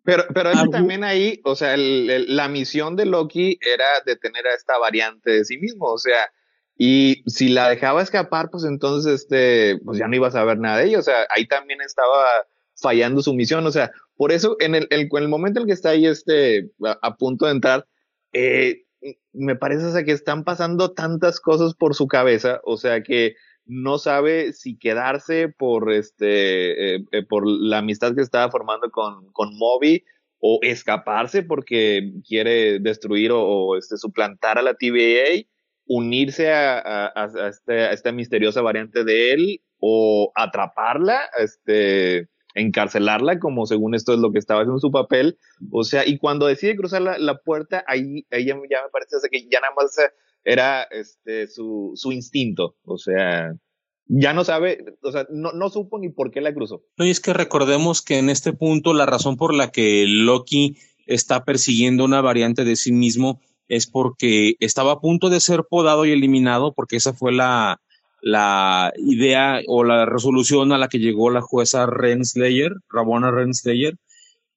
Pero, 0.03 0.23
pero 0.33 0.51
también 0.71 1.03
ahí, 1.03 1.39
o 1.43 1.55
sea, 1.55 1.75
la 1.77 2.47
misión 2.47 2.95
de 2.95 3.05
Loki 3.05 3.59
era 3.61 3.85
detener 4.05 4.47
a 4.47 4.55
esta 4.55 4.77
variante 4.79 5.31
de 5.31 5.45
sí 5.45 5.57
mismo, 5.57 5.85
o 5.85 5.97
sea, 5.97 6.31
y 6.75 7.21
si 7.27 7.49
la 7.49 7.69
dejaba 7.69 8.01
escapar, 8.01 8.49
pues 8.49 8.63
entonces, 8.63 9.21
este, 9.21 9.79
pues 9.85 9.99
ya 9.99 10.07
no 10.07 10.15
ibas 10.15 10.33
a 10.33 10.43
ver 10.43 10.57
nada 10.57 10.77
de 10.77 10.85
ella, 10.85 10.99
o 10.99 11.03
sea, 11.03 11.27
ahí 11.29 11.45
también 11.45 11.79
estaba 11.81 12.25
fallando 12.81 13.21
su 13.21 13.33
misión. 13.33 13.65
O 13.67 13.71
sea, 13.71 13.91
por 14.15 14.31
eso 14.31 14.57
en 14.59 14.75
el, 14.75 14.87
en 14.89 15.07
el 15.11 15.27
momento 15.27 15.61
en 15.61 15.67
que 15.67 15.73
está 15.73 15.89
ahí 15.89 16.07
este, 16.07 16.71
a, 16.83 17.15
punto 17.17 17.45
de 17.45 17.51
entrar, 17.51 17.87
eh, 18.33 18.85
me 19.31 19.55
parece 19.55 20.03
que 20.03 20.11
están 20.11 20.43
pasando 20.43 20.91
tantas 20.91 21.39
cosas 21.39 21.73
por 21.75 21.95
su 21.95 22.07
cabeza, 22.07 22.61
o 22.63 22.77
sea 22.77 23.01
que 23.03 23.35
no 23.71 23.97
sabe 23.97 24.51
si 24.51 24.77
quedarse 24.77 25.47
por 25.47 25.93
este 25.93 26.95
eh, 26.95 27.05
eh, 27.13 27.23
por 27.23 27.47
la 27.47 27.77
amistad 27.77 28.13
que 28.13 28.21
estaba 28.21 28.51
formando 28.51 28.91
con, 28.91 29.31
con 29.31 29.57
Moby 29.57 30.03
o 30.39 30.59
escaparse 30.61 31.41
porque 31.41 32.11
quiere 32.27 32.79
destruir 32.79 33.31
o, 33.33 33.77
este, 33.77 33.95
suplantar 33.95 34.57
a 34.57 34.61
la 34.61 34.73
TVA, 34.73 35.47
unirse 35.85 36.51
a, 36.51 37.13
a, 37.15 37.47
este, 37.47 37.83
a, 37.83 37.91
esta 37.93 38.11
misteriosa 38.11 38.61
variante 38.61 39.05
de 39.05 39.31
él 39.31 39.61
o 39.79 40.33
atraparla, 40.35 41.21
este, 41.39 42.27
encarcelarla, 42.55 43.39
como 43.39 43.65
según 43.67 43.95
esto 43.95 44.13
es 44.13 44.19
lo 44.19 44.33
que 44.33 44.39
estaba 44.39 44.61
haciendo 44.61 44.79
su 44.79 44.91
papel. 44.91 45.37
O 45.71 45.85
sea, 45.85 46.05
y 46.05 46.17
cuando 46.17 46.47
decide 46.47 46.75
cruzar 46.75 47.01
la, 47.03 47.37
puerta, 47.37 47.85
ahí, 47.87 48.25
ahí 48.31 48.47
ya, 48.47 48.55
me 48.55 48.67
parece 48.91 49.29
que 49.31 49.47
ya 49.49 49.61
nada 49.61 49.73
más 49.79 49.95
era 50.43 50.83
este, 50.83 51.47
su, 51.47 51.91
su 51.95 52.11
instinto. 52.11 52.75
O 52.83 52.97
sea, 52.97 53.53
ya 54.05 54.33
no 54.33 54.43
sabe, 54.43 54.83
o 55.03 55.11
sea, 55.11 55.25
no, 55.29 55.51
no 55.53 55.69
supo 55.69 55.99
ni 55.99 56.09
por 56.09 56.31
qué 56.31 56.41
la 56.41 56.53
cruzó. 56.53 56.83
No, 56.97 57.05
y 57.05 57.09
es 57.09 57.19
que 57.19 57.33
recordemos 57.33 58.01
que 58.01 58.17
en 58.17 58.29
este 58.29 58.53
punto 58.53 58.93
la 58.93 59.05
razón 59.05 59.37
por 59.37 59.53
la 59.53 59.71
que 59.71 60.05
Loki 60.07 60.77
está 61.05 61.45
persiguiendo 61.45 62.05
una 62.05 62.21
variante 62.21 62.63
de 62.63 62.75
sí 62.75 62.91
mismo 62.91 63.41
es 63.67 63.87
porque 63.87 64.55
estaba 64.59 64.93
a 64.93 64.99
punto 64.99 65.29
de 65.29 65.39
ser 65.39 65.63
podado 65.69 66.05
y 66.05 66.11
eliminado, 66.11 66.73
porque 66.73 66.97
esa 66.97 67.13
fue 67.13 67.31
la, 67.31 67.79
la 68.21 68.91
idea 68.97 69.61
o 69.67 69.83
la 69.83 70.05
resolución 70.05 70.73
a 70.73 70.77
la 70.77 70.89
que 70.89 70.99
llegó 70.99 71.29
la 71.29 71.41
jueza 71.41 71.85
Renslayer, 71.85 72.73
Rabona 72.89 73.31
Renslayer, 73.31 73.95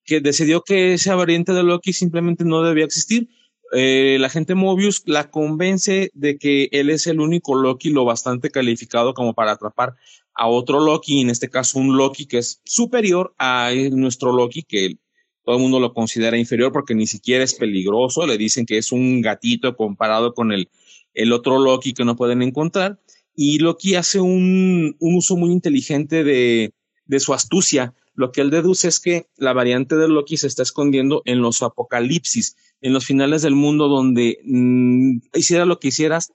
que 0.05 0.21
decidió 0.21 0.63
que 0.63 0.95
esa 0.95 1.15
variante 1.15 1.53
de 1.53 1.63
Loki 1.63 1.93
simplemente 1.93 2.45
no 2.45 2.63
debía 2.63 2.85
existir. 2.85 3.29
Eh, 3.77 4.19
la 4.21 4.29
gente 4.29 4.55
Mobius 4.55 5.03
la 5.07 5.31
convence 5.31 6.11
de 6.15 6.39
que 6.39 6.69
él 6.71 6.91
es 6.91 7.09
el 7.09 7.19
único 7.21 7.57
Loki 7.57 7.91
lo 7.91 8.05
bastante 8.05 8.51
calificado 8.51 9.15
como 9.15 9.35
para 9.35 9.53
atrapar 9.53 9.97
a 10.33 10.49
otro 10.49 10.81
Loki, 10.81 11.21
en 11.21 11.31
este 11.31 11.51
caso 11.51 11.81
un 11.81 11.97
Loki 11.97 12.27
que 12.27 12.39
es 12.39 12.61
superior 12.65 13.35
a 13.39 13.71
nuestro 13.93 14.33
Loki, 14.33 14.63
que 14.63 14.99
todo 15.45 15.57
el 15.57 15.63
mundo 15.63 15.81
lo 15.81 15.93
considera 15.93 16.39
inferior 16.39 16.73
porque 16.73 16.95
ni 16.95 17.07
siquiera 17.07 17.45
es 17.45 17.55
peligroso, 17.55 18.27
le 18.27 18.39
dicen 18.39 18.65
que 18.65 18.79
es 18.79 18.93
un 18.93 19.21
gatito 19.21 19.77
comparado 19.77 20.35
con 20.35 20.53
el, 20.53 20.71
el 21.13 21.33
otro 21.33 21.59
Loki 21.59 21.95
que 21.95 22.05
no 22.05 22.17
pueden 22.17 22.43
encontrar. 22.43 23.01
Y 23.37 23.59
Loki 23.59 23.97
hace 23.97 24.21
un, 24.21 24.97
un 25.01 25.15
uso 25.17 25.37
muy 25.37 25.51
inteligente 25.51 26.23
de, 26.25 26.73
de, 27.07 27.21
su 27.21 27.35
astucia. 27.35 27.95
Lo 28.15 28.31
que 28.31 28.41
él 28.41 28.51
deduce 28.51 28.87
es 28.87 29.01
que 29.01 29.27
la 29.37 29.53
variante 29.53 29.97
de 29.97 30.09
Loki 30.09 30.37
se 30.37 30.47
está 30.47 30.63
escondiendo 30.63 31.23
en 31.25 31.41
los 31.41 31.63
apocalipsis, 31.63 32.57
en 32.85 32.93
los 32.93 33.07
finales 33.07 33.41
del 33.41 33.55
mundo 33.55 33.89
donde 33.89 34.41
mm, 34.45 35.21
hiciera 35.33 35.65
lo 35.65 35.81
que 35.81 35.89
hicieras, 35.89 36.35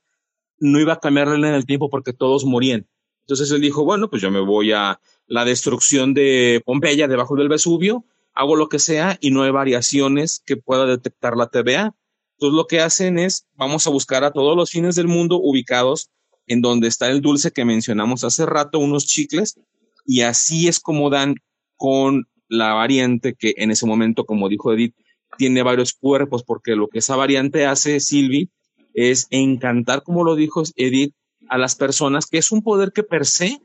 no 0.57 0.79
iba 0.79 0.93
a 0.93 0.99
cambiarle 0.99 1.47
en 1.47 1.53
el 1.53 1.67
tiempo 1.67 1.91
porque 1.91 2.11
todos 2.11 2.43
morían. 2.43 2.87
Entonces 3.21 3.51
él 3.51 3.61
dijo, 3.61 3.85
bueno, 3.85 4.09
pues 4.09 4.19
yo 4.19 4.31
me 4.31 4.39
voy 4.39 4.71
a 4.71 4.99
la 5.27 5.45
destrucción 5.45 6.15
de 6.15 6.63
Pompeya 6.65 7.07
debajo 7.07 7.35
del 7.35 7.49
Vesubio, 7.49 8.03
hago 8.33 8.55
lo 8.55 8.67
que 8.67 8.79
sea 8.79 9.19
y 9.21 9.29
no 9.29 9.43
hay 9.43 9.51
variaciones 9.51 10.41
que 10.43 10.57
pueda 10.57 10.87
detectar 10.87 11.37
la 11.37 11.51
TVA. 11.51 11.95
Entonces 12.37 12.57
lo 12.57 12.65
que 12.65 12.79
hacen 12.81 13.19
es, 13.19 13.45
vamos 13.53 13.85
a 13.85 13.91
buscar 13.91 14.23
a 14.23 14.31
todos 14.31 14.57
los 14.57 14.71
fines 14.71 14.95
del 14.95 15.07
mundo 15.07 15.39
ubicados 15.39 16.09
en 16.47 16.61
donde 16.61 16.87
está 16.87 17.09
el 17.09 17.21
dulce 17.21 17.51
que 17.51 17.63
mencionamos 17.63 18.23
hace 18.23 18.47
rato, 18.47 18.79
unos 18.79 19.05
chicles, 19.05 19.59
y 20.03 20.21
así 20.21 20.67
es 20.67 20.79
como 20.79 21.11
dan 21.11 21.35
con 21.75 22.27
la 22.47 22.73
variante 22.73 23.35
que 23.35 23.53
en 23.57 23.69
ese 23.69 23.85
momento, 23.85 24.25
como 24.25 24.49
dijo 24.49 24.73
Edith, 24.73 24.95
tiene 25.39 25.63
varios 25.63 25.93
cuerpos, 25.93 26.43
porque 26.43 26.75
lo 26.75 26.89
que 26.89 26.99
esa 26.99 27.15
variante 27.15 27.65
hace, 27.65 28.01
Silvi, 28.01 28.49
es 28.93 29.25
encantar, 29.31 30.03
como 30.03 30.25
lo 30.25 30.35
dijo 30.35 30.63
Edith, 30.75 31.13
a 31.47 31.57
las 31.57 31.75
personas, 31.75 32.27
que 32.27 32.37
es 32.37 32.51
un 32.51 32.61
poder 32.61 32.91
que 32.91 33.03
per 33.03 33.25
se 33.25 33.57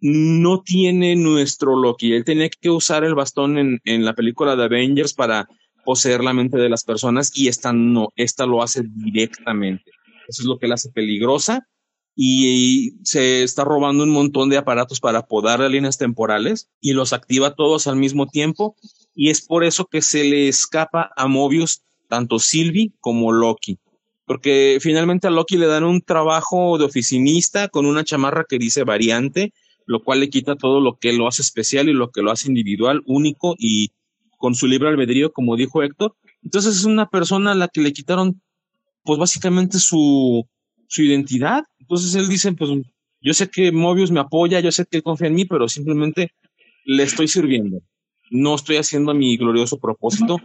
no 0.00 0.60
tiene 0.60 1.16
nuestro 1.16 1.80
Loki. 1.80 2.12
Él 2.12 2.24
tenía 2.24 2.50
que 2.50 2.68
usar 2.68 3.04
el 3.04 3.14
bastón 3.14 3.56
en, 3.56 3.80
en 3.84 4.04
la 4.04 4.12
película 4.12 4.54
de 4.54 4.64
Avengers 4.64 5.14
para 5.14 5.48
poseer 5.86 6.22
la 6.22 6.34
mente 6.34 6.58
de 6.58 6.68
las 6.68 6.84
personas 6.84 7.32
y 7.34 7.48
esta 7.48 7.72
no, 7.72 8.10
esta 8.14 8.44
lo 8.44 8.62
hace 8.62 8.82
directamente. 8.84 9.90
Eso 10.28 10.42
es 10.42 10.46
lo 10.46 10.58
que 10.58 10.68
la 10.68 10.74
hace 10.74 10.90
peligrosa 10.90 11.66
y 12.14 12.92
se 13.02 13.42
está 13.42 13.64
robando 13.64 14.04
un 14.04 14.10
montón 14.10 14.50
de 14.50 14.58
aparatos 14.58 15.00
para 15.00 15.26
podar 15.26 15.60
líneas 15.60 15.96
temporales 15.96 16.68
y 16.80 16.92
los 16.92 17.14
activa 17.14 17.54
todos 17.54 17.86
al 17.86 17.96
mismo 17.96 18.26
tiempo 18.26 18.76
y 19.14 19.30
es 19.30 19.40
por 19.42 19.64
eso 19.64 19.86
que 19.86 20.02
se 20.02 20.24
le 20.24 20.48
escapa 20.48 21.12
a 21.16 21.28
Mobius 21.28 21.82
tanto 22.08 22.38
Sylvie 22.38 22.92
como 23.00 23.32
Loki. 23.32 23.78
Porque 24.26 24.78
finalmente 24.80 25.26
a 25.26 25.30
Loki 25.30 25.56
le 25.56 25.66
dan 25.66 25.84
un 25.84 26.00
trabajo 26.00 26.78
de 26.78 26.84
oficinista 26.84 27.68
con 27.68 27.86
una 27.86 28.04
chamarra 28.04 28.44
que 28.48 28.58
dice 28.58 28.84
variante, 28.84 29.52
lo 29.86 30.02
cual 30.02 30.20
le 30.20 30.30
quita 30.30 30.56
todo 30.56 30.80
lo 30.80 30.98
que 30.98 31.12
lo 31.12 31.28
hace 31.28 31.42
especial 31.42 31.88
y 31.88 31.92
lo 31.92 32.10
que 32.10 32.22
lo 32.22 32.30
hace 32.30 32.48
individual, 32.48 33.02
único 33.06 33.54
y 33.58 33.90
con 34.38 34.54
su 34.54 34.66
libre 34.66 34.88
albedrío, 34.88 35.32
como 35.32 35.56
dijo 35.56 35.82
Héctor. 35.82 36.14
Entonces 36.42 36.76
es 36.76 36.84
una 36.84 37.08
persona 37.08 37.52
a 37.52 37.54
la 37.54 37.68
que 37.68 37.80
le 37.80 37.92
quitaron, 37.92 38.40
pues 39.02 39.18
básicamente 39.18 39.78
su, 39.78 40.46
su 40.88 41.02
identidad. 41.02 41.64
Entonces 41.78 42.14
él 42.14 42.28
dice, 42.28 42.52
pues 42.52 42.70
yo 43.20 43.34
sé 43.34 43.48
que 43.48 43.72
Mobius 43.72 44.10
me 44.10 44.20
apoya, 44.20 44.60
yo 44.60 44.72
sé 44.72 44.86
que 44.86 44.98
él 44.98 45.02
confía 45.02 45.28
en 45.28 45.34
mí, 45.34 45.44
pero 45.44 45.68
simplemente 45.68 46.32
le 46.84 47.02
estoy 47.02 47.28
sirviendo. 47.28 47.82
No 48.34 48.56
estoy 48.56 48.78
haciendo 48.78 49.14
mi 49.14 49.36
glorioso 49.36 49.78
propósito. 49.78 50.38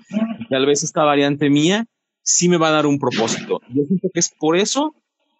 Tal 0.50 0.68
vez 0.68 0.84
esta 0.84 1.04
variante 1.04 1.50
mía 1.50 1.88
sí 2.22 2.48
me 2.48 2.58
va 2.58 2.68
a 2.68 2.72
dar 2.72 2.86
un 2.86 3.00
propósito. 3.00 3.62
Yo 3.70 3.84
siento 3.88 4.10
que 4.14 4.20
es 4.20 4.30
por 4.30 4.58
eso, 4.58 4.94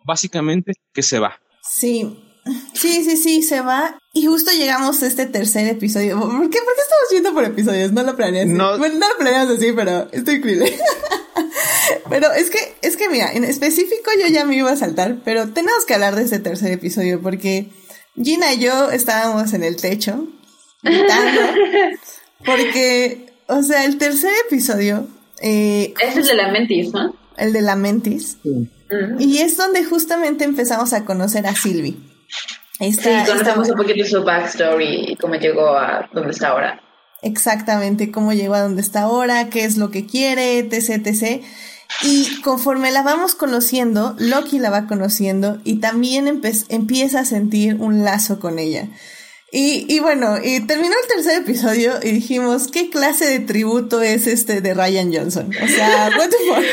básicamente, 0.04 0.74
que 0.92 1.04
se 1.04 1.20
va. 1.20 1.40
Sí, 1.62 2.18
Sí, 2.74 3.04
sí, 3.04 3.18
sí, 3.18 3.44
se 3.44 3.62
va. 3.62 4.00
Y 4.14 4.26
justo 4.26 4.50
llegamos 4.52 5.04
a 5.04 5.08
este 5.08 5.28
tercer 5.28 5.68
episodio. 5.68 6.20
¿Por 6.20 6.50
qué, 6.50 6.60
¿Por 6.60 6.74
qué 6.74 6.82
estamos 6.82 7.08
viendo 7.12 7.34
por 7.34 7.44
episodios? 7.44 7.92
No 7.92 8.02
lo 8.02 8.16
planeas. 8.16 8.48
No. 8.48 8.78
Bueno, 8.80 8.96
no 8.96 9.08
lo 9.08 9.18
planeas 9.18 9.50
así, 9.50 9.72
pero 9.74 10.08
estoy 10.12 10.36
increíble. 10.38 10.76
pero 12.10 12.32
es 12.34 12.50
que, 12.50 12.58
es 12.82 12.98
que 12.98 13.10
mira, 13.10 13.32
en 13.34 13.44
específico 13.44 14.10
yo 14.20 14.28
ya 14.34 14.46
me 14.46 14.56
iba 14.56 14.72
a 14.72 14.76
saltar, 14.76 15.18
pero 15.24 15.50
tenemos 15.50 15.86
que 15.86 15.94
hablar 15.94 16.16
de 16.16 16.24
este 16.24 16.40
tercer 16.40 16.72
episodio 16.72 17.22
porque 17.22 17.70
Gina 18.16 18.54
y 18.54 18.60
yo 18.60 18.90
estábamos 18.90 19.54
en 19.54 19.64
el 19.64 19.76
techo 19.76 20.28
gritando. 20.82 21.42
porque, 22.46 23.34
o 23.48 23.62
sea, 23.64 23.86
el 23.86 23.98
tercer 23.98 24.32
episodio. 24.48 25.08
Eh, 25.42 25.94
es 26.02 26.18
el 26.18 26.28
de 26.28 26.36
la 26.36 26.52
Mentis, 26.52 26.94
¿no? 26.94 27.16
El 27.38 27.54
de 27.54 27.62
la 27.62 27.76
Mentis. 27.76 28.38
Sí. 28.44 28.70
Y 29.20 29.38
es 29.38 29.56
donde 29.56 29.84
justamente 29.86 30.44
empezamos 30.44 30.94
a 30.94 31.06
conocer 31.06 31.46
a 31.46 31.56
Sylvie 31.56 31.98
sí, 32.80 33.10
conocemos 33.26 33.70
un 33.70 33.76
poquito 33.76 34.06
su 34.06 34.24
backstory 34.24 35.12
y 35.12 35.16
cómo 35.18 35.36
llegó 35.36 35.76
a 35.76 36.10
donde 36.14 36.32
está 36.32 36.50
ahora. 36.50 36.82
Exactamente, 37.22 38.12
cómo 38.12 38.32
llegó 38.32 38.54
a 38.54 38.62
donde 38.62 38.82
está 38.82 39.02
ahora, 39.02 39.50
qué 39.50 39.66
es 39.66 39.78
lo 39.78 39.92
que 39.92 40.06
quiere, 40.06 40.60
etc, 40.60 41.06
etc. 41.06 41.44
Y 42.04 42.42
conforme 42.42 42.92
la 42.92 43.04
vamos 43.04 43.36
conociendo, 43.36 44.16
Loki 44.18 44.60
la 44.60 44.70
va 44.70 44.88
conociendo 44.88 45.60
y 45.66 45.80
también 45.80 46.42
empieza 46.70 47.20
a 47.20 47.26
sentir 47.26 47.76
un 47.76 48.06
lazo 48.06 48.40
con 48.40 48.58
ella. 48.58 48.88
Y, 49.52 49.86
y 49.88 50.00
bueno, 50.00 50.38
y 50.44 50.66
terminó 50.68 50.94
el 51.02 51.08
tercer 51.16 51.42
episodio 51.42 51.94
y 52.04 52.12
dijimos, 52.12 52.68
¿qué 52.72 52.90
clase 52.90 53.26
de 53.26 53.40
tributo 53.40 54.02
es 54.02 54.28
este 54.28 54.62
de 54.62 54.74
Ryan 54.76 55.12
Johnson? 55.14 55.50
O 55.64 55.68
sea, 55.68 56.10
what 56.18 56.30
the 56.30 56.38
fuck? 56.48 56.64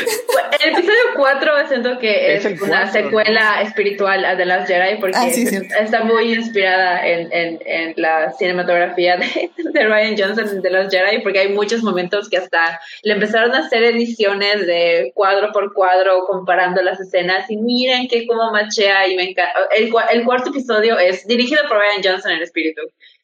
El 0.63 0.73
episodio 0.73 0.99
4 1.15 1.67
siento 1.67 1.99
que 1.99 2.35
es, 2.35 2.45
una 2.45 2.57
cuatro, 2.57 2.91
secuela 2.91 3.61
espiritual 3.61 4.25
a 4.25 4.35
The 4.37 4.45
Last 4.45 4.67
Jedi 4.67 4.99
porque 4.99 5.15
Ah, 5.17 5.29
sí, 5.31 5.43
es- 5.43 5.49
cierto. 5.49 5.73
está 5.79 6.03
muy 6.03 6.33
inspirada 6.33 7.05
en, 7.07 7.31
en, 7.31 7.59
en 7.65 7.93
la 7.97 8.31
cinematografía 8.33 9.17
de, 9.17 9.51
de 9.57 9.85
Ryan 9.87 10.15
Johnson 10.17 10.47
en 10.57 10.61
The 10.61 10.69
Last 10.69 10.91
Jedi 10.93 11.21
porque 11.21 11.39
hay 11.39 11.49
muchos 11.49 11.81
momentos 11.83 12.29
que 12.29 12.37
hasta 12.37 12.79
le 13.03 13.13
empezaron 13.13 13.53
a 13.55 13.59
hacer 13.59 13.83
ediciones 13.83 14.65
de 14.65 15.11
cuadro 15.15 15.51
por 15.51 15.73
cuadro 15.73 16.25
comparando 16.27 16.81
las 16.81 16.99
escenas 16.99 17.49
y 17.49 17.57
miren 17.57 18.07
que 18.07 18.25
cómo 18.27 18.51
machea 18.51 19.07
y 19.07 19.15
me 19.15 19.29
encanta. 19.29 19.51
El, 19.75 19.91
el 20.11 20.25
cuarto 20.25 20.49
episodio 20.49 20.97
es 20.99 21.25
dirigido 21.27 21.61
por 21.67 21.77
Ryan 21.77 22.01
Johnson 22.03 22.31
en 22.31 22.41
espíritu. 22.43 22.66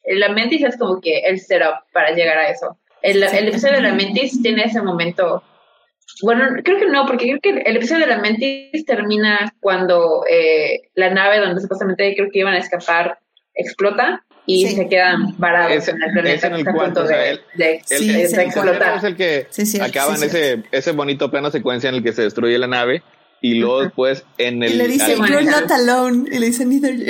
La 0.06 0.28
Mentis 0.30 0.62
es 0.64 0.76
como 0.76 1.00
que 1.00 1.20
el 1.20 1.38
setup 1.40 1.74
para 1.92 2.12
llegar 2.14 2.38
a 2.38 2.48
eso. 2.50 2.78
El, 3.02 3.22
el 3.22 3.48
episodio 3.48 3.76
de 3.76 3.82
la 3.82 3.92
Mentis 3.94 4.40
tiene 4.42 4.64
ese 4.64 4.80
momento 4.82 5.42
bueno, 6.22 6.44
creo 6.62 6.78
que 6.78 6.86
no, 6.86 7.06
porque 7.06 7.24
creo 7.26 7.40
que 7.40 7.62
el 7.62 7.76
episodio 7.76 8.02
de 8.06 8.14
la 8.14 8.18
Mentis 8.20 8.84
termina 8.86 9.52
cuando 9.60 10.22
eh, 10.30 10.82
la 10.94 11.10
nave 11.10 11.38
donde 11.40 11.60
supuestamente 11.60 12.14
creo 12.14 12.28
que 12.30 12.38
iban 12.40 12.54
a 12.54 12.58
escapar 12.58 13.18
explota 13.54 14.22
y 14.46 14.66
Sí. 14.68 14.74
se 14.76 14.88
quedan 14.88 15.38
varados 15.38 15.72
Es- 15.72 15.88
en 15.88 15.96
el 16.02 16.08
es 16.08 16.12
planeta 16.12 16.46
en 16.48 16.54
el 16.54 16.64
cuarto, 16.66 17.02
o 17.02 17.06
sea, 17.06 17.16
de, 17.18 17.30
el- 17.30 17.40
de- 17.56 17.80
Sí, 17.86 18.08
de 18.08 18.14
el 18.14 18.20
es 18.26 18.32
el 18.34 18.40
explotar. 18.40 18.98
es 18.98 19.04
el 19.04 19.16
que 19.16 19.46
Sí, 19.50 19.80
acaban 19.80 20.18
sí, 20.18 20.26
ese, 20.26 20.62
ese 20.70 20.92
bonito 20.92 21.30
plano 21.30 21.50
secuencia 21.50 21.88
en 21.88 21.96
el 21.96 22.02
que 22.04 22.12
se 22.12 22.22
destruye 22.22 22.58
la 22.58 22.66
nave 22.66 23.02
y 23.46 23.54
luego 23.56 23.82
después 23.82 24.24
en 24.38 24.62
el 24.62 24.72
Y 24.72 24.76
le 24.76 24.88
dice, 24.88 25.12
al- 25.12 25.28
you're 25.28 25.44
not 25.44 25.70
alone. 25.70 26.26
Y 26.32 26.38
le 26.38 26.46
dice, 26.46 26.64
neither 26.64 26.94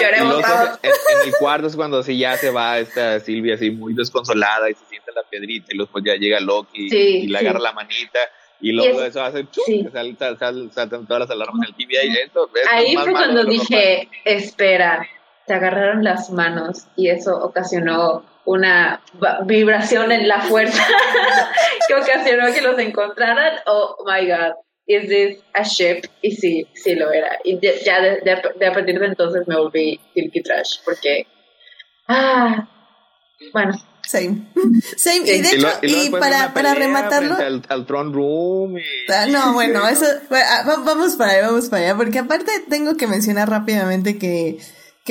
Lloremos 0.00 0.44
en, 0.82 0.90
en 0.90 1.28
el 1.28 1.34
cuarto 1.38 1.66
es 1.66 1.76
cuando 1.76 1.98
así 1.98 2.16
ya 2.18 2.36
se 2.36 2.50
va 2.50 2.78
esta 2.78 3.20
Silvia 3.20 3.54
así 3.54 3.70
muy 3.70 3.94
desconsolada 3.94 4.70
y 4.70 4.74
se 4.74 4.84
siente 4.86 5.10
la 5.14 5.22
piedrita 5.28 5.66
y 5.72 5.76
luego 5.76 5.92
pues 5.92 6.04
ya 6.04 6.14
llega 6.14 6.40
Loki 6.40 6.88
Sí, 6.90 6.96
y 6.96 7.26
le 7.26 7.38
sí. 7.38 7.44
agarra 7.46 7.60
la 7.60 7.72
manita 7.72 8.18
y 8.60 8.72
luego 8.72 9.00
es- 9.02 9.08
eso 9.10 9.22
hace 9.22 9.46
¡chum! 9.50 9.64
sí. 9.66 9.82
que 9.84 9.90
salta- 9.90 10.36
sal- 10.38 10.70
saltan 10.72 11.06
todas 11.06 11.20
las 11.22 11.30
alarmas 11.30 11.68
en 11.68 11.74
el 11.74 11.86
TVA 11.86 12.04
y 12.04 12.12
esto, 12.24 12.46
esto 12.46 12.58
es 12.60 12.66
Ahí 12.70 12.94
fue 12.96 13.12
cuando 13.12 13.44
dije, 13.44 14.08
espera, 14.24 15.06
te 15.46 15.54
agarraron 15.54 16.04
las 16.04 16.30
manos 16.30 16.84
y 16.96 17.08
eso 17.08 17.36
ocasionó 17.42 18.24
una 18.52 19.00
vibración 19.46 20.10
en 20.12 20.26
la 20.26 20.40
fuerza 20.40 20.84
que 21.88 21.94
ocasionó 21.94 22.52
que 22.52 22.60
los 22.62 22.78
encontraran. 22.78 23.54
Oh 23.66 23.96
my 24.06 24.26
god, 24.26 24.54
is 24.86 25.08
this 25.08 25.38
a 25.54 25.62
ship? 25.62 26.02
Y 26.22 26.32
sí, 26.32 26.66
sí 26.74 26.94
lo 26.96 27.12
era. 27.12 27.30
Y 27.44 27.58
de- 27.58 27.80
ya 27.84 28.00
de, 28.00 28.10
de- 28.22 28.42
de 28.58 28.66
a 28.66 28.72
partir 28.72 28.98
de 28.98 29.06
entonces 29.06 29.46
me 29.46 29.56
volví 29.56 30.00
Silky 30.14 30.42
Trash 30.42 30.80
porque, 30.84 31.26
ah, 32.08 32.68
bueno, 33.52 33.72
Same. 34.02 34.42
Same. 34.96 35.18
Y 35.30 35.38
de 35.42 35.44
Sí. 35.44 35.56
hecho, 35.56 35.68
y, 35.82 35.92
después 35.92 36.20
para, 36.20 36.36
una 36.46 36.54
para 36.54 36.70
pelea 36.72 36.74
rematarlo. 36.74 37.34
Al, 37.36 37.62
al 37.68 37.86
throne 37.86 38.12
room 38.12 38.78
y 38.78 38.82
Ah, 39.12 39.26
No, 39.28 39.52
bueno, 39.52 39.86
eso, 39.88 40.06
bueno, 40.28 40.44
ah, 40.48 40.64
va- 40.68 40.82
vamos 40.84 41.14
para 41.16 41.32
allá, 41.34 41.46
vamos 41.46 41.68
para 41.68 41.82
allá, 41.84 41.96
porque 41.96 42.18
aparte 42.18 42.50
tengo 42.68 42.96
que 42.96 43.06
mencionar 43.06 43.48
rápidamente 43.48 44.18
que, 44.18 44.58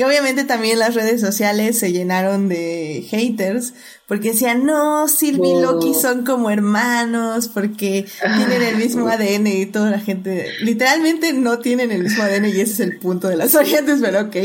que 0.00 0.06
obviamente 0.06 0.44
también 0.44 0.78
las 0.78 0.94
redes 0.94 1.20
sociales 1.20 1.78
se 1.78 1.92
llenaron 1.92 2.48
de 2.48 3.06
haters, 3.10 3.74
porque 4.08 4.30
decían, 4.32 4.64
no, 4.64 5.06
Sylvie 5.08 5.58
y. 5.58 5.60
Loki 5.60 5.92
son 5.92 6.24
como 6.24 6.48
hermanos, 6.48 7.48
porque 7.48 8.06
tienen 8.18 8.62
el 8.62 8.76
mismo 8.76 9.06
ADN 9.08 9.46
y 9.48 9.66
toda 9.66 9.90
la 9.90 10.00
gente, 10.00 10.46
literalmente 10.62 11.34
no 11.34 11.58
tienen 11.58 11.90
el 11.92 12.04
mismo 12.04 12.22
ADN 12.22 12.46
y 12.46 12.52
ese 12.52 12.72
es 12.72 12.80
el 12.80 12.98
punto 12.98 13.28
de 13.28 13.36
las 13.36 13.52
variantes, 13.54 13.98
pero 14.00 14.22
ok. 14.22 14.36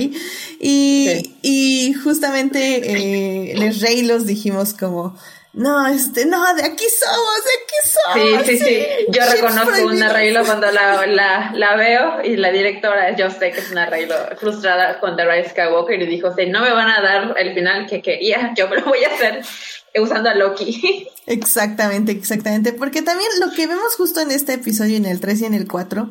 Y, 0.60 1.08
Sí. 1.08 1.36
y 1.42 1.94
justamente 1.94 3.52
eh, 3.52 3.58
les 3.58 3.80
rey 3.80 4.02
los 4.02 4.26
dijimos 4.26 4.74
como, 4.74 5.16
no, 5.56 5.88
este, 5.88 6.26
no, 6.26 6.54
de 6.54 6.66
aquí 6.66 6.84
somos, 7.00 7.36
de 7.46 7.52
aquí 7.64 8.34
somos. 8.36 8.46
Sí, 8.46 8.58
sí, 8.58 8.66
sí. 8.66 8.86
Yo 9.10 9.22
reconozco 9.32 9.86
un 9.86 10.04
arreglo 10.04 10.44
cuando 10.44 10.70
la, 10.70 11.08
la, 11.08 11.54
la 11.56 11.76
veo 11.78 12.22
y 12.24 12.36
la 12.36 12.52
directora, 12.52 13.16
yo 13.16 13.30
sé 13.30 13.52
que 13.52 13.62
es 13.62 13.72
un 13.72 13.78
arreglo 13.78 14.16
frustrada 14.38 15.00
con 15.00 15.16
The 15.16 15.26
Rise 15.26 15.52
Skywalker 15.52 16.02
y 16.02 16.08
dijo, 16.08 16.34
si 16.36 16.48
no 16.48 16.62
me 16.62 16.74
van 16.74 16.90
a 16.90 17.02
dar 17.02 17.36
el 17.38 17.54
final 17.54 17.88
que 17.88 18.02
quería, 18.02 18.54
yo 18.58 18.68
me 18.68 18.76
lo 18.76 18.86
voy 18.86 19.04
a 19.06 19.16
hacer 19.16 19.42
usando 19.98 20.30
a 20.30 20.36
Loki. 20.36 21.08
Exactamente, 21.26 22.12
exactamente. 22.12 22.74
Porque 22.74 23.02
también 23.02 23.30
lo 23.40 23.52
que 23.52 23.66
vemos 23.66 23.96
justo 23.96 24.20
en 24.20 24.32
este 24.32 24.54
episodio, 24.54 24.98
en 24.98 25.06
el 25.06 25.20
3 25.20 25.42
y 25.42 25.46
en 25.46 25.54
el 25.56 25.68
4, 25.68 26.08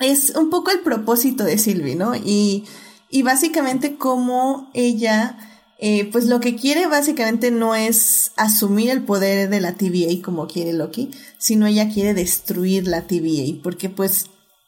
es 0.00 0.30
un 0.30 0.50
poco 0.50 0.70
el 0.70 0.80
propósito 0.80 1.44
de 1.44 1.58
Sylvie, 1.58 1.94
¿no? 1.94 2.16
Y, 2.16 2.66
y 3.10 3.22
básicamente 3.22 3.96
como 3.96 4.70
ella, 4.74 5.36
eh, 5.78 6.08
pues 6.10 6.26
lo 6.26 6.40
que 6.40 6.56
quiere 6.56 6.88
básicamente 6.88 7.50
no 7.50 7.74
es 7.74 8.32
asumir 8.36 8.90
el 8.90 9.04
poder 9.04 9.48
de 9.48 9.60
la 9.60 9.74
TVA 9.74 10.20
como 10.24 10.48
quiere 10.48 10.72
Loki, 10.72 11.10
sino 11.38 11.66
ella 11.66 11.88
quiere 11.88 12.14
destruir 12.14 12.88
la 12.88 13.06
TVA, 13.06 13.62
porque 13.62 13.88
pues 13.88 14.26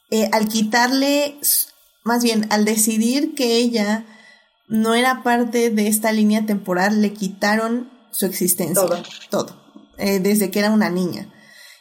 eh, 0.09 0.29
al 0.31 0.47
quitarle, 0.47 1.37
más 2.03 2.23
bien 2.23 2.47
al 2.49 2.63
decidir 2.63 3.35
que 3.35 3.57
ella 3.57 4.05
no 4.67 4.95
era 4.95 5.21
parte 5.21 5.69
de 5.69 5.87
esta 5.87 6.13
línea 6.13 6.45
temporal, 6.45 7.01
le 7.01 7.11
quitaron 7.11 7.89
su 8.11 8.25
existencia. 8.25 8.81
Todo. 8.81 9.03
Todo. 9.29 9.61
eh, 9.97 10.19
desde 10.19 10.49
que 10.49 10.59
era 10.59 10.71
una 10.71 10.89
niña. 10.89 11.27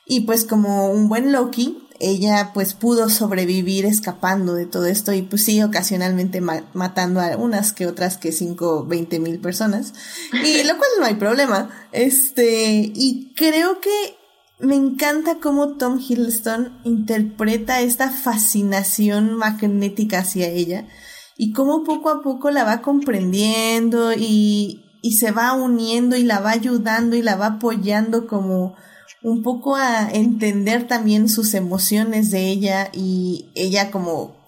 Y 0.06 0.22
pues 0.22 0.44
como 0.44 0.90
un 0.90 1.08
buen 1.08 1.30
Loki, 1.30 1.79
ella 2.00 2.52
pues 2.54 2.74
pudo 2.74 3.08
sobrevivir 3.10 3.84
escapando 3.84 4.54
de 4.54 4.66
todo 4.66 4.86
esto 4.86 5.12
y 5.12 5.22
pues 5.22 5.44
sí, 5.44 5.62
ocasionalmente 5.62 6.40
ma- 6.40 6.64
matando 6.72 7.20
a 7.20 7.36
unas 7.36 7.72
que 7.72 7.86
otras 7.86 8.16
que 8.16 8.32
cinco, 8.32 8.84
veinte 8.84 9.20
mil 9.20 9.38
personas. 9.38 9.92
Y 10.32 10.64
lo 10.64 10.76
cual 10.78 10.90
no 10.98 11.06
hay 11.06 11.14
problema. 11.14 11.70
Este, 11.92 12.90
y 12.94 13.32
creo 13.36 13.80
que 13.80 14.16
me 14.58 14.76
encanta 14.76 15.36
cómo 15.40 15.76
Tom 15.76 15.98
Hiddleston 16.00 16.80
interpreta 16.84 17.80
esta 17.80 18.10
fascinación 18.10 19.34
magnética 19.34 20.20
hacia 20.20 20.48
ella 20.48 20.86
y 21.36 21.52
cómo 21.52 21.84
poco 21.84 22.10
a 22.10 22.22
poco 22.22 22.50
la 22.50 22.64
va 22.64 22.82
comprendiendo 22.82 24.12
y, 24.12 24.84
y 25.02 25.12
se 25.16 25.30
va 25.30 25.52
uniendo 25.52 26.16
y 26.16 26.24
la 26.24 26.40
va 26.40 26.50
ayudando 26.50 27.16
y 27.16 27.22
la 27.22 27.36
va 27.36 27.46
apoyando 27.46 28.26
como 28.26 28.74
un 29.22 29.42
poco 29.42 29.76
a 29.76 30.08
entender 30.10 30.86
también 30.86 31.28
sus 31.28 31.54
emociones 31.54 32.30
de 32.30 32.48
ella 32.48 32.90
y 32.92 33.50
ella 33.54 33.90
como 33.90 34.40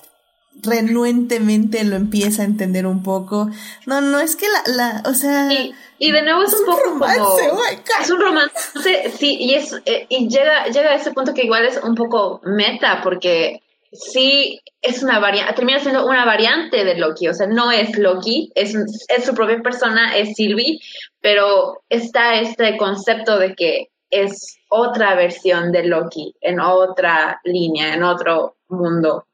renuentemente 0.62 1.82
lo 1.84 1.96
empieza 1.96 2.42
a 2.42 2.46
entender 2.46 2.86
un 2.86 3.02
poco. 3.02 3.50
No, 3.86 4.00
no 4.00 4.20
es 4.20 4.36
que 4.36 4.46
la, 4.48 4.72
la 4.74 5.10
o 5.10 5.14
sea, 5.14 5.52
Y, 5.52 5.74
y 5.98 6.12
de 6.12 6.22
nuevo 6.22 6.42
es, 6.42 6.54
un 6.54 6.66
poco 6.66 6.84
romance, 6.84 7.18
como... 7.18 7.60
oh. 7.60 8.00
Es 8.00 8.10
un 8.10 8.20
romance, 8.20 9.10
sí, 9.18 9.36
y, 9.40 9.54
es, 9.54 9.74
eh, 9.86 10.06
y 10.08 10.28
llega, 10.28 10.66
llega 10.66 10.90
a 10.90 10.94
ese 10.94 11.12
punto 11.12 11.34
que 11.34 11.44
igual 11.44 11.66
es 11.66 11.78
un 11.82 11.94
poco 11.94 12.40
meta, 12.44 13.00
porque 13.02 13.62
sí 13.92 14.60
es 14.80 15.02
una 15.02 15.18
variante, 15.18 15.54
termina 15.54 15.80
siendo 15.80 16.06
una 16.06 16.24
variante 16.24 16.84
de 16.84 16.96
Loki, 16.96 17.28
o 17.28 17.34
sea, 17.34 17.46
no 17.46 17.70
es 17.70 17.96
Loki, 17.98 18.50
es, 18.54 18.74
es 18.74 19.24
su 19.24 19.34
propia 19.34 19.60
persona, 19.62 20.16
es 20.16 20.34
Sylvie, 20.34 20.80
pero 21.20 21.82
está 21.88 22.40
este 22.40 22.76
concepto 22.76 23.38
de 23.38 23.54
que 23.54 23.88
es 24.10 24.58
otra 24.74 25.14
versión 25.14 25.70
de 25.70 25.84
Loki, 25.84 26.34
en 26.40 26.58
otra 26.58 27.40
línea, 27.44 27.92
en 27.92 28.02
otro 28.02 28.56
mundo. 28.68 29.26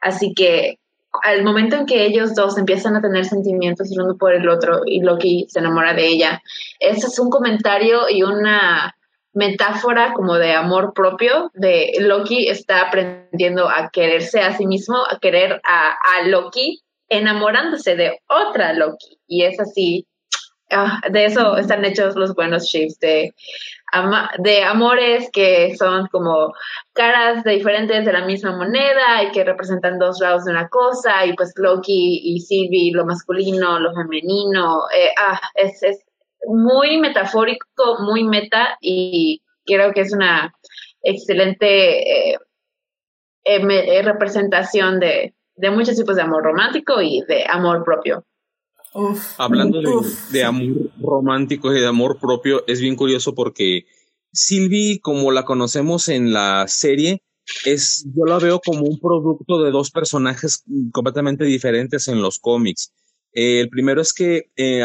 Así 0.00 0.32
que 0.32 0.78
al 1.22 1.44
momento 1.44 1.76
en 1.76 1.84
que 1.84 2.06
ellos 2.06 2.34
dos 2.34 2.56
empiezan 2.56 2.96
a 2.96 3.02
tener 3.02 3.26
sentimientos 3.26 3.92
el 3.92 4.00
uno 4.00 4.16
por 4.16 4.32
el 4.32 4.48
otro 4.48 4.80
y 4.86 5.00
Loki 5.00 5.46
se 5.50 5.58
enamora 5.58 5.92
de 5.92 6.06
ella, 6.06 6.42
ese 6.80 7.08
es 7.08 7.18
un 7.18 7.28
comentario 7.28 8.08
y 8.08 8.22
una 8.22 8.96
metáfora 9.34 10.14
como 10.14 10.36
de 10.36 10.54
amor 10.54 10.94
propio, 10.94 11.50
de 11.52 11.92
Loki 12.00 12.48
está 12.48 12.80
aprendiendo 12.80 13.68
a 13.68 13.90
quererse 13.90 14.40
a 14.40 14.56
sí 14.56 14.66
mismo, 14.66 14.96
a 14.96 15.18
querer 15.18 15.60
a, 15.62 15.96
Loki, 16.24 16.80
enamorándose 17.10 17.96
de 17.96 18.18
otra 18.28 18.72
Loki. 18.72 19.18
Y 19.28 19.44
es 19.44 19.60
así, 19.60 20.06
ah, 20.70 21.02
de 21.10 21.26
eso 21.26 21.58
están 21.58 21.84
hechos 21.84 22.16
los 22.16 22.34
buenos 22.34 22.64
ships, 22.64 22.98
de, 22.98 23.34
de 24.38 24.62
amores 24.62 25.30
que 25.32 25.76
son 25.76 26.08
como 26.08 26.52
caras 26.92 27.44
de 27.44 27.52
diferentes 27.52 28.04
de 28.04 28.12
la 28.12 28.24
misma 28.24 28.56
moneda 28.56 29.22
y 29.22 29.30
que 29.30 29.44
representan 29.44 29.98
dos 29.98 30.20
lados 30.20 30.44
de 30.44 30.52
una 30.52 30.68
cosa, 30.68 31.24
y 31.24 31.34
pues 31.34 31.52
Loki 31.56 32.20
y 32.22 32.40
Sylvie, 32.40 32.92
lo 32.92 33.06
masculino, 33.06 33.78
lo 33.78 33.94
femenino, 33.94 34.80
eh, 34.94 35.10
ah, 35.20 35.40
es, 35.54 35.82
es 35.82 36.04
muy 36.46 36.98
metafórico, 36.98 37.98
muy 38.00 38.24
meta, 38.24 38.76
y 38.80 39.42
creo 39.64 39.92
que 39.92 40.00
es 40.00 40.12
una 40.12 40.52
excelente 41.02 42.32
eh, 42.32 42.38
eh, 43.44 43.60
eh, 43.62 44.02
representación 44.02 44.98
de, 44.98 45.34
de 45.54 45.70
muchos 45.70 45.96
tipos 45.96 46.16
de 46.16 46.22
amor 46.22 46.42
romántico 46.42 47.00
y 47.00 47.22
de 47.22 47.44
amor 47.48 47.84
propio. 47.84 48.24
Uf, 48.96 49.34
Hablando 49.38 49.80
de, 49.80 49.88
uf, 49.88 50.30
de 50.30 50.38
sí. 50.38 50.44
amor 50.44 50.90
romántico 51.00 51.72
y 51.74 51.80
de 51.80 51.86
amor 51.86 52.18
propio, 52.18 52.64
es 52.66 52.80
bien 52.80 52.96
curioso 52.96 53.34
porque 53.34 53.86
Sylvie, 54.32 55.00
como 55.00 55.30
la 55.32 55.44
conocemos 55.44 56.08
en 56.08 56.32
la 56.32 56.66
serie, 56.68 57.22
es, 57.64 58.04
yo 58.14 58.24
la 58.24 58.38
veo 58.38 58.60
como 58.60 58.82
un 58.84 58.98
producto 58.98 59.62
de 59.62 59.70
dos 59.70 59.90
personajes 59.90 60.64
completamente 60.92 61.44
diferentes 61.44 62.08
en 62.08 62.20
los 62.20 62.38
cómics. 62.38 62.92
Eh, 63.32 63.60
el 63.60 63.68
primero 63.68 64.00
es 64.00 64.12
que 64.12 64.50
eh, 64.56 64.82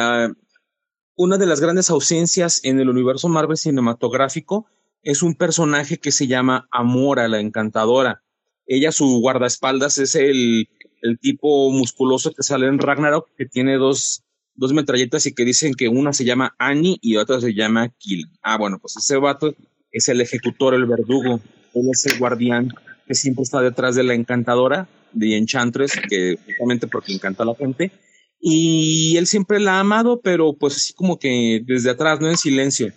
una 1.16 1.38
de 1.38 1.46
las 1.46 1.60
grandes 1.60 1.90
ausencias 1.90 2.62
en 2.64 2.80
el 2.80 2.90
universo 2.90 3.30
Marvel 3.30 3.58
cinematográfico 3.58 4.68
es 5.04 5.24
un 5.24 5.36
personaje 5.36 5.98
que 5.98 6.12
se 6.12 6.28
llama 6.28 6.68
Amora, 6.72 7.28
la 7.28 7.40
encantadora. 7.40 8.24
Ella, 8.68 8.92
su 8.92 9.20
guardaespaldas, 9.20 9.98
es 9.98 10.16
el, 10.16 10.70
el 11.02 11.20
tipo 11.20 11.72
musculoso 11.72 12.32
que 12.32 12.44
sale 12.44 12.68
en 12.68 12.80
Ragnarok, 12.80 13.30
que 13.38 13.46
tiene 13.46 13.78
dos, 13.78 14.24
dos 14.56 14.74
metralletas 14.74 15.26
y 15.26 15.34
que 15.34 15.46
dicen 15.46 15.74
que 15.74 15.88
una 15.88 16.14
se 16.14 16.26
llama 16.26 16.56
Annie 16.60 16.98
y 17.02 17.18
otra 17.18 17.42
se 17.42 17.54
llama 17.54 17.90
Kill. 17.98 18.28
Ah, 18.42 18.58
bueno, 18.58 18.80
pues 18.80 18.98
ese 18.98 19.18
vato 19.18 19.56
es 19.92 20.08
el 20.08 20.22
ejecutor, 20.22 20.74
el 20.74 20.86
verdugo. 20.86 21.40
Él 21.74 21.90
es 21.92 22.06
el 22.06 22.20
guardián 22.20 22.74
que 23.08 23.16
siempre 23.16 23.44
está 23.44 23.62
detrás 23.62 23.96
de 23.96 24.04
la 24.04 24.14
encantadora, 24.14 24.88
de 25.14 25.38
Enchantress, 25.38 25.94
que 26.10 26.38
justamente 26.46 26.88
porque 26.88 27.14
encanta 27.14 27.44
a 27.44 27.48
la 27.48 27.56
gente. 27.56 27.92
Y 28.40 29.16
él 29.18 29.28
siempre 29.28 29.60
la 29.60 29.74
ha 29.74 29.80
amado, 29.82 30.22
pero 30.22 30.54
pues 30.54 30.76
así 30.76 30.94
como 30.94 31.20
que 31.20 31.62
desde 31.66 31.92
atrás, 31.92 32.20
no 32.20 32.30
en 32.30 32.38
silencio. 32.38 32.92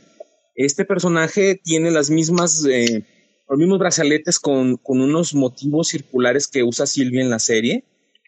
Este 0.55 0.85
personaje 0.85 1.61
tiene 1.63 1.91
las 1.91 2.11
mismas, 2.11 2.65
eh, 2.65 3.05
los 3.49 3.59
mismos 3.59 3.79
brazaletes 3.79 4.39
con, 4.39 4.77
con 4.77 5.01
unos 5.01 5.35
motivos 5.35 5.89
circulares 5.89 6.49
que 6.49 6.63
usa 6.63 6.87
Silvia 6.87 7.21
en 7.21 7.31
la 7.31 7.39
serie. 7.39 7.85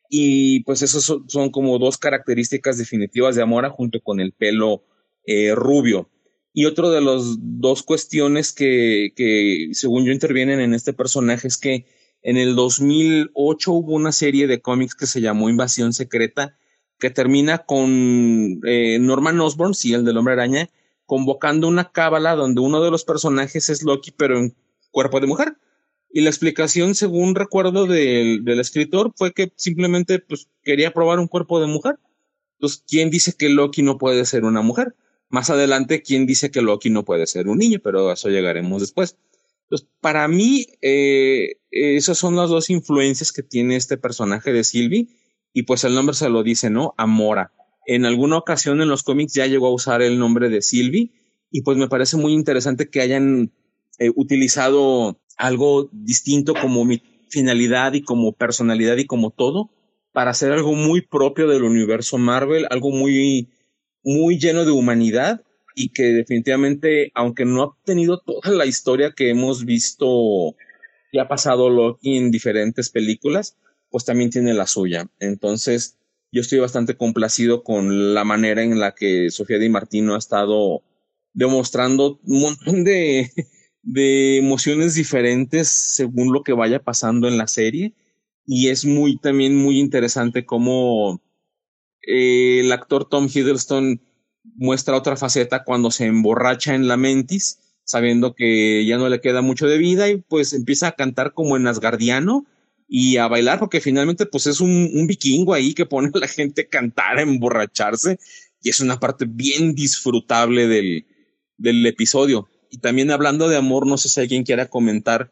Y 0.08 0.62
pues 0.64 0.82
esos 0.82 1.04
son, 1.26 1.50
como 1.50 1.78
dos 1.78 1.98
características 1.98 2.78
definitivas 2.78 3.36
de 3.36 3.42
Amora 3.42 3.70
junto 3.70 4.00
con 4.00 4.20
el 4.20 4.32
pelo 4.32 4.84
eh, 5.24 5.54
rubio. 5.54 6.10
Y 6.52 6.64
otro 6.64 6.90
de 6.90 7.00
las 7.00 7.36
dos 7.38 7.82
cuestiones 7.82 8.52
que, 8.52 9.12
que, 9.14 9.68
según 9.72 10.04
yo, 10.06 10.12
intervienen 10.12 10.60
en 10.60 10.74
este 10.74 10.92
personaje 10.92 11.48
es 11.48 11.58
que 11.58 11.86
en 12.22 12.36
el 12.36 12.56
2008 12.56 13.72
hubo 13.72 13.94
una 13.94 14.10
serie 14.10 14.46
de 14.46 14.60
cómics 14.60 14.94
que 14.94 15.06
se 15.06 15.20
llamó 15.20 15.48
Invasión 15.48 15.92
Secreta, 15.92 16.56
que 16.98 17.10
termina 17.10 17.58
con 17.58 18.60
eh, 18.66 18.98
Norman 19.00 19.40
Osborn, 19.40 19.74
sí, 19.74 19.92
el 19.92 20.04
del 20.04 20.16
hombre 20.16 20.34
araña, 20.34 20.70
convocando 21.04 21.68
una 21.68 21.92
cábala 21.92 22.34
donde 22.34 22.60
uno 22.60 22.82
de 22.82 22.90
los 22.90 23.04
personajes 23.04 23.68
es 23.68 23.82
Loki, 23.82 24.10
pero 24.10 24.38
en 24.38 24.56
cuerpo 24.90 25.20
de 25.20 25.26
mujer. 25.26 25.56
Y 26.16 26.22
la 26.22 26.30
explicación, 26.30 26.94
según 26.94 27.34
recuerdo 27.34 27.84
del, 27.84 28.42
del 28.42 28.58
escritor, 28.60 29.12
fue 29.16 29.34
que 29.34 29.52
simplemente 29.56 30.18
pues, 30.18 30.48
quería 30.62 30.90
probar 30.92 31.18
un 31.18 31.26
cuerpo 31.26 31.60
de 31.60 31.66
mujer. 31.66 31.96
Entonces, 32.54 32.82
¿quién 32.88 33.10
dice 33.10 33.34
que 33.36 33.50
Loki 33.50 33.82
no 33.82 33.98
puede 33.98 34.24
ser 34.24 34.44
una 34.44 34.62
mujer? 34.62 34.94
Más 35.28 35.50
adelante, 35.50 36.00
¿quién 36.00 36.24
dice 36.24 36.50
que 36.50 36.62
Loki 36.62 36.88
no 36.88 37.04
puede 37.04 37.26
ser 37.26 37.48
un 37.48 37.58
niño? 37.58 37.80
Pero 37.84 38.08
a 38.08 38.14
eso 38.14 38.30
llegaremos 38.30 38.80
después. 38.80 39.18
Entonces, 39.64 39.88
para 40.00 40.26
mí, 40.26 40.66
eh, 40.80 41.58
esas 41.70 42.16
son 42.16 42.34
las 42.34 42.48
dos 42.48 42.70
influencias 42.70 43.30
que 43.30 43.42
tiene 43.42 43.76
este 43.76 43.98
personaje 43.98 44.54
de 44.54 44.64
Sylvie. 44.64 45.08
Y 45.52 45.64
pues 45.64 45.84
el 45.84 45.94
nombre 45.94 46.14
se 46.14 46.30
lo 46.30 46.42
dice, 46.42 46.70
¿no? 46.70 46.94
Amora 46.96 47.52
en 47.86 48.04
alguna 48.04 48.36
ocasión 48.36 48.80
en 48.80 48.88
los 48.88 49.02
cómics 49.02 49.34
ya 49.34 49.46
llegó 49.46 49.68
a 49.68 49.74
usar 49.74 50.02
el 50.02 50.18
nombre 50.18 50.48
de 50.48 50.60
Sylvie 50.60 51.12
y 51.50 51.62
pues 51.62 51.78
me 51.78 51.88
parece 51.88 52.16
muy 52.16 52.32
interesante 52.32 52.90
que 52.90 53.00
hayan 53.00 53.52
eh, 53.98 54.10
utilizado 54.14 55.20
algo 55.36 55.88
distinto 55.92 56.54
como 56.54 56.84
mi 56.84 57.02
finalidad 57.28 57.92
y 57.94 58.02
como 58.02 58.32
personalidad 58.32 58.96
y 58.96 59.06
como 59.06 59.30
todo 59.30 59.70
para 60.12 60.30
hacer 60.30 60.52
algo 60.52 60.72
muy 60.72 61.02
propio 61.02 61.46
del 61.46 61.62
universo 61.62 62.16
Marvel, 62.16 62.66
algo 62.70 62.90
muy, 62.90 63.50
muy 64.02 64.38
lleno 64.38 64.64
de 64.64 64.70
humanidad 64.70 65.42
y 65.74 65.90
que 65.90 66.04
definitivamente, 66.04 67.12
aunque 67.14 67.44
no 67.44 67.62
ha 67.62 67.76
tenido 67.84 68.18
toda 68.20 68.50
la 68.54 68.64
historia 68.64 69.12
que 69.14 69.28
hemos 69.28 69.66
visto 69.66 70.56
que 71.12 71.20
ha 71.20 71.28
pasado 71.28 71.98
en 72.02 72.30
diferentes 72.30 72.88
películas, 72.88 73.58
pues 73.90 74.06
también 74.06 74.30
tiene 74.30 74.54
la 74.54 74.66
suya. 74.66 75.06
Entonces, 75.20 75.98
yo 76.32 76.40
estoy 76.40 76.60
bastante 76.60 76.96
complacido 76.96 77.62
con 77.62 78.14
la 78.14 78.24
manera 78.24 78.62
en 78.62 78.80
la 78.80 78.94
que 78.94 79.30
Sofía 79.30 79.58
Di 79.58 79.68
Martino 79.68 80.14
ha 80.14 80.18
estado 80.18 80.82
demostrando 81.34 82.18
un 82.24 82.40
montón 82.40 82.84
de, 82.84 83.30
de 83.86 84.36
emociones 84.38 84.94
diferentes 84.94 85.68
según 85.68 86.32
lo 86.32 86.42
que 86.42 86.52
vaya 86.52 86.82
pasando 86.82 87.28
en 87.28 87.38
la 87.38 87.46
serie. 87.46 87.94
Y 88.44 88.68
es 88.68 88.84
muy 88.84 89.16
también 89.16 89.56
muy 89.56 89.78
interesante 89.78 90.44
cómo 90.44 91.22
eh, 92.06 92.60
el 92.60 92.72
actor 92.72 93.08
Tom 93.08 93.28
Hiddleston 93.32 94.02
muestra 94.56 94.96
otra 94.96 95.16
faceta 95.16 95.64
cuando 95.64 95.90
se 95.90 96.06
emborracha 96.06 96.74
en 96.74 96.88
la 96.88 96.96
mentis, 96.96 97.60
sabiendo 97.84 98.34
que 98.34 98.84
ya 98.86 98.98
no 98.98 99.08
le 99.08 99.20
queda 99.20 99.40
mucho 99.40 99.68
de 99.68 99.78
vida 99.78 100.08
y 100.08 100.16
pues 100.18 100.52
empieza 100.52 100.88
a 100.88 100.92
cantar 100.92 101.32
como 101.32 101.56
en 101.56 101.66
Asgardiano 101.66 102.44
y 102.88 103.16
a 103.18 103.28
bailar, 103.28 103.58
porque 103.60 103.80
finalmente 103.80 104.26
pues 104.26 104.46
es 104.46 104.60
un, 104.60 105.06
vikingo 105.06 105.54
ahí 105.54 105.74
que 105.74 105.86
pone 105.86 106.10
a 106.12 106.18
la 106.18 106.28
gente 106.28 106.62
a 106.62 106.68
cantar, 106.68 107.18
a 107.18 107.22
emborracharse, 107.22 108.18
y 108.62 108.70
es 108.70 108.80
una 108.80 108.98
parte 108.98 109.26
bien 109.28 109.74
disfrutable 109.74 110.66
del, 110.66 111.06
del 111.56 111.84
episodio. 111.86 112.48
Y 112.76 112.80
también 112.80 113.10
hablando 113.10 113.48
de 113.48 113.56
amor, 113.56 113.86
no 113.86 113.96
sé 113.96 114.08
si 114.08 114.20
alguien 114.20 114.44
quiera 114.44 114.66
comentar 114.66 115.30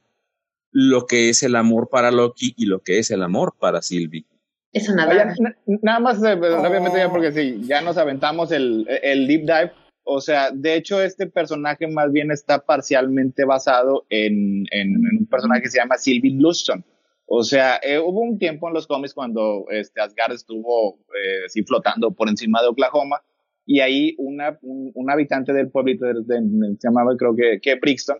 lo 0.71 1.07
que 1.07 1.29
es 1.29 1.43
el 1.43 1.57
amor 1.57 1.89
para 1.91 2.11
Loki 2.11 2.55
y 2.57 2.67
lo 2.67 2.81
que 2.81 2.99
es 2.99 3.11
el 3.11 3.23
amor 3.23 3.55
para 3.59 3.83
Sylvie. 3.83 4.27
Eso 4.73 4.95
nada. 4.95 5.35
nada 5.83 6.01
más, 6.01 6.23
eh, 6.25 6.33
obviamente 6.33 6.99
ya 6.99 7.11
porque 7.11 7.33
sí, 7.33 7.61
ya 7.63 7.81
nos 7.81 7.97
aventamos 7.97 8.51
el, 8.51 8.87
el 9.03 9.29
deep 9.29 9.43
dive. 9.43 9.73
O 10.03 10.21
sea, 10.21 10.51
de 10.51 10.75
hecho, 10.75 11.01
este 11.01 11.27
personaje 11.27 11.87
más 11.87 12.11
bien 12.11 12.31
está 12.31 12.59
parcialmente 12.59 13.45
basado 13.45 14.05
en, 14.11 14.67
en, 14.71 14.89
en 14.95 15.19
un 15.21 15.27
personaje 15.27 15.63
que 15.63 15.71
se 15.71 15.79
llama 15.79 15.97
Sylvie 15.97 16.35
Luston 16.41 16.85
o 17.27 17.43
sea, 17.43 17.81
eh, 17.83 17.99
hubo 17.99 18.21
un 18.21 18.39
tiempo 18.39 18.69
en 18.69 18.75
los 18.75 18.87
cómics 18.87 19.15
cuando 19.15 19.65
este, 19.71 20.01
Asgard 20.01 20.33
estuvo 20.33 20.99
eh, 21.15 21.47
así 21.47 21.63
flotando 21.63 22.11
por 22.11 22.29
encima 22.29 22.61
de 22.61 22.69
Oklahoma 22.69 23.23
y 23.67 23.81
ahí 23.81 24.15
una, 24.19 24.59
un, 24.63 25.11
habitante 25.11 25.53
del 25.53 25.71
pueblito, 25.71 26.07
de, 26.07 26.15
se 26.23 26.89
llamaba 26.89 27.17
creo 27.17 27.35
que, 27.35 27.61
que 27.61 27.77
Brixton, 27.77 28.19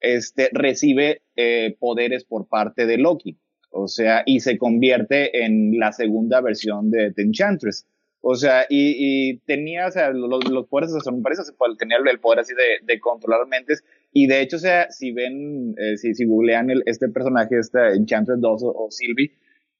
este, 0.00 0.50
recibe 0.52 1.22
eh, 1.36 1.76
poderes 1.78 2.24
por 2.24 2.48
parte 2.48 2.86
de 2.86 2.98
Loki. 2.98 3.38
O 3.70 3.88
sea, 3.88 4.22
y 4.24 4.40
se 4.40 4.56
convierte 4.56 5.44
en 5.44 5.78
la 5.78 5.92
segunda 5.92 6.40
versión 6.40 6.90
de, 6.90 7.12
The 7.12 7.22
Enchantress. 7.22 7.86
O 8.22 8.34
sea, 8.34 8.64
y, 8.68 8.96
y 9.30 9.38
tenía, 9.40 9.86
o 9.86 9.90
sea, 9.90 10.10
los, 10.10 10.48
los 10.48 10.66
poderes 10.66 10.92
de 10.92 11.00
sorpresa, 11.00 11.42
tenía 11.78 11.98
el 11.98 12.18
poder 12.18 12.40
así 12.40 12.54
de, 12.54 12.84
de 12.84 12.98
controlar 12.98 13.46
mentes 13.46 13.84
y 14.18 14.26
de 14.28 14.40
hecho, 14.40 14.56
o 14.56 14.60
sea, 14.60 14.90
si 14.90 15.12
ven, 15.12 15.74
eh, 15.76 15.98
si, 15.98 16.14
si 16.14 16.24
googlean 16.24 16.70
el, 16.70 16.82
este 16.86 17.10
personaje, 17.10 17.58
este 17.58 17.96
Enchantress 17.96 18.40
2 18.40 18.62
o, 18.64 18.86
Sylvie, 18.90 19.30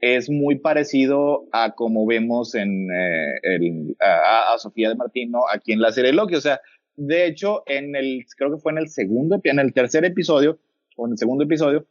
es 0.00 0.28
muy 0.28 0.58
parecido 0.58 1.46
a 1.52 1.74
como 1.74 2.06
vemos 2.06 2.54
en 2.54 2.90
eh, 2.90 3.34
el, 3.42 3.96
a, 4.00 4.54
a, 4.54 4.58
Sofía 4.58 4.90
de 4.90 4.94
Martino 4.94 5.42
aquí 5.52 5.72
en 5.72 5.80
la 5.80 5.92
serie 5.92 6.12
Loki. 6.12 6.34
O 6.34 6.40
sea, 6.40 6.60
de 6.96 7.26
hecho, 7.26 7.62
en 7.66 7.96
el, 7.96 8.24
creo 8.36 8.52
que 8.52 8.60
fue 8.60 8.72
en 8.72 8.78
el 8.78 8.88
segundo, 8.88 9.40
en 9.42 9.58
el 9.58 9.72
tercer 9.72 10.04
episodio, 10.04 10.58
o 10.96 11.06
en 11.06 11.12
el 11.12 11.18
segundo 11.18 11.44
episodio, 11.44 11.86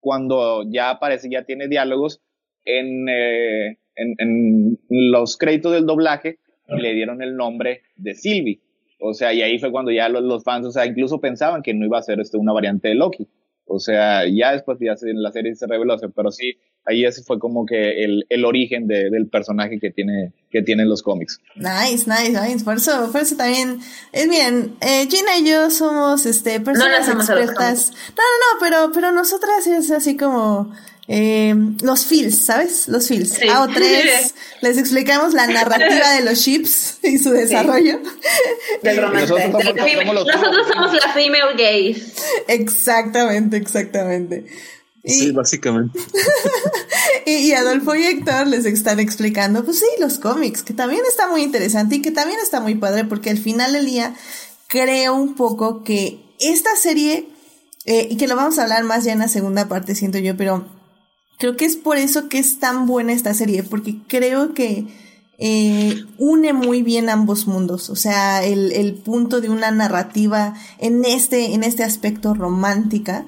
cuando 0.00 0.64
ya 0.70 0.90
aparece, 0.90 1.28
ya 1.30 1.44
tiene 1.44 1.68
diálogos, 1.68 2.20
en, 2.64 3.08
eh, 3.08 3.78
en, 3.94 4.14
en 4.18 4.78
los 4.88 5.36
créditos 5.36 5.72
del 5.72 5.86
doblaje, 5.86 6.38
le 6.68 6.92
dieron 6.92 7.22
el 7.22 7.36
nombre 7.36 7.82
de 7.96 8.14
Sylvie. 8.14 8.60
O 9.00 9.14
sea, 9.14 9.32
y 9.32 9.42
ahí 9.42 9.58
fue 9.58 9.70
cuando 9.70 9.90
ya 9.90 10.08
los, 10.08 10.22
los, 10.22 10.42
fans, 10.42 10.66
o 10.66 10.70
sea, 10.70 10.86
incluso 10.86 11.20
pensaban 11.20 11.62
que 11.62 11.72
no 11.72 11.86
iba 11.86 11.98
a 11.98 12.02
ser 12.02 12.20
este, 12.20 12.36
una 12.36 12.52
variante 12.52 12.88
de 12.88 12.94
Loki. 12.94 13.28
O 13.64 13.78
sea, 13.78 14.26
ya 14.26 14.52
después 14.52 14.78
ya 14.80 14.94
en 15.02 15.22
la 15.22 15.30
serie 15.30 15.54
se 15.54 15.66
reveló, 15.66 15.96
pero 16.14 16.30
sí, 16.30 16.58
ahí 16.88 17.04
ese 17.04 17.22
fue 17.22 17.38
como 17.38 17.66
que 17.66 18.04
el, 18.04 18.26
el 18.28 18.44
origen 18.44 18.86
de, 18.86 19.10
del 19.10 19.26
personaje 19.28 19.78
que 19.78 19.90
tiene, 19.90 20.32
que 20.50 20.62
tienen 20.62 20.88
los 20.88 21.02
cómics. 21.02 21.40
Nice, 21.54 22.08
nice, 22.08 22.30
nice. 22.30 22.64
Por 22.64 22.76
eso, 22.76 23.10
por 23.12 23.20
eso 23.20 23.36
también, 23.36 23.80
es 24.12 24.28
bien, 24.28 24.76
eh, 24.80 25.06
Gina 25.10 25.36
y 25.38 25.48
yo 25.48 25.70
somos, 25.70 26.26
este, 26.26 26.60
personas 26.60 27.06
no 27.06 27.20
expertas. 27.20 27.90
No, 27.90 28.16
no, 28.16 28.54
no, 28.54 28.60
pero, 28.60 28.90
pero 28.92 29.12
nosotras 29.12 29.66
es 29.66 29.90
así 29.90 30.16
como, 30.16 30.72
eh, 31.10 31.54
los 31.82 32.04
feels, 32.04 32.44
¿sabes? 32.44 32.86
Los 32.86 33.08
feels. 33.08 33.40
A 33.50 33.62
o 33.62 33.68
tres 33.68 34.34
les 34.60 34.76
explicamos 34.76 35.32
la 35.32 35.46
narrativa 35.46 36.12
de 36.12 36.22
los 36.22 36.38
ships 36.38 36.98
y 37.02 37.16
su 37.16 37.30
desarrollo. 37.30 37.98
Del. 38.82 39.00
Nosotros, 39.00 39.42
somos, 40.68 40.92
la 40.92 41.12
female 41.14 41.56
gays. 41.56 42.12
Exactamente, 42.46 43.56
exactamente. 43.56 44.44
Sí, 45.08 45.32
básicamente. 45.32 45.98
y, 47.26 47.32
y, 47.32 47.52
Adolfo 47.52 47.94
y 47.94 48.04
Héctor 48.04 48.46
les 48.46 48.64
están 48.64 49.00
explicando, 49.00 49.64
pues 49.64 49.78
sí, 49.78 49.86
los 50.00 50.18
cómics, 50.18 50.62
que 50.62 50.74
también 50.74 51.02
está 51.08 51.28
muy 51.28 51.42
interesante 51.42 51.96
y 51.96 52.02
que 52.02 52.10
también 52.10 52.38
está 52.42 52.60
muy 52.60 52.74
padre 52.74 53.04
porque 53.04 53.30
al 53.30 53.38
final 53.38 53.72
del 53.72 53.86
día 53.86 54.14
creo 54.66 55.14
un 55.14 55.34
poco 55.34 55.82
que 55.82 56.20
esta 56.40 56.76
serie, 56.76 57.28
eh, 57.86 58.08
y 58.10 58.16
que 58.16 58.28
lo 58.28 58.36
vamos 58.36 58.58
a 58.58 58.64
hablar 58.64 58.84
más 58.84 59.04
ya 59.04 59.12
en 59.12 59.20
la 59.20 59.28
segunda 59.28 59.68
parte, 59.68 59.94
siento 59.94 60.18
yo, 60.18 60.36
pero 60.36 60.66
Creo 61.38 61.56
que 61.56 61.64
es 61.64 61.76
por 61.76 61.96
eso 61.98 62.28
que 62.28 62.38
es 62.38 62.58
tan 62.58 62.86
buena 62.86 63.12
esta 63.12 63.32
serie, 63.32 63.62
porque 63.62 63.98
creo 64.08 64.54
que 64.54 64.86
eh, 65.38 66.02
une 66.18 66.52
muy 66.52 66.82
bien 66.82 67.08
ambos 67.08 67.46
mundos. 67.46 67.90
O 67.90 67.96
sea, 67.96 68.44
el, 68.44 68.72
el 68.72 68.94
punto 68.94 69.40
de 69.40 69.48
una 69.48 69.70
narrativa 69.70 70.54
en 70.78 71.04
este, 71.04 71.54
en 71.54 71.62
este 71.62 71.84
aspecto 71.84 72.34
romántica 72.34 73.24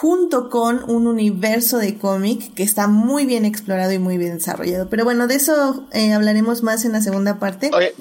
junto 0.00 0.48
con 0.48 0.88
un 0.88 1.08
universo 1.08 1.78
de 1.78 1.98
cómic 1.98 2.54
que 2.54 2.62
está 2.62 2.86
muy 2.86 3.26
bien 3.26 3.44
explorado 3.44 3.90
y 3.90 3.98
muy 3.98 4.16
bien 4.16 4.34
desarrollado. 4.34 4.88
Pero 4.88 5.02
bueno, 5.02 5.26
de 5.26 5.34
eso 5.34 5.88
eh, 5.92 6.12
hablaremos 6.12 6.62
más 6.62 6.84
en 6.84 6.92
la 6.92 7.00
segunda 7.00 7.40
parte. 7.40 7.72
Oye, 7.74 7.92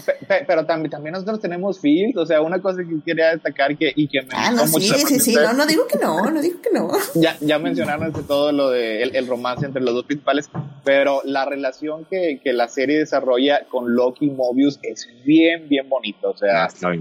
pero 0.46 0.68
también, 0.68 0.92
también 0.92 1.14
nosotros 1.14 1.40
tenemos 1.40 1.80
feels, 1.80 2.16
o 2.16 2.24
sea, 2.28 2.42
una 2.42 2.62
cosa 2.62 2.84
que 2.88 3.04
quería 3.04 3.32
destacar 3.32 3.76
que, 3.76 3.94
y 3.96 4.08
que 4.08 4.22
me 4.22 4.28
Ah, 4.34 4.52
no, 4.52 4.68
sí, 4.68 4.82
sí, 5.08 5.20
sí, 5.20 5.34
no, 5.34 5.54
no 5.54 5.66
digo 5.66 5.88
que 5.88 5.98
no, 5.98 6.30
no 6.30 6.40
digo 6.40 6.62
que 6.62 6.70
no. 6.72 6.88
Ya, 7.16 7.36
ya 7.42 7.58
mencionaron 7.58 8.14
todo 8.28 8.52
lo 8.52 8.70
de 8.70 9.02
el, 9.02 9.26
romance 9.26 9.66
entre 9.66 9.82
los 9.82 9.96
dos 9.96 10.06
principales, 10.06 10.52
pero 10.84 11.22
la 11.26 11.46
relación 11.46 12.06
que, 12.06 12.40
que, 12.44 12.54
la 12.54 12.68
serie 12.68 13.00
desarrolla 13.00 13.66
con 13.72 13.96
Loki 13.96 14.28
y 14.28 14.30
Mobius 14.30 14.78
es 14.84 15.08
bien, 15.26 15.68
bien 15.68 15.90
bonito, 15.90 16.30
o 16.30 16.38
sea, 16.38 16.66
ah, 16.66 16.94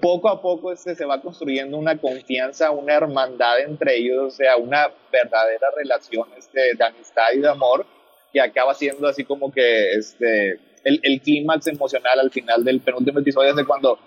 poco 0.00 0.28
a 0.28 0.42
poco 0.42 0.72
este, 0.72 0.96
se 0.96 1.04
va 1.04 1.22
construyendo 1.22 1.78
una 1.78 1.96
confianza, 1.98 2.72
una 2.72 2.94
hermandad 2.94 3.60
entre 3.60 3.98
ellos, 3.98 4.31
sea, 4.32 4.56
una 4.56 4.90
verdadera 5.12 5.68
relación 5.76 6.28
este, 6.36 6.74
de 6.74 6.84
amistad 6.84 7.32
y 7.34 7.40
de 7.40 7.48
amor 7.48 7.86
que 8.32 8.40
acaba 8.40 8.74
siendo 8.74 9.06
así 9.06 9.24
como 9.24 9.52
que 9.52 9.92
este, 9.92 10.58
el, 10.84 11.00
el 11.02 11.20
clímax 11.20 11.66
emocional 11.66 12.18
al 12.18 12.30
final 12.30 12.64
del 12.64 12.80
penúltimo 12.80 13.20
episodio 13.20 13.50
es 13.50 13.56
de 13.56 13.66
cuando 13.66 13.98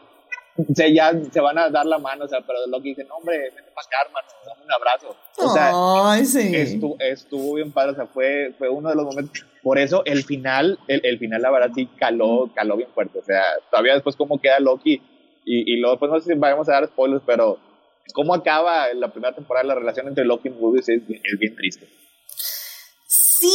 se, 0.74 0.94
ya 0.94 1.12
se 1.32 1.42
van 1.42 1.58
a 1.58 1.70
dar 1.70 1.86
la 1.86 1.98
mano, 1.98 2.26
o 2.26 2.28
sea, 2.28 2.40
pero 2.42 2.60
lo 2.68 2.82
que 2.82 2.90
dicen, 2.90 3.08
hombre, 3.12 3.38
vete 3.38 3.72
para 3.74 3.88
acá, 3.88 3.98
hermano, 4.06 4.28
dame 4.46 4.64
un 4.64 4.72
abrazo. 4.72 5.16
O 5.38 5.50
sea, 5.50 6.62
estuvo, 6.62 6.96
estuvo, 7.00 7.54
bien 7.56 7.72
padre, 7.72 7.92
o 7.92 7.96
sea, 7.96 8.08
fue, 8.08 8.54
fue 8.58 8.70
uno 8.70 8.90
de 8.90 8.96
los 8.96 9.06
momentos. 9.06 9.46
Por 9.62 9.78
eso 9.78 10.04
el 10.06 10.24
final, 10.24 10.80
el, 10.88 11.02
el 11.04 11.20
final, 11.20 11.42
la 11.42 11.52
verdad, 11.52 11.72
sí 11.76 11.88
caló, 11.98 12.50
caló 12.56 12.78
bien 12.78 12.90
fuerte. 12.94 13.20
O 13.20 13.24
sea, 13.24 13.44
todavía 13.70 13.96
después 13.96 14.16
cómo 14.16 14.40
queda 14.40 14.60
Loki, 14.60 15.02
y, 15.44 15.74
y 15.74 15.78
luego, 15.78 16.00
pues 16.00 16.12
no 16.12 16.20
sé 16.20 16.34
si 16.34 16.40
vamos 16.40 16.70
a 16.70 16.74
dar 16.74 16.88
spoilers, 16.88 17.24
pero 17.26 17.60
cómo 18.14 18.34
acaba 18.34 18.94
la 18.94 19.12
primera 19.12 19.36
temporada 19.36 19.68
la 19.68 19.76
relación 19.76 20.08
entre 20.08 20.26
Loki 20.26 20.50
y 20.50 20.52
Mobius 20.52 20.90
es, 20.90 21.02
es 21.08 21.40
bien 21.40 21.56
triste. 21.56 21.88
Sí 23.08 23.52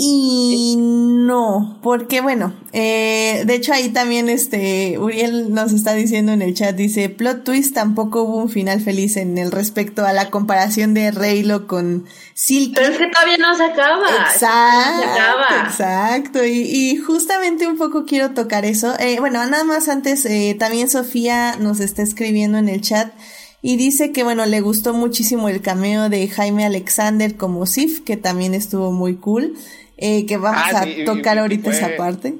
y 0.00 0.76
no, 0.78 1.80
porque 1.82 2.20
bueno, 2.20 2.54
eh, 2.72 3.42
de 3.44 3.54
hecho 3.54 3.72
ahí 3.72 3.88
también 3.88 4.28
este 4.28 4.96
Uriel 4.98 5.52
nos 5.52 5.72
está 5.72 5.94
diciendo 5.94 6.32
en 6.32 6.40
el 6.40 6.54
chat, 6.54 6.76
dice, 6.76 7.08
plot 7.08 7.42
twist 7.42 7.74
tampoco 7.74 8.22
hubo 8.22 8.36
un 8.36 8.48
final 8.48 8.80
feliz 8.80 9.16
en 9.16 9.36
el 9.38 9.50
respecto 9.50 10.06
a 10.06 10.12
la 10.12 10.30
comparación 10.30 10.94
de 10.94 11.10
Reylo 11.10 11.66
con 11.66 12.06
Silky. 12.34 12.74
Pero 12.76 12.92
es 12.92 12.98
que 12.98 13.08
todavía 13.08 13.38
no 13.38 13.56
se 13.56 13.64
acaba. 13.64 14.06
Exacto, 14.30 15.54
exacto, 15.66 16.44
y, 16.44 16.62
y, 16.62 16.96
justamente 16.96 17.66
un 17.66 17.76
poco 17.76 18.04
quiero 18.04 18.30
tocar 18.30 18.64
eso. 18.64 18.94
Eh, 19.00 19.18
bueno, 19.18 19.44
nada 19.46 19.64
más 19.64 19.88
antes, 19.88 20.26
eh, 20.26 20.56
también 20.58 20.88
Sofía 20.88 21.56
nos 21.58 21.80
está 21.80 22.02
escribiendo 22.02 22.58
en 22.58 22.68
el 22.68 22.80
chat. 22.80 23.12
Y 23.60 23.76
dice 23.76 24.12
que, 24.12 24.22
bueno, 24.22 24.46
le 24.46 24.60
gustó 24.60 24.94
muchísimo 24.94 25.48
el 25.48 25.60
cameo 25.60 26.08
de 26.08 26.28
Jaime 26.28 26.64
Alexander 26.64 27.36
como 27.36 27.66
Sif, 27.66 28.00
que 28.04 28.16
también 28.16 28.54
estuvo 28.54 28.92
muy 28.92 29.16
cool. 29.16 29.54
Eh, 29.96 30.26
que 30.26 30.36
vamos 30.36 30.62
ah, 30.72 30.82
a 30.82 31.04
tocar 31.04 31.38
ahorita 31.38 31.70
esa 31.70 31.96
parte. 31.96 32.34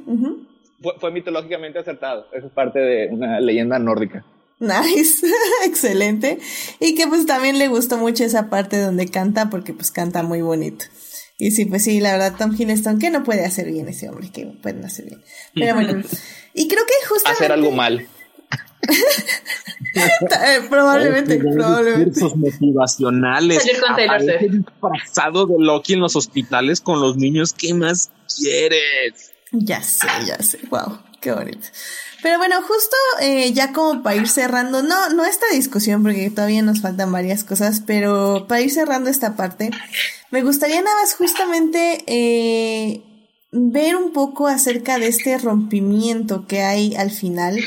fue, 1.01 1.11
mitológicamente 1.11 1.81
acertado. 1.81 2.27
Eso 2.33 2.47
es 2.47 2.53
parte 2.53 2.79
de 2.79 3.09
una 3.09 3.41
leyenda 3.41 3.81
nórdica. 3.81 4.25
Nice, 4.61 5.27
excelente. 5.65 6.39
Y 6.79 6.95
que 6.95 7.09
pues 7.09 7.27
también 7.27 7.59
le 7.59 7.67
gustó 7.67 7.97
mucho 7.99 8.23
esa 8.23 8.49
parte 8.49 8.81
donde 8.81 9.09
canta, 9.09 9.51
porque 9.51 9.73
pues 9.73 9.91
canta 9.91 10.23
muy 10.23 10.41
bonito. 10.41 10.85
Y 11.37 11.51
sí, 11.51 11.65
pues 11.65 11.85
sí, 11.85 12.01
la 12.01 12.13
verdad, 12.13 12.35
Tom 12.39 12.55
Hiddleston, 12.57 12.99
que 12.99 13.11
no 13.11 13.23
puede 13.23 13.45
hacer 13.45 13.71
bien 13.71 13.89
ese 13.89 14.09
hombre, 14.09 14.31
que 14.31 14.47
pueden 14.47 14.85
hacer 14.85 15.07
bien. 15.07 15.23
Pero 15.55 15.75
bueno, 15.75 16.03
y 16.55 16.69
creo 16.69 16.85
que 16.85 17.07
justamente... 17.09 17.45
Hacer 17.45 17.53
algo 17.53 17.71
mal. 17.71 18.07
Eh, 19.95 20.61
probablemente, 20.69 21.39
probablemente. 21.39 22.21
motivacionales. 22.37 23.65
disfrazado 24.51 25.47
de 25.47 25.55
Loki 25.59 25.95
en 25.95 26.01
los 26.01 26.15
hospitales 26.15 26.81
con 26.81 27.01
los 27.01 27.17
niños. 27.17 27.53
¿Qué 27.53 27.75
más 27.75 28.11
quieres? 28.37 29.33
Ya 29.53 29.83
sé, 29.83 30.07
ya 30.27 30.39
sé. 30.41 30.61
Wow, 30.71 30.99
qué 31.21 31.33
bonito. 31.33 31.67
Pero 32.23 32.39
bueno, 32.39 32.57
justo 32.63 32.97
eh, 33.21 33.53
ya 33.53 33.73
como 33.73 34.03
para 34.03 34.17
ir 34.17 34.29
cerrando, 34.29 34.83
no, 34.83 35.11
no 35.11 35.25
esta 35.25 35.47
discusión 35.53 36.03
porque 36.03 36.31
todavía 36.31 36.63
nos 36.63 36.81
faltan 36.81 37.13
varias 37.13 37.45
cosas, 37.45 37.83
pero 37.85 38.47
para 38.49 38.61
ir 38.61 38.71
cerrando 38.71 39.09
esta 39.09 39.37
parte, 39.37 39.71
me 40.31 40.43
gustaría 40.43 40.83
nada 40.83 40.97
más 41.01 41.15
justamente 41.15 42.05
eh, 42.07 43.03
ver 43.53 43.97
un 43.97 44.13
poco 44.13 44.49
acerca 44.49 44.99
de 44.99 45.07
este 45.09 45.39
rompimiento 45.39 46.47
que 46.47 46.63
hay 46.63 46.97
al 46.97 47.11
final 47.11 47.59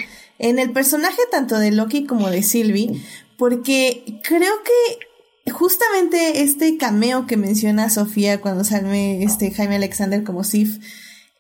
en 0.42 0.58
el 0.58 0.72
personaje 0.72 1.22
tanto 1.30 1.60
de 1.60 1.70
Loki 1.70 2.06
como 2.06 2.30
de 2.32 2.42
Sylvie, 2.42 3.00
porque 3.38 4.20
creo 4.24 4.52
que 4.64 5.52
justamente 5.52 6.42
este 6.42 6.78
cameo 6.78 7.28
que 7.28 7.38
menciona 7.38 7.92
Sofía 7.92 8.42
cuando 8.42 8.64
sale 8.64 9.24
este 9.24 9.52
Jaime 9.52 9.76
Alexander 9.76 10.24
como 10.24 10.44
Sif, 10.44 10.80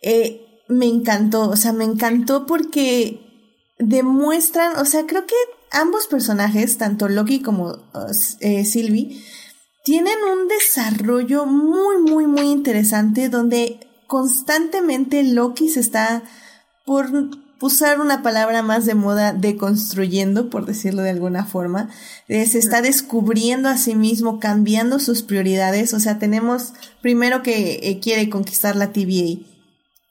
eh, 0.03 0.45
me 0.67 0.85
encantó, 0.85 1.49
o 1.49 1.55
sea, 1.55 1.73
me 1.73 1.83
encantó 1.83 2.45
porque 2.45 3.19
demuestran, 3.79 4.77
o 4.77 4.85
sea, 4.85 5.07
creo 5.07 5.25
que 5.25 5.35
ambos 5.71 6.05
personajes, 6.05 6.77
tanto 6.77 7.09
Loki 7.09 7.41
como 7.41 7.79
eh, 8.39 8.65
Sylvie, 8.65 9.19
tienen 9.83 10.17
un 10.31 10.47
desarrollo 10.47 11.47
muy, 11.47 11.97
muy, 12.01 12.27
muy 12.27 12.51
interesante 12.51 13.29
donde 13.29 13.79
constantemente 14.05 15.23
Loki 15.23 15.69
se 15.69 15.79
está 15.79 16.21
por 16.85 17.09
usar 17.61 17.99
una 17.99 18.21
palabra 18.23 18.61
más 18.61 18.85
de 18.85 18.95
moda, 18.95 19.33
deconstruyendo, 19.33 20.49
por 20.49 20.65
decirlo 20.65 21.01
de 21.01 21.11
alguna 21.11 21.45
forma, 21.45 21.89
eh, 22.27 22.45
se 22.45 22.59
está 22.59 22.81
descubriendo 22.81 23.69
a 23.69 23.77
sí 23.77 23.95
mismo, 23.95 24.39
cambiando 24.39 24.99
sus 24.99 25.21
prioridades, 25.21 25.93
o 25.93 25.99
sea, 25.99 26.19
tenemos 26.19 26.73
primero 27.01 27.43
que 27.43 27.79
eh, 27.83 27.99
quiere 27.99 28.29
conquistar 28.29 28.75
la 28.75 28.91
TVA, 28.91 29.39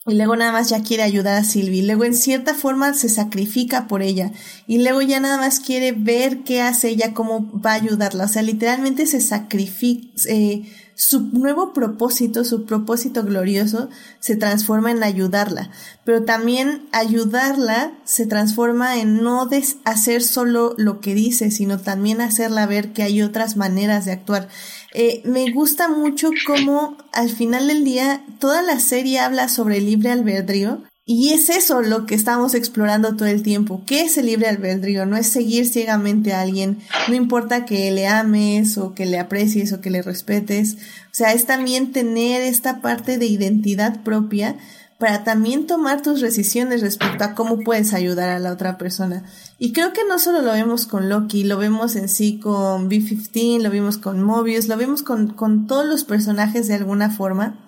y 0.06 0.14
luego 0.14 0.34
nada 0.34 0.50
más 0.50 0.70
ya 0.70 0.82
quiere 0.82 1.02
ayudar 1.02 1.36
a 1.36 1.44
Sylvie. 1.44 1.82
Luego 1.82 2.04
en 2.04 2.14
cierta 2.14 2.54
forma 2.54 2.94
se 2.94 3.10
sacrifica 3.10 3.86
por 3.86 4.02
ella. 4.02 4.32
Y 4.66 4.82
luego 4.82 5.02
ya 5.02 5.20
nada 5.20 5.36
más 5.36 5.60
quiere 5.60 5.92
ver 5.92 6.38
qué 6.38 6.62
hace 6.62 6.88
ella, 6.88 7.12
cómo 7.12 7.50
va 7.60 7.72
a 7.72 7.74
ayudarla. 7.74 8.24
O 8.24 8.28
sea, 8.28 8.42
literalmente 8.42 9.06
se 9.06 9.20
sacrifica, 9.20 10.08
eh, 10.28 10.62
su 11.00 11.22
nuevo 11.32 11.72
propósito, 11.72 12.44
su 12.44 12.66
propósito 12.66 13.24
glorioso, 13.24 13.88
se 14.18 14.36
transforma 14.36 14.90
en 14.90 15.02
ayudarla. 15.02 15.70
Pero 16.04 16.24
también 16.24 16.82
ayudarla 16.92 17.92
se 18.04 18.26
transforma 18.26 18.98
en 18.98 19.22
no 19.22 19.48
hacer 19.84 20.22
solo 20.22 20.74
lo 20.76 21.00
que 21.00 21.14
dice, 21.14 21.50
sino 21.50 21.78
también 21.78 22.20
hacerla 22.20 22.66
ver 22.66 22.92
que 22.92 23.02
hay 23.02 23.22
otras 23.22 23.56
maneras 23.56 24.04
de 24.04 24.12
actuar. 24.12 24.48
Eh, 24.92 25.22
me 25.24 25.50
gusta 25.52 25.88
mucho 25.88 26.32
cómo 26.46 26.98
al 27.14 27.30
final 27.30 27.68
del 27.68 27.82
día 27.82 28.22
toda 28.38 28.60
la 28.60 28.78
serie 28.78 29.20
habla 29.20 29.48
sobre 29.48 29.78
el 29.78 29.86
libre 29.86 30.10
albedrío 30.10 30.82
y 31.04 31.32
es 31.32 31.48
eso 31.48 31.82
lo 31.82 32.06
que 32.06 32.14
estamos 32.14 32.54
explorando 32.54 33.16
todo 33.16 33.26
el 33.26 33.42
tiempo. 33.42 33.82
¿Qué 33.86 34.02
es 34.02 34.16
el 34.16 34.26
libre 34.26 34.48
albedrío? 34.48 35.06
No 35.06 35.16
es 35.16 35.26
seguir 35.26 35.66
ciegamente 35.66 36.32
a 36.32 36.42
alguien, 36.42 36.78
no 37.08 37.14
importa 37.14 37.64
que 37.64 37.90
le 37.90 38.06
ames 38.06 38.78
o 38.78 38.94
que 38.94 39.06
le 39.06 39.18
aprecies 39.18 39.72
o 39.72 39.80
que 39.80 39.90
le 39.90 40.02
respetes. 40.02 40.74
O 40.74 41.14
sea, 41.14 41.32
es 41.32 41.46
también 41.46 41.92
tener 41.92 42.42
esta 42.42 42.80
parte 42.80 43.18
de 43.18 43.26
identidad 43.26 44.02
propia 44.02 44.56
para 45.00 45.24
también 45.24 45.66
tomar 45.66 46.02
tus 46.02 46.20
decisiones 46.20 46.82
respecto 46.82 47.24
a 47.24 47.34
cómo 47.34 47.60
puedes 47.60 47.94
ayudar 47.94 48.28
a 48.28 48.38
la 48.38 48.52
otra 48.52 48.76
persona. 48.76 49.24
Y 49.58 49.72
creo 49.72 49.94
que 49.94 50.04
no 50.06 50.18
solo 50.18 50.42
lo 50.42 50.52
vemos 50.52 50.84
con 50.86 51.08
Loki, 51.08 51.42
lo 51.42 51.56
vemos 51.56 51.96
en 51.96 52.10
sí 52.10 52.38
con 52.38 52.90
B-15, 52.90 53.62
lo 53.62 53.70
vimos 53.70 53.96
con 53.96 54.22
Mobius, 54.22 54.68
lo 54.68 54.76
vemos 54.76 55.02
con, 55.02 55.28
con 55.28 55.66
todos 55.66 55.86
los 55.86 56.04
personajes 56.04 56.68
de 56.68 56.74
alguna 56.74 57.08
forma. 57.08 57.66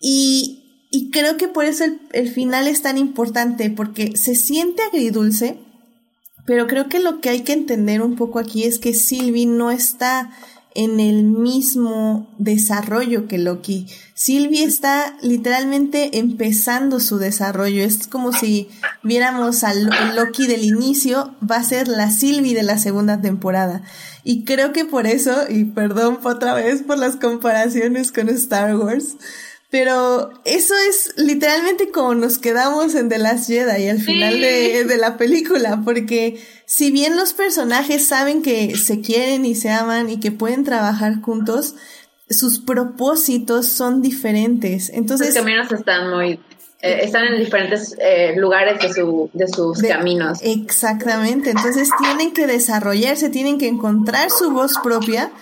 Y, 0.00 0.63
y 0.94 1.10
creo 1.10 1.36
que 1.36 1.48
por 1.48 1.64
eso 1.64 1.82
el, 2.12 2.30
final 2.30 2.68
es 2.68 2.82
tan 2.82 2.98
importante, 2.98 3.68
porque 3.68 4.16
se 4.16 4.36
siente 4.36 4.80
agridulce, 4.84 5.58
pero 6.46 6.68
creo 6.68 6.88
que 6.88 7.00
lo 7.00 7.20
que 7.20 7.30
hay 7.30 7.40
que 7.40 7.52
entender 7.52 8.00
un 8.00 8.14
poco 8.14 8.38
aquí 8.38 8.62
es 8.62 8.78
que 8.78 8.94
Sylvie 8.94 9.46
no 9.46 9.72
está 9.72 10.30
en 10.72 11.00
el 11.00 11.24
mismo 11.24 12.32
desarrollo 12.38 13.26
que 13.26 13.38
Loki. 13.38 13.88
Sylvie 14.14 14.62
está 14.62 15.16
literalmente 15.20 16.16
empezando 16.18 17.00
su 17.00 17.18
desarrollo. 17.18 17.82
Es 17.82 18.06
como 18.06 18.32
si 18.32 18.68
viéramos 19.02 19.64
al 19.64 19.90
Loki 20.14 20.46
del 20.46 20.62
inicio, 20.62 21.34
va 21.42 21.56
a 21.56 21.64
ser 21.64 21.88
la 21.88 22.12
Sylvie 22.12 22.54
de 22.54 22.62
la 22.62 22.78
segunda 22.78 23.20
temporada. 23.20 23.82
Y 24.22 24.44
creo 24.44 24.72
que 24.72 24.84
por 24.84 25.08
eso, 25.08 25.34
y 25.48 25.64
perdón 25.64 26.20
otra 26.22 26.54
vez 26.54 26.84
por 26.84 26.98
las 26.98 27.16
comparaciones 27.16 28.12
con 28.12 28.28
Star 28.28 28.76
Wars, 28.76 29.16
pero 29.74 30.30
eso 30.44 30.72
es 30.88 31.14
literalmente 31.16 31.90
como 31.90 32.14
nos 32.14 32.38
quedamos 32.38 32.94
en 32.94 33.08
The 33.08 33.18
Last 33.18 33.48
Jedi 33.48 33.88
al 33.88 33.98
final 33.98 34.40
de, 34.40 34.84
de, 34.84 34.96
la 34.98 35.16
película, 35.16 35.80
porque 35.84 36.40
si 36.64 36.92
bien 36.92 37.16
los 37.16 37.32
personajes 37.32 38.06
saben 38.06 38.42
que 38.42 38.76
se 38.76 39.00
quieren 39.00 39.44
y 39.44 39.56
se 39.56 39.70
aman 39.70 40.10
y 40.10 40.20
que 40.20 40.30
pueden 40.30 40.62
trabajar 40.62 41.20
juntos, 41.22 41.74
sus 42.30 42.60
propósitos 42.60 43.66
son 43.66 44.00
diferentes. 44.00 44.90
Entonces, 44.90 45.34
los 45.34 45.38
caminos 45.38 45.72
están 45.72 46.08
muy 46.08 46.38
eh, 46.80 47.00
están 47.02 47.24
en 47.24 47.40
diferentes 47.40 47.96
eh, 47.98 48.34
lugares 48.36 48.78
de, 48.78 48.92
su, 48.92 49.28
de 49.32 49.48
sus 49.48 49.82
caminos. 49.82 50.38
Exactamente, 50.42 51.50
entonces 51.50 51.88
tienen 52.00 52.32
que 52.32 52.46
desarrollarse, 52.46 53.28
tienen 53.28 53.58
que 53.58 53.66
encontrar 53.66 54.30
su 54.30 54.52
voz 54.52 54.74
propia 54.84 55.32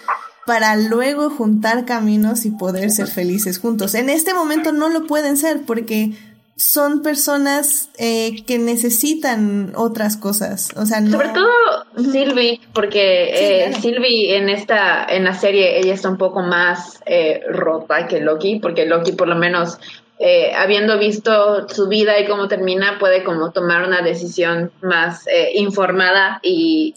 para 0.47 0.77
luego 0.77 1.31
juntar 1.31 1.85
caminos 1.85 2.45
y 2.45 2.51
poder 2.51 2.91
ser 2.91 3.07
felices 3.07 3.59
juntos. 3.59 3.95
En 3.95 4.11
este 4.11 4.35
momento 4.35 4.73
no 4.73 4.89
lo 4.89 5.07
pueden 5.07 5.37
ser 5.37 5.63
porque 5.67 6.13
son 6.57 7.03
personas 7.03 7.89
eh, 7.99 8.45
que 8.47 8.59
necesitan 8.59 9.73
otras 9.75 10.17
cosas. 10.17 10.73
O 10.77 10.87
sea, 10.87 11.05
Sobre 11.07 11.31
todo 11.31 11.49
Sylvie, 11.97 12.61
porque 12.73 13.65
eh, 13.67 13.73
Sylvie 13.81 14.37
en 14.37 14.49
esta, 14.49 15.05
en 15.05 15.25
la 15.25 15.35
serie, 15.35 15.79
ella 15.79 15.95
está 15.95 16.09
un 16.09 16.19
poco 16.19 16.43
más 16.43 17.01
eh, 17.07 17.41
rota 17.49 18.07
que 18.07 18.21
Loki, 18.21 18.59
porque 18.61 18.87
Loki 18.87 19.13
por 19.13 19.29
lo 19.29 19.37
menos 19.37 19.79
eh, 20.25 20.53
habiendo 20.57 21.01
visto 21.01 21.69
su 21.69 21.89
vida 21.89 22.21
y 22.21 22.27
cómo 22.27 22.47
termina, 22.47 22.99
puede 23.01 23.25
como 23.25 23.51
tomar 23.51 23.85
una 23.85 24.03
decisión 24.03 24.71
más 24.81 25.27
eh, 25.27 25.51
informada 25.55 26.39
y 26.45 26.95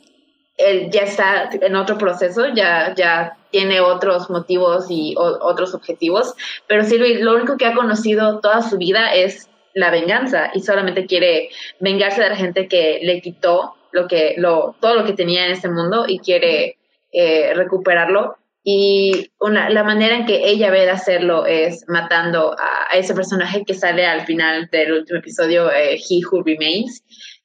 él 0.57 0.90
ya 0.91 1.02
está 1.02 1.49
en 1.52 1.76
otro 1.76 1.98
proceso, 1.98 2.48
ya, 2.53 2.94
ya 2.95 3.38
tiene 3.52 3.82
otros 3.82 4.30
motivos 4.30 4.86
y 4.90 5.15
otros 5.18 5.73
objetivos, 5.73 6.34
pero 6.68 6.84
Sylvie 6.84 7.23
lo 7.23 7.36
único 7.36 7.57
que 7.57 7.65
ha 7.65 7.73
conocido 7.73 8.40
toda 8.40 8.61
su 8.61 8.77
vida 8.77 9.14
es 9.14 9.49
la 9.73 9.91
venganza 9.91 10.52
y 10.53 10.61
solamente 10.61 11.06
quiere 11.06 11.49
vengarse 11.80 12.22
de 12.22 12.30
la 12.30 12.36
gente 12.36 12.68
que 12.68 12.99
le 13.02 13.22
quitó 13.22 13.76
lo 13.91 14.07
que, 14.07 14.36
lo, 14.38 14.76
todo 14.80 14.95
lo 14.95 15.06
que 15.06 15.14
tenía 15.14 15.45
en 15.45 15.52
este 15.52 15.69
mundo 15.69 16.06
y 16.07 16.19
quiere 16.19 16.77
eh, 17.11 17.53
recuperarlo 17.53 18.38
y 18.68 19.32
una, 19.40 19.69
la 19.69 19.84
manera 19.84 20.15
en 20.15 20.26
que 20.26 20.49
ella 20.49 20.72
ve 20.72 20.82
de 20.82 20.90
hacerlo 20.90 21.45
es 21.45 21.86
matando 21.88 22.56
a, 22.57 22.98
ese 22.98 23.14
personaje 23.14 23.64
que 23.64 23.76
sale 23.76 24.07
al 24.07 24.26
final 24.26 24.68
del 24.72 24.91
último 24.91 25.19
episodio, 25.19 25.72
eh, 25.72 25.98
He 25.98 26.22
Who 26.26 26.41
Remains. 26.41 27.03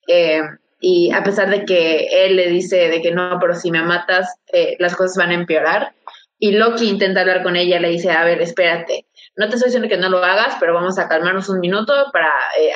Eh, 0.08 0.40
y 0.80 1.12
a 1.12 1.22
pesar 1.22 1.50
de 1.50 1.64
que 1.64 2.08
él 2.24 2.36
le 2.36 2.48
dice 2.48 2.88
de 2.88 3.02
que 3.02 3.12
no, 3.12 3.38
pero 3.40 3.54
si 3.54 3.70
me 3.70 3.82
matas, 3.82 4.34
eh, 4.52 4.76
las 4.78 4.96
cosas 4.96 5.16
van 5.16 5.30
a 5.30 5.34
empeorar. 5.34 5.92
Y 6.38 6.52
Loki 6.52 6.88
intenta 6.88 7.20
hablar 7.20 7.42
con 7.42 7.54
ella, 7.54 7.78
le 7.78 7.90
dice, 7.90 8.10
a 8.10 8.24
ver, 8.24 8.40
espérate, 8.40 9.06
no 9.36 9.48
te 9.48 9.56
estoy 9.56 9.68
diciendo 9.68 9.88
que 9.88 9.98
no 9.98 10.08
lo 10.08 10.24
hagas, 10.24 10.56
pero 10.58 10.72
vamos 10.72 10.98
a 10.98 11.06
calmarnos 11.06 11.50
un 11.50 11.60
minuto 11.60 11.92
para 12.12 12.32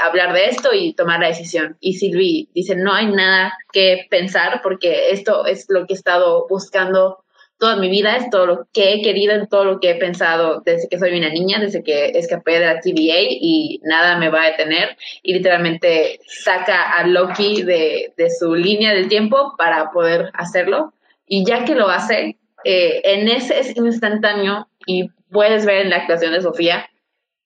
hablar 0.07 0.35
de 0.35 0.47
esto 0.47 0.71
y 0.75 0.95
tomar 0.95 1.21
la 1.21 1.29
decisión. 1.29 1.77
Y 1.81 1.95
Sylvie 1.95 2.49
dice, 2.55 2.77
no 2.77 2.93
hay 2.93 3.07
nada 3.07 3.55
que 3.73 4.07
pensar 4.11 4.61
porque 4.63 5.11
esto 5.11 5.47
es 5.47 5.65
lo 5.69 5.87
que 5.87 5.95
he 5.95 5.97
estado 5.97 6.47
buscando 6.49 7.24
toda 7.59 7.77
mi 7.77 7.89
vida, 7.89 8.17
es 8.17 8.31
todo 8.31 8.47
lo 8.47 8.69
que 8.73 8.93
he 8.93 9.03
querido, 9.03 9.35
en 9.35 9.49
todo 9.49 9.65
lo 9.65 9.81
que 9.81 9.91
he 9.91 9.95
pensado 9.95 10.63
desde 10.65 10.89
que 10.89 10.99
soy 10.99 11.17
una 11.17 11.31
niña, 11.31 11.61
desde 11.61 11.83
que 11.83 12.07
escapé 12.15 12.59
de 12.59 12.67
la 12.67 12.81
TVA 12.81 13.21
y 13.21 13.81
nada 13.85 14.19
me 14.19 14.29
va 14.29 14.43
a 14.43 14.51
detener. 14.51 14.97
Y 15.23 15.35
literalmente 15.35 16.21
saca 16.27 16.83
a 16.83 17.07
Loki 17.07 17.63
de, 17.63 18.13
de 18.17 18.31
su 18.31 18.55
línea 18.55 18.93
del 18.93 19.09
tiempo 19.09 19.55
para 19.57 19.91
poder 19.91 20.31
hacerlo. 20.35 20.95
Y 21.27 21.45
ya 21.45 21.65
que 21.65 21.75
lo 21.75 21.89
hace, 21.89 22.39
eh, 22.65 23.03
en 23.05 23.29
ese 23.29 23.61
es 23.61 23.77
instantáneo 23.77 24.69
y 24.87 25.09
puedes 25.31 25.65
ver 25.67 25.83
en 25.83 25.91
la 25.91 25.97
actuación 25.97 26.33
de 26.33 26.43
Sofía 26.43 26.89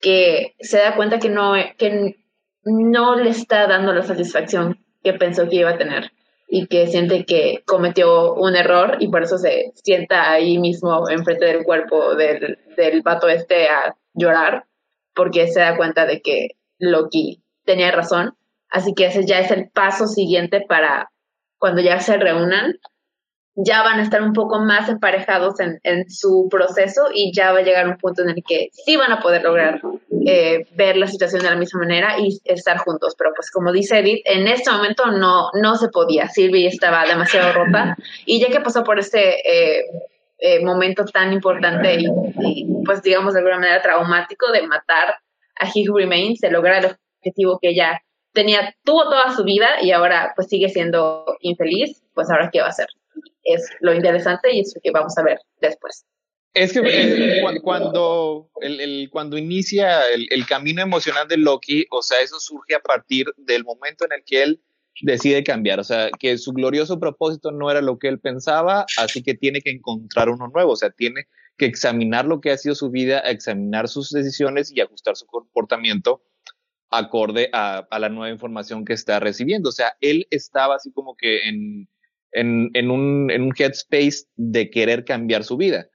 que 0.01 0.55
se 0.61 0.79
da 0.79 0.95
cuenta 0.95 1.19
que 1.19 1.29
no, 1.29 1.55
que 1.77 2.17
no 2.65 3.17
le 3.17 3.31
está 3.31 3.67
dando 3.67 3.93
la 3.93 4.03
satisfacción 4.03 4.79
que 5.03 5.13
pensó 5.13 5.49
que 5.49 5.57
iba 5.57 5.71
a 5.71 5.79
tener 5.79 6.13
y 6.49 6.67
que 6.67 6.87
siente 6.87 7.27
que 7.27 7.63
cometió 7.67 8.35
un 8.35 8.57
error 8.57 8.97
y 9.01 9.09
por 9.09 9.23
eso 9.23 9.37
se 9.37 9.73
sienta 9.75 10.31
ahí 10.31 10.59
mismo 10.59 11.09
enfrente 11.11 11.45
del 11.45 11.65
cuerpo 11.65 12.15
del, 12.15 12.59
del 12.77 13.03
vato 13.03 13.29
este 13.29 13.69
a 13.69 13.95
llorar 14.15 14.65
porque 15.15 15.49
se 15.49 15.61
da 15.61 15.77
cuenta 15.77 16.07
de 16.07 16.23
que 16.23 16.51
Loki 16.79 17.43
tenía 17.65 17.91
razón. 17.91 18.35
Así 18.71 18.95
que 18.95 19.07
ese 19.07 19.27
ya 19.27 19.41
es 19.41 19.51
el 19.51 19.69
paso 19.71 20.07
siguiente 20.07 20.65
para 20.67 21.11
cuando 21.59 21.83
ya 21.83 22.01
se 22.01 22.17
reúnan 22.17 22.75
ya 23.61 23.83
van 23.83 23.99
a 23.99 24.03
estar 24.03 24.23
un 24.23 24.33
poco 24.33 24.61
más 24.61 24.89
emparejados 24.89 25.55
en, 25.59 26.09
su 26.09 26.47
proceso 26.49 27.09
y 27.13 27.33
ya 27.35 27.53
va 27.53 27.59
a 27.59 27.63
llegar 27.63 27.89
un 27.89 27.97
punto 27.97 28.23
en 28.23 28.31
el 28.31 28.45
que 28.47 28.69
sí 28.73 28.97
van 28.97 29.11
a 29.11 29.21
poder 29.21 29.43
lograr 29.43 29.81
eh, 30.27 30.65
ver 30.77 30.97
la 30.97 31.09
situación 31.09 31.43
de 31.43 31.51
la 31.51 31.57
misma 31.57 31.81
manera 31.81 32.21
y 32.21 32.39
estar 32.45 32.79
juntos. 32.79 33.15
Pero 33.19 33.31
pues 33.35 33.51
como 33.51 33.73
dice 33.73 33.99
Edith, 33.99 34.23
en 34.27 34.47
este 34.47 34.71
momento 34.71 35.07
no, 35.07 35.51
no 35.61 35.75
se 35.75 35.89
podía. 35.89 36.29
Silvia 36.29 36.69
estaba 36.69 37.05
demasiado 37.05 37.53
rota 37.53 37.97
y 38.25 38.39
ya 38.41 38.47
que 38.47 38.61
pasó 38.61 38.85
por 38.85 39.01
este 39.01 39.41
eh, 39.41 39.85
eh, 40.39 40.65
momento 40.65 41.05
tan 41.05 41.33
importante 41.33 41.99
y, 41.99 42.67
pues 42.85 43.03
digamos 43.03 43.35
de 43.35 43.41
alguna 43.41 43.59
manera 43.59 43.83
traumático 43.83 44.53
de 44.53 44.63
matar 44.69 45.17
a 45.61 45.67
He 45.67 45.89
Who 45.89 45.99
Remains, 45.99 46.39
de 46.39 46.51
lograr 46.53 46.85
el 46.85 46.93
objetivo 47.21 47.59
que 47.61 47.71
ella 47.71 48.01
tenía, 48.33 48.73
tuvo 48.85 49.03
toda 49.11 49.35
su 49.35 49.43
vida 49.43 49.83
y 49.83 49.91
ahora 49.91 50.33
pues 50.37 50.47
sigue 50.47 50.69
siendo 50.69 51.25
infeliz, 51.41 52.05
pues 52.15 52.31
ahora 52.31 52.51
qué 52.53 52.61
va 52.61 52.67
a 52.67 52.71
hacer 52.71 52.87
es 53.45 53.69
lo 53.81 53.95
interesante 53.95 54.53
y 54.53 54.61
eso 54.61 54.81
que 54.83 54.91
vamos 54.91 55.17
a 55.19 55.23
ver 55.23 55.39
después. 55.61 56.07
Es 56.55 56.73
que 56.73 56.81
eh, 56.85 57.61
cuando, 57.63 58.51
el, 58.61 59.09
cuando 59.11 59.39
inicia 59.39 60.09
el, 60.09 60.47
camino 60.47 60.83
emocional 60.83 61.29
de 61.29 61.37
Loki, 61.37 61.87
o 61.91 62.03
sea, 62.03 62.21
eso 62.21 62.41
surge 62.41 62.75
a 62.75 62.81
partir 62.81 63.27
del 63.37 63.65
momento 63.65 64.05
en 64.05 64.13
el 64.13 64.25
que 64.25 64.43
él 64.43 64.63
decide 65.01 65.45
cambiar, 65.45 65.79
o 65.79 65.85
sea, 65.85 66.11
que 66.19 66.37
su 66.39 66.53
glorioso 66.53 66.99
propósito 66.99 67.53
no 67.53 67.71
era 67.71 67.81
lo 67.81 67.99
que 68.01 68.09
él 68.09 68.19
pensaba, 68.19 68.85
así 68.97 69.23
que 69.23 69.35
tiene 69.35 69.61
que 69.61 69.71
encontrar 69.71 70.29
uno 70.29 70.49
nuevo, 70.49 70.73
o 70.73 70.77
sea, 70.77 70.91
tiene 70.91 71.29
que 71.57 71.67
examinar 71.67 72.25
lo 72.25 72.41
que 72.41 72.51
ha 72.51 72.59
sido 72.59 72.75
su 72.75 72.91
vida, 72.91 73.21
examinar 73.21 73.89
sus 73.89 74.11
decisiones 74.11 74.73
y 74.75 74.81
ajustar 74.81 75.15
su 75.15 75.27
comportamiento 75.27 76.23
acorde 76.91 77.49
a, 77.53 77.87
a 77.91 77.99
la 78.01 78.09
nueva 78.09 78.33
información 78.33 78.85
que 78.85 78.95
está 78.95 79.21
recibiendo. 79.21 79.69
O 79.69 79.73
sea, 79.73 79.95
él 80.01 80.27
estaba 80.31 80.77
así 80.77 80.91
como 80.91 81.17
que 81.17 81.49
en, 81.49 81.89
en, 82.33 82.71
en, 82.75 82.91
un, 82.91 83.31
en 83.31 83.43
un 83.43 83.55
headspace 83.57 84.27
de 84.37 84.71
querer 84.71 85.05
cambiar 85.05 85.45
su 85.45 85.57
vida. 85.57 85.89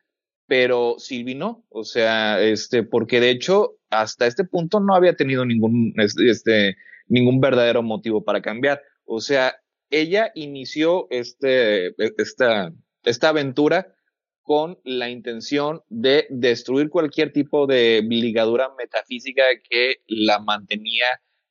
Pero 0.47 0.95
Silvi 0.99 1.35
no, 1.35 1.65
o 1.69 1.83
sea, 1.83 2.41
este, 2.41 2.83
porque 2.83 3.19
de 3.19 3.29
hecho 3.29 3.77
hasta 3.89 4.27
este 4.27 4.43
punto 4.43 4.79
no 4.79 4.95
había 4.95 5.15
tenido 5.15 5.45
ningún, 5.45 5.93
este, 5.97 6.75
ningún 7.07 7.39
verdadero 7.39 7.83
motivo 7.83 8.23
para 8.23 8.41
cambiar. 8.41 8.81
O 9.05 9.21
sea, 9.21 9.55
ella 9.89 10.31
inició 10.35 11.07
este, 11.11 11.93
esta, 12.17 12.73
esta 13.03 13.29
aventura 13.29 13.93
con 14.41 14.79
la 14.83 15.09
intención 15.09 15.81
de 15.87 16.27
destruir 16.29 16.89
cualquier 16.89 17.31
tipo 17.31 17.65
de 17.65 18.05
ligadura 18.07 18.69
metafísica 18.77 19.43
que 19.69 19.97
la 20.07 20.39
mantenía 20.39 21.05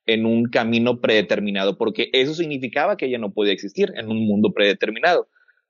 en 0.07 0.27
un 0.27 0.47
camino 0.47 1.01
predeterminado, 1.01 1.79
porque 1.79 2.11
eso 2.13 2.35
significaba 2.35 2.97
que 2.97 3.07
ella 3.07 3.19
no 3.19 3.33
podía 3.33 3.53
existir 3.53 3.93
en 3.97 4.09
un 4.11 4.27
mundo 4.27 4.53
predeterminado. 4.53 5.29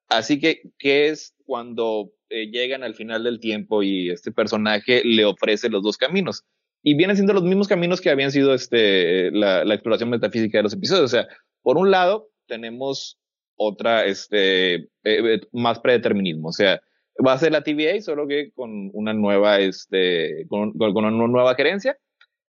Así 0.09 0.39
que, 0.39 0.63
¿qué 0.79 1.09
es 1.09 1.35
cuando 1.45 2.13
eh, 2.29 2.51
llegan 2.51 2.83
al 2.83 2.95
final 2.95 3.25
del 3.25 3.41
tiempo 3.41 3.83
y 3.83 4.11
este 4.11 4.33
personaje 4.33 5.03
le 5.05 5.25
ofrece 5.25 5.69
los 5.69 5.83
dos 5.83 5.97
caminos? 5.97 6.45
Y 6.83 6.97
vienen 6.97 7.17
siendo 7.17 7.33
los 7.33 7.45
mismos 7.45 7.69
caminos 7.69 8.01
que 8.01 8.11
habían 8.11 8.33
sido 8.33 8.55
este, 8.55 9.31
la, 9.31 9.65
la 9.65 9.75
exploración 9.75 10.11
metafísica 10.11 10.59
de 10.59 10.65
los 10.65 10.75
episodios. 10.75 11.05
O 11.05 11.09
sea, 11.09 11.29
por 11.63 11.79
un 11.79 11.91
lado, 11.91 12.29
tenemos 12.47 13.19
otra, 13.57 14.05
este, 14.05 14.75
eh, 14.75 14.89
eh, 15.05 15.41
más 15.53 15.79
predeterminismo. 15.79 16.49
O 16.49 16.53
sea, 16.53 16.81
va 17.25 17.35
a 17.35 17.39
ser 17.39 17.53
la 17.53 17.63
TVA, 17.63 18.01
solo 18.01 18.27
que 18.27 18.51
con 18.53 18.91
una 18.93 19.13
nueva, 19.13 19.61
este, 19.61 20.47
con, 20.49 20.73
con 20.73 21.05
una 21.05 21.29
nueva 21.29 21.55
gerencia 21.55 21.97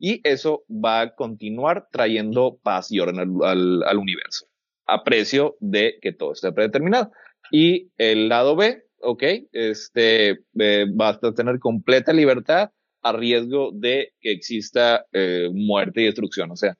y 0.01 0.20
eso 0.24 0.64
va 0.68 1.02
a 1.02 1.14
continuar 1.14 1.89
trayendo 1.93 2.59
paz 2.62 2.90
y 2.90 2.98
orden 3.01 3.20
al, 3.44 3.82
al, 3.85 3.98
universo, 3.98 4.47
a 4.86 5.05
precio 5.05 5.56
de 5.60 5.98
que 6.01 6.12
todo 6.12 6.32
esté 6.32 6.51
predeterminado. 6.52 7.12
Y 7.52 7.90
el 7.98 8.31
lado 8.31 8.56
B, 8.56 8.82
ok, 9.02 9.22
este, 9.52 10.31
eh, 10.59 10.86
va 10.98 11.10
a 11.10 11.35
tener 11.35 11.59
completa 11.59 12.14
libertad 12.14 12.70
a 13.02 13.12
riesgo 13.12 13.72
de 13.74 14.14
que 14.20 14.32
exista 14.32 15.05
eh, 15.12 15.51
muerte 15.52 16.01
y 16.01 16.06
destrucción. 16.06 16.51
O 16.51 16.56
sea, 16.56 16.78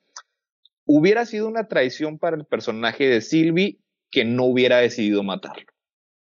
hubiera 0.87 1.27
sido 1.27 1.47
una 1.47 1.69
traición 1.69 2.19
para 2.19 2.37
el 2.37 2.47
personaje 2.47 3.07
de 3.07 3.21
Sylvie 3.21 3.81
que 4.11 4.25
no 4.25 4.45
hubiera 4.45 4.79
decidido 4.79 5.23
matarlo. 5.23 5.67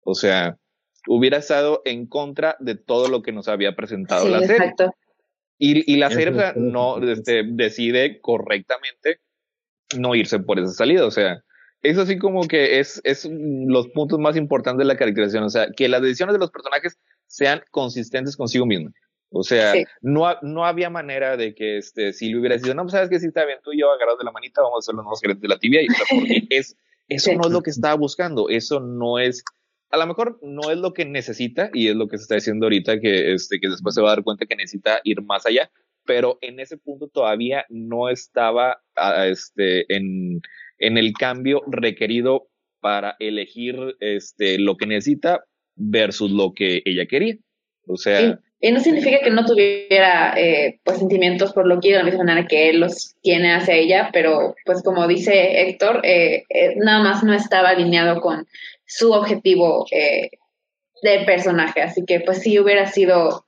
O 0.04 0.14
sea, 0.14 0.58
hubiera 1.08 1.38
estado 1.38 1.80
en 1.86 2.06
contra 2.06 2.56
de 2.60 2.74
todo 2.74 3.08
lo 3.08 3.22
que 3.22 3.32
nos 3.32 3.48
había 3.48 3.74
presentado 3.74 4.28
la 4.28 4.40
serie. 4.40 4.74
Exacto. 5.62 5.90
Y, 5.90 5.96
la 5.96 6.10
serie 6.10 6.52
no 6.56 6.98
este, 7.02 7.44
decide 7.46 8.20
correctamente 8.20 9.20
no 9.96 10.14
irse 10.14 10.40
por 10.40 10.58
esa 10.58 10.72
salida. 10.72 11.06
O 11.06 11.10
sea, 11.10 11.44
eso 11.82 12.02
así 12.02 12.18
como 12.18 12.46
que 12.48 12.80
es, 12.80 13.00
es 13.04 13.28
los 13.30 13.88
puntos 13.88 14.18
más 14.18 14.36
importantes 14.36 14.78
de 14.78 14.84
la 14.92 14.96
caracterización. 14.96 15.44
O 15.44 15.50
sea, 15.50 15.68
que 15.76 15.88
las 15.88 16.02
decisiones 16.02 16.34
de 16.34 16.40
los 16.40 16.50
personajes 16.50 16.98
sean 17.26 17.62
consistentes 17.70 18.36
consigo 18.36 18.66
mismos. 18.66 18.92
O 19.34 19.42
sea, 19.42 19.72
no, 20.02 20.26
no 20.42 20.66
había 20.66 20.90
manera 20.90 21.38
de 21.38 21.54
que 21.54 21.78
este, 21.78 22.12
si 22.12 22.30
le 22.30 22.38
hubiera 22.38 22.58
sido, 22.58 22.74
no, 22.74 22.82
pues 22.82 22.92
sabes 22.92 23.08
que 23.08 23.18
si 23.18 23.28
está 23.28 23.46
bien, 23.46 23.60
tú 23.64 23.72
y 23.72 23.80
yo 23.80 23.90
agarrados 23.90 24.18
de 24.18 24.26
la 24.26 24.32
manita, 24.32 24.60
vamos 24.60 24.84
a 24.84 24.86
ser 24.86 24.94
los 24.94 25.04
nuevos 25.04 25.20
gerentes 25.22 25.42
de 25.42 25.48
la 25.48 25.58
tibia. 25.58 25.80
Y, 25.82 25.86
porque 25.86 26.46
es, 26.50 26.76
eso 27.08 27.32
no 27.34 27.46
es 27.46 27.50
lo 27.50 27.62
que 27.62 27.70
estaba 27.70 27.94
buscando. 27.94 28.50
Eso 28.50 28.80
no 28.80 29.18
es 29.18 29.42
a 29.92 29.98
lo 29.98 30.06
mejor 30.06 30.38
no 30.42 30.70
es 30.70 30.78
lo 30.78 30.94
que 30.94 31.04
necesita 31.04 31.70
y 31.72 31.88
es 31.88 31.94
lo 31.94 32.08
que 32.08 32.16
se 32.16 32.22
está 32.22 32.34
diciendo 32.36 32.66
ahorita 32.66 32.98
que, 32.98 33.34
este, 33.34 33.60
que 33.60 33.68
después 33.68 33.94
se 33.94 34.00
va 34.00 34.08
a 34.08 34.14
dar 34.16 34.24
cuenta 34.24 34.46
que 34.46 34.56
necesita 34.56 35.00
ir 35.04 35.22
más 35.22 35.44
allá, 35.44 35.70
pero 36.06 36.38
en 36.40 36.60
ese 36.60 36.78
punto 36.78 37.08
todavía 37.08 37.66
no 37.68 38.08
estaba 38.08 38.82
este, 39.26 39.84
en, 39.94 40.40
en 40.78 40.96
el 40.96 41.12
cambio 41.12 41.62
requerido 41.66 42.48
para 42.80 43.16
elegir 43.20 43.76
este, 44.00 44.58
lo 44.58 44.76
que 44.78 44.86
necesita 44.86 45.44
versus 45.76 46.30
lo 46.30 46.54
que 46.54 46.82
ella 46.86 47.06
quería. 47.06 47.36
O 47.86 47.96
sea... 47.96 48.40
Y 48.64 48.70
no 48.70 48.78
significa 48.78 49.18
que 49.22 49.30
no 49.30 49.44
tuviera 49.44 50.34
eh, 50.38 50.78
pues 50.84 50.98
sentimientos 50.98 51.52
por 51.52 51.66
Loki 51.66 51.90
de 51.90 51.98
la 51.98 52.04
misma 52.04 52.22
manera 52.24 52.46
que 52.46 52.70
él 52.70 52.78
los 52.78 53.16
tiene 53.20 53.52
hacia 53.52 53.74
ella, 53.74 54.10
pero 54.12 54.54
pues 54.64 54.84
como 54.84 55.08
dice 55.08 55.62
Héctor, 55.62 56.00
eh, 56.04 56.44
eh, 56.48 56.76
nada 56.76 57.02
más 57.02 57.24
no 57.24 57.34
estaba 57.34 57.70
alineado 57.70 58.20
con 58.20 58.46
su 58.96 59.12
objetivo 59.12 59.86
de 59.90 61.24
personaje, 61.24 61.82
así 61.82 62.04
que 62.04 62.20
pues 62.20 62.42
sí 62.42 62.58
hubiera 62.58 62.86
sido 62.86 63.44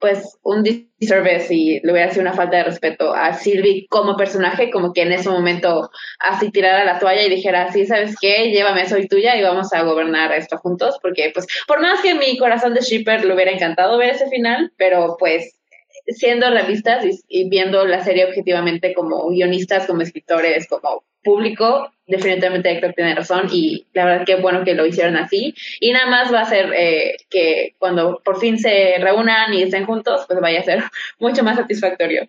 pues 0.00 0.38
un 0.42 0.62
disservice 0.62 1.52
y 1.52 1.80
le 1.80 1.92
hubiera 1.92 2.10
sido 2.10 2.22
una 2.22 2.32
falta 2.32 2.58
de 2.58 2.64
respeto 2.64 3.12
a 3.12 3.34
Sylvie 3.34 3.86
como 3.88 4.16
personaje, 4.16 4.70
como 4.70 4.92
que 4.92 5.02
en 5.02 5.12
ese 5.12 5.28
momento 5.28 5.90
así 6.20 6.50
tirara 6.50 6.84
la 6.84 6.98
toalla 6.98 7.22
y 7.22 7.30
dijera, 7.30 7.72
sí, 7.72 7.84
¿sabes 7.84 8.14
qué? 8.20 8.50
Llévame, 8.50 8.88
soy 8.88 9.08
tuya 9.08 9.36
y 9.36 9.42
vamos 9.42 9.72
a 9.72 9.82
gobernar 9.82 10.32
esto 10.32 10.58
juntos, 10.58 10.98
porque 11.02 11.30
pues 11.34 11.46
por 11.66 11.80
más 11.80 12.00
que 12.00 12.14
mi 12.14 12.38
corazón 12.38 12.74
de 12.74 12.80
shipper 12.80 13.24
le 13.24 13.34
hubiera 13.34 13.50
encantado 13.50 13.98
ver 13.98 14.10
ese 14.10 14.28
final, 14.28 14.72
pero 14.76 15.16
pues 15.18 15.58
siendo 16.06 16.48
realistas 16.50 17.04
y, 17.28 17.48
viendo 17.48 17.84
la 17.84 18.02
serie 18.02 18.26
objetivamente 18.26 18.94
como 18.94 19.28
guionistas, 19.28 19.86
como 19.86 20.02
escritores, 20.02 20.68
como 20.68 21.04
público, 21.28 21.92
definitivamente 22.06 22.70
Héctor 22.70 22.94
tiene 22.94 23.14
razón 23.14 23.48
y 23.52 23.86
la 23.92 24.06
verdad 24.06 24.24
que 24.24 24.36
bueno 24.36 24.64
que 24.64 24.74
lo 24.74 24.86
hicieron 24.86 25.18
así. 25.18 25.54
Y 25.78 25.92
nada 25.92 26.06
más 26.06 26.32
va 26.32 26.40
a 26.40 26.48
ser 26.48 26.72
eh, 26.74 27.18
que 27.28 27.74
cuando 27.78 28.22
por 28.24 28.40
fin 28.40 28.58
se 28.58 28.96
reúnan 28.98 29.52
y 29.52 29.62
estén 29.62 29.84
juntos, 29.84 30.24
pues 30.26 30.40
vaya 30.40 30.60
a 30.60 30.64
ser 30.64 30.84
mucho 31.18 31.44
más 31.44 31.56
satisfactorio. 31.56 32.26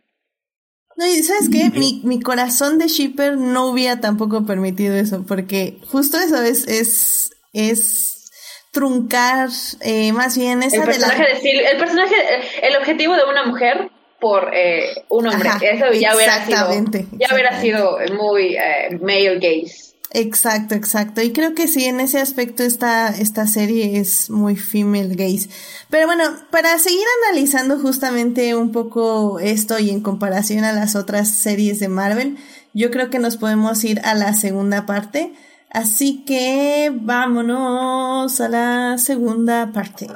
No, 0.97 1.07
y 1.07 1.23
sabes 1.23 1.49
qué, 1.49 1.69
mi, 1.80 2.01
mi 2.03 2.19
corazón 2.19 2.77
de 2.77 2.89
shipper 2.89 3.38
no 3.38 3.67
hubiera 3.67 4.01
tampoco 4.01 4.45
permitido 4.45 4.95
eso, 4.95 5.23
porque 5.26 5.77
justo 5.88 6.17
eso 6.17 6.41
es, 6.41 6.67
es, 6.67 7.31
es 7.53 8.30
truncar 8.73 9.47
eh, 9.80 10.11
más 10.11 10.38
bien 10.38 10.61
esa 10.61 10.76
el 10.76 10.84
personaje 10.84 11.23
de, 11.23 11.57
el 11.71 11.77
personaje, 11.77 12.15
el 12.63 12.76
objetivo 12.76 13.15
de 13.15 13.23
una 13.23 13.45
mujer 13.45 13.89
por 14.20 14.52
eh, 14.54 15.04
un 15.10 15.28
hombre. 15.28 15.50
Eso 15.62 15.91
ya 15.94 16.16
hubiera 16.16 16.46
sido, 16.46 16.72
ya 17.18 17.28
hubiera 17.34 17.62
sido 17.62 17.98
muy 18.18 18.56
eh, 18.56 18.98
male 19.02 19.36
gaze. 19.36 19.90
Exacto, 20.12 20.74
exacto. 20.74 21.22
Y 21.22 21.34
creo 21.34 21.54
que 21.54 21.68
sí, 21.68 21.86
en 21.86 22.00
ese 22.00 22.20
aspecto 22.20 22.64
esta, 22.64 23.10
esta 23.10 23.46
serie 23.46 24.00
es 24.00 24.30
muy 24.30 24.56
female 24.56 25.16
gaze. 25.16 25.50
Pero 25.90 26.08
bueno, 26.08 26.24
para 26.50 26.78
seguir 26.80 27.06
analizando 27.26 27.78
justamente 27.80 28.56
un 28.56 28.72
poco 28.72 29.40
esto 29.40 29.78
y 29.78 29.91
en 29.91 30.02
comparación 30.02 30.64
a 30.64 30.74
las 30.74 30.96
otras 30.96 31.30
series 31.30 31.80
de 31.80 31.90
Marvel, 31.90 32.38
yo 32.74 32.90
creo 32.90 33.10
que 33.12 33.20
nos 33.20 33.38
podemos 33.38 33.84
ir 33.84 34.02
a 34.04 34.16
la 34.16 34.34
segunda 34.34 34.88
parte. 34.88 35.32
Así 35.70 36.24
que 36.26 36.91
vámonos 36.91 38.41
a 38.41 38.50
la 38.50 38.98
segunda 38.98 39.72
parte. 39.72 40.08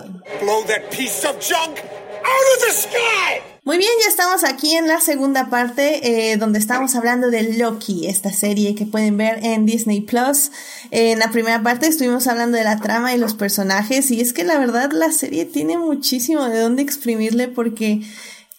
Blow 0.42 0.64
that 0.66 0.90
piece 0.90 1.28
of 1.28 1.36
junk 1.40 1.78
out 1.78 2.58
of 2.58 2.66
the 2.66 2.72
sky! 2.72 3.53
Muy 3.66 3.78
bien, 3.78 3.92
ya 4.04 4.10
estamos 4.10 4.44
aquí 4.44 4.76
en 4.76 4.90
la 4.90 5.00
segunda 5.00 5.50
parte, 5.50 6.32
eh, 6.32 6.36
donde 6.36 6.60
estamos 6.60 6.96
hablando 6.96 7.32
de 7.32 7.58
Loki, 7.58 8.08
esta 8.08 8.34
serie 8.34 8.76
que 8.76 8.86
pueden 8.86 9.16
ver 9.16 9.40
en 9.42 9.66
Disney 9.66 10.02
Plus. 10.02 10.52
En 10.92 11.18
la 11.18 11.32
primera 11.32 11.64
parte 11.64 11.88
estuvimos 11.88 12.28
hablando 12.28 12.58
de 12.58 12.66
la 12.66 12.82
trama 12.82 13.16
y 13.16 13.18
los 13.18 13.36
personajes, 13.36 14.12
y 14.12 14.20
es 14.20 14.34
que 14.34 14.44
la 14.44 14.58
verdad 14.58 14.92
la 14.92 15.14
serie 15.14 15.46
tiene 15.46 15.78
muchísimo 15.78 16.44
de 16.50 16.60
dónde 16.60 16.82
exprimirle 16.82 17.48
porque 17.48 18.02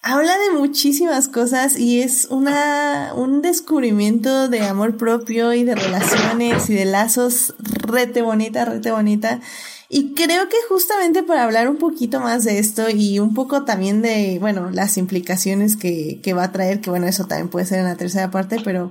habla 0.01 0.39
de 0.39 0.59
muchísimas 0.59 1.29
cosas 1.29 1.79
y 1.79 2.01
es 2.01 2.29
una, 2.31 3.13
un 3.15 3.43
descubrimiento 3.43 4.49
de 4.49 4.63
amor 4.63 4.97
propio 4.97 5.53
y 5.53 5.65
de 5.65 5.75
relaciones 5.75 6.71
y 6.71 6.75
de 6.75 6.87
lazos 6.87 7.55
rete 7.59 8.23
bonita, 8.23 8.65
rete 8.65 8.91
bonita. 8.91 9.41
Y 9.97 10.13
creo 10.15 10.49
que 10.49 10.57
justamente 10.69 11.23
para 11.23 11.45
hablar 11.45 11.69
un 11.69 11.77
poquito 11.77 12.19
más 12.19 12.43
de 12.43 12.59
esto 12.59 12.91
y 12.91 13.21
un 13.21 13.33
poco 13.33 13.63
también 13.63 14.03
de, 14.03 14.39
bueno, 14.41 14.73
las 14.73 14.99
implicaciones 14.99 15.77
que, 15.77 16.19
que 16.21 16.33
va 16.33 16.43
a 16.43 16.51
traer, 16.51 16.81
que 16.81 16.91
bueno, 16.91 17.07
eso 17.07 17.27
también 17.27 17.49
puede 17.49 17.65
ser 17.65 17.79
en 17.79 17.85
la 17.85 17.95
tercera 17.95 18.29
parte, 18.33 18.57
pero 18.65 18.91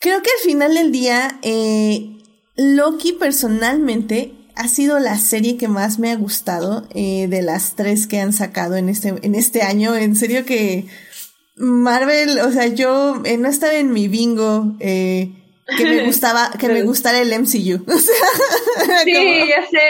creo 0.00 0.22
que 0.22 0.30
al 0.30 0.44
final 0.44 0.74
del 0.74 0.90
día, 0.90 1.38
eh, 1.42 2.18
Loki 2.56 3.12
personalmente 3.12 4.34
ha 4.56 4.66
sido 4.66 4.98
la 4.98 5.18
serie 5.18 5.56
que 5.56 5.68
más 5.68 6.00
me 6.00 6.10
ha 6.10 6.16
gustado 6.16 6.88
eh, 6.92 7.28
de 7.28 7.42
las 7.42 7.76
tres 7.76 8.08
que 8.08 8.18
han 8.18 8.32
sacado 8.32 8.74
en 8.74 8.88
este, 8.88 9.14
en 9.22 9.36
este 9.36 9.62
año. 9.62 9.94
En 9.94 10.16
serio 10.16 10.44
que 10.44 10.88
Marvel, 11.54 12.40
o 12.40 12.50
sea, 12.50 12.66
yo 12.66 13.22
eh, 13.24 13.36
no 13.36 13.48
estaba 13.48 13.74
en 13.74 13.92
mi 13.92 14.08
bingo. 14.08 14.74
Eh, 14.80 15.45
que 15.76 15.84
me 15.84 16.04
gustaba, 16.04 16.50
que 16.58 16.68
me 16.68 16.82
gustara 16.82 17.20
el 17.20 17.28
MCU. 17.28 17.84
O 17.96 17.98
sea, 17.98 18.98
sí, 19.04 19.48
ya 19.48 19.66
sé. 19.66 19.80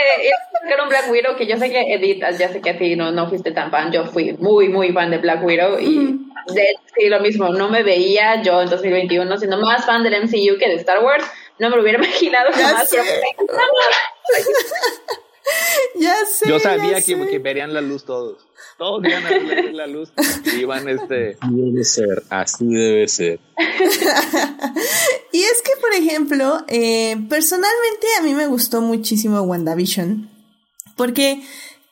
Era 0.68 0.84
un 0.84 0.88
Black 0.88 1.10
Widow 1.10 1.36
que 1.36 1.46
yo 1.46 1.56
sé 1.58 1.70
que 1.70 1.94
Edith, 1.94 2.22
ya 2.38 2.48
sé 2.48 2.60
que 2.60 2.70
a 2.70 2.78
ti 2.78 2.96
no, 2.96 3.12
no 3.12 3.28
fuiste 3.28 3.50
tan 3.50 3.70
fan. 3.70 3.92
Yo 3.92 4.06
fui 4.06 4.32
muy, 4.38 4.68
muy 4.68 4.92
fan 4.92 5.10
de 5.10 5.18
Black 5.18 5.44
Widow 5.44 5.78
y 5.78 6.18
sí, 6.96 7.08
lo 7.08 7.20
mismo. 7.20 7.50
No 7.50 7.68
me 7.68 7.82
veía 7.82 8.42
yo 8.42 8.62
en 8.62 8.70
2021 8.70 9.38
siendo 9.38 9.58
más 9.58 9.84
fan 9.84 10.02
del 10.02 10.22
MCU 10.22 10.58
que 10.58 10.68
de 10.68 10.76
Star 10.76 11.02
Wars. 11.02 11.24
No 11.58 11.68
me 11.68 11.76
lo 11.76 11.82
hubiera 11.82 11.98
imaginado 12.02 12.50
jamás. 12.52 12.88
Pero 12.90 13.04
ya 15.96 16.14
sé. 16.24 16.48
Yo 16.48 16.58
sabía 16.58 17.02
que, 17.02 17.28
que 17.28 17.38
verían 17.38 17.74
la 17.74 17.80
luz 17.80 18.04
todos 18.04 18.45
todos 18.78 19.04
iban 19.04 19.26
a 19.26 19.28
ver 19.30 19.74
la 19.74 19.86
luz 19.86 20.12
y 20.44 20.60
iban 20.60 20.88
este... 20.88 21.36
Debe 21.50 21.84
ser, 21.84 22.22
así 22.30 22.66
debe 22.66 23.08
ser. 23.08 23.40
y 25.32 25.42
es 25.42 25.62
que, 25.62 25.72
por 25.80 25.92
ejemplo, 25.94 26.64
eh, 26.68 27.16
personalmente 27.28 28.06
a 28.18 28.22
mí 28.22 28.34
me 28.34 28.46
gustó 28.46 28.80
muchísimo 28.80 29.40
WandaVision, 29.42 30.28
porque 30.96 31.42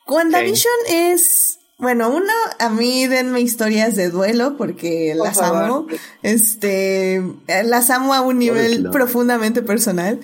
WandaVision 0.07 0.73
es... 0.89 1.54
Bueno, 1.77 2.09
uno, 2.09 2.31
a 2.59 2.69
mí 2.69 3.05
denme 3.05 3.41
historias 3.41 3.97
de 3.97 4.09
duelo 4.09 4.55
porque 4.55 5.13
las 5.13 5.41
amo. 5.41 5.87
Este, 6.23 7.21
las 7.65 7.89
amo 7.89 8.13
a 8.13 8.21
un 8.21 8.39
nivel 8.39 8.89
profundamente 8.91 9.61
personal. 9.61 10.21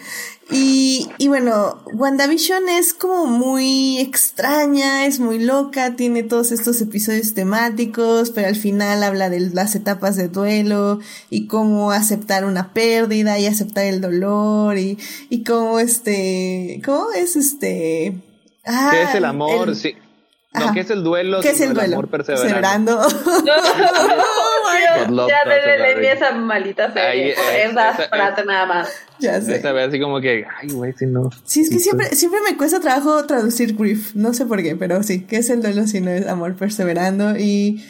Y, 0.49 1.09
y 1.17 1.27
bueno, 1.27 1.83
WandaVision 1.93 2.69
es 2.69 2.93
como 2.93 3.25
muy 3.25 3.99
extraña, 3.99 5.05
es 5.05 5.19
muy 5.19 5.39
loca, 5.39 5.95
tiene 5.97 6.23
todos 6.23 6.53
estos 6.53 6.79
episodios 6.81 7.33
temáticos, 7.33 8.31
pero 8.31 8.47
al 8.47 8.55
final 8.55 9.03
habla 9.03 9.29
de 9.29 9.41
las 9.41 9.75
etapas 9.75 10.15
de 10.15 10.29
duelo 10.29 10.99
y 11.29 11.47
cómo 11.47 11.91
aceptar 11.91 12.45
una 12.45 12.73
pérdida 12.73 13.39
y 13.39 13.45
aceptar 13.45 13.85
el 13.85 13.99
dolor 13.99 14.77
y, 14.77 14.97
y 15.29 15.43
cómo 15.43 15.79
este, 15.79 16.81
cómo 16.85 17.11
es 17.11 17.35
este... 17.35 18.21
Ah, 18.65 18.89
¿Qué 18.91 19.03
es 19.03 19.15
el 19.15 19.25
amor? 19.25 19.75
sí. 19.75 19.95
No, 20.53 20.73
¿qué 20.73 20.81
es 20.81 20.89
el 20.89 21.01
duelo? 21.03 21.39
¿Qué 21.39 21.51
es 21.51 21.61
el 21.61 21.73
duelo? 21.73 21.95
amor 21.95 22.09
perseverando. 22.09 23.01
No, 25.09 25.27
ya 25.27 25.45
le 25.45 26.11
esa 26.11 26.31
malita 26.33 26.91
serie. 26.91 27.35
Esa 27.63 27.93
frase 27.93 28.45
nada 28.45 28.65
más. 28.65 28.89
Ya 29.19 29.39
sé. 29.41 29.55
Esa 29.55 29.71
vez 29.71 29.87
así 29.87 29.99
como 29.99 30.19
que, 30.19 30.45
ay, 30.59 30.69
güey, 30.69 30.93
si 30.93 31.05
no. 31.05 31.29
Sí, 31.45 31.61
es 31.61 31.69
que 31.69 31.79
siempre, 31.79 32.07
siempre 32.15 32.41
me 32.41 32.57
cuesta 32.57 32.79
trabajo 32.79 33.25
traducir 33.25 33.75
grief. 33.75 34.13
No 34.13 34.33
sé 34.33 34.45
por 34.45 34.61
qué, 34.61 34.75
pero 34.75 35.03
sí. 35.03 35.21
¿Qué 35.21 35.37
es 35.37 35.49
el 35.49 35.61
duelo 35.61 35.87
si 35.87 36.01
no 36.01 36.11
es 36.11 36.27
amor 36.27 36.55
perseverando? 36.55 37.37
Y 37.37 37.85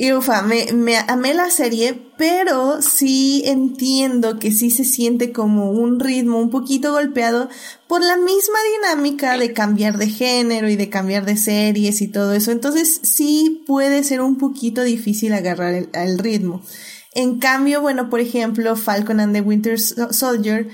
y 0.00 0.14
ufa, 0.14 0.40
me, 0.40 0.72
me 0.72 0.96
amé 0.96 1.34
la 1.34 1.50
serie, 1.50 1.94
pero 2.16 2.80
sí 2.80 3.42
entiendo 3.44 4.38
que 4.38 4.50
sí 4.50 4.70
se 4.70 4.82
siente 4.82 5.30
como 5.30 5.72
un 5.72 6.00
ritmo 6.00 6.38
un 6.38 6.48
poquito 6.48 6.92
golpeado 6.92 7.50
por 7.86 8.00
la 8.00 8.16
misma 8.16 8.58
dinámica 8.78 9.36
de 9.36 9.52
cambiar 9.52 9.98
de 9.98 10.08
género 10.08 10.70
y 10.70 10.76
de 10.76 10.88
cambiar 10.88 11.26
de 11.26 11.36
series 11.36 12.00
y 12.00 12.08
todo 12.08 12.32
eso. 12.32 12.50
Entonces 12.50 12.98
sí 13.02 13.62
puede 13.66 14.02
ser 14.02 14.22
un 14.22 14.38
poquito 14.38 14.82
difícil 14.84 15.34
agarrar 15.34 15.74
el, 15.74 15.90
el 15.92 16.18
ritmo. 16.18 16.62
En 17.12 17.38
cambio, 17.38 17.82
bueno, 17.82 18.08
por 18.08 18.20
ejemplo, 18.20 18.76
Falcon 18.76 19.20
and 19.20 19.34
the 19.34 19.42
Winter 19.42 19.78
Soldier 19.78 20.66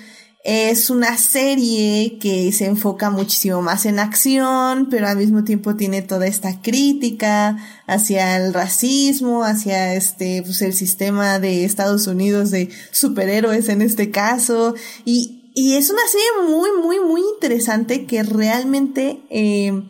es 0.48 0.90
una 0.90 1.18
serie 1.18 2.18
que 2.20 2.52
se 2.52 2.66
enfoca 2.66 3.10
muchísimo 3.10 3.62
más 3.62 3.84
en 3.84 3.98
acción, 3.98 4.86
pero 4.88 5.08
al 5.08 5.16
mismo 5.16 5.42
tiempo 5.42 5.74
tiene 5.74 6.02
toda 6.02 6.28
esta 6.28 6.62
crítica 6.62 7.58
hacia 7.88 8.36
el 8.36 8.54
racismo, 8.54 9.42
hacia 9.42 9.94
este, 9.94 10.44
pues 10.44 10.62
el 10.62 10.72
sistema 10.72 11.40
de 11.40 11.64
Estados 11.64 12.06
Unidos 12.06 12.52
de 12.52 12.68
superhéroes 12.92 13.68
en 13.68 13.82
este 13.82 14.12
caso. 14.12 14.76
Y, 15.04 15.50
y 15.52 15.74
es 15.74 15.90
una 15.90 16.06
serie 16.06 16.48
muy, 16.48 16.70
muy, 16.80 17.00
muy 17.00 17.22
interesante 17.34 18.06
que 18.06 18.22
realmente 18.22 19.18
eh, 19.30 19.82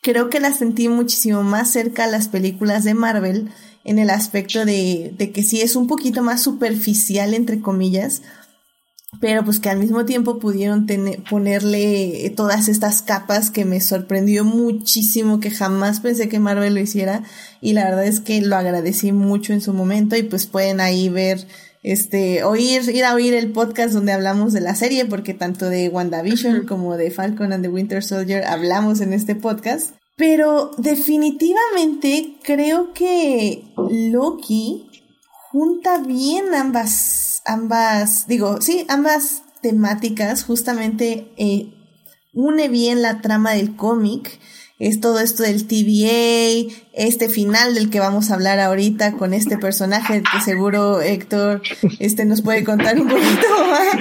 creo 0.00 0.30
que 0.30 0.38
la 0.38 0.54
sentí 0.54 0.86
muchísimo 0.86 1.42
más 1.42 1.72
cerca 1.72 2.04
a 2.04 2.08
las 2.08 2.28
películas 2.28 2.84
de 2.84 2.94
Marvel 2.94 3.50
en 3.82 3.98
el 3.98 4.10
aspecto 4.10 4.64
de, 4.64 5.12
de 5.18 5.32
que 5.32 5.42
sí 5.42 5.60
es 5.60 5.74
un 5.74 5.88
poquito 5.88 6.22
más 6.22 6.40
superficial, 6.40 7.34
entre 7.34 7.60
comillas, 7.60 8.22
pero 9.20 9.44
pues 9.44 9.60
que 9.60 9.70
al 9.70 9.78
mismo 9.78 10.04
tiempo 10.04 10.38
pudieron 10.38 10.86
tener, 10.86 11.22
ponerle 11.22 12.32
todas 12.36 12.68
estas 12.68 13.02
capas 13.02 13.50
que 13.50 13.64
me 13.64 13.80
sorprendió 13.80 14.44
muchísimo, 14.44 15.40
que 15.40 15.50
jamás 15.50 16.00
pensé 16.00 16.28
que 16.28 16.38
Marvel 16.38 16.74
lo 16.74 16.80
hiciera 16.80 17.22
y 17.60 17.72
la 17.72 17.84
verdad 17.84 18.06
es 18.06 18.20
que 18.20 18.40
lo 18.40 18.56
agradecí 18.56 19.12
mucho 19.12 19.52
en 19.52 19.60
su 19.60 19.72
momento 19.72 20.16
y 20.16 20.22
pues 20.22 20.46
pueden 20.46 20.80
ahí 20.80 21.08
ver 21.08 21.46
este, 21.84 22.44
oír, 22.44 22.88
ir 22.88 23.04
a 23.04 23.14
oír 23.14 23.34
el 23.34 23.52
podcast 23.52 23.92
donde 23.92 24.12
hablamos 24.12 24.52
de 24.54 24.62
la 24.62 24.74
serie, 24.74 25.04
porque 25.04 25.34
tanto 25.34 25.68
de 25.68 25.90
WandaVision 25.90 26.66
como 26.66 26.96
de 26.96 27.10
Falcon 27.10 27.52
and 27.52 27.62
the 27.62 27.68
Winter 27.68 28.02
Soldier 28.02 28.44
hablamos 28.44 29.00
en 29.00 29.12
este 29.12 29.36
podcast. 29.36 29.94
Pero 30.16 30.70
definitivamente 30.78 32.36
creo 32.42 32.94
que 32.94 33.64
Loki 33.76 34.86
junta 35.50 35.98
bien 35.98 36.54
ambas, 36.54 37.33
ambas, 37.44 38.26
digo, 38.26 38.60
sí, 38.60 38.86
ambas 38.88 39.42
temáticas, 39.62 40.44
justamente 40.44 41.32
eh, 41.36 41.72
une 42.32 42.68
bien 42.68 43.02
la 43.02 43.20
trama 43.20 43.52
del 43.52 43.76
cómic 43.76 44.40
es 44.80 45.00
todo 45.00 45.20
esto 45.20 45.44
del 45.44 45.68
TVA, 45.68 46.74
este 46.92 47.28
final 47.28 47.74
del 47.74 47.90
que 47.90 48.00
vamos 48.00 48.30
a 48.30 48.34
hablar 48.34 48.58
ahorita 48.58 49.12
con 49.12 49.32
este 49.32 49.56
personaje 49.56 50.20
que 50.20 50.40
seguro 50.40 51.00
Héctor 51.00 51.62
este 52.00 52.24
nos 52.24 52.42
puede 52.42 52.64
contar 52.64 53.00
un 53.00 53.08
poquito 53.08 53.46
más. 53.70 53.94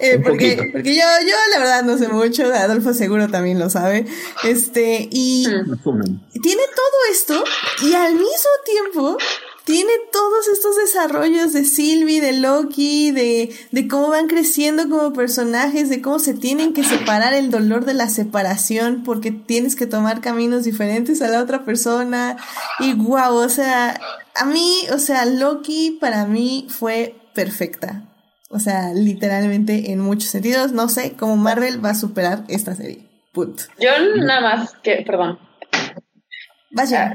Eh, 0.00 0.20
porque, 0.24 0.70
porque 0.72 0.94
yo, 0.94 1.02
yo 1.02 1.34
la 1.52 1.58
verdad 1.58 1.82
no 1.82 1.98
sé 1.98 2.08
mucho, 2.08 2.44
Adolfo 2.46 2.94
seguro 2.94 3.28
también 3.28 3.58
lo 3.58 3.68
sabe. 3.68 4.06
Este, 4.44 5.08
y 5.10 5.44
tiene 5.44 6.62
todo 6.74 6.98
esto 7.10 7.44
y 7.82 7.92
al 7.94 8.14
mismo 8.14 8.50
tiempo 8.64 9.18
tiene 9.66 9.90
todos 10.12 10.46
estos 10.46 10.76
desarrollos 10.76 11.52
de 11.52 11.64
Sylvie, 11.64 12.20
de 12.20 12.34
Loki, 12.34 13.10
de, 13.10 13.52
de 13.72 13.88
cómo 13.88 14.10
van 14.10 14.28
creciendo 14.28 14.88
como 14.88 15.12
personajes, 15.12 15.90
de 15.90 16.00
cómo 16.00 16.20
se 16.20 16.34
tienen 16.34 16.72
que 16.72 16.84
separar 16.84 17.34
el 17.34 17.50
dolor 17.50 17.84
de 17.84 17.94
la 17.94 18.08
separación 18.08 19.02
porque 19.02 19.32
tienes 19.32 19.74
que 19.74 19.88
tomar 19.88 20.20
caminos 20.20 20.62
diferentes 20.62 21.20
a 21.20 21.26
la 21.26 21.42
otra 21.42 21.64
persona. 21.64 22.36
Y 22.78 22.92
guau, 22.92 23.34
o 23.34 23.48
sea, 23.48 24.00
a 24.36 24.44
mí, 24.44 24.82
o 24.92 25.00
sea, 25.00 25.26
Loki 25.26 25.98
para 26.00 26.26
mí 26.26 26.68
fue 26.70 27.16
perfecta. 27.34 28.04
O 28.50 28.60
sea, 28.60 28.94
literalmente 28.94 29.90
en 29.90 29.98
muchos 29.98 30.30
sentidos. 30.30 30.70
No 30.70 30.88
sé 30.88 31.14
cómo 31.14 31.36
Marvel 31.36 31.84
va 31.84 31.90
a 31.90 31.94
superar 31.96 32.44
esta 32.46 32.76
serie. 32.76 33.08
Punto. 33.32 33.64
Yo 33.80 33.90
nada 34.14 34.40
más 34.42 34.74
que, 34.84 35.02
perdón. 35.04 35.40
Vaya. 36.70 37.12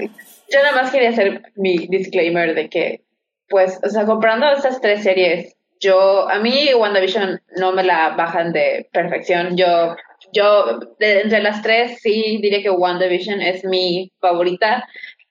Yo 0.51 0.61
nada 0.61 0.81
más 0.81 0.91
quería 0.91 1.09
hacer 1.09 1.41
mi 1.55 1.87
disclaimer 1.87 2.53
de 2.53 2.69
que, 2.69 3.01
pues, 3.49 3.79
o 3.83 3.89
sea, 3.89 4.05
comprando 4.05 4.49
estas 4.51 4.81
tres 4.81 5.03
series, 5.03 5.55
yo, 5.79 6.29
a 6.29 6.39
mí 6.39 6.73
WandaVision 6.73 7.41
no 7.57 7.71
me 7.71 7.83
la 7.83 8.09
bajan 8.09 8.53
de 8.53 8.87
perfección. 8.91 9.57
Yo, 9.57 9.95
yo, 10.31 10.79
entre 10.99 11.41
las 11.41 11.61
tres, 11.63 11.99
sí 12.01 12.39
diría 12.41 12.61
que 12.61 12.69
WandaVision 12.69 13.41
es 13.41 13.63
mi 13.65 14.11
favorita, 14.19 14.87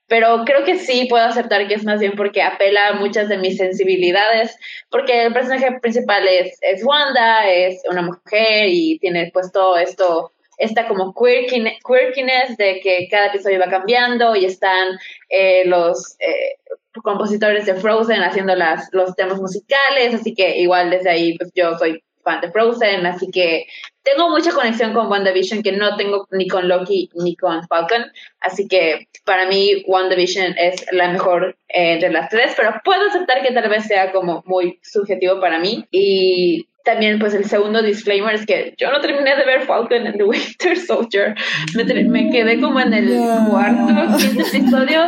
pero 0.09 0.45
creo 0.45 0.65
que 0.65 0.77
sí 0.77 1.07
puedo 1.09 1.25
aceptar 1.25 1.69
que 1.69 1.75
es 1.75 1.85
más 1.85 2.01
bien 2.01 2.15
porque 2.17 2.43
apela 2.43 2.89
a 2.89 2.95
muchas 2.95 3.29
de 3.29 3.39
mis 3.39 3.59
sensibilidades, 3.59 4.57
porque 4.91 5.27
el 5.27 5.33
personaje 5.33 5.79
principal 5.81 6.27
es, 6.27 6.59
es 6.63 6.85
Wanda, 6.85 7.49
es 7.49 7.81
una 7.89 8.03
mujer 8.03 8.67
y 8.69 8.99
tiene 8.99 9.31
pues 9.33 9.53
todo 9.53 9.77
esto 9.79 10.33
esta 10.61 10.87
como 10.87 11.15
quirkiness 11.15 12.57
de 12.57 12.81
que 12.81 13.09
cada 13.11 13.29
episodio 13.29 13.59
va 13.59 13.71
cambiando 13.71 14.37
y 14.37 14.45
están 14.45 14.99
eh, 15.29 15.65
los 15.65 16.17
eh, 16.21 16.59
compositores 17.03 17.67
de 17.67 17.75
Frozen 17.75 18.23
haciendo 18.23 18.55
las, 18.55 18.89
los 18.93 19.17
temas 19.17 19.41
musicales, 19.41 20.15
así 20.15 20.35
que 20.35 20.59
igual 20.59 20.91
desde 20.91 21.11
ahí 21.11 21.39
pues 21.39 21.51
yo 21.55 21.77
soy 21.79 22.03
fan 22.23 22.43
de 22.43 22.51
Frozen, 22.51 23.07
así 23.07 23.31
que 23.31 23.67
tengo 24.03 24.29
mucha 24.29 24.53
conexión 24.53 24.93
con 24.93 25.11
WandaVision 25.11 25.63
que 25.63 25.73
no 25.73 25.97
tengo 25.97 26.27
ni 26.31 26.47
con 26.47 26.69
Loki 26.69 27.09
ni 27.15 27.35
con 27.37 27.67
Falcon, 27.67 28.05
así 28.41 28.69
que 28.69 29.09
para 29.25 29.47
mí 29.47 29.83
WandaVision 29.87 30.55
es 30.59 30.85
la 30.93 31.09
mejor 31.09 31.57
eh, 31.69 31.99
de 31.99 32.11
las 32.11 32.29
tres, 32.29 32.53
pero 32.57 32.75
puedo 32.85 33.09
aceptar 33.09 33.43
que 33.43 33.53
tal 33.53 33.71
vez 33.71 33.87
sea 33.87 34.13
como 34.13 34.43
muy 34.45 34.79
subjetivo 34.83 35.41
para 35.41 35.59
mí 35.59 35.87
y 35.91 36.69
también 36.85 37.19
pues 37.19 37.35
el 37.35 37.45
segundo 37.45 37.83
disclaimer 37.83 38.35
es 38.35 38.47
que 38.47 38.75
yo 38.77 38.91
no 38.91 39.01
terminé 39.01 39.37
de 39.37 39.45
ver 39.45 39.63
Falcon 39.63 40.07
and 40.07 40.17
the 40.17 40.25
Winter 40.25 40.77
Soldier. 40.77 41.35
Me, 41.75 42.31
quedé 42.31 42.61
como 42.61 42.81
en 42.81 42.93
el 42.93 43.09
cuarto, 43.49 44.17
quinto 44.19 44.47
episodio. 44.47 45.03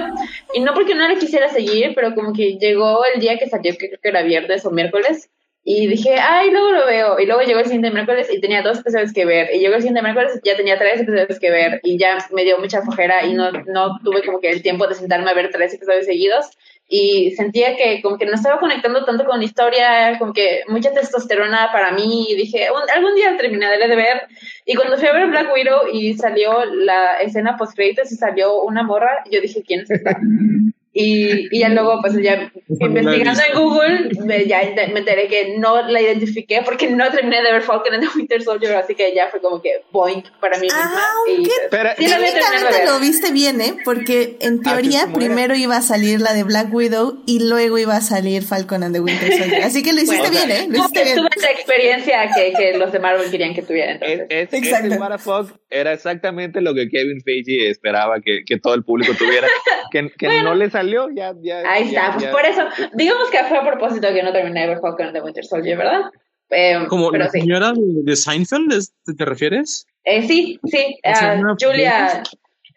Y 0.55 0.61
no 0.61 0.75
porque 0.75 0.95
no 0.95 1.09
le 1.09 1.17
quisiera 1.17 1.49
seguir, 1.49 1.93
pero 1.95 2.15
como 2.15 2.33
que 2.33 2.59
llegó 2.59 3.01
el 3.15 3.21
día 3.21 3.39
que 3.39 3.49
salió, 3.49 3.73
que 3.73 3.89
creo 3.89 4.01
que 4.03 4.09
era 4.09 4.23
viernes 4.23 4.65
o 4.67 4.71
miércoles. 4.71 5.31
Y 5.65 5.87
dije, 5.87 6.17
ay, 6.19 6.51
luego 6.51 6.73
lo 6.73 6.87
veo. 6.87 7.21
Y 7.21 7.27
luego 7.27 7.43
llegó 7.43 7.61
el 7.61 7.67
siguiente 7.67 7.93
miércoles 7.93 8.29
y 8.33 8.41
tenía 8.41 8.63
dos 8.63 8.81
episodios 8.81 9.13
que 9.13 9.25
ver. 9.25 9.49
Y 9.55 9.61
llegó 9.61 9.77
el 9.77 9.81
siguiente 9.81 10.03
miércoles 10.03 10.41
y 10.43 10.49
ya 10.49 10.57
tenía 10.57 10.77
tres 10.77 11.01
episodios 11.03 11.39
que 11.39 11.51
ver. 11.51 11.81
Y 11.85 11.99
ya 11.99 12.19
me 12.33 12.45
dio 12.45 12.59
mucha 12.59 12.83
flojera 12.83 13.25
y 13.25 13.35
no, 13.35 13.53
no 13.53 13.99
tuve 14.03 14.23
como 14.25 14.41
que 14.41 14.51
el 14.51 14.63
tiempo 14.63 14.89
de 14.89 14.97
sentarme 14.97 15.31
a 15.31 15.35
ver 15.35 15.51
tres 15.51 15.73
episodios 15.75 16.07
seguidos 16.07 16.51
y 16.95 17.31
sentía 17.31 17.75
que 17.75 18.03
como 18.03 18.19
que 18.19 18.27
no 18.27 18.35
estaba 18.35 18.61
conectando 18.61 19.07
tanto 19.07 19.25
con 19.25 19.39
la 19.39 19.47
historia, 19.47 20.19
como 20.19 20.35
que 20.35 20.61
mucha 20.69 20.93
testosterona 20.93 21.71
para 21.73 21.91
mí 21.93 22.27
y 22.29 22.37
dije, 22.37 22.67
algún 22.67 23.15
día 23.15 23.35
terminaré 23.39 23.89
de 23.89 23.97
ver. 23.97 24.29
Y 24.67 24.75
cuando 24.75 24.99
fui 24.99 25.09
a 25.09 25.15
ver 25.15 25.29
Black 25.29 25.51
Widow 25.55 25.89
y 25.91 26.13
salió 26.13 26.67
la 26.67 27.17
escena 27.23 27.57
post 27.57 27.75
créditos 27.75 28.13
y 28.13 28.17
salió 28.17 28.61
una 28.61 28.83
morra, 28.83 29.25
yo 29.31 29.41
dije, 29.41 29.63
¿quién 29.67 29.81
es 29.81 29.91
esta? 29.91 30.19
Y, 30.95 31.49
y 31.57 31.61
ya 31.61 31.71
luego, 31.71 32.01
pues 32.03 32.15
ya 32.23 32.53
investigando 32.69 33.43
en 33.49 33.55
Google, 33.59 34.11
me, 34.27 34.47
ya 34.47 34.61
me 34.93 34.99
enteré 34.99 35.27
que 35.27 35.57
no 35.57 35.89
la 35.89 36.03
identifiqué 36.03 36.61
porque 36.63 36.91
no 36.91 37.11
terminé 37.11 37.43
de 37.43 37.51
ver 37.51 37.63
Falcon 37.63 37.95
and 37.95 38.03
the 38.03 38.11
Winter 38.15 38.43
Soldier, 38.43 38.77
así 38.77 38.95
que 38.95 39.15
ya 39.15 39.29
fue 39.29 39.41
como 39.41 39.63
que 39.63 39.85
boink 39.91 40.27
para 40.39 40.59
mí 40.59 40.65
misma. 40.65 40.93
Ah, 40.95 41.15
y, 41.31 41.49
pues, 41.71 41.83
sí, 41.97 42.05
técnicamente 42.05 42.85
lo 42.85 43.01
viste 43.01 43.33
bien, 43.33 43.63
¿eh? 43.63 43.77
Porque 43.87 44.37
en 44.41 44.61
ah, 44.61 44.71
teoría 44.71 45.09
primero 45.15 45.55
iba 45.55 45.77
a 45.77 45.83
salir 45.83 46.21
la 46.21 46.35
de 46.35 46.43
Black 46.43 46.73
Widow 46.73 47.23
y 47.25 47.49
luego 47.49 47.79
iba 47.79 47.97
a 47.97 48.03
salir 48.03 48.43
Falcon 48.43 48.83
and 48.83 48.95
the 48.95 49.01
Winter 49.01 49.33
Soldier. 49.33 49.63
Así 49.63 49.83
que 49.83 49.95
lo 49.95 50.03
hiciste 50.03 50.29
bien, 50.29 50.51
¿eh? 50.51 50.67
Lo 50.69 50.79
hiciste 50.79 51.05
bien. 51.05 51.17
Tuve 51.17 51.29
esa 51.35 51.51
experiencia 51.51 52.31
que, 52.35 52.53
que, 52.53 52.77
los 52.77 52.93
de 52.93 52.99
Marvel 52.99 53.31
querían 53.31 53.55
que 53.55 53.63
tuviera. 53.63 53.93
Entonces. 53.93 54.27
Es, 54.29 54.53
Exacto. 54.53 55.59
Era 55.73 55.93
exactamente 55.93 56.61
lo 56.61 56.75
que 56.75 56.89
Kevin 56.89 57.21
Feige 57.23 57.71
esperaba 57.71 58.21
que, 58.21 58.45
que 58.45 58.59
todo 58.59 58.75
el 58.75 58.85
público 58.85 59.13
tuviera. 59.19 59.49
que, 59.91 60.11
que 60.11 60.43
no 60.43 60.55
le 60.55 60.71
salió, 60.71 61.09
ya, 61.15 61.35
ya. 61.41 61.63
Ahí 61.71 61.89
está, 61.89 62.15
pues 62.15 62.27
por 62.27 62.45
eso, 62.45 62.63
digamos 62.95 63.31
que 63.31 63.39
fue 63.45 63.59
a 63.59 63.65
propósito 63.65 64.09
que 64.13 64.23
no 64.23 64.33
terminé 64.33 64.63
de 64.63 64.67
ver 64.69 64.81
Falcon 64.81 65.13
de 65.13 65.21
Winter 65.21 65.45
Soldier, 65.45 65.79
¿verdad? 65.79 66.03
Eh, 66.51 66.79
¿Como 66.89 67.11
la 67.13 67.31
señora 67.31 67.73
de, 67.75 68.17
Seinfeld, 68.17 68.73
te 69.17 69.25
refieres? 69.25 69.87
Eh, 70.05 70.23
sí, 70.27 70.59
sí, 70.65 70.99
uh, 71.05 71.57
Julia. 71.59 72.23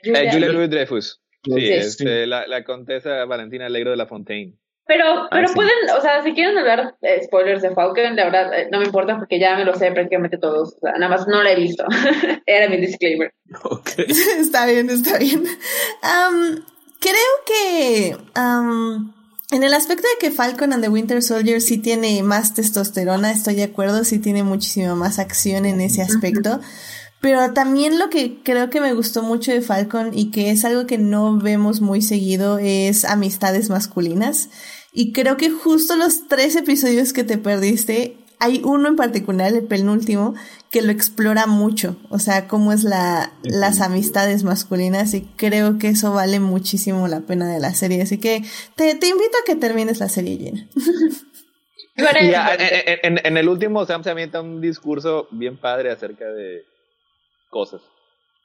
Julia, 0.03 0.31
Julia 0.31 0.49
Louis 0.49 0.69
Dreyfus. 0.69 1.21
Sí, 1.43 1.69
este, 1.69 2.25
La, 2.25 2.47
la, 2.47 2.63
condesa 2.63 3.25
Valentina 3.25 3.65
Alegro 3.65 3.91
de 3.91 3.97
la 3.97 4.07
Fontaine. 4.07 4.53
Pero, 4.87 5.05
ah, 5.05 5.27
pero 5.31 5.51
pueden, 5.53 5.73
o 5.97 6.01
sea, 6.01 6.21
si 6.23 6.33
quieren 6.33 6.57
hablar 6.57 6.95
spoilers 7.23 7.63
de 7.63 7.71
Falcon, 7.71 8.15
la 8.15 8.25
verdad, 8.25 8.53
eh, 8.53 8.67
no 8.71 8.79
me 8.79 8.85
importa 8.85 9.17
porque 9.17 9.39
ya 9.39 9.55
me 9.55 9.65
lo 9.65 9.73
sé 9.73 9.91
prácticamente 9.91 10.37
todos. 10.37 10.75
O 10.75 10.79
sea, 10.79 10.93
nada 10.93 11.09
más 11.09 11.27
no 11.27 11.41
la 11.41 11.51
he 11.51 11.55
visto. 11.55 11.85
Era 12.45 12.69
mi 12.69 12.77
disclaimer. 12.77 13.33
Okay. 13.63 14.05
está 14.39 14.65
bien, 14.67 14.89
está 14.89 15.17
bien. 15.17 15.43
Um, 15.43 16.63
creo 16.99 17.33
que 17.47 18.15
en 19.51 19.63
el 19.63 19.73
aspecto 19.73 20.07
de 20.07 20.27
que 20.27 20.35
Falcon 20.35 20.73
and 20.73 20.83
the 20.83 20.89
Winter 20.89 21.21
Soldier 21.23 21.61
sí 21.61 21.77
tiene 21.79 22.21
más 22.21 22.53
testosterona, 22.53 23.31
estoy 23.31 23.55
de 23.55 23.63
acuerdo, 23.63 24.03
sí 24.03 24.19
tiene 24.19 24.43
muchísima 24.43 24.93
más 24.95 25.17
acción 25.17 25.65
en 25.65 25.81
ese 25.81 26.03
aspecto. 26.03 26.59
Pero 27.25 27.53
también 27.53 27.97
lo 27.97 28.11
que 28.11 28.37
creo 28.43 28.69
que 28.69 28.79
me 28.79 28.93
gustó 28.93 29.23
mucho 29.23 29.51
de 29.51 29.61
Falcon 29.61 30.11
y 30.13 30.29
que 30.29 30.51
es 30.51 30.63
algo 30.63 30.85
que 30.85 30.99
no 30.99 31.39
vemos 31.39 31.81
muy 31.81 32.03
seguido 32.03 32.59
es 32.59 33.03
amistades 33.03 33.71
masculinas. 33.71 34.51
Y 34.93 35.11
creo 35.11 35.35
que 35.35 35.49
justo 35.49 35.95
los 35.95 36.27
tres 36.27 36.55
episodios 36.55 37.13
que 37.13 37.23
te 37.23 37.39
perdiste 37.39 38.15
hay 38.37 38.61
uno 38.63 38.89
en 38.89 38.95
particular, 38.95 39.51
el 39.51 39.63
penúltimo, 39.63 40.35
que 40.69 40.83
lo 40.83 40.91
explora 40.91 41.47
mucho, 41.47 41.97
o 42.11 42.19
sea, 42.19 42.47
cómo 42.47 42.71
es 42.71 42.83
la, 42.83 43.33
las 43.41 43.81
amistades 43.81 44.43
masculinas 44.43 45.15
y 45.15 45.21
creo 45.35 45.79
que 45.79 45.87
eso 45.87 46.13
vale 46.13 46.39
muchísimo 46.39 47.07
la 47.07 47.21
pena 47.21 47.51
de 47.51 47.59
la 47.59 47.73
serie, 47.73 48.03
así 48.03 48.19
que 48.19 48.43
te, 48.75 48.91
invito 48.91 49.37
a 49.41 49.45
que 49.47 49.55
termines 49.55 49.99
la 49.99 50.09
serie 50.09 50.37
llena. 50.37 50.67
en, 51.95 53.19
en, 53.23 53.37
el 53.37 53.49
último 53.49 53.83
Sam 53.87 54.03
se 54.03 54.11
avienta 54.11 54.41
un 54.41 54.61
discurso 54.61 55.27
bien 55.31 55.57
padre 55.57 55.89
acerca 55.89 56.25
de 56.25 56.65
cosas. 57.55 57.79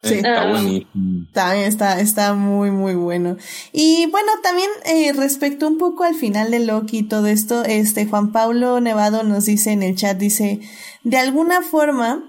Sí. 0.05 0.15
Está 0.15 0.49
buenísimo. 0.49 1.27
También 1.33 1.67
está, 1.67 2.01
está 2.01 2.35
muy, 2.35 2.71
muy 2.71 2.95
bueno. 2.95 3.37
Y 3.73 4.07
bueno, 4.07 4.31
también 4.41 4.71
eh, 4.87 5.13
respecto 5.13 5.67
un 5.67 5.79
poco 5.79 6.05
al 6.05 6.15
final 6.15 6.53
de 6.53 6.61
Loki 6.61 6.99
y 6.99 7.03
todo 7.03 7.27
esto, 7.27 7.65
este 7.65 8.07
Juan 8.07 8.31
Pablo 8.31 8.81
Nevado 8.81 9.25
nos 9.25 9.47
dice 9.47 9.73
en 9.73 9.83
el 9.83 9.97
chat, 9.97 10.17
dice, 10.17 10.61
de 11.03 11.17
alguna 11.19 11.61
forma, 11.61 12.23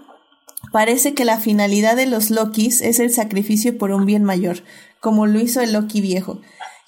parece 0.71 1.13
que 1.13 1.23
la 1.23 1.37
finalidad 1.37 1.95
de 1.95 2.07
los 2.07 2.31
Lokis 2.31 2.81
es 2.81 2.99
el 2.99 3.11
sacrificio 3.11 3.77
por 3.77 3.91
un 3.91 4.07
bien 4.07 4.23
mayor, 4.23 4.63
como 4.99 5.27
lo 5.27 5.39
hizo 5.39 5.61
el 5.61 5.73
Loki 5.73 6.01
viejo. 6.01 6.41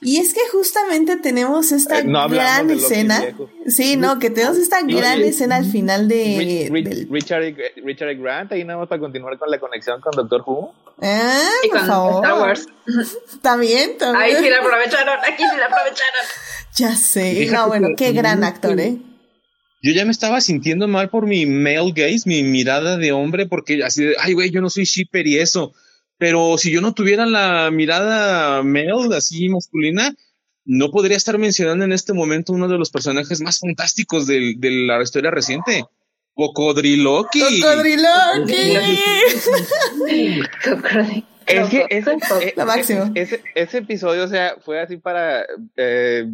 Y 0.04 0.18
es 0.18 0.34
que 0.34 0.42
justamente 0.52 1.18
tenemos 1.18 1.72
esta 1.72 2.00
eh, 2.00 2.04
gran 2.04 2.70
escena. 2.70 3.24
Sí, 3.68 3.96
no, 3.96 4.20
que 4.20 4.30
tenemos 4.30 4.58
esta 4.58 4.82
gran 4.82 5.22
escena 5.22 5.56
al 5.56 5.66
final 5.66 6.08
de. 6.08 6.70
Richard, 7.10 7.56
Richard 7.84 8.16
Grant, 8.18 8.52
ahí 8.52 8.64
nada 8.64 8.80
más 8.80 8.90
para 8.90 9.00
continuar 9.00 9.38
con 9.38 9.50
la 9.50 9.60
conexión 9.60 10.02
con 10.02 10.12
Doctor 10.16 10.44
Who. 10.46 10.74
Ah, 11.02 11.50
y 11.64 11.70
con 11.70 11.80
Star 11.80 12.40
Wars. 12.40 12.68
también, 13.42 13.98
también. 13.98 14.38
Ahí 14.38 14.44
sí 14.44 14.50
la 14.50 14.60
aprovecharon, 14.60 15.20
aquí 15.20 15.44
sí 15.44 15.58
la 15.58 15.66
aprovecharon. 15.66 16.26
Ya 16.76 16.96
sé. 16.96 17.48
No, 17.52 17.68
bueno, 17.68 17.90
qué 17.98 18.12
gran 18.14 18.44
actor, 18.44 18.80
¿eh? 18.80 18.98
yo 19.84 19.92
ya 19.92 20.06
me 20.06 20.12
estaba 20.12 20.40
sintiendo 20.40 20.88
mal 20.88 21.10
por 21.10 21.28
mi 21.28 21.46
male 21.46 21.92
gaze, 21.94 22.22
mi 22.26 22.42
mirada 22.42 22.96
de 22.98 23.12
hombre, 23.12 23.46
porque 23.46 23.84
así 23.84 24.06
de, 24.06 24.16
ay, 24.18 24.32
güey, 24.32 24.50
yo 24.50 24.62
no 24.62 24.70
soy 24.70 24.86
shipper 24.86 25.28
y 25.28 25.40
eso. 25.40 25.74
Pero 26.18 26.58
si 26.58 26.72
yo 26.72 26.82
no 26.82 26.94
tuviera 26.94 27.26
la 27.26 27.70
mirada 27.72 28.64
male, 28.64 29.16
así 29.16 29.50
masculina, 29.50 30.14
no 30.66 30.92
podría 30.92 31.18
estar 31.18 31.38
mencionando 31.38 31.84
en 31.86 31.92
este 31.92 32.14
momento 32.14 32.54
uno 32.54 32.68
de 32.68 32.78
los 32.78 32.90
personajes 32.90 33.42
más 33.42 33.60
fantásticos 33.60 34.28
de, 34.28 34.54
de 34.58 34.72
la 34.72 35.02
historia 35.02 35.32
reciente. 35.32 35.84
Cocodriloqui. 36.36 37.62
Cocodriloqui. 37.62 38.78
Es 41.46 41.70
que 41.70 41.86
ese, 41.90 42.18
ese, 43.16 43.44
ese 43.54 43.78
episodio, 43.80 44.24
o 44.24 44.28
sea, 44.28 44.56
fue 44.64 44.80
así 44.80 44.98
para, 44.98 45.46
eh, 45.76 46.26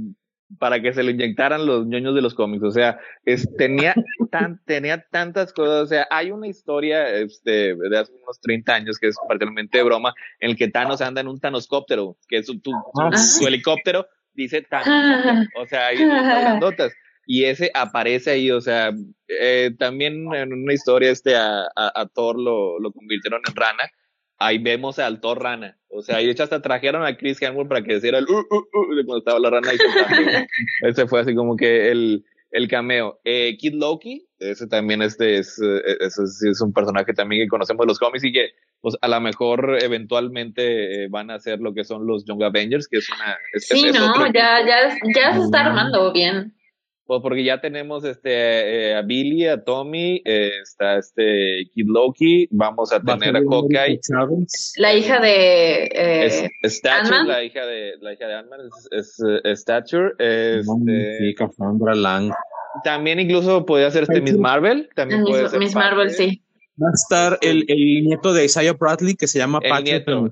para 0.58 0.82
que 0.82 0.94
se 0.94 1.04
lo 1.04 1.12
inyectaran 1.12 1.66
los 1.66 1.86
ñoños 1.86 2.16
de 2.16 2.22
los 2.22 2.34
cómics. 2.34 2.64
O 2.64 2.72
sea, 2.72 3.00
es, 3.26 3.48
tenía, 3.58 3.94
tan, 4.32 4.60
tenía 4.66 5.06
tantas 5.12 5.54
cosas. 5.54 5.84
O 5.84 5.86
sea, 5.88 6.08
hay 6.10 6.32
una 6.32 6.48
historia 6.48 7.08
este, 7.10 7.76
de 7.76 7.98
hace 7.98 8.12
unos 8.24 8.40
30 8.42 8.74
años 8.74 8.98
que 8.98 9.08
es 9.08 9.16
particularmente 9.28 9.78
de 9.78 9.84
broma, 9.84 10.14
en 10.40 10.52
el 10.52 10.58
que 10.58 10.70
Thanos 10.70 11.02
anda 11.02 11.22
en 11.22 11.28
un 11.28 11.40
Thanoscóptero, 11.40 12.18
que 12.28 12.38
es 12.38 12.48
su, 12.48 12.60
tu- 12.60 12.72
Ah, 13.00 13.16
su, 13.16 13.40
su 13.42 13.48
helicóptero, 13.48 14.08
dice 14.34 14.62
Thanos. 14.64 14.88
O 15.62 15.66
sea, 15.68 15.88
hay 15.88 15.98
grandotas. 16.06 16.94
Y 17.32 17.44
ese 17.46 17.70
aparece 17.76 18.32
ahí, 18.32 18.50
o 18.50 18.60
sea, 18.60 18.92
eh, 19.28 19.70
también 19.78 20.34
en 20.34 20.52
una 20.52 20.74
historia 20.74 21.12
este 21.12 21.36
a, 21.36 21.60
a, 21.76 21.92
a 22.02 22.08
Thor 22.08 22.40
lo, 22.40 22.80
lo 22.80 22.92
convirtieron 22.92 23.42
en 23.48 23.56
rana. 23.56 23.84
Ahí 24.40 24.58
vemos 24.58 24.98
al 25.00 25.20
Thor 25.20 25.42
rana. 25.44 25.78
O 25.90 26.02
sea, 26.02 26.22
y 26.22 26.26
de 26.26 26.32
hecho 26.32 26.44
hasta 26.44 26.62
trajeron 26.62 27.04
a 27.06 27.18
Chris 27.18 27.42
Hemsworth 27.42 27.68
para 27.68 27.84
que 27.84 27.98
hiciera 27.98 28.20
el 28.20 28.26
uh, 28.26 28.38
uh, 28.40 28.56
uh, 28.92 28.96
de 28.96 29.04
cuando 29.06 29.18
estaba 29.20 29.40
la 29.40 29.50
rana 29.50 29.70
ahí 29.72 29.78
saltando. 29.78 30.32
Ese 30.88 31.08
fue 31.08 31.20
así 31.22 31.36
como 31.36 31.58
que 31.58 31.92
el, 31.92 32.24
el 32.52 32.68
cameo. 32.68 33.20
Eh, 33.26 33.58
Kid 33.58 33.74
Loki, 33.74 34.28
ese 34.40 34.68
también 34.68 35.02
este 35.02 35.40
es, 35.40 35.60
eh, 35.62 35.82
ese 36.00 36.26
sí 36.28 36.48
es 36.50 36.62
un 36.62 36.72
personaje 36.74 37.14
también 37.14 37.44
que 37.44 37.50
conocemos 37.50 37.84
de 37.86 37.88
los 37.88 38.00
cómics 38.00 38.24
y 38.24 38.32
que 38.32 38.52
pues 38.82 38.96
a 39.02 39.08
lo 39.10 39.20
mejor 39.20 39.78
eventualmente 39.82 41.04
eh, 41.04 41.08
van 41.10 41.32
a 41.32 41.36
hacer 41.36 41.60
lo 41.60 41.74
que 41.74 41.84
son 41.84 42.08
los 42.08 42.24
Young 42.26 42.44
Avengers, 42.44 42.88
que 42.88 43.00
es 43.00 43.10
una... 43.10 43.36
es- 43.54 43.68
Sí, 43.68 43.88
es 43.88 44.00
no, 44.00 44.12
otro 44.12 44.28
ya, 44.28 44.60
ya, 44.66 44.96
ya 45.16 45.34
se 45.34 45.42
está 45.44 45.66
armando 45.66 46.14
bien. 46.14 46.54
Pues 47.10 47.24
porque 47.24 47.44
ya 47.44 47.60
tenemos 47.60 48.04
este 48.04 48.92
eh, 48.92 48.96
a 48.96 49.02
Billy, 49.02 49.48
a 49.48 49.64
Tommy, 49.64 50.22
eh, 50.24 50.52
está 50.62 51.00
este 51.00 51.64
Kid 51.74 51.88
Loki, 51.88 52.48
vamos 52.52 52.94
a 52.94 53.00
Va 53.00 53.18
tener 53.18 53.36
a 53.36 53.40
Hawkeye. 53.40 54.00
La 54.78 54.94
hija 54.94 55.20
de 55.20 55.86
eh, 55.86 56.52
es, 56.62 56.76
Stature, 56.76 57.24
la 57.26 57.44
hija 57.44 57.66
de 57.66 57.94
la 58.00 58.14
hija 58.14 58.28
de 58.28 58.36
Ant-Man 58.36 58.60
es, 58.92 59.20
es, 59.44 59.60
Stature, 59.60 60.12
este, 60.20 61.18
Sí, 61.18 61.34
Cassandra 61.34 61.96
Lang. 61.96 62.32
también 62.84 63.20
incluso 63.20 63.66
podría 63.66 63.90
ser 63.90 64.04
este 64.04 64.22
Miss 64.22 64.38
Marvel, 64.38 64.88
también 64.94 65.24
puede 65.24 65.42
Miss, 65.42 65.52
ser 65.52 65.60
Miss 65.60 65.74
parte. 65.74 65.90
Marvel, 65.90 66.12
sí. 66.12 66.44
Va 66.80 66.90
a 66.90 66.94
estar 66.94 67.40
el, 67.42 67.66
el 67.68 68.04
nieto 68.04 68.34
de 68.34 68.46
Isaiah 68.46 68.74
Bradley 68.74 69.16
que 69.16 69.26
se 69.26 69.40
llama 69.40 69.58
El 69.64 69.70
Patrick. 69.72 70.06
nieto. 70.06 70.32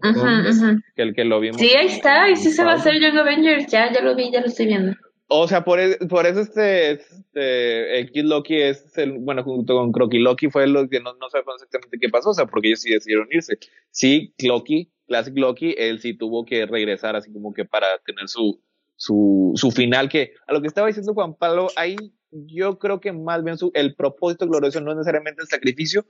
Que 0.96 1.02
el 1.02 1.16
que 1.16 1.26
lo 1.26 1.40
vimos. 1.40 1.60
Sí, 1.60 1.72
ahí 1.76 1.88
está, 1.88 2.30
y 2.30 2.36
sí 2.36 2.52
se 2.52 2.64
va 2.64 2.74
a 2.74 2.76
hacer 2.76 3.02
Young 3.02 3.18
Avengers, 3.18 3.66
ya, 3.66 3.92
ya 3.92 4.04
lo 4.04 4.16
vi, 4.16 4.32
ya 4.32 4.42
lo 4.42 4.46
estoy 4.46 4.68
viendo. 4.68 4.94
O 5.30 5.48
sea, 5.48 5.64
por, 5.66 5.80
e- 5.80 5.98
por 6.08 6.26
eso 6.26 6.40
este, 6.40 6.92
este 6.92 8.10
Kid 8.14 8.24
Loki 8.26 8.56
es 8.62 8.98
el, 8.98 9.14
bueno, 9.20 9.44
junto 9.44 9.76
con 9.76 9.92
Crocky 9.92 10.20
Loki 10.20 10.50
fue 10.50 10.68
lo 10.68 10.88
que 10.88 11.02
no, 11.02 11.14
no 11.16 11.30
sabemos 11.30 11.56
exactamente 11.56 11.98
qué 12.00 12.10
pasó, 12.10 12.30
o 12.30 12.34
sea, 12.34 12.46
porque 12.46 12.70
ellos 12.70 12.82
sí 12.82 12.94
decidieron 12.94 13.28
irse. 13.32 13.58
Sí, 13.92 14.34
Loki, 14.40 14.92
Classic 15.08 15.38
Loki, 15.38 15.76
él 15.78 16.00
sí 16.00 16.14
tuvo 16.14 16.46
que 16.46 16.66
regresar 16.66 17.16
así 17.18 17.32
como 17.34 17.54
que 17.54 17.66
para 17.66 17.88
tener 18.06 18.30
su, 18.30 18.62
su, 18.96 19.52
su 19.56 19.72
final, 19.72 20.08
que 20.08 20.32
a 20.48 20.54
lo 20.54 20.62
que 20.62 20.68
estaba 20.68 20.88
diciendo 20.88 21.14
Juan 21.14 21.36
Pablo, 21.36 21.68
ahí 21.76 21.98
yo 22.32 22.80
creo 22.80 23.02
que 23.02 23.12
más 23.12 23.44
bien 23.44 23.58
su, 23.58 23.72
el 23.74 23.96
propósito 23.96 24.48
glorioso 24.48 24.80
no 24.80 24.92
es 24.92 24.98
necesariamente 24.98 25.42
el 25.42 25.48
sacrificio, 25.50 26.06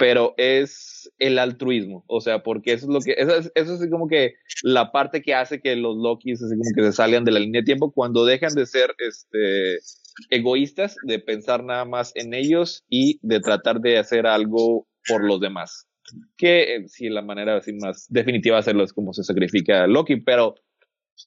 pero 0.00 0.32
es 0.38 1.12
el 1.18 1.38
altruismo, 1.38 2.04
o 2.06 2.22
sea, 2.22 2.42
porque 2.42 2.72
eso 2.72 2.86
es 2.86 2.90
lo 2.90 3.00
que, 3.00 3.12
eso 3.18 3.36
es, 3.36 3.52
eso 3.54 3.74
es 3.74 3.90
como 3.90 4.08
que 4.08 4.32
la 4.62 4.92
parte 4.92 5.20
que 5.20 5.34
hace 5.34 5.60
que 5.60 5.76
los 5.76 5.94
Lokis 5.94 6.42
así 6.42 6.56
como 6.56 6.70
que 6.74 6.84
se 6.84 6.92
salgan 6.92 7.22
de 7.26 7.32
la 7.32 7.38
línea 7.38 7.60
de 7.60 7.66
tiempo 7.66 7.92
cuando 7.92 8.24
dejan 8.24 8.54
de 8.54 8.64
ser 8.64 8.94
este 8.96 9.78
egoístas, 10.30 10.96
de 11.02 11.18
pensar 11.18 11.64
nada 11.64 11.84
más 11.84 12.12
en 12.14 12.32
ellos 12.32 12.82
y 12.88 13.18
de 13.20 13.40
tratar 13.40 13.82
de 13.82 13.98
hacer 13.98 14.26
algo 14.26 14.88
por 15.06 15.22
los 15.22 15.38
demás. 15.38 15.86
Que 16.38 16.82
sí, 16.86 17.10
la 17.10 17.20
manera 17.20 17.58
así 17.58 17.74
más 17.74 18.06
definitiva 18.08 18.56
de 18.56 18.60
hacerlo 18.60 18.84
es 18.84 18.94
como 18.94 19.12
se 19.12 19.22
sacrifica 19.22 19.86
Loki, 19.86 20.16
pero 20.16 20.54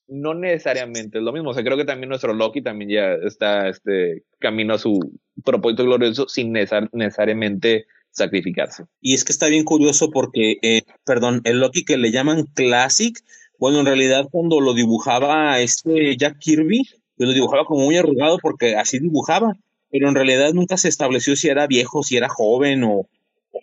no 0.08 0.34
necesariamente 0.34 1.20
es 1.20 1.24
lo 1.24 1.32
mismo. 1.32 1.52
O 1.52 1.54
sea, 1.54 1.64
creo 1.64 1.78
que 1.78 1.86
también 1.86 2.10
nuestro 2.10 2.34
Loki 2.34 2.64
también 2.64 2.90
ya 2.90 3.14
está 3.28 3.70
este 3.70 4.24
camino 4.40 4.74
a 4.74 4.80
su 4.80 5.00
propósito 5.46 5.84
glorioso 5.84 6.28
sin 6.28 6.52
necesar- 6.52 6.90
necesariamente 6.92 7.86
sacrificarse. 8.14 8.86
Y 9.02 9.14
es 9.14 9.26
que 9.26 9.34
está 9.34 9.48
bien 9.48 9.66
curioso 9.66 10.10
porque, 10.10 10.58
eh, 10.62 10.84
perdón, 11.04 11.42
el 11.44 11.60
Loki 11.60 11.84
que 11.84 11.98
le 11.98 12.12
llaman 12.12 12.46
Classic, 12.54 13.18
bueno, 13.60 13.80
en 13.80 13.86
realidad 13.86 14.28
cuando 14.32 14.62
lo 14.62 14.74
dibujaba 14.74 15.60
este 15.60 16.16
Jack 16.16 16.40
Kirby, 16.40 16.84
pues 17.18 17.28
lo 17.28 17.34
dibujaba 17.34 17.66
como 17.66 17.86
muy 17.86 17.98
arrugado 17.98 18.38
porque 18.42 18.76
así 18.76 19.00
dibujaba, 19.00 19.58
pero 19.92 20.08
en 20.08 20.16
realidad 20.16 20.54
nunca 20.54 20.78
se 20.78 20.90
estableció 20.90 21.36
si 21.36 21.50
era 21.50 21.68
viejo, 21.68 22.04
si 22.04 22.18
era 22.18 22.30
joven 22.30 22.84
o 22.84 23.08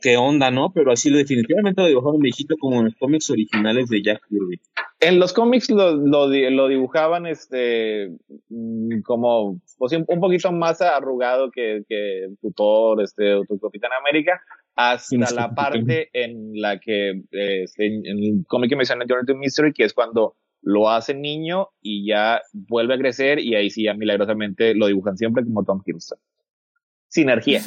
qué 0.01 0.17
onda, 0.17 0.51
¿no? 0.51 0.73
Pero 0.73 0.93
así 0.93 1.11
lo 1.11 1.19
definitivamente 1.19 1.83
lo 1.83 1.89
dibujaban 1.89 2.21
viejito 2.21 2.57
como 2.59 2.79
en 2.79 2.87
los 2.87 2.95
cómics 2.97 3.31
originales 3.31 3.89
de 3.89 4.03
Jack 4.03 4.21
Kirby. 4.29 4.61
En 5.01 5.19
los 5.19 5.33
cómics 5.33 5.71
lo, 5.71 5.97
lo, 5.97 6.29
lo 6.29 6.69
dibujaban 6.69 7.27
este 7.27 8.11
como 9.05 9.61
pues, 9.79 9.93
un 9.93 10.21
poquito 10.21 10.53
más 10.53 10.81
arrugado 10.81 11.51
que, 11.51 11.83
que 11.89 12.29
tu 12.41 12.53
Thor, 12.53 13.03
este, 13.03 13.35
o 13.35 13.45
tu 13.45 13.59
Capitán 13.59 13.91
América, 13.99 14.41
hasta 14.77 15.27
Sí, 15.27 15.35
la 15.35 15.55
parte 15.55 16.11
en 16.13 16.53
la 16.61 16.79
que 16.79 17.23
este, 17.31 17.87
en 17.87 18.07
el 18.07 18.45
cómic 18.47 18.71
que 18.71 18.77
menciona 18.77 19.07
Journey 19.09 19.27
to 19.27 19.37
Mystery, 19.37 19.73
que 19.73 19.85
es 19.85 19.95
cuando 19.95 20.37
lo 20.63 20.91
hace 20.91 21.15
niño 21.15 21.69
y 21.81 22.07
ya 22.07 22.43
vuelve 22.53 22.95
a 22.95 22.99
crecer 22.99 23.39
y 23.39 23.55
ahí 23.55 23.71
sí 23.71 23.85
ya 23.85 23.95
milagrosamente 23.95 24.75
lo 24.75 24.87
dibujan 24.87 25.17
siempre 25.17 25.45
como 25.45 25.65
Tom 25.65 25.83
Hiddleston. 25.85 26.19
Sinergia. 27.11 27.61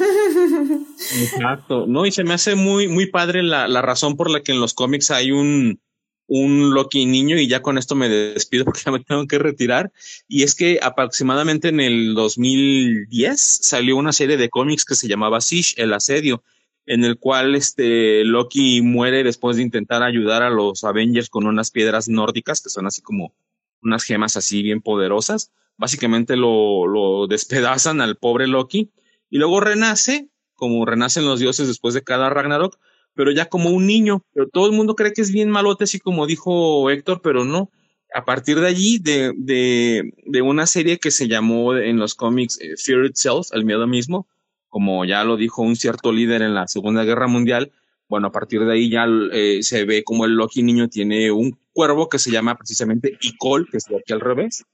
Exacto. 1.20 1.86
No, 1.86 2.06
y 2.06 2.12
se 2.12 2.24
me 2.24 2.32
hace 2.32 2.54
muy, 2.54 2.88
muy 2.88 3.06
padre 3.06 3.42
la, 3.42 3.68
la 3.68 3.82
razón 3.82 4.16
por 4.16 4.30
la 4.30 4.40
que 4.42 4.52
en 4.52 4.60
los 4.60 4.72
cómics 4.72 5.10
hay 5.10 5.32
un, 5.32 5.80
un 6.26 6.72
Loki 6.72 7.04
niño 7.04 7.38
y 7.38 7.46
ya 7.46 7.60
con 7.60 7.76
esto 7.76 7.94
me 7.94 8.08
despido 8.08 8.64
porque 8.64 8.80
ya 8.86 8.90
me 8.90 9.00
tengo 9.00 9.26
que 9.26 9.38
retirar. 9.38 9.92
Y 10.26 10.44
es 10.44 10.54
que 10.54 10.80
aproximadamente 10.82 11.68
en 11.68 11.80
el 11.80 12.14
2010 12.14 13.38
salió 13.38 13.98
una 13.98 14.14
serie 14.14 14.38
de 14.38 14.48
cómics 14.48 14.86
que 14.86 14.94
se 14.94 15.08
llamaba 15.08 15.42
Siege, 15.42 15.74
el 15.76 15.92
asedio, 15.92 16.42
en 16.86 17.04
el 17.04 17.18
cual 17.18 17.54
este 17.54 18.24
Loki 18.24 18.80
muere 18.80 19.24
después 19.24 19.58
de 19.58 19.62
intentar 19.62 20.02
ayudar 20.02 20.42
a 20.42 20.48
los 20.48 20.84
Avengers 20.84 21.28
con 21.28 21.46
unas 21.46 21.70
piedras 21.70 22.08
nórdicas 22.08 22.62
que 22.62 22.70
son 22.70 22.86
así 22.86 23.02
como 23.02 23.34
unas 23.82 24.04
gemas 24.04 24.38
así 24.38 24.62
bien 24.62 24.80
poderosas. 24.80 25.52
Básicamente 25.76 26.36
lo, 26.36 26.86
lo 26.86 27.26
despedazan 27.26 28.00
al 28.00 28.16
pobre 28.16 28.46
Loki 28.46 28.90
y 29.34 29.38
luego 29.38 29.58
renace, 29.58 30.28
como 30.54 30.86
renacen 30.86 31.24
los 31.24 31.40
dioses 31.40 31.66
después 31.66 31.92
de 31.92 32.04
cada 32.04 32.30
Ragnarok, 32.30 32.78
pero 33.14 33.32
ya 33.32 33.46
como 33.46 33.70
un 33.70 33.84
niño. 33.84 34.22
Pero 34.32 34.48
todo 34.48 34.66
el 34.66 34.72
mundo 34.76 34.94
cree 34.94 35.12
que 35.12 35.22
es 35.22 35.32
bien 35.32 35.50
malote, 35.50 35.82
así 35.84 35.98
como 35.98 36.28
dijo 36.28 36.88
Héctor, 36.88 37.20
pero 37.20 37.44
no. 37.44 37.68
A 38.14 38.24
partir 38.24 38.60
de 38.60 38.68
allí, 38.68 38.98
de, 39.00 39.32
de, 39.36 40.12
de 40.24 40.40
una 40.42 40.66
serie 40.66 40.98
que 40.98 41.10
se 41.10 41.26
llamó 41.26 41.74
en 41.76 41.96
los 41.98 42.14
cómics 42.14 42.60
eh, 42.60 42.76
Fear 42.76 43.06
Itself, 43.06 43.48
el 43.52 43.64
miedo 43.64 43.88
mismo, 43.88 44.28
como 44.68 45.04
ya 45.04 45.24
lo 45.24 45.36
dijo 45.36 45.62
un 45.62 45.74
cierto 45.74 46.12
líder 46.12 46.42
en 46.42 46.54
la 46.54 46.68
Segunda 46.68 47.02
Guerra 47.02 47.26
Mundial, 47.26 47.72
bueno, 48.08 48.28
a 48.28 48.30
partir 48.30 48.64
de 48.64 48.72
ahí 48.72 48.88
ya 48.88 49.06
eh, 49.32 49.64
se 49.64 49.84
ve 49.84 50.04
como 50.04 50.26
el 50.26 50.34
Loki 50.36 50.62
niño 50.62 50.88
tiene 50.88 51.32
un 51.32 51.58
cuervo 51.72 52.08
que 52.08 52.20
se 52.20 52.30
llama 52.30 52.56
precisamente 52.56 53.18
Icol, 53.20 53.66
que 53.68 53.78
es 53.78 53.86
aquí 53.88 54.12
al 54.12 54.20
revés, 54.20 54.64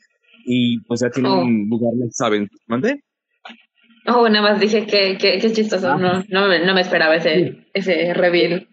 y 0.44 0.80
pues 0.80 1.00
ya 1.00 1.08
tiene 1.08 1.30
Oh. 1.30 1.40
un 1.40 1.66
lugar 1.70 1.94
de 1.94 2.10
saben, 2.12 2.50
¿mande? 2.66 3.02
Oh, 4.06 4.28
nada 4.28 4.52
más 4.52 4.60
dije 4.60 4.86
que, 4.86 5.18
que, 5.18 5.38
que 5.38 5.52
chistoso, 5.52 5.96
no, 5.98 6.24
no, 6.28 6.48
me- 6.48 6.64
no 6.64 6.74
me 6.74 6.80
esperaba 6.80 7.16
ese, 7.16 7.66
ese 7.74 8.14
reveal. 8.14 8.68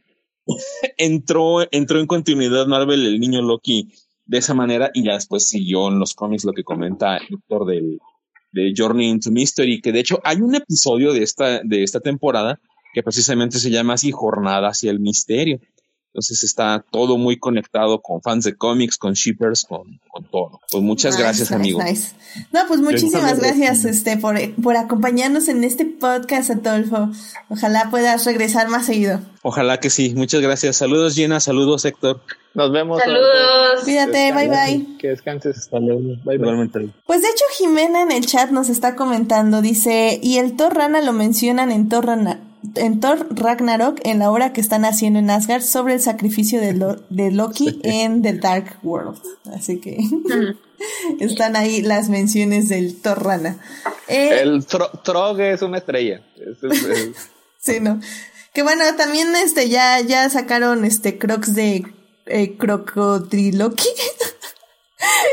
entró, 0.98 1.68
entró 1.72 2.00
en 2.00 2.08
continuidad 2.08 2.68
Marvel 2.68 3.06
el 3.06 3.20
niño 3.20 3.42
Loki 3.42 3.90
de 4.26 4.38
esa 4.38 4.54
manera 4.54 4.92
y 4.94 5.04
ya 5.06 5.14
después 5.14 5.48
siguió 5.48 5.88
en 5.90 6.00
los 6.00 6.14
cómics 6.14 6.46
lo 6.46 6.54
que 6.54 6.64
comenta 6.64 7.18
Héctor 7.18 7.66
del, 7.66 8.00
de 8.52 8.74
Journey 8.76 9.08
into 9.10 9.32
Mystery, 9.32 9.82
que 9.82 9.92
de 9.92 10.00
hecho 10.00 10.20
hay 10.24 10.38
un 10.42 10.56
episodio 10.56 11.14
de 11.14 11.24
esta, 11.24 11.62
de 11.64 11.84
esta 11.84 12.00
temporada 12.00 12.60
que 12.94 13.04
precisamente 13.04 13.60
se 13.60 13.70
llama 13.70 13.94
así 13.94 14.12
Jornada 14.12 14.70
hacia 14.70 14.92
el 14.92 15.00
Misterio. 15.00 15.60
Entonces 16.18 16.42
está 16.42 16.84
todo 16.90 17.20
muy 17.20 17.38
conectado 17.38 18.02
con 18.02 18.24
fans 18.24 18.44
de 18.44 18.56
cómics, 18.56 18.98
con 18.98 19.14
shippers, 19.14 19.66
con, 19.66 20.00
con 20.10 20.24
todo. 20.24 20.60
Pues 20.72 20.84
muchas 20.84 21.16
gracias, 21.16 21.52
amigo. 21.52 21.80
No, 22.52 22.62
pues 22.68 22.80
muchísimas 22.80 23.40
gracias 23.40 23.86
este 23.86 24.18
por, 24.18 24.36
por 24.56 24.78
acompañarnos 24.78 25.48
en 25.48 25.64
este 25.64 25.86
podcast, 25.86 26.50
Atolfo. 26.50 27.12
Ojalá 27.50 27.92
puedas 27.92 28.26
regresar 28.26 28.68
más 28.68 28.88
seguido. 28.88 29.20
Ojalá 29.44 29.80
que 29.80 29.92
sí. 29.92 30.16
Muchas 30.16 30.42
gracias. 30.42 30.78
Saludos, 30.78 31.14
Gina. 31.14 31.40
Saludos, 31.40 31.86
Héctor. 31.86 32.20
Nos 32.56 32.72
vemos. 32.72 33.00
Saludos. 33.00 33.84
Cuídate, 33.84 34.34
bye 34.34 34.50
bye. 34.50 34.98
Que 34.98 35.10
descanses. 35.10 35.56
Hasta 35.60 35.80
luego. 35.80 36.02
Bye, 36.26 36.40
bye. 36.40 36.94
Pues 37.06 37.22
de 37.22 37.28
hecho, 37.28 37.46
Jimena 37.60 38.02
en 38.02 38.12
el 38.12 38.26
chat 38.26 38.50
nos 38.50 38.70
está 38.70 38.96
comentando, 38.96 39.62
dice, 39.62 40.20
y 40.20 40.40
el 40.40 40.56
Thor 40.56 40.74
Rana 40.74 41.00
lo 41.02 41.14
mencionan 41.14 41.72
en 41.72 41.90
Thor 41.90 42.08
Rana 42.08 42.40
en 42.76 43.00
Thor 43.00 43.28
Ragnarok 43.30 44.00
en 44.04 44.20
la 44.20 44.32
obra 44.32 44.54
que 44.54 44.62
están 44.62 44.86
haciendo 44.86 45.20
en 45.20 45.30
Asgard 45.30 45.62
sobre 45.62 45.96
el 45.96 46.02
sacrificio 46.02 46.60
de, 46.60 46.74
de 47.10 47.32
Loki 47.32 47.80
en 47.84 48.22
The 48.22 48.34
Dark 48.34 48.80
World. 48.84 49.20
Así 49.54 49.80
que 49.80 49.98
están 51.20 51.56
ahí 51.56 51.82
las 51.82 52.10
menciones 52.10 52.70
del 52.70 53.02
Thor 53.02 53.24
Rana. 53.24 53.58
Eh, 54.08 54.42
el 54.42 54.66
Trog 54.66 55.40
es 55.42 55.62
una 55.62 55.78
estrella. 55.78 56.22
sí, 57.60 57.80
no. 57.80 58.00
Que 58.54 58.64
bueno, 58.64 58.84
también 58.96 59.36
este 59.36 59.70
ya, 59.70 60.02
ya 60.02 60.30
sacaron 60.30 60.84
este 60.86 61.18
Crocs 61.18 61.54
de 61.54 61.86
eh, 62.26 62.58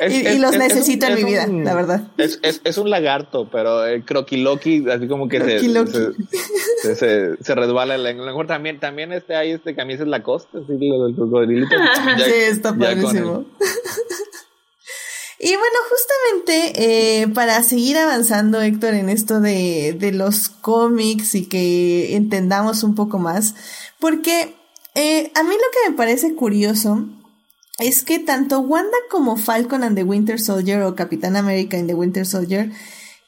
Y, 0.08 0.38
los 0.38 0.56
necesito 0.56 1.06
en 1.06 1.14
mi 1.14 1.24
vida, 1.24 1.46
la 1.46 1.74
verdad. 1.74 2.02
Es, 2.18 2.38
es, 2.42 2.60
es, 2.64 2.76
un 2.76 2.90
lagarto, 2.90 3.48
pero 3.50 3.86
el 3.86 4.04
croquiloqui, 4.04 4.88
así 4.90 5.08
como 5.08 5.28
que 5.28 5.40
se, 5.40 6.94
se, 6.94 7.36
se, 7.42 7.54
resbala 7.54 7.96
la 7.96 8.12
lengua. 8.12 8.46
También, 8.46 8.78
también 8.78 9.12
este, 9.12 9.34
hay 9.34 9.52
este 9.52 9.74
camisa 9.74 10.04
la 10.04 10.22
costa, 10.22 10.58
así, 10.58 10.72
del 10.78 11.14
cocodrilito. 11.16 11.74
sí, 12.24 12.32
está 12.34 12.76
padrísimo. 12.76 13.46
Y 15.36 15.48
bueno, 15.56 15.76
justamente 15.90 17.22
eh, 17.22 17.28
para 17.28 17.62
seguir 17.62 17.98
avanzando, 17.98 18.62
Héctor, 18.62 18.94
en 18.94 19.10
esto 19.10 19.40
de, 19.40 19.94
de 19.98 20.10
los 20.10 20.48
cómics 20.48 21.34
y 21.34 21.46
que 21.46 22.16
entendamos 22.16 22.82
un 22.82 22.94
poco 22.94 23.18
más, 23.18 23.54
porque 23.98 24.54
eh, 24.94 25.30
a 25.34 25.42
mí 25.42 25.50
lo 25.50 25.56
que 25.70 25.90
me 25.90 25.96
parece 25.98 26.34
curioso 26.34 27.04
es 27.78 28.02
que 28.02 28.18
tanto 28.18 28.60
Wanda 28.60 28.96
como 29.10 29.36
Falcon 29.36 29.82
and 29.82 29.96
the 29.96 30.04
Winter 30.04 30.40
Soldier 30.40 30.82
o 30.82 30.94
Capitán 30.94 31.36
América 31.36 31.76
and 31.76 31.88
the 31.88 31.94
Winter 31.94 32.24
Soldier 32.26 32.70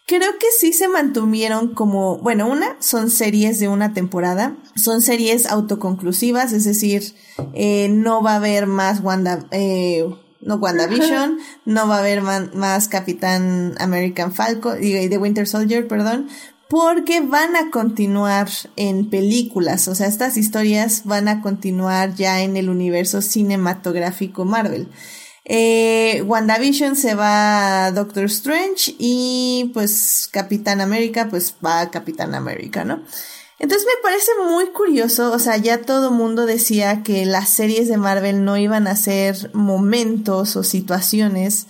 creo 0.07 0.39
que 0.39 0.47
sí 0.57 0.73
se 0.73 0.89
mantuvieron 0.89 1.75
como, 1.75 2.19
bueno, 2.19 2.49
una, 2.49 2.77
son 2.81 3.11
series 3.11 3.59
de 3.59 3.69
una 3.69 3.93
temporada, 3.93 4.57
son 4.77 5.03
series 5.03 5.47
autoconclusivas, 5.47 6.53
es 6.53 6.65
decir, 6.65 7.15
eh, 7.55 7.89
no 7.91 8.23
va 8.23 8.35
a 8.35 8.37
haber 8.37 8.67
más 8.67 9.01
Wanda, 9.01 9.47
eh, 9.51 10.09
no 10.41 10.57
WandaVision, 10.57 11.39
no 11.65 11.89
va 11.89 11.97
a 11.97 12.01
haber 12.01 12.23
más 12.23 12.89
Capitán 12.89 13.75
American 13.81 14.33
Falcon, 14.33 14.79
y 14.83 15.09
The 15.09 15.19
Winter 15.19 15.47
Soldier, 15.47 15.89
perdón, 15.89 16.29
porque 16.69 17.21
van 17.21 17.55
a 17.55 17.71
continuar 17.71 18.49
en 18.77 19.09
películas, 19.09 19.87
o 19.89 19.95
sea, 19.95 20.09
estas 20.09 20.37
historias 20.37 21.03
van 21.05 21.29
a 21.29 21.41
continuar 21.41 22.15
ya 22.15 22.43
en 22.43 22.57
el 22.57 22.69
universo 22.69 23.23
cinematográfico 23.23 24.45
Marvel. 24.45 24.89
Eh, 25.45 26.23
WandaVision 26.27 26.97
se 26.97 27.15
va 27.15 27.87
a 27.87 27.93
Doctor 27.93 28.25
Strange 28.25 28.97
y 28.99 29.71
pues 29.75 30.29
Capitán 30.33 30.81
América 30.81 31.29
pues 31.31 31.55
va 31.65 31.83
a 31.83 31.91
Capitán 31.93 32.35
América, 32.35 32.85
¿no? 32.85 33.01
Entonces 33.59 33.87
me 33.87 34.03
parece 34.03 34.33
muy 34.51 34.67
curioso, 34.67 35.33
o 35.33 35.39
sea, 35.39 35.57
ya 35.57 35.83
todo 35.83 36.11
mundo 36.11 36.45
decía 36.45 37.03
que 37.03 37.25
las 37.25 37.49
series 37.49 37.89
de 37.89 37.97
Marvel 37.97 38.45
no 38.45 38.59
iban 38.59 38.87
a 38.87 38.97
ser 38.97 39.51
momentos 39.55 40.57
o 40.57 40.65
situaciones 40.65 41.67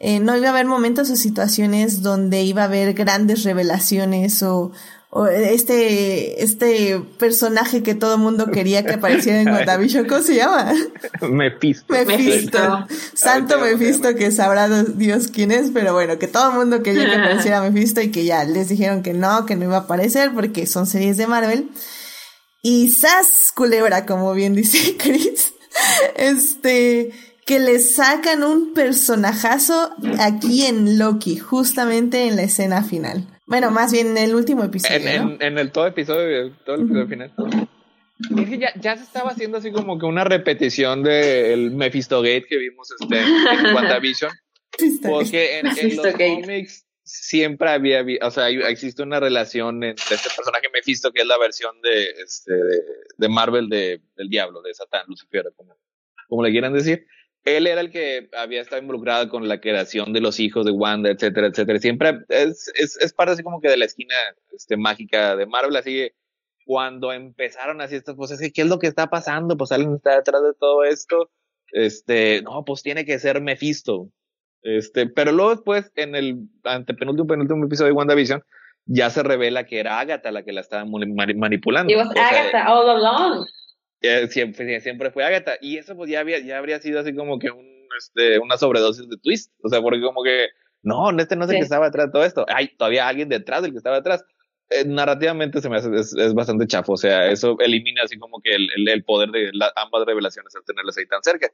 eh, 0.00 0.18
no 0.18 0.34
iba 0.34 0.48
a 0.48 0.50
haber 0.50 0.64
momentos 0.66 1.10
o 1.10 1.16
situaciones 1.16 2.00
donde 2.00 2.42
iba 2.42 2.62
a 2.62 2.64
haber 2.64 2.94
grandes 2.94 3.44
revelaciones 3.44 4.42
o, 4.42 4.72
o 5.10 5.26
este, 5.26 6.42
este 6.42 7.00
personaje 7.18 7.82
que 7.82 7.94
todo 7.94 8.14
el 8.14 8.20
mundo 8.20 8.50
quería 8.50 8.82
que 8.82 8.94
apareciera 8.94 9.42
en 9.42 9.48
WandaVision, 9.52 10.06
¿cómo 10.06 10.22
se 10.22 10.36
llama? 10.36 10.72
Mephisto. 11.20 11.92
Mephisto. 11.92 12.86
Santo 13.12 13.58
Mephisto, 13.60 14.14
que 14.14 14.30
sabrá 14.30 14.68
Dios 14.84 15.28
quién 15.28 15.50
es, 15.50 15.70
pero 15.70 15.92
bueno, 15.92 16.18
que 16.18 16.28
todo 16.28 16.50
el 16.50 16.56
mundo 16.56 16.82
quería 16.82 17.04
que 17.04 17.16
apareciera 17.16 17.60
Mephisto 17.70 18.00
y 18.00 18.10
que 18.10 18.24
ya 18.24 18.44
les 18.44 18.70
dijeron 18.70 19.02
que 19.02 19.12
no, 19.12 19.44
que 19.44 19.54
no 19.54 19.64
iba 19.66 19.76
a 19.76 19.80
aparecer 19.80 20.32
porque 20.32 20.66
son 20.66 20.86
series 20.86 21.18
de 21.18 21.26
Marvel. 21.26 21.68
Y 22.62 22.90
Sas 22.90 23.52
Culebra, 23.54 24.06
como 24.06 24.32
bien 24.32 24.54
dice 24.54 24.96
Chris, 24.98 25.52
este, 26.16 27.10
que 27.50 27.58
le 27.58 27.80
sacan 27.80 28.44
un 28.44 28.74
personajazo 28.74 29.90
aquí 30.20 30.66
en 30.66 31.00
Loki, 31.00 31.36
justamente 31.36 32.28
en 32.28 32.36
la 32.36 32.42
escena 32.42 32.84
final. 32.84 33.26
Bueno, 33.44 33.72
más 33.72 33.90
bien 33.90 34.16
en 34.16 34.18
el 34.18 34.36
último 34.36 34.62
episodio. 34.62 35.36
En, 35.40 35.58
el 35.58 35.72
todo 35.72 35.88
episodio, 35.88 36.52
todo 36.64 36.76
el 36.76 36.82
episodio 36.82 37.08
final. 37.08 37.32
Es 38.38 38.48
que 38.48 38.56
ya, 38.56 38.72
ya, 38.80 38.96
se 38.96 39.02
estaba 39.02 39.30
haciendo 39.30 39.58
así 39.58 39.72
como 39.72 39.98
que 39.98 40.06
una 40.06 40.22
repetición 40.22 41.02
del 41.02 41.72
Mephisto 41.72 42.22
Gate 42.22 42.46
que 42.48 42.56
vimos 42.56 42.88
este, 43.00 43.18
en 43.18 43.74
WandaVision. 43.74 44.30
porque 45.02 45.58
en, 45.58 45.66
en 45.76 45.96
los 45.96 46.06
cómics 46.06 46.86
siempre 47.02 47.70
había, 47.70 48.04
o 48.22 48.30
sea, 48.30 48.48
existe 48.48 49.02
una 49.02 49.18
relación 49.18 49.82
entre 49.82 50.14
este 50.14 50.28
personaje 50.36 50.68
Mephisto, 50.72 51.10
que 51.10 51.22
es 51.22 51.26
la 51.26 51.36
versión 51.36 51.82
de, 51.82 52.10
este, 52.24 52.52
de, 53.18 53.28
Marvel 53.28 53.68
de, 53.68 54.02
del 54.14 54.28
diablo, 54.28 54.62
de 54.62 54.72
Satán, 54.72 55.02
Lucifer, 55.08 55.46
como, 55.56 55.76
como 56.28 56.44
le 56.44 56.52
quieran 56.52 56.74
decir 56.74 57.08
él 57.44 57.66
era 57.66 57.80
el 57.80 57.90
que 57.90 58.28
había 58.36 58.60
estado 58.60 58.82
involucrado 58.82 59.28
con 59.28 59.48
la 59.48 59.60
creación 59.60 60.12
de 60.12 60.20
los 60.20 60.40
hijos 60.40 60.66
de 60.66 60.72
Wanda, 60.72 61.10
etcétera, 61.10 61.48
etcétera. 61.48 61.78
Siempre 61.78 62.20
es, 62.28 62.70
es, 62.74 62.98
es 63.00 63.12
parte 63.12 63.32
así 63.32 63.42
como 63.42 63.60
que 63.60 63.68
de 63.68 63.76
la 63.76 63.86
esquina 63.86 64.14
este, 64.52 64.76
mágica 64.76 65.36
de 65.36 65.46
Marvel, 65.46 65.76
así 65.76 65.92
que 65.92 66.14
cuando 66.66 67.12
empezaron 67.12 67.80
así 67.80 67.96
estas 67.96 68.16
cosas, 68.16 68.38
¿qué 68.38 68.62
es 68.62 68.68
lo 68.68 68.78
que 68.78 68.86
está 68.86 69.08
pasando? 69.08 69.56
Pues 69.56 69.72
alguien 69.72 69.94
está 69.94 70.16
detrás 70.16 70.42
de 70.42 70.54
todo 70.54 70.84
esto. 70.84 71.30
Este, 71.72 72.42
no, 72.42 72.64
pues 72.64 72.82
tiene 72.82 73.04
que 73.04 73.18
ser 73.18 73.40
Mephisto. 73.40 74.08
Este, 74.62 75.06
pero 75.06 75.32
luego 75.32 75.50
después, 75.50 75.90
en 75.96 76.14
el 76.14 76.36
antepenúltimo, 76.64 77.26
penúltimo 77.26 77.64
episodio 77.64 77.88
de 77.88 77.96
WandaVision, 77.96 78.42
ya 78.84 79.10
se 79.10 79.22
revela 79.22 79.66
que 79.66 79.80
era 79.80 79.98
Agatha 79.98 80.30
la 80.30 80.44
que 80.44 80.52
la 80.52 80.60
estaba 80.60 80.84
manipulando. 80.84 81.92
It 81.92 81.96
was 81.96 82.10
Agatha 82.10 82.66
all 82.68 82.88
along 82.88 83.46
siempre, 84.28 84.80
siempre 84.80 85.10
fue 85.10 85.24
Agatha. 85.24 85.52
Y 85.60 85.78
eso 85.78 85.96
pues 85.96 86.10
ya, 86.10 86.20
había, 86.20 86.38
ya 86.40 86.58
habría 86.58 86.80
sido 86.80 87.00
así 87.00 87.14
como 87.14 87.38
que 87.38 87.50
un, 87.50 87.66
este, 87.98 88.38
una 88.38 88.56
sobredosis 88.56 89.08
de 89.08 89.16
twist. 89.16 89.52
O 89.62 89.68
sea, 89.68 89.80
porque 89.80 90.00
como 90.00 90.22
que, 90.22 90.48
no, 90.82 91.10
este 91.18 91.36
no 91.36 91.46
sé 91.46 91.54
que 91.54 91.60
estaba 91.60 91.86
detrás 91.86 92.06
de 92.06 92.12
todo 92.12 92.24
esto. 92.24 92.46
Hay 92.48 92.68
todavía 92.76 93.08
alguien 93.08 93.28
detrás 93.28 93.62
del 93.62 93.72
que 93.72 93.78
estaba 93.78 93.96
detrás. 93.96 94.24
Eh, 94.70 94.84
narrativamente 94.84 95.60
se 95.60 95.68
me 95.68 95.76
hace, 95.76 95.90
es, 95.94 96.34
bastante 96.34 96.66
chafo. 96.66 96.92
O 96.92 96.96
sea, 96.96 97.30
eso 97.30 97.56
elimina 97.60 98.02
así 98.04 98.18
como 98.18 98.40
que 98.40 98.54
el, 98.54 98.68
el, 98.88 99.04
poder 99.04 99.30
de 99.30 99.50
ambas 99.76 100.06
revelaciones 100.06 100.54
al 100.54 100.64
tenerlas 100.64 100.96
ahí 100.96 101.06
tan 101.06 101.22
cerca. 101.22 101.50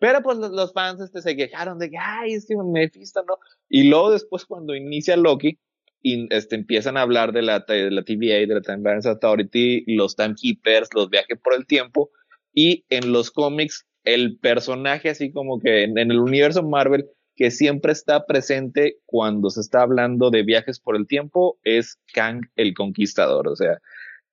Pero 0.00 0.22
pues 0.22 0.38
los, 0.38 0.72
fans 0.72 1.00
este, 1.00 1.20
se 1.20 1.36
quejaron 1.36 1.78
de 1.78 1.90
que, 1.90 1.98
ay, 1.98 2.32
es 2.32 2.46
que 2.46 2.56
Mephisto 2.56 3.22
no. 3.22 3.38
Y 3.68 3.88
luego 3.88 4.10
después 4.10 4.46
cuando 4.46 4.74
inicia 4.74 5.16
Loki, 5.16 5.58
este, 6.02 6.56
empiezan 6.56 6.96
a 6.96 7.02
hablar 7.02 7.32
de 7.32 7.42
la, 7.42 7.60
de 7.60 7.90
la 7.90 8.02
TVA, 8.02 8.46
de 8.46 8.54
la 8.54 8.60
Time 8.60 8.82
Balance 8.82 9.08
Authority, 9.08 9.84
los 9.86 10.16
timekeepers, 10.16 10.88
los 10.94 11.10
viajes 11.10 11.38
por 11.42 11.54
el 11.54 11.66
tiempo, 11.66 12.10
y 12.52 12.84
en 12.88 13.12
los 13.12 13.30
cómics, 13.30 13.86
el 14.04 14.38
personaje 14.38 15.10
así 15.10 15.32
como 15.32 15.60
que 15.60 15.84
en, 15.84 15.98
el 15.98 16.18
universo 16.18 16.62
Marvel, 16.62 17.06
que 17.36 17.50
siempre 17.50 17.92
está 17.92 18.26
presente 18.26 18.98
cuando 19.06 19.50
se 19.50 19.60
está 19.60 19.82
hablando 19.82 20.30
de 20.30 20.42
viajes 20.42 20.80
por 20.80 20.96
el 20.96 21.06
tiempo, 21.06 21.58
es 21.64 21.98
Kang 22.12 22.42
el 22.56 22.74
Conquistador. 22.74 23.48
O 23.48 23.56
sea, 23.56 23.78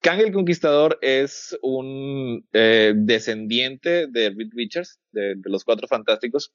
Kang 0.01 0.19
el 0.19 0.31
Conquistador 0.31 0.97
es 1.01 1.57
un 1.61 2.45
eh, 2.53 2.93
descendiente 2.95 4.07
de 4.07 4.29
Reed 4.29 4.49
Richards, 4.53 4.99
de 5.11 5.35
los 5.43 5.63
Cuatro 5.63 5.87
Fantásticos, 5.87 6.53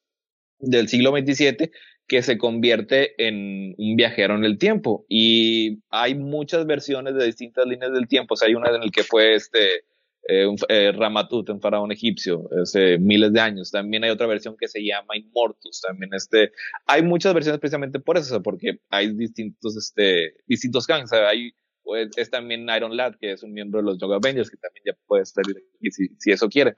del 0.62 0.88
siglo 0.88 1.10
XXVII 1.10 1.70
que 2.06 2.22
se 2.22 2.38
convierte 2.38 3.14
en 3.26 3.74
un 3.78 3.96
viajero 3.96 4.34
en 4.34 4.44
el 4.44 4.58
tiempo. 4.58 5.04
Y 5.08 5.82
hay 5.90 6.14
muchas 6.14 6.66
versiones 6.66 7.14
de 7.14 7.26
distintas 7.26 7.66
líneas 7.66 7.92
del 7.92 8.08
tiempo. 8.08 8.34
O 8.34 8.36
sea, 8.36 8.48
hay 8.48 8.54
una 8.54 8.70
en 8.70 8.80
la 8.80 8.90
que 8.90 9.02
fue 9.02 9.34
este 9.34 9.84
eh, 10.28 10.46
eh, 10.68 10.92
Ramatut, 10.92 11.48
un 11.50 11.60
faraón 11.60 11.90
egipcio, 11.90 12.48
hace 12.62 12.98
miles 12.98 13.32
de 13.32 13.40
años. 13.40 13.70
También 13.70 14.04
hay 14.04 14.10
otra 14.10 14.26
versión 14.26 14.56
que 14.58 14.68
se 14.68 14.84
llama 14.84 15.16
Immortus. 15.16 15.80
También 15.80 16.12
este, 16.14 16.52
hay 16.86 17.02
muchas 17.02 17.34
versiones 17.34 17.60
precisamente 17.60 17.98
por 17.98 18.16
eso, 18.16 18.42
porque 18.42 18.80
hay 18.90 19.14
distintos, 19.14 19.76
este, 19.76 20.34
distintos 20.46 20.86
gangs. 20.86 21.12
hay, 21.12 21.52
pues, 21.82 22.10
es 22.16 22.30
también 22.30 22.68
Iron 22.76 22.96
Lad, 22.96 23.14
que 23.20 23.32
es 23.32 23.42
un 23.42 23.52
miembro 23.52 23.80
de 23.80 23.86
los 23.86 23.98
Yoga 23.98 24.16
Avengers, 24.16 24.50
que 24.50 24.58
también 24.58 24.84
ya 24.86 24.92
puede 25.06 25.22
estar 25.22 25.44
si, 25.80 26.08
si 26.18 26.30
eso 26.30 26.48
quiere. 26.48 26.74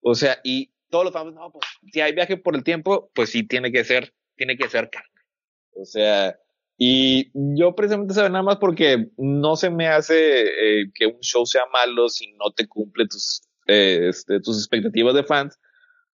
O 0.00 0.14
sea, 0.14 0.38
y 0.42 0.70
todos 0.90 1.04
los 1.04 1.12
famosos, 1.12 1.38
no, 1.38 1.50
pues 1.50 1.64
si 1.92 2.00
hay 2.00 2.12
viaje 2.14 2.36
por 2.36 2.56
el 2.56 2.64
tiempo, 2.64 3.10
pues 3.14 3.30
sí 3.30 3.42
tiene 3.42 3.72
que 3.72 3.84
ser, 3.84 4.12
tiene 4.36 4.56
que 4.56 4.68
ser 4.68 4.90
carne. 4.90 5.08
O 5.72 5.84
sea, 5.84 6.36
y 6.76 7.30
yo 7.56 7.74
precisamente 7.74 8.14
sabe 8.14 8.30
nada 8.30 8.42
más 8.42 8.56
porque 8.56 9.08
no 9.16 9.56
se 9.56 9.70
me 9.70 9.88
hace 9.88 10.42
eh, 10.80 10.90
que 10.94 11.06
un 11.06 11.20
show 11.20 11.44
sea 11.44 11.62
malo 11.72 12.08
si 12.08 12.32
no 12.32 12.52
te 12.52 12.66
cumple 12.66 13.06
tus 13.06 13.42
eh, 13.66 14.08
este, 14.08 14.40
tus 14.40 14.56
expectativas 14.56 15.14
de 15.14 15.24
fans, 15.24 15.58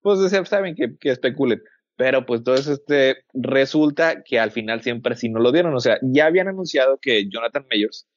pues 0.00 0.18
saben 0.48 0.74
que, 0.74 0.96
que 0.98 1.10
especulen. 1.10 1.62
Pero 1.96 2.24
pues 2.24 2.40
entonces 2.40 2.66
este, 2.66 3.24
resulta 3.34 4.22
que 4.22 4.40
al 4.40 4.50
final 4.50 4.82
siempre 4.82 5.16
sí 5.16 5.28
no 5.28 5.38
lo 5.38 5.52
dieron. 5.52 5.74
O 5.74 5.80
sea, 5.80 5.98
ya 6.02 6.26
habían 6.26 6.48
anunciado 6.48 6.98
que 6.98 7.28
Jonathan 7.28 7.66
Mayors 7.70 8.08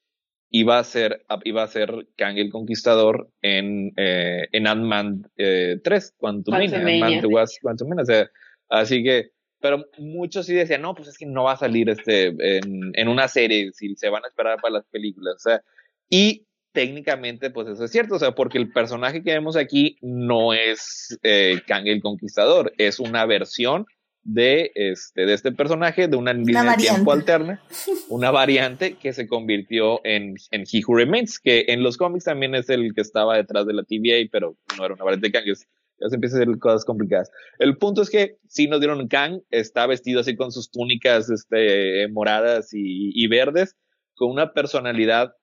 iba 0.50 0.78
a 0.78 0.84
ser, 0.84 1.24
iba 1.44 1.62
a 1.62 1.68
ser 1.68 2.08
Kang 2.16 2.38
el 2.38 2.50
Conquistador 2.50 3.30
en, 3.42 3.92
eh, 3.96 4.48
en 4.52 4.66
Ant-Man 4.66 5.30
eh, 5.36 5.80
3, 5.82 6.14
Quantum 6.16 6.54
Ant-Man 6.54 8.00
O 8.00 8.04
sea, 8.04 8.30
así 8.68 9.02
que, 9.02 9.30
pero 9.60 9.86
muchos 9.98 10.46
sí 10.46 10.54
decían, 10.54 10.82
no, 10.82 10.94
pues 10.94 11.08
es 11.08 11.18
que 11.18 11.26
no 11.26 11.44
va 11.44 11.52
a 11.52 11.56
salir 11.56 11.88
este 11.90 12.28
en, 12.28 12.92
en 12.94 13.08
una 13.08 13.28
serie, 13.28 13.72
si 13.72 13.96
se 13.96 14.08
van 14.08 14.24
a 14.24 14.28
esperar 14.28 14.58
para 14.60 14.74
las 14.74 14.86
películas. 14.86 15.36
O 15.36 15.50
sea, 15.50 15.62
y 16.08 16.46
técnicamente, 16.72 17.50
pues 17.50 17.68
eso 17.68 17.84
es 17.84 17.90
cierto, 17.90 18.16
o 18.16 18.18
sea, 18.18 18.32
porque 18.32 18.58
el 18.58 18.70
personaje 18.70 19.22
que 19.22 19.32
vemos 19.32 19.56
aquí 19.56 19.96
no 20.02 20.52
es 20.52 21.18
eh, 21.22 21.62
Kang 21.66 21.86
el 21.86 22.02
Conquistador, 22.02 22.72
es 22.76 23.00
una 23.00 23.24
versión 23.24 23.86
de 24.26 24.72
este, 24.74 25.24
de 25.24 25.32
este 25.32 25.52
personaje, 25.52 26.08
de 26.08 26.16
una 26.16 26.32
línea 26.32 26.64
de 26.64 26.76
tiempo 26.76 27.12
alterna, 27.12 27.62
una 28.08 28.32
variante 28.32 28.94
que 28.94 29.12
se 29.12 29.28
convirtió 29.28 30.04
en, 30.04 30.34
en 30.50 30.62
He 30.62 30.82
Who 30.84 30.96
Remains, 30.96 31.38
que 31.38 31.66
en 31.68 31.82
los 31.82 31.96
cómics 31.96 32.24
también 32.24 32.54
es 32.54 32.68
el 32.68 32.92
que 32.92 33.02
estaba 33.02 33.36
detrás 33.36 33.66
de 33.66 33.74
la 33.74 33.84
TVA, 33.84 34.28
pero 34.30 34.56
no 34.76 34.84
era 34.84 34.94
una 34.94 35.04
variante 35.04 35.28
de 35.28 35.32
Kang, 35.32 35.44
ya 35.46 36.08
se 36.08 36.14
empieza 36.16 36.36
a 36.36 36.42
hacer 36.42 36.58
cosas 36.58 36.84
complicadas. 36.84 37.30
El 37.58 37.78
punto 37.78 38.02
es 38.02 38.10
que 38.10 38.36
si 38.48 38.66
nos 38.66 38.80
dieron 38.80 39.06
Kang, 39.06 39.42
está 39.50 39.86
vestido 39.86 40.20
así 40.20 40.34
con 40.34 40.50
sus 40.50 40.70
túnicas 40.70 41.30
este, 41.30 42.08
moradas 42.08 42.74
y, 42.74 43.12
y 43.14 43.28
verdes, 43.28 43.76
con 44.14 44.30
una 44.30 44.52
personalidad 44.52 45.34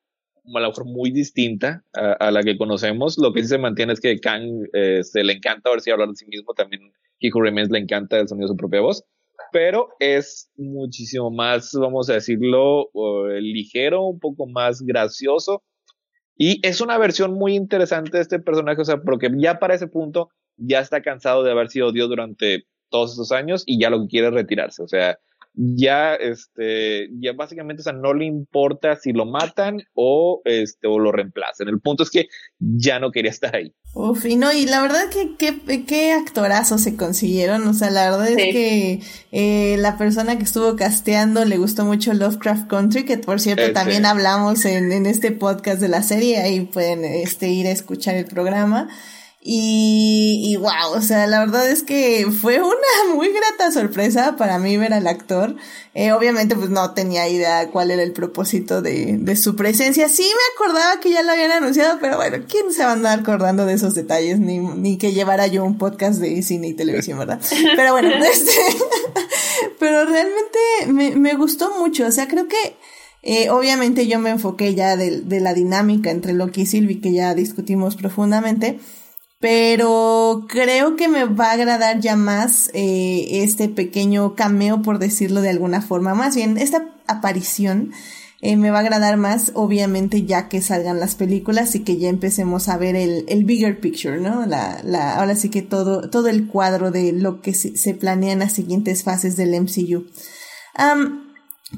a 0.45 0.59
lo 0.59 0.67
mejor 0.67 0.85
muy 0.85 1.11
distinta 1.11 1.83
a, 1.93 2.31
la 2.31 2.43
que 2.43 2.57
conocemos. 2.57 3.17
Lo 3.17 3.31
que 3.31 3.41
sí 3.41 3.47
se 3.47 3.57
mantiene 3.57 3.93
es 3.93 4.01
que 4.01 4.19
Kang 4.19 4.67
eh, 4.73 5.01
se 5.03 5.23
le 5.23 5.33
encanta 5.33 5.69
ver 5.69 5.79
si 5.79 5.89
hablar 5.89 6.09
de 6.09 6.15
sí 6.15 6.25
mismo, 6.25 6.53
también 6.53 6.91
Who 7.21 7.41
Remains 7.41 7.69
le 7.69 7.79
encanta 7.79 8.19
el 8.19 8.27
sonido 8.27 8.47
de 8.47 8.53
su 8.53 8.57
propia 8.57 8.81
voz, 8.81 9.03
pero 9.51 9.89
es 9.99 10.51
muchísimo 10.55 11.31
más, 11.31 11.71
vamos 11.73 12.09
a 12.09 12.13
decirlo, 12.13 12.89
ligero, 13.39 14.03
un 14.03 14.19
poco 14.19 14.47
más 14.47 14.81
gracioso. 14.81 15.63
Y 16.35 16.65
es 16.67 16.81
una 16.81 16.97
versión 16.97 17.33
muy 17.33 17.55
interesante 17.55 18.17
de 18.17 18.23
este 18.23 18.39
personaje, 18.39 18.81
o 18.81 18.85
sea, 18.85 18.97
porque 18.97 19.29
ya 19.37 19.59
para 19.59 19.75
ese 19.75 19.87
punto 19.87 20.29
ya 20.57 20.79
está 20.79 21.01
cansado 21.01 21.43
de 21.43 21.51
haber 21.51 21.69
sido 21.69 21.91
Dios 21.91 22.09
durante 22.09 22.65
todos 22.89 23.11
estos 23.11 23.31
años 23.31 23.63
y 23.65 23.79
ya 23.79 23.89
lo 23.89 24.01
que 24.01 24.07
quiere 24.07 24.27
es 24.27 24.33
retirarse. 24.33 24.81
O 24.83 24.87
sea, 24.87 25.19
ya, 25.55 26.15
este, 26.15 27.09
ya 27.19 27.33
básicamente, 27.33 27.81
o 27.81 27.83
sea, 27.83 27.93
no 27.93 28.13
le 28.13 28.25
importa 28.25 28.95
si 28.95 29.13
lo 29.13 29.25
matan 29.25 29.83
o, 29.93 30.41
este, 30.45 30.87
o 30.87 30.99
lo 30.99 31.11
reemplacen. 31.11 31.67
El 31.67 31.79
punto 31.79 32.03
es 32.03 32.09
que 32.09 32.27
ya 32.59 32.99
no 32.99 33.11
quería 33.11 33.31
estar 33.31 33.55
ahí. 33.55 33.73
Uf, 33.93 34.25
y 34.25 34.35
no, 34.35 34.51
y 34.51 34.65
la 34.65 34.81
verdad 34.81 35.09
que 35.11 35.35
qué, 35.37 35.85
qué 35.85 36.13
actorazos 36.13 36.81
se 36.81 36.95
consiguieron, 36.95 37.67
o 37.67 37.73
sea, 37.73 37.91
la 37.91 38.09
verdad 38.09 38.29
es 38.29 38.37
que 38.37 39.01
eh, 39.31 39.77
la 39.77 39.97
persona 39.97 40.37
que 40.37 40.43
estuvo 40.43 40.75
casteando 40.75 41.45
le 41.45 41.57
gustó 41.57 41.85
mucho 41.85 42.13
Lovecraft 42.13 42.67
Country, 42.67 43.05
que 43.05 43.19
por 43.19 43.39
cierto 43.39 43.71
también 43.71 44.05
hablamos 44.05 44.65
en, 44.65 44.91
en 44.91 45.05
este 45.05 45.31
podcast 45.31 45.79
de 45.79 45.89
la 45.89 46.01
serie, 46.01 46.39
ahí 46.39 46.61
pueden 46.61 47.05
este, 47.05 47.49
ir 47.49 47.67
a 47.67 47.71
escuchar 47.71 48.15
el 48.15 48.25
programa. 48.25 48.89
Y, 49.45 50.39
y 50.41 50.55
wow, 50.55 50.93
o 50.95 51.01
sea, 51.01 51.27
la 51.27 51.39
verdad 51.39 51.69
es 51.69 51.83
que 51.83 52.25
fue 52.31 52.61
una 52.61 52.77
muy 53.13 53.27
grata 53.33 53.73
sorpresa 53.73 54.37
para 54.37 54.57
mí 54.57 54.77
ver 54.77 54.93
al 54.93 55.05
actor. 55.05 55.57
Eh, 55.93 56.13
obviamente, 56.13 56.55
pues 56.55 56.69
no 56.69 56.93
tenía 56.93 57.27
idea 57.27 57.69
cuál 57.69 57.91
era 57.91 58.03
el 58.03 58.13
propósito 58.13 58.81
de, 58.81 59.17
de 59.19 59.35
su 59.35 59.57
presencia. 59.57 60.07
Sí 60.07 60.23
me 60.23 60.55
acordaba 60.55 61.01
que 61.01 61.11
ya 61.11 61.23
lo 61.23 61.33
habían 61.33 61.51
anunciado, 61.51 61.97
pero 61.99 62.15
bueno, 62.15 62.45
¿quién 62.47 62.71
se 62.71 62.85
va 62.85 62.91
a 62.91 62.93
andar 62.93 63.19
acordando 63.19 63.65
de 63.65 63.73
esos 63.73 63.95
detalles? 63.95 64.39
Ni, 64.39 64.59
ni 64.59 64.97
que 64.97 65.11
llevara 65.11 65.47
yo 65.47 65.65
un 65.65 65.77
podcast 65.77 66.21
de 66.21 66.41
cine 66.41 66.69
y 66.69 66.73
televisión, 66.73 67.19
¿verdad? 67.19 67.41
Pero 67.75 67.91
bueno, 67.91 68.09
este, 68.31 68.51
pero 69.77 70.05
realmente 70.05 70.59
me, 70.87 71.17
me 71.17 71.35
gustó 71.35 71.77
mucho. 71.77 72.07
O 72.07 72.11
sea, 72.11 72.29
creo 72.29 72.47
que 72.47 72.77
eh, 73.23 73.49
obviamente 73.49 74.07
yo 74.07 74.19
me 74.19 74.29
enfoqué 74.29 74.73
ya 74.73 74.95
de, 74.95 75.19
de 75.19 75.41
la 75.41 75.53
dinámica 75.53 76.11
entre 76.11 76.31
Loki 76.31 76.61
y 76.61 76.65
Sylvie, 76.65 77.01
que 77.01 77.11
ya 77.11 77.35
discutimos 77.35 77.97
profundamente 77.97 78.79
pero 79.43 80.45
creo 80.47 80.95
que 80.95 81.09
me 81.09 81.25
va 81.25 81.47
a 81.47 81.51
agradar 81.51 81.99
ya 81.99 82.15
más 82.15 82.71
eh, 82.73 83.43
este 83.43 83.67
pequeño 83.67 84.35
cameo, 84.35 84.81
por 84.81 84.99
decirlo 84.99 85.41
de 85.41 85.49
alguna 85.49 85.81
forma. 85.81 86.15
Más 86.15 86.33
bien, 86.33 86.57
esta 86.57 86.87
aparición 87.07 87.91
eh, 88.39 88.55
me 88.55 88.71
va 88.71 88.77
a 88.77 88.81
agradar 88.83 89.17
más, 89.17 89.51
obviamente, 89.53 90.23
ya 90.23 90.47
que 90.47 90.61
salgan 90.61 91.01
las 91.01 91.15
películas 91.15 91.75
y 91.75 91.81
que 91.81 91.97
ya 91.97 92.07
empecemos 92.07 92.69
a 92.69 92.77
ver 92.77 92.95
el, 92.95 93.25
el 93.27 93.43
bigger 93.43 93.81
picture, 93.81 94.21
¿no? 94.21 94.45
La, 94.45 94.79
la, 94.85 95.17
ahora 95.17 95.35
sí 95.35 95.49
que 95.49 95.61
todo, 95.61 96.09
todo 96.09 96.29
el 96.29 96.47
cuadro 96.47 96.89
de 96.89 97.11
lo 97.11 97.41
que 97.41 97.53
se, 97.53 97.75
se 97.75 97.93
planea 97.93 98.31
en 98.31 98.39
las 98.39 98.53
siguientes 98.53 99.03
fases 99.03 99.35
del 99.35 99.59
MCU. 99.59 100.05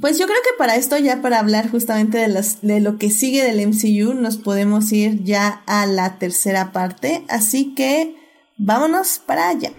Pues 0.02 0.20
yo 0.20 0.26
creo 0.26 0.38
que 0.44 0.58
para 0.58 0.76
esto, 0.76 0.98
ya 0.98 1.22
para 1.22 1.40
hablar 1.40 1.70
justamente 1.70 2.18
de, 2.18 2.28
las, 2.28 2.62
de 2.62 2.80
lo 2.80 2.98
que 2.98 3.10
sigue 3.10 3.44
del 3.44 3.66
MCU, 3.68 4.14
nos 4.14 4.38
podemos 4.38 4.92
ir 4.92 5.24
ya 5.24 5.62
a 5.66 5.86
la 5.86 6.18
tercera 6.18 6.72
parte. 6.72 7.24
Así 7.30 7.74
que 7.76 8.16
vámonos 8.58 9.22
para 9.26 9.50
allá. 9.50 9.72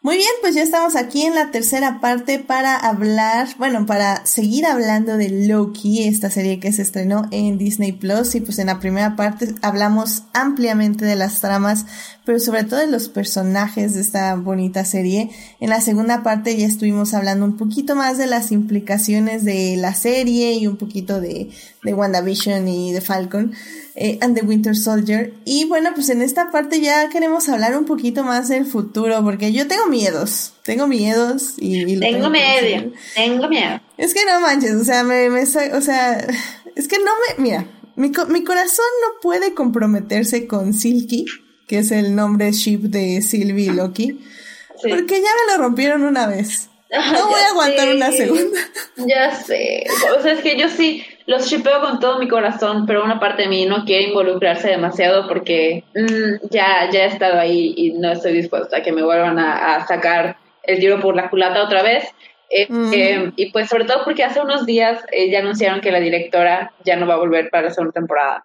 Muy 0.00 0.16
bien, 0.16 0.30
pues 0.40 0.54
ya 0.54 0.62
estamos 0.62 0.96
aquí 0.96 1.22
en 1.22 1.34
la 1.34 1.50
tercera 1.50 2.00
parte 2.00 2.38
para 2.38 2.76
hablar, 2.76 3.48
bueno, 3.58 3.86
para 3.86 4.24
seguir 4.24 4.66
hablando 4.66 5.16
de 5.16 5.28
Loki, 5.46 6.04
esta 6.04 6.30
serie 6.30 6.60
que 6.60 6.72
se 6.72 6.82
estrenó 6.82 7.28
en 7.30 7.58
Disney 7.58 7.92
Plus. 7.92 8.34
Y 8.34 8.40
pues 8.40 8.58
en 8.58 8.68
la 8.68 8.80
primera 8.80 9.16
parte 9.16 9.54
hablamos 9.62 10.24
ampliamente 10.32 11.04
de 11.04 11.16
las 11.16 11.40
tramas, 11.40 11.86
pero 12.24 12.40
sobre 12.40 12.64
todo 12.64 12.80
de 12.80 12.86
los 12.86 13.08
personajes 13.08 13.94
de 13.94 14.00
esta 14.00 14.34
bonita 14.36 14.84
serie. 14.84 15.30
En 15.60 15.70
la 15.70 15.80
segunda 15.80 16.22
parte 16.22 16.56
ya 16.56 16.66
estuvimos 16.66 17.14
hablando 17.14 17.44
un 17.44 17.56
poquito 17.56 17.94
más 17.94 18.18
de 18.18 18.26
las 18.26 18.52
implicaciones 18.52 19.44
de 19.44 19.76
la 19.76 19.94
serie 19.94 20.54
y 20.54 20.66
un 20.66 20.76
poquito 20.76 21.20
de, 21.20 21.50
de 21.82 21.94
WandaVision 21.94 22.66
y 22.68 22.92
de 22.92 23.00
Falcon 23.00 23.52
eh, 23.94 24.18
and 24.20 24.38
the 24.38 24.44
Winter 24.44 24.76
Soldier. 24.76 25.32
Y 25.44 25.66
bueno, 25.66 25.90
pues 25.94 26.08
en 26.08 26.22
esta 26.22 26.50
parte 26.50 26.80
ya 26.80 27.08
queremos 27.08 27.48
hablar 27.48 27.76
un 27.76 27.84
poquito 27.84 28.24
más 28.24 28.48
del 28.48 28.64
futuro, 28.64 29.22
porque 29.22 29.52
yo 29.52 29.66
tengo 29.68 29.86
miedos, 29.86 30.54
tengo 30.64 30.86
miedos 30.86 31.54
y... 31.58 31.98
tengo, 31.98 32.30
miedo, 32.30 32.92
tengo 33.14 33.48
miedo. 33.48 33.80
Es 33.98 34.14
que 34.14 34.24
no 34.24 34.40
manches, 34.40 34.74
o 34.74 34.84
sea, 34.84 35.04
me, 35.04 35.28
me, 35.30 35.42
o 35.42 35.46
sea, 35.80 36.26
es 36.76 36.88
que 36.88 36.98
no 36.98 37.04
me, 37.04 37.42
mira, 37.42 37.66
mi, 37.96 38.10
mi 38.28 38.44
corazón 38.44 38.86
no 39.02 39.20
puede 39.20 39.54
comprometerse 39.54 40.46
con 40.46 40.72
Silky, 40.72 41.26
que 41.68 41.78
es 41.78 41.90
el 41.90 42.14
nombre 42.14 42.52
ship 42.52 42.80
de 42.80 43.22
Sylvie 43.22 43.66
y 43.66 43.70
Loki, 43.70 44.20
porque 44.82 45.20
ya 45.20 45.28
me 45.46 45.52
lo 45.52 45.62
rompieron 45.62 46.02
una 46.02 46.26
vez. 46.26 46.68
No 46.92 47.28
voy 47.28 47.40
a 47.40 47.48
aguantar 47.48 47.88
una 47.88 48.12
segunda. 48.12 48.60
Ya 48.96 49.34
sé. 49.42 49.84
O 50.18 50.22
sea, 50.22 50.34
es 50.34 50.40
que 50.40 50.58
yo 50.58 50.68
sí 50.68 51.02
los 51.26 51.48
shipeo 51.48 51.80
con 51.80 52.00
todo 52.00 52.18
mi 52.18 52.28
corazón, 52.28 52.86
pero 52.86 53.04
una 53.04 53.20
parte 53.20 53.42
de 53.42 53.48
mí 53.48 53.66
no 53.66 53.84
quiere 53.84 54.08
involucrarse 54.08 54.68
demasiado 54.68 55.28
porque 55.28 55.84
mm, 55.94 56.48
ya, 56.50 56.90
ya 56.90 57.04
he 57.04 57.06
estado 57.06 57.38
ahí 57.38 57.74
y 57.76 57.92
no 57.92 58.12
estoy 58.12 58.32
dispuesta 58.32 58.78
a 58.78 58.82
que 58.82 58.92
me 58.92 59.02
vuelvan 59.02 59.38
a, 59.38 59.86
sacar 59.86 60.36
el 60.62 60.78
tiro 60.78 61.00
por 61.00 61.16
la 61.16 61.30
culata 61.30 61.64
otra 61.64 61.82
vez. 61.82 62.04
Eh, 62.50 62.68
eh, 62.92 63.32
y 63.36 63.50
pues 63.50 63.70
sobre 63.70 63.86
todo 63.86 64.04
porque 64.04 64.24
hace 64.24 64.40
unos 64.40 64.66
días 64.66 65.02
eh, 65.10 65.30
ya 65.30 65.38
anunciaron 65.38 65.80
que 65.80 65.90
la 65.90 66.00
directora 66.00 66.72
ya 66.84 66.96
no 66.96 67.06
va 67.06 67.14
a 67.14 67.18
volver 67.18 67.48
para 67.50 67.68
la 67.68 67.70
segunda 67.70 67.92
temporada. 67.92 68.44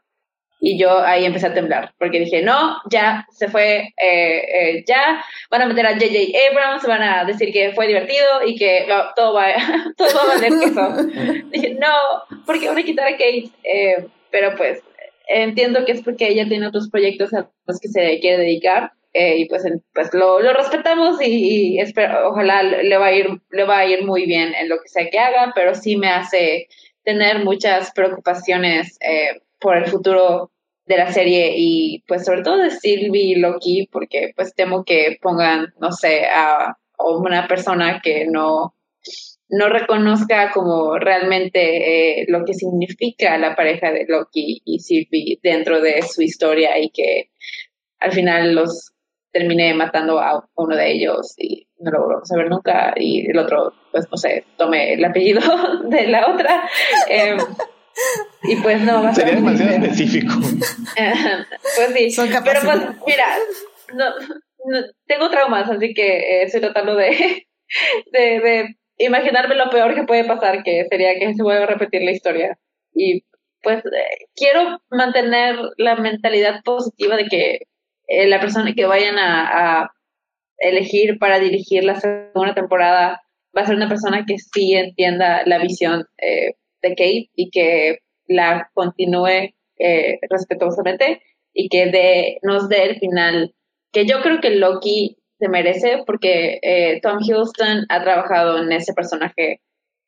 Y 0.59 0.79
yo 0.79 0.99
ahí 0.99 1.25
empecé 1.25 1.47
a 1.47 1.53
temblar, 1.53 1.93
porque 1.99 2.19
dije, 2.19 2.41
no, 2.41 2.77
ya 2.89 3.27
se 3.31 3.47
fue, 3.47 3.93
eh, 4.01 4.41
eh, 4.77 4.84
ya 4.88 5.23
van 5.51 5.61
a 5.61 5.67
meter 5.67 5.85
a 5.85 5.93
J.J. 5.93 6.35
Abrams, 6.49 6.84
van 6.88 7.03
a 7.03 7.25
decir 7.25 7.53
que 7.53 7.73
fue 7.73 7.88
divertido 7.88 8.43
y 8.45 8.55
que 8.55 8.88
todo, 9.15 9.34
va, 9.34 9.47
todo 9.97 10.07
va 10.15 10.21
a 10.21 10.35
valer 10.35 10.53
queso. 10.59 11.47
dije, 11.51 11.77
no, 11.79 11.93
porque 12.45 12.67
van 12.67 12.79
a 12.79 12.84
quitar 12.84 13.07
a 13.07 13.11
Kate. 13.11 13.49
Eh, 13.63 14.07
pero 14.31 14.55
pues 14.57 14.81
entiendo 15.27 15.85
que 15.85 15.91
es 15.91 16.01
porque 16.01 16.27
ella 16.27 16.47
tiene 16.47 16.67
otros 16.67 16.89
proyectos 16.89 17.34
a 17.34 17.49
los 17.67 17.79
que 17.79 17.89
se 17.89 18.19
quiere 18.19 18.38
dedicar. 18.38 18.91
y 19.13 19.45
pues, 19.45 19.63
pues 19.93 20.13
lo, 20.13 20.39
lo 20.39 20.53
respetamos 20.53 21.17
y, 21.21 21.79
espero, 21.79 22.29
ojalá 22.29 22.63
le 22.63 22.97
va, 22.97 23.07
a 23.07 23.13
ir, 23.13 23.27
le 23.51 23.63
va 23.63 23.79
a 23.79 23.85
ir 23.85 24.03
muy 24.05 24.25
bien 24.25 24.53
en 24.55 24.69
lo 24.69 24.77
que 24.81 24.89
sea 24.89 25.09
que 25.09 25.19
haga, 25.19 25.51
pero 25.55 25.75
sí 25.75 25.97
me 25.97 26.09
hace 26.09 26.67
tener 27.07 27.45
muchas 27.45 27.91
preocupaciones 27.93 28.97
eh, 28.99 29.39
por 29.59 29.77
el 29.77 29.88
futuro 29.88 30.51
de 30.85 30.97
la 30.97 31.11
serie 31.11 31.53
y 31.55 32.03
pues 32.07 32.25
sobre 32.25 32.43
todo 32.43 32.57
de 32.57 32.71
Sylvie 32.71 33.31
y 33.31 33.35
Loki 33.35 33.89
porque 33.91 34.31
pues 34.35 34.55
temo 34.55 34.84
que 34.84 35.17
pongan, 35.21 35.73
no 35.79 35.91
sé, 35.91 36.25
a, 36.25 36.77
una 36.99 37.47
persona 37.47 38.01
que 38.01 38.25
no, 38.25 38.73
no 39.49 39.69
reconozca 39.69 40.51
como 40.51 40.97
realmente 40.97 42.21
eh, 42.21 42.25
lo 42.27 42.43
que 42.43 42.55
significa 42.55 43.38
la 43.38 43.55
pareja 43.55 43.91
de 43.91 44.05
Loki 44.07 44.63
y 44.65 44.79
Sylvie 44.79 45.39
dentro 45.43 45.79
de 45.79 46.01
su 46.01 46.23
historia 46.23 46.79
y 46.79 46.89
que 46.89 47.29
al 47.99 48.13
final 48.13 48.55
los 48.55 48.93
termine 49.31 49.73
matando 49.75 50.19
a 50.19 50.49
uno 50.55 50.75
de 50.75 50.91
ellos 50.91 51.35
y 51.38 51.67
no 51.79 51.91
lo 51.91 52.17
a 52.17 52.38
ver 52.38 52.49
nunca 52.49 52.93
y 52.95 53.29
el 53.29 53.38
otro, 53.38 53.73
pues 53.91 54.05
no 54.09 54.17
sé, 54.17 54.45
tome 54.57 54.93
el 54.93 55.05
apellido 55.05 55.41
de 55.89 56.07
la 56.07 56.31
otra. 56.34 56.67
Eh, 57.09 57.38
Y 58.43 58.55
pues 58.57 58.81
no, 58.81 59.03
va 59.03 59.09
a 59.09 59.15
Sería 59.15 59.35
demasiado 59.35 59.71
específico. 59.71 60.33
pues 60.41 61.93
sí. 61.93 62.15
Pero 62.17 62.61
pues, 62.63 62.79
mira, 63.05 63.25
no, 63.93 64.05
tengo 65.05 65.29
traumas, 65.29 65.69
así 65.69 65.93
que 65.93 66.17
eh, 66.17 66.43
estoy 66.43 66.61
tratando 66.61 66.95
de, 66.95 67.47
de, 68.11 68.19
de 68.19 68.75
imaginarme 68.97 69.55
lo 69.55 69.69
peor 69.69 69.95
que 69.95 70.03
puede 70.03 70.25
pasar, 70.25 70.63
que 70.63 70.85
sería 70.89 71.17
que 71.19 71.33
se 71.33 71.43
vuelva 71.43 71.63
a 71.63 71.67
repetir 71.67 72.01
la 72.03 72.11
historia. 72.11 72.57
Y 72.93 73.23
pues 73.61 73.83
eh, 73.85 74.25
quiero 74.35 74.79
mantener 74.89 75.55
la 75.77 75.95
mentalidad 75.95 76.61
positiva 76.63 77.15
de 77.15 77.25
que 77.25 77.59
eh, 78.07 78.27
la 78.27 78.39
persona 78.39 78.73
que 78.73 78.85
vayan 78.85 79.17
a, 79.17 79.81
a, 79.81 79.91
elegir 80.59 81.19
para 81.19 81.37
dirigir 81.37 81.83
la 81.83 81.99
segunda 81.99 82.55
temporada 82.55 83.21
va 83.55 83.61
a 83.61 83.65
ser 83.65 83.75
una 83.75 83.87
persona 83.87 84.25
que 84.25 84.37
sí 84.39 84.73
entienda 84.73 85.43
la 85.45 85.59
visión 85.59 86.05
eh, 86.17 86.55
de 86.89 86.95
Kate 86.95 87.30
y 87.35 87.49
que 87.51 87.99
la 88.27 88.69
continúe 88.73 89.53
eh, 89.80 90.19
respetuosamente 90.30 91.22
y 91.53 91.69
que 91.69 92.39
nos 92.43 92.69
dé 92.69 92.84
el 92.84 92.99
final 92.99 93.53
que 93.91 94.05
yo 94.05 94.22
creo 94.22 94.41
que 94.41 94.51
Loki 94.51 95.18
se 95.39 95.49
merece 95.49 96.03
porque 96.05 96.59
eh, 96.61 96.99
Tom 97.01 97.19
Hiddleston 97.22 97.85
ha 97.89 98.03
trabajado 98.03 98.61
en 98.61 98.72
ese 98.72 98.93
personaje 98.93 99.61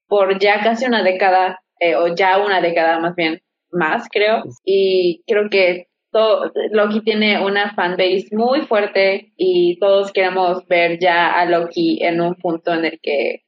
por 0.08 0.40
ya 0.40 0.62
casi 0.62 0.86
una 0.86 1.04
década 1.04 1.60
o 1.98 2.14
ya 2.14 2.44
una 2.44 2.60
década 2.60 3.00
más 3.00 3.16
bien 3.16 3.42
más 3.72 4.08
creo. 4.10 4.44
Y 4.64 5.24
creo 5.28 5.50
que 5.50 5.88
Loki 6.72 7.02
tiene 7.02 7.44
una 7.44 7.74
fanbase 7.76 8.28
muy 8.32 8.62
fuerte 8.62 9.32
y 9.38 9.78
todos 9.80 10.12
queremos 10.12 10.66
ver 10.68 11.00
ya 11.00 11.32
a 11.32 11.46
Loki 11.46 12.04
en 12.04 12.22
un 12.22 12.36
punto 12.36 12.74
en 12.74 12.86
el 12.86 13.00
que 13.02 13.44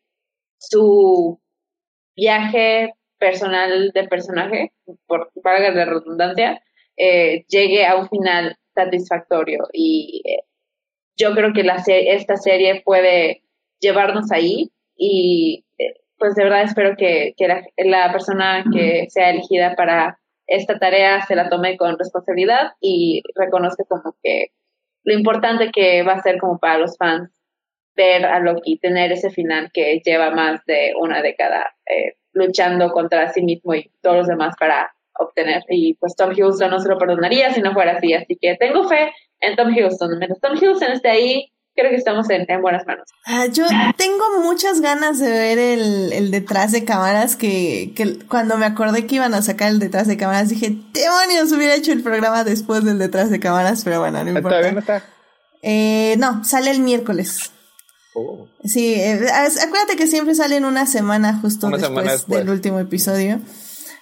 su 0.60 1.40
viaje 2.16 2.94
personal 3.22 3.92
de 3.94 4.08
personaje, 4.08 4.74
por 5.06 5.32
valga 5.44 5.72
de 5.72 5.86
redundancia, 5.86 6.62
eh, 6.98 7.46
llegue 7.48 7.86
a 7.86 7.96
un 7.96 8.10
final 8.10 8.58
satisfactorio. 8.74 9.68
Y 9.72 10.24
eh, 10.26 10.44
yo 11.16 11.34
creo 11.36 11.54
que 11.54 11.64
la 11.64 11.82
esta 11.86 12.36
serie 12.36 12.82
puede 12.84 13.44
llevarnos 13.80 14.32
ahí 14.32 14.72
y 14.98 15.66
eh, 15.78 15.94
pues 16.18 16.34
de 16.36 16.44
verdad 16.44 16.64
espero 16.64 16.96
que, 16.98 17.34
la, 17.38 17.64
la 17.78 18.12
persona 18.12 18.66
que 18.74 19.06
sea 19.10 19.30
elegida 19.30 19.76
para 19.76 20.20
esta 20.48 20.80
tarea 20.80 21.22
se 21.28 21.36
la 21.36 21.50
tome 21.50 21.78
con 21.78 21.98
responsabilidad 21.98 22.74
y 22.82 23.22
reconozca 23.36 23.84
como 23.88 24.16
que 24.24 24.48
lo 25.04 25.14
importante 25.14 25.70
que 25.72 26.04
va 26.04 26.14
a 26.14 26.24
ser 26.24 26.40
como 26.40 26.58
para 26.60 26.80
los 26.80 26.98
fans 26.98 27.32
ver 27.96 28.26
a 28.26 28.40
Loki 28.40 28.80
tener 28.80 29.12
ese 29.12 29.30
final 29.30 29.70
que 29.74 30.02
lleva 30.04 30.32
más 30.32 30.66
de 30.66 30.94
una 31.00 31.22
década 31.22 31.76
luchando 32.34 32.92
contra 32.92 33.32
sí 33.32 33.42
mismo 33.42 33.74
y 33.74 33.92
todos 34.02 34.18
los 34.18 34.28
demás 34.28 34.56
para 34.60 34.94
obtener. 35.18 35.64
Y 35.70 35.96
pues 35.96 36.16
Tom 36.16 36.32
Hiddleston 36.32 36.70
no 36.70 36.80
se 36.80 36.90
lo 36.90 36.98
perdonaría 36.98 37.54
si 37.54 37.62
no 37.62 37.74
fuera 37.74 37.94
así. 37.94 38.14
Así 38.14 38.38
que 38.40 38.56
tengo 38.58 38.88
fe 38.88 39.14
en 39.40 39.56
Tom 39.56 39.70
Hiddleston. 39.70 40.18
Mientras 40.18 40.40
Tom 40.40 40.56
Hiddleston 40.56 40.92
esté 40.94 41.10
ahí, 41.10 41.52
creo 41.76 41.90
que 41.90 41.98
estamos 41.98 42.30
en, 42.30 42.46
buenas 42.62 42.86
manos. 42.86 43.08
Ah, 43.26 43.46
yo 43.52 43.66
tengo 43.98 44.42
muchas 44.44 44.82
ganas 44.82 45.20
de 45.20 45.30
ver 45.30 45.60
el, 45.60 46.14
el 46.14 46.32
detrás 46.32 46.72
de 46.72 46.86
cámaras 46.86 47.36
que, 47.36 47.94
que, 47.96 48.20
cuando 48.28 48.58
me 48.58 48.66
acordé 48.66 49.06
que 49.06 49.16
iban 49.16 49.34
a 49.34 49.42
sacar 49.42 49.70
el 49.70 49.80
detrás 49.80 50.08
de 50.08 50.18
cámaras 50.18 50.50
dije, 50.50 50.76
demonios, 50.94 51.52
hubiera 51.52 51.76
hecho 51.76 51.92
el 51.92 52.04
programa 52.04 52.44
después 52.44 52.84
del 52.84 53.00
detrás 53.00 53.30
de 53.30 53.40
cámaras, 53.40 53.84
pero 53.84 54.00
bueno, 54.00 54.24
no 54.24 54.30
importa. 54.30 54.60
¿Está 54.60 54.70
bien, 54.70 54.80
está? 54.80 55.04
Eh, 55.62 56.16
no, 56.18 56.44
sale 56.44 56.72
el 56.72 56.80
miércoles. 56.80 57.52
Oh. 58.14 58.48
Sí, 58.64 58.94
eh, 58.96 59.28
acuérdate 59.32 59.96
que 59.96 60.08
siempre 60.08 60.36
sale 60.36 60.58
en 60.58 60.66
una 60.66 60.86
semana 60.86 61.40
justo 61.42 61.70
después, 61.70 62.28
del 62.28 62.50
último 62.50 62.80
episodio. 62.80 63.40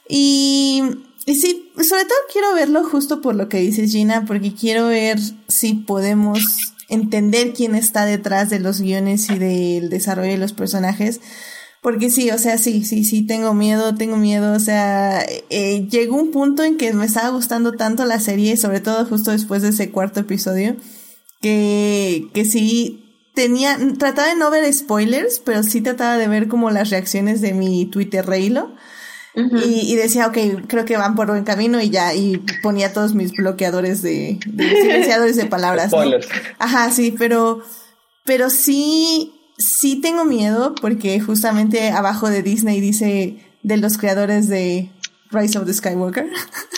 Y, 0.08 0.82
y 1.26 1.36
sí, 1.36 1.72
sobre 1.76 2.06
todo 2.06 2.18
quiero 2.32 2.54
verlo 2.56 2.84
justo 2.84 3.22
por 3.22 3.36
lo 3.36 3.50
que 3.50 3.60
dices 3.60 3.92
Gina, 3.92 4.26
porque 4.26 4.54
quiero 4.54 4.88
ver 4.88 5.20
si 5.48 5.76
podemos 5.76 6.74
entender 6.90 7.54
quién 7.54 7.76
está 7.76 8.06
detrás 8.06 8.50
de 8.50 8.60
los 8.60 8.82
guiones 8.82 9.30
y 9.30 9.38
del 9.38 9.90
desarrollo 9.90 10.32
de 10.32 10.38
los 10.38 10.54
personajes. 10.54 11.22
Porque 11.82 12.10
sí, 12.10 12.30
o 12.32 12.38
sea, 12.38 12.58
sí, 12.58 12.84
sí, 12.84 13.06
sí, 13.06 13.26
tengo 13.26 13.54
miedo, 13.54 13.96
tengo 13.96 14.18
miedo. 14.18 14.54
O 14.54 14.60
sea, 14.60 15.26
eh, 15.50 15.88
llegó 15.90 16.18
un 16.18 16.32
punto 16.32 16.64
en 16.64 16.78
que 16.78 16.92
me 16.94 17.06
estaba 17.06 17.30
gustando 17.30 17.74
tanto 17.74 18.04
la 18.06 18.20
serie, 18.20 18.58
sobre 18.58 18.82
todo 18.82 19.06
justo 19.06 19.32
después 19.32 19.62
de 19.62 19.70
ese 19.70 19.92
cuarto 19.92 20.20
episodio, 20.20 20.76
que, 21.42 22.28
que 22.34 22.44
sí 22.44 23.09
tenía, 23.34 23.78
trataba 23.98 24.30
de 24.30 24.36
no 24.36 24.50
ver 24.50 24.72
spoilers, 24.74 25.40
pero 25.40 25.64
sí 25.64 25.82
trataba 25.82 26.18
de 26.18 26.28
ver 26.28 26.48
como 26.48 26.70
las 26.70 26.90
reacciones 26.90 27.42
de 27.42 27.54
mi 27.54 27.86
Twitter 27.86 28.26
Reilo 28.26 28.74
y, 29.36 29.96
decía, 29.96 30.28
ok, 30.28 30.38
creo 30.68 30.86
que 30.86 30.98
van 30.98 31.16
por 31.16 31.28
buen 31.28 31.44
camino 31.44 31.80
y 31.82 31.90
ya, 31.90 32.14
y 32.14 32.38
ponía 32.62 32.94
todos 32.94 33.14
mis 33.14 33.32
bloqueadores 33.32 34.02
de, 34.02 34.40
silenciadores 34.42 35.36
de 35.36 35.46
palabras. 35.46 35.92
Ajá, 36.58 36.92
sí, 36.92 37.16
pero, 37.18 37.62
pero 38.26 38.50
sí, 38.50 39.34
sí 39.58 40.02
tengo 40.02 40.26
miedo 40.26 40.76
porque 40.82 41.20
justamente 41.20 41.90
abajo 41.90 42.30
de 42.30 42.44
Disney 42.44 42.82
dice 42.82 43.38
de 43.64 43.78
los 43.78 43.98
creadores 43.98 44.50
de 44.50 44.90
Rise 45.32 45.58
of 45.58 45.66
the 45.66 45.74
Skywalker. 45.74 46.30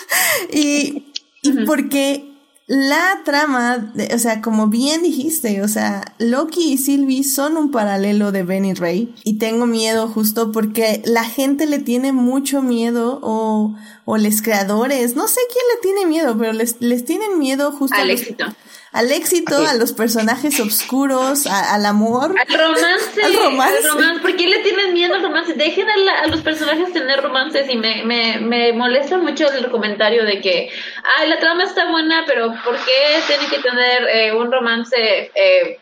y, 0.52 1.12
y 1.42 1.64
porque 1.66 2.31
la 2.66 3.20
trama, 3.24 3.92
o 4.14 4.18
sea, 4.18 4.40
como 4.40 4.68
bien 4.68 5.02
dijiste, 5.02 5.62
o 5.62 5.68
sea, 5.68 6.14
Loki 6.18 6.72
y 6.72 6.78
Sylvie 6.78 7.24
son 7.24 7.56
un 7.56 7.70
paralelo 7.70 8.32
de 8.32 8.44
Ben 8.44 8.64
y 8.64 8.74
Rey. 8.74 9.14
Y 9.24 9.38
tengo 9.38 9.66
miedo 9.66 10.08
justo 10.08 10.52
porque 10.52 11.02
la 11.04 11.24
gente 11.24 11.66
le 11.66 11.80
tiene 11.80 12.12
mucho 12.12 12.62
miedo 12.62 13.18
o, 13.22 13.74
o 14.04 14.16
los 14.16 14.42
creadores, 14.42 15.16
no 15.16 15.28
sé 15.28 15.40
quién 15.52 15.64
le 15.74 15.80
tiene 15.82 16.06
miedo, 16.06 16.36
pero 16.38 16.52
les, 16.52 16.76
les 16.80 17.04
tienen 17.04 17.38
miedo 17.38 17.72
justo 17.72 17.96
al 17.96 18.10
éxito 18.10 18.46
al 18.92 19.10
éxito, 19.10 19.56
a 19.56 19.74
los 19.74 19.92
personajes 19.92 20.60
oscuros, 20.60 21.46
al 21.46 21.86
amor. 21.86 22.34
Al 22.38 22.58
romance. 22.58 23.22
Al 23.22 23.34
romance. 23.34 24.20
¿Por 24.20 24.36
qué 24.36 24.46
le 24.46 24.58
tienen 24.58 24.92
miedo 24.92 25.14
al 25.14 25.22
romance? 25.22 25.54
Dejen 25.54 25.86
a, 25.88 26.26
los 26.26 26.42
personajes 26.42 26.92
tener 26.92 27.22
romances 27.22 27.68
y 27.70 27.76
me, 27.78 28.04
me, 28.04 28.38
me, 28.38 28.72
molesta 28.74 29.16
mucho 29.16 29.50
el 29.50 29.70
comentario 29.70 30.24
de 30.24 30.40
que, 30.42 30.70
ay, 31.18 31.28
la 31.28 31.38
trama 31.38 31.64
está 31.64 31.90
buena, 31.90 32.24
pero 32.26 32.52
¿por 32.64 32.76
qué 32.84 33.22
tiene 33.26 33.48
que 33.48 33.58
tener 33.60 34.08
eh, 34.08 34.32
un 34.32 34.52
romance 34.52 35.30
eh, 35.34 35.80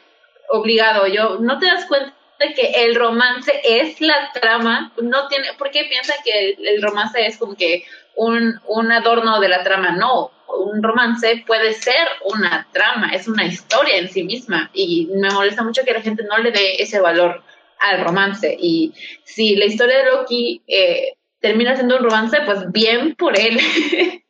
obligado? 0.51 1.09
Yo, 1.09 1.39
¿no 1.41 1.59
te 1.59 1.67
das 1.67 1.87
cuenta? 1.87 2.15
Que 2.55 2.85
el 2.85 2.95
romance 2.95 3.53
es 3.65 4.01
la 4.01 4.31
trama, 4.33 4.93
no 5.03 5.29
tiene, 5.29 5.49
¿por 5.59 5.71
qué 5.71 5.85
piensan 5.85 6.17
que 6.25 6.57
el, 6.59 6.83
romance 6.83 7.25
es 7.27 7.37
como 7.37 7.55
que 7.55 7.85
un, 8.17 8.61
un 8.67 8.93
adorno 8.93 9.41
de 9.41 9.49
la 9.49 9.63
trama? 9.63 9.93
No, 9.93 10.31
un 10.59 10.83
romance 10.83 11.45
puede 11.47 11.75
ser 11.75 12.07
una 12.25 12.67
trama, 12.73 13.11
es 13.13 13.29
una 13.29 13.45
historia 13.45 13.99
en 13.99 14.09
sí 14.09 14.25
misma 14.25 14.71
y 14.73 15.09
me 15.15 15.31
molesta 15.31 15.63
mucho 15.63 15.83
que 15.85 15.93
la 15.93 16.03
gente 16.03 16.25
no 16.25 16.39
le 16.39 16.51
dé 16.51 16.83
ese 16.83 17.01
valor 17.01 17.43
al 17.81 18.05
romance 18.05 18.57
y 18.59 18.93
si 19.25 19.57
la 19.57 19.67
historia 19.67 19.99
de 19.99 20.05
Loki 20.11 20.63
eh, 20.67 21.15
termina 21.41 21.75
siendo 21.75 21.97
un 21.97 22.05
romance, 22.05 22.39
pues 22.45 22.71
bien 22.73 23.15
por 23.17 23.39
él. 23.39 23.59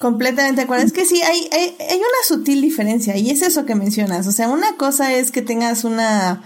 Completamente 0.00 0.62
de 0.62 0.64
acuerdo. 0.64 0.84
Es 0.84 0.94
que 0.94 1.04
sí, 1.04 1.20
hay, 1.20 1.48
hay 1.52 1.96
una 1.96 2.24
sutil 2.26 2.62
diferencia 2.62 3.16
y 3.18 3.30
es 3.30 3.42
eso 3.42 3.66
que 3.66 3.74
mencionas. 3.74 4.26
O 4.26 4.32
sea, 4.32 4.48
una 4.48 4.76
cosa 4.78 5.12
es 5.12 5.30
que 5.30 5.42
tengas 5.42 5.84
una 5.84 6.42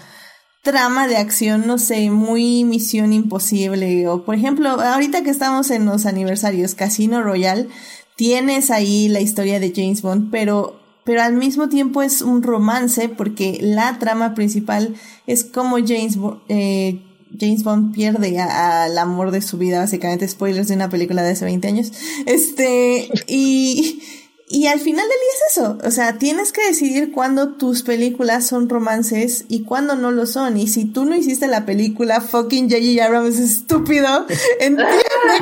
trama 0.64 1.06
de 1.06 1.18
acción, 1.18 1.66
no 1.66 1.78
sé, 1.78 2.10
muy 2.10 2.64
misión 2.64 3.12
imposible. 3.12 4.08
O 4.08 4.24
por 4.24 4.34
ejemplo, 4.34 4.70
ahorita 4.70 5.22
que 5.22 5.30
estamos 5.30 5.70
en 5.70 5.84
los 5.84 6.06
aniversarios, 6.06 6.74
Casino 6.74 7.22
Royal, 7.22 7.68
tienes 8.16 8.70
ahí 8.70 9.08
la 9.08 9.20
historia 9.20 9.60
de 9.60 9.72
James 9.76 10.02
Bond, 10.02 10.30
pero, 10.32 10.80
pero 11.04 11.22
al 11.22 11.34
mismo 11.34 11.68
tiempo 11.68 12.02
es 12.02 12.22
un 12.22 12.42
romance 12.42 13.08
porque 13.10 13.58
la 13.60 13.98
trama 13.98 14.34
principal 14.34 14.94
es 15.26 15.44
como 15.44 15.76
James, 15.76 16.18
eh, 16.48 17.02
James 17.38 17.62
Bond 17.62 17.94
pierde 17.94 18.40
al 18.40 18.96
amor 18.96 19.32
de 19.32 19.42
su 19.42 19.58
vida, 19.58 19.80
básicamente 19.80 20.26
spoilers 20.26 20.68
de 20.68 20.76
una 20.76 20.88
película 20.88 21.22
de 21.22 21.32
hace 21.32 21.44
20 21.44 21.68
años. 21.68 21.92
Este, 22.24 23.10
y, 23.28 24.00
y 24.46 24.66
al 24.66 24.78
final 24.78 25.08
del 25.08 25.08
día 25.08 25.46
es 25.46 25.56
eso, 25.56 25.78
o 25.82 25.90
sea, 25.90 26.18
tienes 26.18 26.52
que 26.52 26.66
decidir 26.66 27.12
cuándo 27.12 27.54
tus 27.54 27.82
películas 27.82 28.46
son 28.46 28.68
romances 28.68 29.46
y 29.48 29.64
cuándo 29.64 29.96
no 29.96 30.10
lo 30.10 30.26
son. 30.26 30.58
Y 30.58 30.68
si 30.68 30.84
tú 30.84 31.06
no 31.06 31.16
hiciste 31.16 31.46
la 31.46 31.64
película, 31.64 32.20
fucking 32.20 32.68
J.J. 32.68 33.04
Abrams 33.04 33.38
es 33.38 33.50
estúpido, 33.52 34.26
entiende 34.60 34.94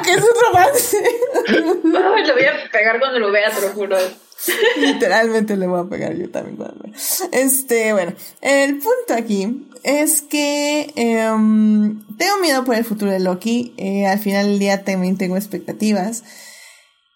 que 0.05 0.11
es 0.13 0.19
un 0.19 0.53
romance. 0.53 0.97
No, 1.83 2.17
le 2.17 2.33
voy 2.33 2.45
a 2.45 2.71
pegar 2.71 2.99
cuando 3.01 3.19
lo 3.19 3.33
vea, 3.33 3.51
te 3.51 3.61
lo 3.61 3.73
juro. 3.73 3.97
Literalmente 4.79 5.57
le 5.57 5.67
voy 5.67 5.81
a 5.81 5.89
pegar 5.89 6.15
yo 6.15 6.31
también 6.31 6.57
cuando 6.57 6.85
lo 6.85 6.93
Este, 7.33 7.93
bueno, 7.93 8.15
el 8.41 8.79
punto 8.79 9.15
aquí 9.15 9.67
es 9.83 10.23
que 10.23 10.93
em, 10.95 12.01
tengo 12.17 12.39
miedo 12.41 12.65
por 12.65 12.77
el 12.77 12.85
futuro 12.85 13.11
de 13.11 13.21
Loki. 13.21 13.75
Eh, 13.77 14.07
al 14.07 14.21
final 14.21 14.47
del 14.47 14.59
día 14.59 14.85
también 14.85 15.19
tengo 15.19 15.37
expectativas. 15.37 16.23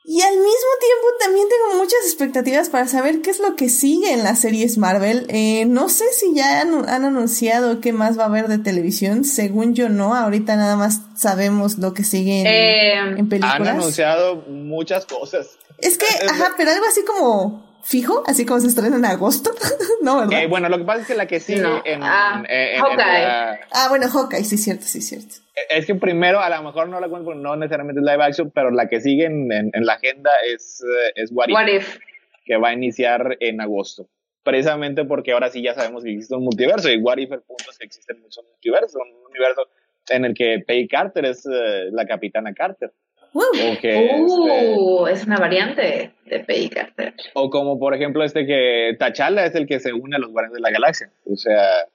Y 0.08 0.22
al 0.22 0.34
mismo 0.34 0.48
tiempo 0.48 1.06
también 1.18 1.48
tengo 1.48 1.82
muchas 1.82 1.98
expectativas 2.04 2.68
para 2.68 2.86
saber 2.86 3.22
qué 3.22 3.30
es 3.30 3.40
lo 3.40 3.56
que 3.56 3.68
sigue 3.68 4.12
en 4.12 4.22
las 4.22 4.40
series 4.40 4.78
Marvel. 4.78 5.26
Eh, 5.28 5.64
no 5.66 5.88
sé 5.88 6.04
si 6.12 6.32
ya 6.32 6.60
han, 6.60 6.88
anunciado 6.88 7.80
qué 7.80 7.92
más 7.92 8.16
va 8.16 8.22
a 8.22 8.26
haber 8.26 8.46
de 8.46 8.58
televisión. 8.58 9.24
Según 9.24 9.74
yo 9.74 9.88
no, 9.88 10.14
ahorita 10.14 10.54
nada 10.54 10.76
más 10.76 11.00
sabemos 11.16 11.78
lo 11.78 11.92
que 11.92 12.04
sigue 12.04 12.42
en, 12.42 12.46
eh, 12.46 13.24
películas. 13.24 13.56
Han 13.56 13.66
anunciado 13.66 14.36
muchas 14.46 15.06
cosas. 15.06 15.58
Es 15.78 15.98
que, 15.98 16.06
ajá, 16.06 16.54
pero 16.56 16.70
algo 16.70 16.86
así 16.86 17.04
como 17.04 17.66
fijo, 17.86 18.24
así 18.26 18.44
como 18.44 18.60
se 18.60 18.66
estrena 18.66 18.96
en 18.96 19.04
agosto, 19.04 19.50
¿no? 20.02 20.18
¿verdad? 20.18 20.42
Eh, 20.42 20.46
bueno, 20.48 20.68
lo 20.68 20.78
que 20.78 20.84
pasa 20.84 21.02
es 21.02 21.06
que 21.06 21.14
la 21.14 21.26
que 21.26 21.38
sigue 21.38 21.62
en, 21.84 22.02
ah, 22.02 22.42
Hawkeye. 22.42 23.60
ah, 23.70 23.86
bueno, 23.88 24.08
Hawkeye, 24.08 24.44
sí, 24.44 24.58
cierto, 24.58 24.84
sí, 24.86 25.00
cierto. 25.00 25.36
Es 25.70 25.86
que 25.86 25.94
primero, 25.94 26.40
a 26.40 26.50
lo 26.50 26.62
mejor 26.64 26.88
no 26.88 26.98
la 26.98 27.08
cuento 27.08 27.34
no 27.34 27.54
necesariamente 27.56 28.00
es 28.00 28.06
live 28.06 28.24
action, 28.24 28.50
pero 28.50 28.70
la 28.70 28.88
que 28.88 29.00
sigue 29.00 29.26
en, 29.26 29.48
la 29.72 29.92
agenda 29.92 30.30
es, 30.52 30.82
eh, 30.82 31.12
es 31.14 31.30
What, 31.32 31.48
If, 31.48 31.98
que 32.44 32.56
va 32.56 32.70
a 32.70 32.72
iniciar 32.72 33.36
en 33.38 33.60
agosto. 33.60 34.08
Precisamente 34.42 35.04
porque 35.04 35.32
ahora 35.32 35.50
sí 35.50 35.62
ya 35.62 35.74
sabemos 35.74 36.02
que 36.02 36.10
existe 36.10 36.34
un 36.34 36.42
multiverso, 36.42 36.90
y 36.90 36.98
What 36.98 37.18
If 37.18 37.32
el 37.32 37.42
punto 37.42 37.70
es 37.70 37.78
que 37.78 37.86
existen 37.86 38.20
muchos 38.20 38.44
multiversos, 38.44 39.00
un 39.00 39.30
universo 39.30 39.68
en 40.08 40.24
el 40.24 40.34
que 40.34 40.62
Peggy 40.66 40.88
Carter 40.88 41.24
es 41.24 41.46
eh, 41.46 41.88
la 41.92 42.04
capitana 42.04 42.52
Carter. 42.52 42.92
Uh, 43.38 45.06
es 45.08 45.26
una 45.26 45.36
variante 45.36 46.14
de 46.24 46.40
Peggy 46.40 46.70
Carter. 46.70 47.14
O 47.34 47.50
como 47.50 47.78
por 47.78 47.94
ejemplo 47.94 48.24
este 48.24 48.46
que 48.46 48.96
T'Challa 48.98 49.44
es 49.44 49.54
el 49.54 49.66
que 49.66 49.78
se 49.78 49.92
une 49.92 50.16
a 50.16 50.18
los 50.18 50.30
Guardianes 50.30 50.54
de 50.54 50.60
la 50.60 50.70
Galaxia. 50.70 51.10
O 51.30 51.36
sea... 51.36 51.86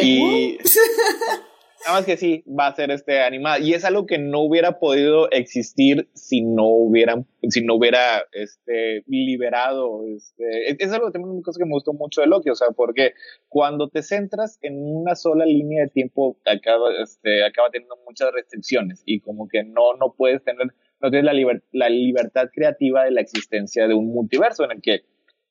Y... 0.00 0.58
Nada 1.84 1.98
más 1.98 2.06
que 2.06 2.16
sí, 2.16 2.42
va 2.46 2.68
a 2.68 2.74
ser 2.74 2.90
este 2.90 3.20
animada. 3.20 3.58
Y 3.58 3.74
es 3.74 3.84
algo 3.84 4.06
que 4.06 4.18
no 4.18 4.40
hubiera 4.40 4.78
podido 4.78 5.30
existir 5.30 6.08
si 6.14 6.40
no 6.42 6.66
hubieran, 6.66 7.26
si 7.48 7.64
no 7.64 7.74
hubiera 7.74 8.24
este, 8.32 9.04
liberado. 9.06 10.02
Este, 10.06 10.82
es, 10.82 10.92
algo 10.92 11.10
también 11.12 11.32
una 11.32 11.42
cosa 11.42 11.58
que 11.58 11.66
me 11.66 11.72
gustó 11.72 11.92
mucho 11.92 12.22
de 12.22 12.26
Loki, 12.26 12.50
o 12.50 12.54
sea, 12.54 12.68
porque 12.74 13.12
cuando 13.48 13.88
te 13.88 14.02
centras 14.02 14.58
en 14.62 14.74
una 14.78 15.14
sola 15.14 15.44
línea 15.44 15.84
de 15.84 15.90
tiempo, 15.90 16.38
acaba, 16.44 16.90
este, 17.02 17.44
acaba 17.44 17.70
teniendo 17.70 17.96
muchas 18.06 18.32
restricciones 18.32 19.02
y 19.04 19.20
como 19.20 19.46
que 19.46 19.62
no, 19.62 19.94
no 19.94 20.14
puedes 20.16 20.42
tener, 20.42 20.68
no 21.00 21.10
tienes 21.10 21.24
la, 21.24 21.60
la 21.72 21.88
libertad 21.88 22.48
creativa 22.52 23.04
de 23.04 23.10
la 23.10 23.20
existencia 23.20 23.86
de 23.86 23.94
un 23.94 24.06
multiverso 24.08 24.64
en 24.64 24.72
el 24.72 24.80
que 24.80 25.02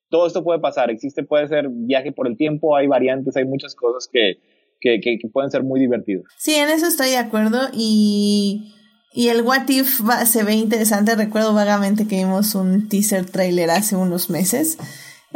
todo 0.10 0.28
esto 0.28 0.44
puede 0.44 0.60
pasar. 0.60 0.90
Existe, 0.90 1.24
puede 1.24 1.48
ser 1.48 1.68
viaje 1.70 2.12
por 2.12 2.28
el 2.28 2.38
tiempo, 2.38 2.76
hay 2.76 2.88
variantes, 2.88 3.36
hay 3.38 3.46
muchas 3.46 3.76
cosas 3.76 4.10
que, 4.12 4.40
que, 4.80 5.00
que, 5.02 5.18
pueden 5.32 5.52
ser 5.52 5.64
muy 5.64 5.80
divertidos. 5.80 6.26
Sí, 6.38 6.56
en 6.56 6.70
eso 6.70 6.88
estoy 6.88 7.10
de 7.10 7.18
acuerdo 7.18 7.70
y, 7.74 8.74
y 9.14 9.30
el 9.30 9.42
What 9.42 9.68
If 9.70 10.02
se 10.26 10.44
ve 10.44 10.54
interesante. 10.54 11.16
Recuerdo 11.16 11.54
vagamente 11.54 12.08
que 12.08 12.18
vimos 12.18 12.56
un 12.56 12.88
teaser 12.90 13.26
trailer 13.26 13.72
hace 13.72 13.96
unos 13.96 14.30
meses. 14.30 14.78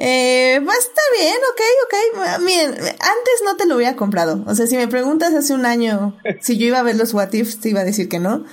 Eh, 0.01 0.61
va 0.65 0.71
a 0.71 0.77
estar 0.77 1.03
bien, 1.19 1.35
ok, 1.51 1.61
ok. 1.85 2.41
Miren, 2.41 2.71
antes 2.71 3.41
no 3.43 3.57
te 3.57 3.65
lo 3.65 3.75
hubiera 3.75 3.95
comprado. 3.95 4.43
O 4.47 4.55
sea, 4.55 4.65
si 4.65 4.77
me 4.77 4.87
preguntas 4.87 5.33
hace 5.33 5.53
un 5.53 5.65
año 5.65 6.17
si 6.39 6.57
yo 6.57 6.67
iba 6.67 6.79
a 6.79 6.83
ver 6.83 6.95
los 6.95 7.13
What 7.13 7.33
If, 7.33 7.59
te 7.59 7.69
iba 7.69 7.81
a 7.81 7.85
decir 7.85 8.07
que 8.07 8.19
no. 8.19 8.45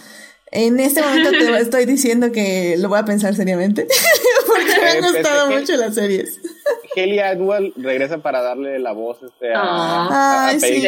En 0.50 0.80
este 0.80 1.02
momento 1.02 1.30
te 1.30 1.56
estoy 1.60 1.86
diciendo 1.86 2.32
que 2.32 2.76
lo 2.78 2.88
voy 2.88 2.98
a 2.98 3.04
pensar 3.04 3.34
seriamente. 3.34 3.86
porque 4.66 4.80
me 4.80 4.88
han 4.88 4.96
eh, 4.96 5.00
gustado 5.00 5.50
mucho 5.50 5.76
las 5.76 5.94
series. 5.94 6.40
Kelly 6.94 7.18
Atwell 7.18 7.72
regresa 7.76 8.18
para 8.18 8.40
darle 8.40 8.78
la 8.78 8.92
voz 8.92 9.22
este, 9.22 9.52
a, 9.54 10.48
Ay, 10.48 10.60
sí, 10.60 10.80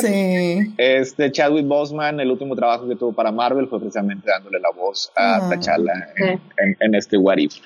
sí. 0.00 0.74
Este 0.78 1.32
Chadwick 1.32 1.66
Boseman, 1.66 2.20
el 2.20 2.30
último 2.30 2.54
trabajo 2.54 2.88
que 2.88 2.96
tuvo 2.96 3.12
para 3.12 3.32
Marvel 3.32 3.68
fue 3.68 3.80
precisamente 3.80 4.30
dándole 4.30 4.60
la 4.60 4.70
voz 4.70 5.10
a 5.16 5.36
ah. 5.36 5.50
T'Challa 5.50 5.92
en, 6.80 6.94
este 6.94 7.16
What 7.16 7.38
If. 7.38 7.56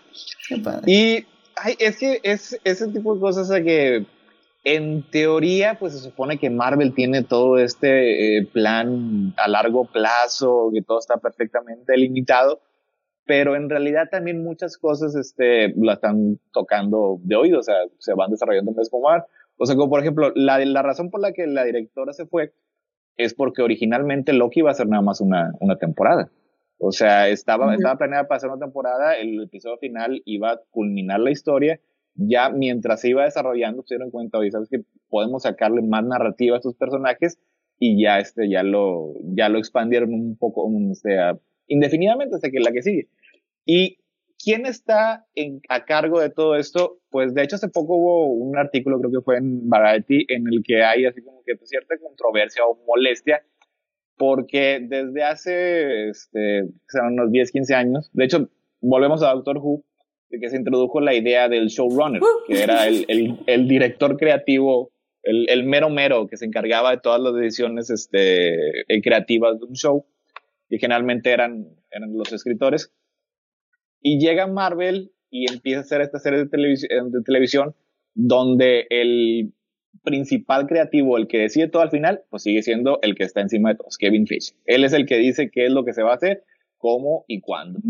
Y 0.87 1.27
ay, 1.57 1.77
es 1.79 1.99
que 1.99 2.21
es 2.23 2.59
ese 2.65 2.89
tipo 2.89 3.15
de 3.15 3.21
cosas 3.21 3.51
que 3.51 4.07
en 4.65 5.03
teoría, 5.03 5.79
pues 5.79 5.95
se 5.95 6.01
supone 6.01 6.39
que 6.39 6.51
Marvel 6.51 6.95
tiene 6.95 7.23
todo 7.23 7.59
este 7.59 8.39
eh, 8.39 8.47
plan 8.47 9.33
a 9.37 9.49
largo 9.49 9.87
plazo, 9.87 10.71
que 10.73 10.83
todo 10.83 10.99
está 10.99 11.17
perfectamente 11.17 11.97
limitado, 11.97 12.61
pero 13.31 13.55
en 13.55 13.71
realidad 13.71 14.09
también 14.11 14.43
muchas 14.43 14.77
cosas 14.77 15.15
este, 15.15 15.73
la 15.77 15.93
están 15.93 16.41
tocando 16.53 17.21
de 17.23 17.37
oído, 17.37 17.61
o 17.61 17.63
sea, 17.63 17.77
se 18.01 18.13
van 18.13 18.33
desarrollando 18.33 18.73
en 18.73 18.77
vez 18.77 18.91
como 18.91 19.07
O 19.57 19.67
sea, 19.67 19.77
como 19.77 19.89
por 19.89 20.01
ejemplo, 20.01 20.33
la, 20.35 20.59
la 20.65 20.83
razón 20.83 21.11
por 21.11 21.21
la 21.21 21.31
que 21.31 21.47
la 21.47 21.63
directora 21.63 22.13
se 22.13 22.27
fue 22.27 22.53
es 23.17 23.33
porque 23.33 23.63
originalmente 23.63 24.33
Loki 24.33 24.59
iba 24.59 24.73
a 24.73 24.75
ser 24.75 24.89
nada 24.89 25.01
más 25.01 25.21
una, 25.21 25.53
una 25.61 25.77
temporada. 25.77 26.29
O 26.79 26.91
sea, 26.91 27.29
estaba, 27.29 27.73
estaba 27.73 27.99
planeada 27.99 28.27
para 28.27 28.39
hacer 28.39 28.51
una 28.51 28.59
temporada, 28.59 29.15
el 29.15 29.41
episodio 29.45 29.79
final 29.79 30.23
iba 30.25 30.51
a 30.51 30.61
culminar 30.73 31.21
la 31.21 31.31
historia 31.31 31.79
ya 32.17 32.51
mientras 32.51 33.01
se 33.01 33.11
iba 33.11 33.23
desarrollando 33.23 33.85
se 33.87 33.95
dieron 33.95 34.11
cuenta, 34.11 34.39
oye, 34.39 34.51
sabes 34.51 34.69
que 34.69 34.83
podemos 35.09 35.45
sacarle 35.45 35.83
más 35.83 36.05
narrativa 36.05 36.57
a 36.57 36.59
estos 36.59 36.75
personajes 36.75 37.39
y 37.79 38.03
ya 38.03 38.19
este, 38.19 38.51
ya 38.51 38.65
lo, 38.65 39.15
ya 39.23 39.49
lo 39.49 39.59
expandieron 39.59 40.13
un 40.13 40.37
poco, 40.37 40.65
o 40.65 40.95
sea, 40.95 41.39
indefinidamente 41.71 42.35
hasta 42.35 42.51
que 42.51 42.61
la 42.61 42.73
que 42.73 42.83
sigue. 42.83 43.09
Y 43.65 43.99
¿quién 44.43 44.67
está 44.67 45.27
en, 45.35 45.61
a 45.69 45.85
cargo 45.85 46.21
de 46.21 46.31
todo 46.31 46.57
esto? 46.57 46.99
Pues 47.11 47.35
de 47.35 47.43
hecho 47.43 47.57
hace 47.57 47.69
poco 47.69 47.97
hubo 47.97 48.27
un 48.33 48.59
artículo, 48.59 48.99
creo 48.99 49.11
que 49.11 49.25
fue 49.25 49.37
en 49.39 49.69
Variety, 49.69 50.27
en 50.29 50.47
el 50.49 50.63
que 50.65 50.83
hay 50.83 51.07
así 51.07 51.23
como 51.23 51.43
que 51.45 51.57
cierta 51.65 51.97
controversia 51.99 52.65
o 52.65 52.79
molestia, 52.87 53.43
porque 54.17 54.81
desde 54.87 55.23
hace, 55.23 56.09
este, 56.11 56.65
unos 57.03 57.33
10, 57.33 57.53
15 57.53 57.75
años, 57.75 58.11
de 58.13 58.25
hecho, 58.25 58.51
volvemos 58.81 59.23
a 59.23 59.31
Doctor 59.31 59.59
Who, 59.59 59.85
de 60.29 60.39
que 60.39 60.49
se 60.51 60.57
introdujo 60.57 61.01
la 61.01 61.15
idea 61.15 61.49
del 61.49 61.69
showrunner, 61.69 62.21
que 62.47 62.63
era 62.63 62.87
el, 62.87 63.05
el, 63.09 63.41
el 63.47 63.67
director 63.67 64.17
creativo, 64.17 64.93
el, 65.23 65.49
el, 65.51 65.65
mero 65.65 65.91
mero 65.91 66.27
que 66.29 66.37
se 66.37 66.47
encargaba 66.47 66.93
de 66.93 66.99
todas 66.99 67.21
las 67.21 67.35
decisiones 67.35 67.91
este, 67.91 68.81
eh, 68.81 69.03
creativas 69.03 69.59
de 69.59 69.67
un 69.67 69.75
show, 69.75 70.07
y 70.69 70.79
generalmente 70.79 71.31
eran, 71.31 71.67
eran 71.91 72.13
los 72.13 72.33
escritores. 72.33 72.93
Y 74.01 74.19
llega 74.19 74.47
Marvel 74.47 75.13
y 75.31 75.51
empieza 75.51 75.81
a 75.81 75.83
hacer 75.83 76.01
esta 76.01 76.19
serie 76.19 76.41
de, 76.41 76.47
televisión, 76.47 77.11
de 77.11 77.23
televisión 77.23 77.75
donde 78.15 78.87
el 78.91 79.53
principal 80.03 80.67
creativo, 80.67 81.17
el 81.17 81.29
que 81.29 81.39
decide 81.39 81.69
todo 81.69 81.83
al 81.83 81.91
final, 81.91 82.23
pues 82.31 82.43
sigue 82.43 82.63
siendo 82.63 82.99
el 83.03 83.15
que 83.15 83.25
está 83.25 83.41
encima 83.41 83.71
de 83.71 83.77
todos, 83.77 83.99
Kevin 83.99 84.27
Fish. 84.27 84.55
Él 84.65 84.85
es 84.85 84.93
el 84.93 85.07
que 85.07 85.19
dice 85.19 85.51
qué 85.51 85.67
es 85.67 85.73
lo 85.73 85.85
que 85.85 85.93
se 85.93 86.03
va 86.03 86.13
a 86.13 86.17
hacer, 86.17 86.45
cómo 86.79 87.25
y 87.29 87.41
cuándo. 87.41 87.81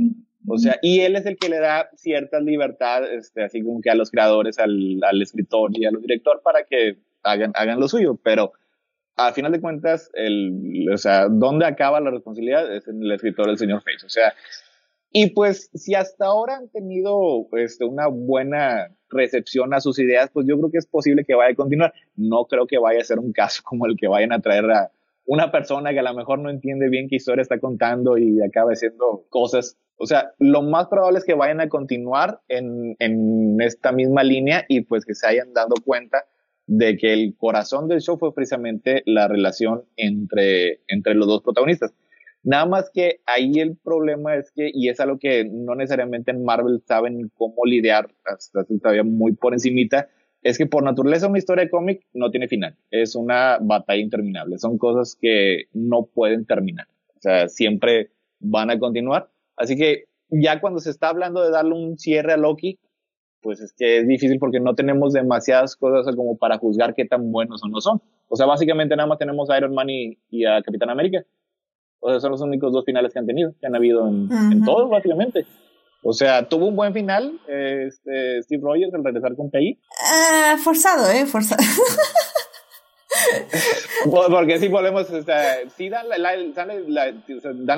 O 0.46 0.58
sea, 0.58 0.78
y 0.82 1.00
él 1.00 1.16
es 1.16 1.26
el 1.26 1.36
que 1.36 1.48
le 1.48 1.58
da 1.58 1.90
cierta 1.94 2.40
libertad, 2.40 3.10
este, 3.12 3.44
así 3.44 3.62
como 3.62 3.80
que 3.80 3.90
a 3.90 3.94
los 3.94 4.10
creadores, 4.10 4.58
al, 4.58 4.98
al 5.02 5.22
escritor 5.22 5.70
y 5.74 5.84
al 5.84 6.00
director 6.00 6.40
para 6.42 6.64
que 6.64 6.96
hagan, 7.22 7.52
hagan 7.54 7.78
lo 7.78 7.88
suyo, 7.88 8.18
pero 8.22 8.52
a 9.16 9.32
final 9.32 9.52
de 9.52 9.60
cuentas, 9.60 10.10
el, 10.14 10.88
o 10.92 10.96
sea, 10.96 11.28
¿dónde 11.28 11.66
acaba 11.66 12.00
la 12.00 12.10
responsabilidad? 12.10 12.74
Es 12.74 12.88
en 12.88 13.02
el 13.02 13.12
escritor, 13.12 13.50
el 13.50 13.58
señor 13.58 13.82
Face. 13.82 14.06
O 14.06 14.08
sea, 14.08 14.32
y 15.12 15.30
pues 15.30 15.70
si 15.74 15.94
hasta 15.94 16.26
ahora 16.26 16.56
han 16.56 16.68
tenido 16.68 17.46
este, 17.52 17.84
una 17.84 18.06
buena 18.06 18.88
recepción 19.08 19.74
a 19.74 19.80
sus 19.80 19.98
ideas, 19.98 20.30
pues 20.32 20.46
yo 20.48 20.56
creo 20.58 20.70
que 20.70 20.78
es 20.78 20.86
posible 20.86 21.24
que 21.24 21.34
vaya 21.34 21.52
a 21.52 21.56
continuar. 21.56 21.92
No 22.16 22.46
creo 22.46 22.66
que 22.66 22.78
vaya 22.78 23.00
a 23.00 23.04
ser 23.04 23.18
un 23.18 23.32
caso 23.32 23.62
como 23.64 23.86
el 23.86 23.96
que 23.96 24.08
vayan 24.08 24.32
a 24.32 24.40
traer 24.40 24.70
a 24.70 24.90
una 25.26 25.52
persona 25.52 25.92
que 25.92 26.00
a 26.00 26.04
lo 26.04 26.14
mejor 26.14 26.38
no 26.38 26.50
entiende 26.50 26.88
bien 26.88 27.08
qué 27.08 27.16
historia 27.16 27.42
está 27.42 27.58
contando 27.58 28.18
y 28.18 28.42
acaba 28.42 28.72
haciendo 28.72 29.26
cosas 29.28 29.76
o 30.02 30.06
sea, 30.06 30.32
lo 30.38 30.62
más 30.62 30.88
probable 30.88 31.18
es 31.18 31.26
que 31.26 31.34
vayan 31.34 31.60
a 31.60 31.68
continuar 31.68 32.40
en, 32.48 32.96
en 33.00 33.60
esta 33.60 33.92
misma 33.92 34.24
línea 34.24 34.64
y 34.66 34.80
pues 34.80 35.04
que 35.04 35.14
se 35.14 35.26
hayan 35.26 35.52
dado 35.52 35.74
cuenta 35.84 36.24
de 36.66 36.96
que 36.96 37.12
el 37.12 37.36
corazón 37.36 37.86
del 37.86 38.00
show 38.00 38.16
fue 38.16 38.34
precisamente 38.34 39.02
la 39.04 39.28
relación 39.28 39.84
entre, 39.96 40.80
entre 40.88 41.14
los 41.14 41.26
dos 41.26 41.42
protagonistas. 41.42 41.92
Nada 42.42 42.66
más 42.66 42.90
que 42.92 43.20
ahí 43.26 43.52
el 43.60 43.76
problema 43.76 44.36
es 44.36 44.50
que, 44.52 44.70
y 44.72 44.88
es 44.88 44.98
algo 45.00 45.18
que 45.18 45.44
no 45.44 45.74
necesariamente 45.74 46.30
en 46.30 46.44
Marvel 46.44 46.82
saben 46.86 47.30
cómo 47.36 47.64
lidiar, 47.64 48.08
hasta 48.24 48.64
todavía 48.64 49.04
muy 49.04 49.32
por 49.32 49.52
encimita, 49.52 50.08
es 50.42 50.56
que 50.56 50.66
por 50.66 50.82
naturaleza 50.82 51.28
una 51.28 51.38
historia 51.38 51.64
de 51.64 51.70
cómic 51.70 52.06
no 52.14 52.30
tiene 52.30 52.48
final. 52.48 52.76
Es 52.90 53.14
una 53.14 53.58
batalla 53.60 54.00
interminable. 54.00 54.58
Son 54.58 54.78
cosas 54.78 55.16
que 55.20 55.64
no 55.74 56.06
pueden 56.06 56.46
terminar. 56.46 56.86
O 57.16 57.20
sea, 57.20 57.48
siempre 57.48 58.10
van 58.38 58.70
a 58.70 58.78
continuar. 58.78 59.28
Así 59.56 59.76
que 59.76 60.04
ya 60.30 60.60
cuando 60.60 60.80
se 60.80 60.90
está 60.90 61.08
hablando 61.08 61.42
de 61.42 61.50
darle 61.50 61.74
un 61.74 61.98
cierre 61.98 62.32
a 62.32 62.36
Loki, 62.38 62.78
pues 63.42 63.60
es 63.60 63.72
que 63.72 63.98
es 63.98 64.08
difícil 64.08 64.38
porque 64.38 64.60
no 64.60 64.74
tenemos 64.74 65.12
demasiadas 65.12 65.76
cosas 65.76 66.14
como 66.14 66.36
para 66.36 66.58
juzgar 66.58 66.94
qué 66.94 67.04
tan 67.04 67.30
buenos 67.32 67.62
o 67.62 67.68
no 67.68 67.80
son. 67.80 68.00
O 68.28 68.36
sea, 68.36 68.46
básicamente 68.46 68.96
nada 68.96 69.08
más 69.08 69.18
tenemos 69.18 69.50
a 69.50 69.58
Iron 69.58 69.74
Man 69.74 69.88
y, 69.90 70.44
a 70.44 70.62
Capitán 70.62 70.90
América. 70.90 71.24
O 72.00 72.10
sea, 72.10 72.20
son 72.20 72.32
los 72.32 72.40
únicos 72.40 72.72
dos 72.72 72.84
finales 72.84 73.12
que 73.12 73.18
han 73.18 73.26
tenido, 73.26 73.52
que 73.60 73.66
han 73.66 73.76
habido 73.76 74.08
en, 74.08 74.28
en 74.32 74.64
todo, 74.64 74.88
básicamente. 74.88 75.46
O 76.02 76.12
sea, 76.14 76.48
tuvo 76.48 76.66
un 76.66 76.76
buen 76.76 76.94
final 76.94 77.38
este, 77.46 78.42
Steve 78.42 78.62
Rogers 78.62 78.94
al 78.94 79.04
regresar 79.04 79.36
con 79.36 79.50
Peggy. 79.50 79.78
Ah, 80.02 80.56
forzado, 80.62 81.10
eh, 81.10 81.26
forzado. 81.26 81.62
Porque 84.04 84.58
si 84.58 84.68
volvemos, 84.68 85.10
o 85.10 85.22
sea, 85.22 85.68
sí 85.76 85.90
dan 85.90 86.08
la, 86.08 86.16
dan 86.54 86.68
la, 86.88 87.08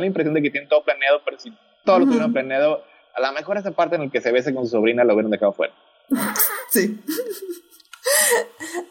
impresión 0.07 0.35
de 0.35 0.43
que 0.43 0.51
tienen 0.51 0.69
todo 0.69 0.85
planeado, 0.85 1.21
pero 1.25 1.39
si 1.39 1.53
todo 1.85 2.01
lo 2.01 2.07
tuvieron 2.07 2.33
planeado. 2.33 2.85
A 3.15 3.21
lo 3.21 3.33
mejor 3.33 3.59
esa 3.59 3.73
parte 3.73 3.97
en 3.97 4.03
la 4.03 4.11
que 4.11 4.21
se 4.21 4.31
bese 4.31 4.55
con 4.55 4.65
su 4.65 4.71
sobrina 4.71 5.05
lo 5.05 5.15
hubieran 5.15 5.31
dejado 5.31 5.53
fuera. 5.53 5.75
Sí. 6.71 7.01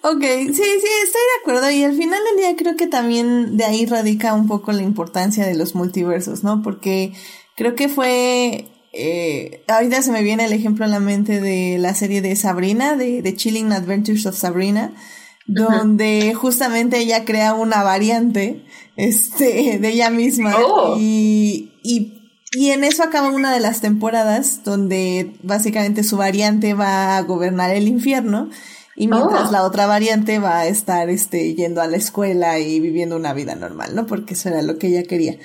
Ok, 0.01 0.21
sí, 0.21 0.53
sí, 0.53 0.63
estoy 1.03 1.21
de 1.21 1.41
acuerdo. 1.41 1.71
Y 1.71 1.83
al 1.83 1.95
final 1.95 2.19
del 2.23 2.37
día 2.37 2.55
creo 2.55 2.75
que 2.75 2.87
también 2.87 3.57
de 3.57 3.65
ahí 3.65 3.85
radica 3.85 4.33
un 4.33 4.47
poco 4.47 4.71
la 4.71 4.81
importancia 4.81 5.45
de 5.45 5.55
los 5.55 5.75
multiversos, 5.75 6.43
¿no? 6.43 6.61
Porque 6.61 7.13
creo 7.55 7.75
que 7.75 7.89
fue 7.89 8.71
eh, 8.93 9.63
ahorita 9.67 10.01
se 10.01 10.11
me 10.11 10.23
viene 10.23 10.45
el 10.45 10.53
ejemplo 10.53 10.83
a 10.83 10.89
la 10.89 10.99
mente 10.99 11.39
de 11.39 11.77
la 11.77 11.93
serie 11.93 12.21
de 12.21 12.35
Sabrina, 12.35 12.95
de, 12.95 13.21
de 13.21 13.35
Chilling 13.35 13.71
Adventures 13.71 14.25
of 14.25 14.35
Sabrina, 14.35 14.93
donde 15.47 16.33
justamente 16.33 16.99
ella 16.99 17.23
crea 17.23 17.53
una 17.53 17.83
variante 17.83 18.63
este, 18.97 19.79
de 19.79 19.89
ella 19.89 20.09
misma. 20.09 20.55
Oh. 20.57 20.97
Y, 20.99 21.71
y, 21.83 22.21
y 22.51 22.71
en 22.71 22.83
eso 22.83 23.03
acaba 23.03 23.29
una 23.29 23.53
de 23.53 23.61
las 23.61 23.79
temporadas 23.79 24.63
donde 24.63 25.33
básicamente 25.41 26.03
su 26.03 26.17
variante 26.17 26.73
va 26.73 27.17
a 27.17 27.21
gobernar 27.21 27.71
el 27.71 27.87
infierno. 27.87 28.49
Y 28.95 29.07
mientras 29.07 29.49
oh. 29.49 29.51
la 29.51 29.63
otra 29.63 29.87
variante 29.87 30.39
va 30.39 30.59
a 30.59 30.67
estar 30.67 31.09
este, 31.09 31.53
yendo 31.55 31.81
a 31.81 31.87
la 31.87 31.97
escuela 31.97 32.59
y 32.59 32.79
viviendo 32.79 33.15
una 33.15 33.33
vida 33.33 33.55
normal, 33.55 33.95
¿no? 33.95 34.05
Porque 34.05 34.33
eso 34.33 34.49
era 34.49 34.61
lo 34.61 34.77
que 34.77 34.87
ella 34.87 35.03
quería. 35.03 35.37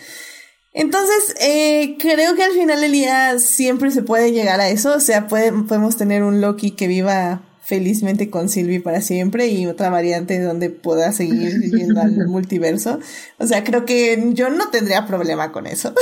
Entonces, 0.72 1.34
eh, 1.40 1.96
creo 1.98 2.34
que 2.34 2.44
al 2.44 2.52
final 2.52 2.80
del 2.80 2.92
día 2.92 3.38
siempre 3.38 3.90
se 3.90 4.02
puede 4.02 4.32
llegar 4.32 4.60
a 4.60 4.68
eso. 4.68 4.94
O 4.94 5.00
sea, 5.00 5.26
podemos 5.26 5.96
tener 5.96 6.22
un 6.22 6.40
Loki 6.42 6.72
que 6.72 6.86
viva 6.86 7.40
felizmente 7.66 8.30
con 8.30 8.48
Sylvie 8.48 8.80
para 8.80 9.00
siempre 9.00 9.48
y 9.48 9.66
otra 9.66 9.90
variante 9.90 10.40
donde 10.40 10.70
pueda 10.70 11.12
seguir 11.12 11.60
yendo 11.72 12.00
al 12.00 12.28
multiverso. 12.28 13.00
O 13.38 13.46
sea, 13.46 13.64
creo 13.64 13.84
que 13.84 14.32
yo 14.34 14.50
no 14.50 14.68
tendría 14.68 15.06
problema 15.06 15.50
con 15.50 15.66
eso. 15.66 15.94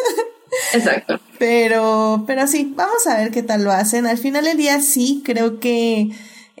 Exacto. 0.74 1.20
Pero, 1.38 2.24
pero 2.26 2.46
sí, 2.46 2.72
vamos 2.74 3.06
a 3.06 3.18
ver 3.18 3.30
qué 3.30 3.42
tal 3.42 3.62
lo 3.62 3.70
hacen. 3.70 4.06
Al 4.06 4.18
final 4.18 4.44
del 4.44 4.56
día 4.56 4.80
sí, 4.80 5.22
creo 5.24 5.60
que 5.60 6.10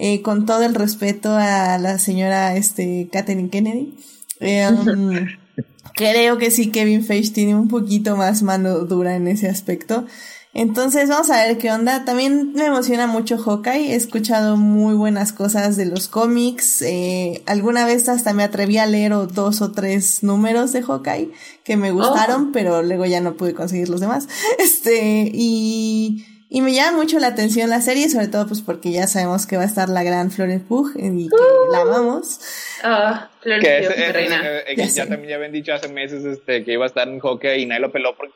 eh, 0.00 0.22
con 0.22 0.46
todo 0.46 0.62
el 0.62 0.76
respeto 0.76 1.34
a 1.34 1.76
la 1.78 1.98
señora 1.98 2.56
este, 2.56 3.08
Katherine 3.12 3.50
Kennedy, 3.50 3.94
eh, 4.38 4.68
um, 4.68 5.26
creo 5.94 6.38
que 6.38 6.52
sí 6.52 6.70
Kevin 6.70 7.04
Feige 7.04 7.32
tiene 7.32 7.56
un 7.56 7.66
poquito 7.66 8.16
más 8.16 8.42
mano 8.42 8.78
dura 8.84 9.16
en 9.16 9.26
ese 9.26 9.48
aspecto. 9.48 10.06
Entonces 10.54 11.08
vamos 11.08 11.30
a 11.30 11.44
ver 11.44 11.58
qué 11.58 11.70
onda. 11.70 12.04
También 12.04 12.52
me 12.54 12.66
emociona 12.66 13.06
mucho 13.06 13.38
Hawkeye. 13.38 13.92
He 13.92 13.94
escuchado 13.96 14.56
muy 14.56 14.94
buenas 14.94 15.32
cosas 15.32 15.76
de 15.76 15.86
los 15.86 16.08
cómics. 16.08 16.80
Eh, 16.82 17.42
alguna 17.46 17.84
vez 17.84 18.08
hasta 18.08 18.32
me 18.32 18.44
atreví 18.44 18.78
a 18.78 18.86
leer 18.86 19.12
dos 19.32 19.60
o 19.62 19.72
tres 19.72 20.22
números 20.22 20.72
de 20.72 20.82
Hawkeye 20.82 21.32
que 21.64 21.76
me 21.76 21.90
gustaron, 21.90 22.48
oh. 22.48 22.50
pero 22.52 22.82
luego 22.82 23.04
ya 23.04 23.20
no 23.20 23.36
pude 23.36 23.54
conseguir 23.54 23.88
los 23.88 24.00
demás. 24.00 24.28
Este, 24.58 25.30
y 25.32 26.24
y 26.50 26.62
me 26.62 26.72
llama 26.72 26.96
mucho 26.96 27.18
la 27.18 27.28
atención 27.28 27.68
la 27.68 27.80
serie, 27.80 28.08
sobre 28.08 28.28
todo 28.28 28.46
pues 28.46 28.62
porque 28.62 28.90
ya 28.90 29.06
sabemos 29.06 29.46
que 29.46 29.56
va 29.56 29.64
a 29.64 29.66
estar 29.66 29.88
la 29.88 30.02
gran 30.02 30.30
Florence 30.30 30.64
Pugh 30.66 30.92
y 30.96 31.28
que 31.28 31.34
uh. 31.34 31.72
la 31.72 31.82
amamos. 31.82 32.40
Ah, 32.82 33.30
Florence 33.40 33.88
Pugh, 33.88 34.12
reina. 34.12 34.40
Eh, 34.42 34.64
eh, 34.68 34.76
ya, 34.76 34.86
ya 34.86 35.06
también 35.06 35.30
ya 35.30 35.36
habían 35.36 35.52
dicho 35.52 35.74
hace 35.74 35.88
meses 35.88 36.24
este, 36.24 36.64
que 36.64 36.72
iba 36.72 36.84
a 36.84 36.88
estar 36.88 37.06
en 37.06 37.18
hockey 37.20 37.62
y 37.62 37.66
nadie 37.66 37.82
lo 37.82 37.92
peló 37.92 38.16
porque 38.16 38.34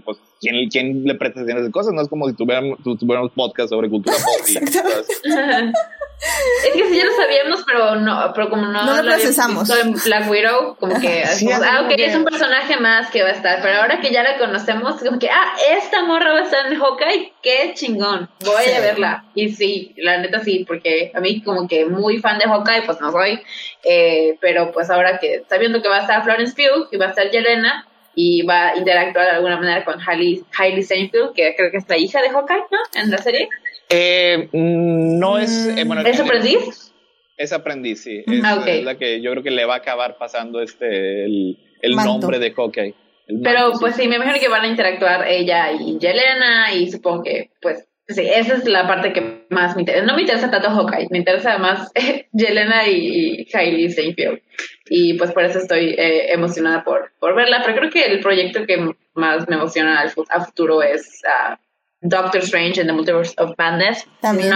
pues, 0.00 0.18
¿quién, 0.40 0.68
¿quién 0.68 1.04
le 1.04 1.14
presta 1.14 1.40
atención 1.40 1.58
a 1.58 1.60
esas 1.60 1.72
cosas? 1.72 1.92
No 1.92 2.02
es 2.02 2.08
como 2.08 2.28
si 2.28 2.34
tuviéramos, 2.34 2.78
tuviéramos 2.82 3.32
podcast 3.32 3.70
sobre 3.70 3.88
cultura 3.88 4.16
pop. 4.16 4.46
Es 6.64 6.72
que 6.72 6.88
sí, 6.88 6.96
ya 6.96 7.04
lo 7.04 7.12
sabíamos, 7.12 7.62
pero 7.64 7.94
no, 7.94 8.32
pero 8.34 8.50
como 8.50 8.66
no, 8.66 8.84
no 8.84 8.96
lo 8.96 9.02
procesamos. 9.02 9.70
en 9.70 9.92
Black 9.92 10.28
Widow, 10.28 10.76
como 10.76 11.00
que, 11.00 11.22
ah, 11.22 11.82
ok, 11.84 11.92
es 11.96 12.16
un 12.16 12.24
personaje 12.24 12.76
más 12.76 13.10
que 13.10 13.22
va 13.22 13.28
a 13.28 13.32
estar, 13.32 13.62
pero 13.62 13.80
ahora 13.80 14.00
que 14.00 14.10
ya 14.10 14.24
la 14.24 14.36
conocemos, 14.36 14.96
como 14.96 15.18
que, 15.20 15.30
ah, 15.30 15.54
esta 15.76 16.04
morra 16.04 16.32
va 16.32 16.40
a 16.40 16.42
estar 16.42 16.66
en 16.66 16.78
Hawkeye, 16.78 17.32
qué 17.40 17.72
chingón, 17.74 18.28
voy 18.44 18.64
a 18.64 18.80
verla. 18.80 19.24
Y 19.34 19.50
sí, 19.50 19.94
la 19.96 20.18
neta 20.18 20.40
sí, 20.40 20.64
porque 20.66 21.12
a 21.14 21.20
mí 21.20 21.40
como 21.42 21.68
que 21.68 21.86
muy 21.86 22.18
fan 22.18 22.38
de 22.38 22.46
Hawkeye, 22.46 22.82
pues 22.82 23.00
no 23.00 23.12
soy, 23.12 23.40
eh, 23.84 24.36
pero 24.40 24.72
pues 24.72 24.90
ahora 24.90 25.18
que 25.18 25.44
sabiendo 25.48 25.80
que 25.80 25.88
va 25.88 25.98
a 25.98 26.00
estar 26.00 26.24
Florence 26.24 26.54
Pugh 26.54 26.88
y 26.90 26.96
va 26.96 27.06
a 27.06 27.10
estar 27.10 27.30
Yelena, 27.30 27.86
y 28.20 28.42
va 28.42 28.70
a 28.70 28.76
interactuar 28.76 29.26
de 29.26 29.30
alguna 29.30 29.58
manera 29.58 29.84
con 29.84 29.94
Hailey, 30.04 30.42
Hailey 30.58 30.82
Steinfeld, 30.82 31.34
que 31.34 31.54
creo 31.56 31.70
que 31.70 31.76
es 31.76 31.88
la 31.88 31.96
hija 31.96 32.20
de 32.20 32.30
Hawkeye, 32.30 32.64
¿no? 32.68 33.00
En 33.00 33.12
la 33.12 33.18
serie. 33.18 33.48
Eh, 33.88 34.48
no 34.52 35.38
es. 35.38 35.68
Eh, 35.68 35.84
bueno, 35.84 36.02
¿Es 36.02 36.18
aprendiz? 36.18 36.92
Es 37.36 37.52
aprendiz, 37.52 38.02
sí. 38.02 38.24
Es, 38.26 38.42
ah, 38.42 38.60
la 38.82 38.98
que 38.98 39.20
yo 39.22 39.30
creo 39.30 39.44
que 39.44 39.52
le 39.52 39.64
va 39.66 39.74
a 39.74 39.78
acabar 39.78 40.18
pasando 40.18 40.60
este 40.60 41.26
el, 41.26 41.58
el 41.80 41.94
nombre 41.94 42.40
de 42.40 42.50
Hawkeye. 42.50 42.94
Pero 43.44 43.70
pues 43.78 43.94
sí, 43.94 44.08
me 44.08 44.16
imagino 44.16 44.40
que 44.40 44.48
van 44.48 44.64
a 44.64 44.66
interactuar 44.66 45.28
ella 45.28 45.70
y 45.70 45.96
Yelena 46.00 46.74
y 46.74 46.90
supongo 46.90 47.22
que 47.22 47.50
pues 47.62 47.86
sí, 48.08 48.28
esa 48.28 48.54
es 48.54 48.64
la 48.66 48.86
parte 48.86 49.12
que 49.12 49.46
más 49.50 49.76
me 49.76 49.82
interesa. 49.82 50.04
No 50.04 50.14
me 50.14 50.22
interesa 50.22 50.50
tanto 50.50 50.70
Hawkeye, 50.70 51.08
me 51.10 51.18
interesa 51.18 51.58
más 51.58 51.92
Yelena 52.32 52.88
y, 52.88 53.42
y 53.42 53.56
Hailey 53.56 53.90
Steinfeld. 53.90 54.40
Y 54.88 55.14
pues 55.14 55.32
por 55.32 55.44
eso 55.44 55.58
estoy 55.58 55.94
eh, 55.98 56.32
emocionada 56.32 56.82
por, 56.84 57.12
por 57.18 57.34
verla. 57.34 57.62
Pero 57.64 57.78
creo 57.78 57.90
que 57.90 58.04
el 58.04 58.20
proyecto 58.20 58.66
que 58.66 58.94
más 59.14 59.48
me 59.48 59.56
emociona 59.56 60.00
al, 60.00 60.12
a 60.30 60.44
futuro 60.44 60.82
es 60.82 61.22
uh, 61.24 61.56
Doctor 62.00 62.42
Strange 62.42 62.80
and 62.80 62.88
the 62.88 62.94
Multiverse 62.94 63.34
of 63.38 63.54
Madness. 63.58 64.06
También. 64.20 64.52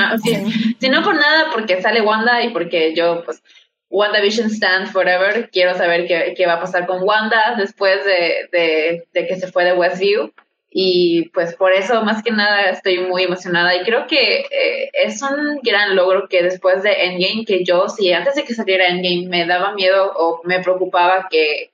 Si, 0.81 0.89
no 0.89 1.03
por 1.03 1.15
nada, 1.15 1.51
porque 1.53 1.83
sale 1.83 2.01
Wanda 2.01 2.43
y 2.43 2.51
porque 2.51 2.95
yo, 2.95 3.23
pues, 3.25 3.43
WandaVision 3.91 4.49
stands 4.51 4.91
forever. 4.91 5.51
Quiero 5.51 5.75
saber 5.75 6.07
qué, 6.07 6.35
qué 6.37 6.47
va 6.47 6.55
a 6.55 6.61
pasar 6.61 6.87
con 6.87 7.03
Wanda 7.03 7.57
después 7.59 8.05
de, 8.05 8.49
de, 8.51 9.05
de, 9.13 9.27
que 9.27 9.37
se 9.37 9.51
fue 9.51 9.65
de 9.65 9.75
Westview. 9.75 10.33
Y 10.75 11.29
pues 11.31 11.55
por 11.55 11.73
eso, 11.73 12.03
más 12.03 12.23
que 12.23 12.31
nada, 12.31 12.71
estoy 12.71 13.01
muy 13.01 13.25
emocionada. 13.25 13.77
Y 13.77 13.83
creo 13.83 14.07
que 14.07 14.41
eh, 14.51 14.91
es 14.93 15.21
un 15.23 15.61
gran 15.63 15.95
logro 15.95 16.29
que 16.29 16.43
después 16.43 16.83
de 16.83 16.93
Endgame, 16.93 17.45
que 17.45 17.63
yo, 17.65 17.89
si 17.89 18.13
antes 18.13 18.35
de 18.35 18.45
que 18.45 18.55
saliera 18.55 18.89
Endgame 18.89 19.29
me 19.29 19.47
daba 19.47 19.75
miedo 19.75 20.13
o 20.17 20.41
me 20.45 20.61
preocupaba 20.61 21.29
que 21.31 21.73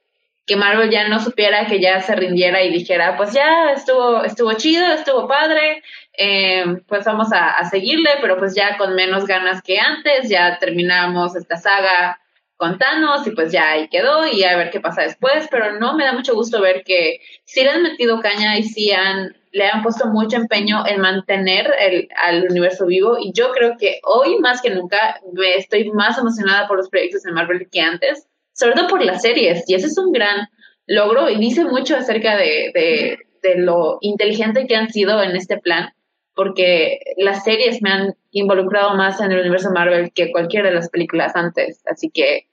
que 0.48 0.56
Marvel 0.56 0.90
ya 0.90 1.06
no 1.08 1.20
supiera, 1.20 1.66
que 1.66 1.78
ya 1.78 2.00
se 2.00 2.16
rindiera 2.16 2.62
y 2.62 2.72
dijera, 2.72 3.18
pues 3.18 3.34
ya 3.34 3.70
estuvo, 3.72 4.24
estuvo 4.24 4.54
chido, 4.54 4.86
estuvo 4.94 5.28
padre, 5.28 5.82
eh, 6.16 6.64
pues 6.88 7.04
vamos 7.04 7.28
a, 7.32 7.62
seguirle, 7.68 8.12
pero 8.22 8.38
pues 8.38 8.54
ya 8.54 8.78
con 8.78 8.94
menos 8.94 9.26
ganas 9.26 9.62
que 9.62 9.78
antes, 9.78 10.30
ya 10.30 10.58
terminamos 10.58 11.36
esta 11.36 11.58
saga 11.58 12.18
con 12.58 12.76
Thanos 12.76 13.26
y 13.26 13.30
pues 13.30 13.50
ya 13.50 13.70
ahí 13.70 13.88
quedó 13.88 14.26
y 14.26 14.44
a 14.44 14.56
ver 14.56 14.70
qué 14.70 14.80
pasa 14.80 15.02
después, 15.02 15.48
pero 15.50 15.78
no 15.78 15.96
me 15.96 16.04
da 16.04 16.12
mucho 16.12 16.34
gusto 16.34 16.60
ver 16.60 16.82
que 16.84 17.20
sí 17.44 17.62
le 17.62 17.70
han 17.70 17.82
metido 17.82 18.20
caña 18.20 18.58
y 18.58 18.64
sí 18.64 18.90
han, 18.92 19.34
le 19.52 19.66
han 19.66 19.82
puesto 19.82 20.08
mucho 20.08 20.36
empeño 20.36 20.86
en 20.86 21.00
mantener 21.00 21.72
el, 21.80 22.08
al 22.26 22.46
universo 22.50 22.84
vivo 22.84 23.16
y 23.18 23.32
yo 23.32 23.52
creo 23.52 23.76
que 23.78 24.00
hoy 24.02 24.38
más 24.40 24.60
que 24.60 24.70
nunca 24.70 25.20
me 25.32 25.54
estoy 25.54 25.90
más 25.92 26.18
emocionada 26.18 26.68
por 26.68 26.76
los 26.76 26.90
proyectos 26.90 27.22
de 27.22 27.32
Marvel 27.32 27.68
que 27.70 27.80
antes 27.80 28.28
sobre 28.58 28.74
todo 28.74 28.88
por 28.88 29.04
las 29.04 29.22
series, 29.22 29.62
y 29.68 29.74
ese 29.74 29.86
es 29.86 29.96
un 29.98 30.10
gran 30.10 30.48
logro 30.86 31.30
y 31.30 31.38
dice 31.38 31.64
mucho 31.64 31.96
acerca 31.96 32.36
de, 32.36 32.72
de, 32.74 33.18
de 33.42 33.56
lo 33.56 33.98
inteligente 34.00 34.66
que 34.66 34.74
han 34.74 34.90
sido 34.90 35.22
en 35.22 35.36
este 35.36 35.58
plan, 35.58 35.90
porque 36.34 36.98
las 37.18 37.44
series 37.44 37.80
me 37.82 37.90
han 37.90 38.14
involucrado 38.32 38.96
más 38.96 39.20
en 39.20 39.30
el 39.30 39.40
universo 39.40 39.70
Marvel 39.70 40.12
que 40.12 40.32
cualquiera 40.32 40.68
de 40.68 40.74
las 40.74 40.90
películas 40.90 41.36
antes, 41.36 41.82
así 41.86 42.10
que 42.10 42.47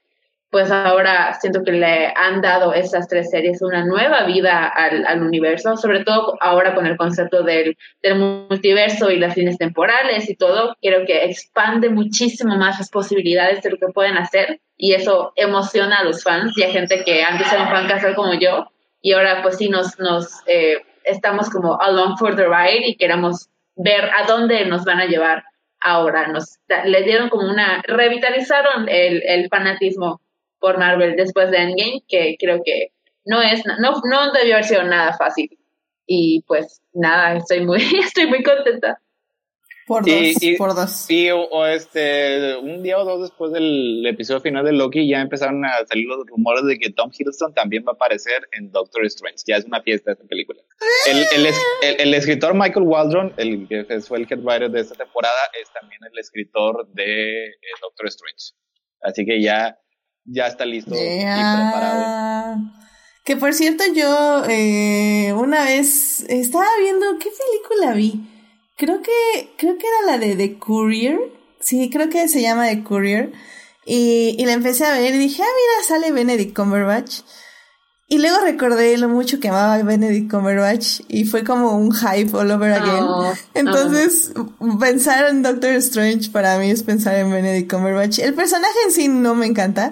pues 0.50 0.72
ahora 0.72 1.34
siento 1.42 1.64
que 1.64 1.72
le 1.72 2.14
han 2.16 2.42
dado 2.42 2.74
esas 2.74 3.08
tres 3.08 3.30
series 3.30 3.62
una 3.62 3.84
nueva 3.86 4.24
vida 4.24 4.68
al, 4.68 5.06
al 5.06 5.22
universo, 5.22 5.76
sobre 5.76 6.04
todo 6.04 6.38
ahora 6.40 6.74
con 6.74 6.86
el 6.86 6.98
concepto 6.98 7.44
del, 7.44 7.78
del, 8.02 8.16
multiverso 8.16 9.12
y 9.12 9.18
las 9.18 9.36
líneas 9.36 9.58
temporales 9.58 10.30
y 10.30 10.36
todo, 10.36 10.76
creo 10.82 11.06
que 11.06 11.26
expande 11.26 11.90
muchísimo 11.90 12.56
más 12.56 12.80
las 12.80 12.90
posibilidades 12.90 13.62
de 13.64 13.72
lo 13.72 13.78
que 13.78 13.88
pueden 13.88 14.18
hacer 14.18 14.62
y 14.78 14.94
eso 14.94 15.34
emociona 15.36 15.98
a 15.98 16.04
los 16.04 16.24
fans 16.24 16.58
y 16.58 16.64
a 16.64 16.70
gente 16.70 17.04
que 17.04 17.24
antes 17.24 17.52
era 17.52 17.64
un 17.64 17.70
fan 17.70 17.88
casual 17.88 18.16
como 18.16 18.34
yo 18.34 18.70
y 19.02 19.14
ahora 19.14 19.42
pues 19.42 19.58
sí 19.58 19.70
nos, 19.70 20.00
nos 20.00 20.42
eh, 20.48 20.78
estamos 21.04 21.50
como 21.50 21.80
along 21.82 22.18
for 22.18 22.36
the 22.36 22.46
ride 22.46 22.88
y 22.88 22.96
queremos 22.96 23.50
ver 23.76 24.06
a 24.06 24.26
dónde 24.26 24.66
nos 24.66 24.84
van 24.86 25.00
a 25.00 25.06
llevar 25.06 25.44
ahora. 25.80 26.28
Nos 26.28 26.60
le 26.86 27.04
dieron 27.04 27.30
como 27.30 27.48
una, 27.50 27.82
revitalizaron 27.86 28.90
el, 28.90 29.22
el 29.24 29.48
fanatismo 29.50 30.22
por 30.66 30.80
Marvel 30.80 31.16
después 31.16 31.52
de 31.52 31.58
Endgame, 31.58 32.02
que 32.08 32.38
creo 32.40 32.60
que 32.66 32.88
no 33.24 33.40
es, 33.40 33.62
no, 33.80 34.02
no 34.04 34.32
debió 34.32 34.56
haber 34.56 34.66
sido 34.66 34.84
nada 34.84 35.16
fácil. 35.16 35.48
Y 36.08 36.42
pues 36.48 36.82
nada, 36.92 37.38
estoy 37.38 37.64
muy, 37.64 37.84
estoy 38.04 38.26
muy 38.26 38.42
contenta. 38.42 39.00
Por 39.86 40.04
dos, 40.04 40.42
y, 40.42 40.56
por 40.58 40.74
dos. 40.74 41.12
Y 41.12 41.30
o, 41.30 41.68
este, 41.68 42.58
un 42.58 42.82
día 42.82 42.98
o 42.98 43.06
dos 43.06 43.30
después 43.30 43.52
del 43.52 44.04
episodio 44.08 44.42
final 44.42 44.66
de 44.66 44.72
Loki 44.72 45.08
ya 45.08 45.22
empezaron 45.22 45.64
a 45.64 45.86
salir 45.86 46.08
los 46.08 46.26
rumores 46.26 46.66
de 46.66 46.80
que 46.80 46.90
Tom 46.90 47.12
Hiddleston 47.16 47.54
también 47.54 47.84
va 47.88 47.92
a 47.92 47.94
aparecer 47.94 48.50
en 48.54 48.72
Doctor 48.72 49.06
Strange. 49.06 49.44
Ya 49.46 49.58
es 49.58 49.66
una 49.66 49.84
fiesta 49.84 50.14
esta 50.14 50.24
película. 50.24 50.64
El, 51.06 51.46
el, 51.46 52.00
el, 52.00 52.14
escritor 52.16 52.56
Michael 52.56 52.88
Waldron, 52.88 53.34
el 53.38 53.68
que 53.68 53.86
fue 54.02 54.18
el 54.18 54.28
head 54.28 54.40
writer 54.40 54.72
de 54.72 54.82
esta 54.82 54.96
temporada, 54.96 55.52
es 55.62 55.72
también 55.72 56.02
el 56.12 56.18
escritor 56.18 56.88
de 56.94 57.46
eh, 57.50 57.54
Doctor 57.80 58.08
Strange. 58.08 58.56
Así 59.02 59.24
que 59.24 59.40
ya 59.40 59.78
ya 60.26 60.48
está 60.48 60.66
listo 60.66 60.96
y 60.96 60.98
preparado. 60.98 62.58
Que 63.24 63.38
por 63.38 63.54
cierto, 63.54 63.84
yo 63.94 64.44
eh, 64.48 65.34
una 65.34 65.64
vez 65.64 66.22
estaba 66.30 66.68
viendo, 66.80 67.18
¿qué 67.18 67.30
película 67.30 67.94
vi? 67.94 68.30
Creo 68.78 69.02
que, 69.02 69.50
creo 69.58 69.78
que 69.78 69.88
era 69.88 70.12
la 70.12 70.18
de 70.20 70.36
The 70.36 70.60
Courier. 70.60 71.20
Sí, 71.60 71.90
creo 71.90 72.10
que 72.10 72.28
se 72.28 72.42
llama 72.42 72.68
The 72.68 72.84
Courier. 72.84 73.32
Y, 73.86 74.36
y 74.38 74.46
la 74.46 74.54
empecé 74.54 74.86
a 74.86 74.98
ver 74.98 75.16
y 75.16 75.18
dije, 75.18 75.42
ah, 75.42 75.46
mira, 75.46 75.88
sale 75.88 76.12
Benedict 76.12 76.56
Cumberbatch. 76.56 77.22
Y 78.08 78.20
luego 78.20 78.38
recordé 78.44 78.98
lo 79.00 79.10
mucho 79.10 79.40
que 79.40 79.50
amaba 79.50 79.82
Benedict 79.82 80.30
Cumberbatch 80.30 81.00
y 81.08 81.26
fue 81.26 81.44
como 81.44 81.76
un 81.76 81.92
hype 81.92 82.38
all 82.38 82.52
over 82.52 82.72
again. 82.74 83.04
Oh, 83.04 83.34
Entonces, 83.56 84.32
pensar 84.80 85.28
en 85.30 85.42
Doctor 85.42 85.72
Strange 85.72 86.30
para 86.32 86.60
mí 86.60 86.70
es 86.70 86.84
pensar 86.84 87.16
en 87.16 87.32
Benedict 87.32 87.72
Cumberbatch. 87.72 88.20
El 88.20 88.36
personaje 88.36 88.76
en 88.86 88.92
sí 88.92 89.08
no 89.08 89.34
me 89.34 89.48
encanta, 89.48 89.92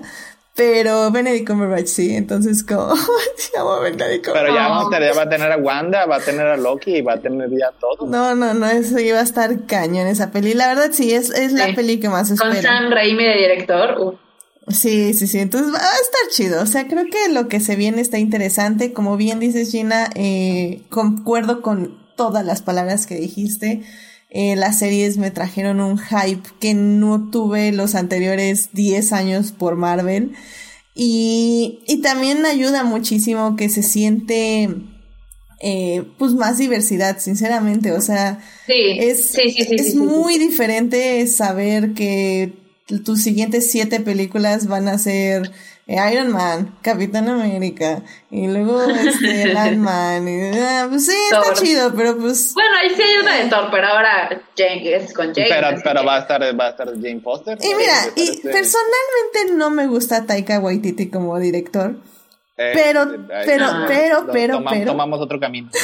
pero 0.55 1.09
Benedict 1.09 1.47
Cumberbatch 1.49 1.87
sí. 1.87 2.15
Entonces, 2.15 2.63
como, 2.63 2.93
amo 3.59 3.71
a 3.71 3.79
Benedict 3.79 4.25
Cumberbatch. 4.27 4.45
Pero 4.51 4.55
ya 4.55 4.67
va 4.69 4.81
a, 4.81 4.89
tener, 4.91 5.17
va 5.17 5.21
a 5.23 5.29
tener 5.29 5.51
a 5.51 5.57
Wanda, 5.57 6.05
va 6.05 6.15
a 6.17 6.19
tener 6.19 6.45
a 6.45 6.57
Loki 6.57 6.97
y 6.97 7.01
va 7.01 7.13
a 7.13 7.19
tener 7.19 7.49
ya 7.49 7.71
todo. 7.79 8.07
No, 8.07 8.35
no, 8.35 8.53
no, 8.53 8.67
eso 8.67 8.99
iba 8.99 9.17
a 9.17 9.23
estar 9.23 9.65
cañón 9.65 10.05
esa 10.05 10.29
peli. 10.29 10.53
La 10.53 10.67
verdad 10.67 10.89
sí, 10.91 11.11
es, 11.13 11.31
es 11.31 11.51
la 11.53 11.65
Sí. 11.65 11.73
peli 11.73 11.99
que 11.99 12.09
más 12.09 12.27
Con 12.39 12.51
espero. 12.51 12.61
Sam 12.61 12.91
Raimi 12.91 13.23
de 13.23 13.37
director. 13.37 14.19
Sí, 14.67 15.13
sí, 15.13 15.27
sí. 15.27 15.39
Entonces 15.39 15.73
va 15.73 15.79
a 15.79 16.01
estar 16.01 16.21
chido. 16.31 16.61
O 16.61 16.65
sea, 16.65 16.87
creo 16.87 17.05
que 17.05 17.31
lo 17.31 17.47
que 17.47 17.59
se 17.59 17.75
viene 17.75 18.01
está 18.01 18.17
interesante. 18.17 18.93
Como 18.93 19.17
bien 19.17 19.39
dices, 19.39 19.71
Gina, 19.71 20.09
eh, 20.15 20.81
concuerdo 20.89 21.61
con 21.61 21.97
todas 22.15 22.45
las 22.45 22.61
palabras 22.61 23.05
que 23.05 23.15
dijiste. 23.15 23.81
Eh, 24.29 24.55
las 24.55 24.79
series 24.79 25.17
me 25.17 25.31
trajeron 25.31 25.79
un 25.79 25.99
hype 25.99 26.49
que 26.59 26.73
no 26.73 27.29
tuve 27.29 27.71
los 27.71 27.93
anteriores 27.93 28.69
10 28.73 29.11
años 29.13 29.51
por 29.51 29.75
Marvel. 29.75 30.31
Y, 30.95 31.79
y 31.87 32.01
también 32.01 32.45
ayuda 32.45 32.83
muchísimo 32.83 33.55
que 33.55 33.67
se 33.67 33.83
siente, 33.83 34.69
eh, 35.59 36.03
pues 36.17 36.33
más 36.33 36.57
diversidad, 36.57 37.19
sinceramente. 37.19 37.91
O 37.91 38.01
sea, 38.01 38.39
Sí, 38.65 38.97
es, 38.97 39.29
sí, 39.31 39.49
sí, 39.49 39.65
sí, 39.65 39.75
es 39.75 39.95
muy 39.95 40.37
diferente 40.37 41.27
saber 41.27 41.93
que 41.93 42.62
tus 43.05 43.21
siguientes 43.23 43.71
siete 43.71 43.99
películas 43.99 44.67
van 44.67 44.87
a 44.87 44.97
ser 44.97 45.51
eh, 45.87 45.97
Iron 46.13 46.31
Man, 46.31 46.77
Capitán 46.81 47.27
América, 47.27 48.03
y 48.31 48.47
luego 48.47 48.81
este, 48.83 49.47
Landman, 49.53 50.27
y, 50.27 50.57
ah, 50.57 50.87
pues 50.89 51.05
sí, 51.05 51.15
está 51.31 51.53
chido, 51.53 51.93
pero 51.95 52.17
pues... 52.17 52.53
Bueno, 52.53 52.69
ahí 52.81 52.89
sí 52.95 53.01
hay 53.01 53.21
una 53.21 53.37
de 53.37 53.49
Thor, 53.49 53.67
pero 53.71 53.87
ahora 53.87 54.41
Jane 54.57 54.95
es 54.95 55.13
con 55.13 55.33
Jane. 55.33 55.47
Pero, 55.49 55.67
pero 55.83 56.05
va 56.05 56.15
a 56.17 56.19
estar, 56.19 56.41
va 56.59 56.67
a 56.67 56.69
estar 56.69 56.87
Jane 56.87 57.19
Foster. 57.21 57.57
Y 57.61 57.75
mira, 57.75 57.93
Me 58.15 58.21
y 58.23 58.27
parece- 58.27 58.49
personalmente 58.49 59.55
no 59.55 59.69
me 59.69 59.87
gusta 59.87 60.25
Taika 60.25 60.59
Waititi 60.59 61.09
como 61.09 61.37
director, 61.39 61.97
eh, 62.57 62.71
pero, 62.73 63.03
eh, 63.03 63.19
pero, 63.45 63.65
Ah. 63.65 63.85
pero, 63.87 64.27
pero, 64.31 64.53
toma- 64.57 64.71
pero... 64.71 64.85
Tomamos 64.91 65.19
otro 65.21 65.39
camino. 65.39 65.69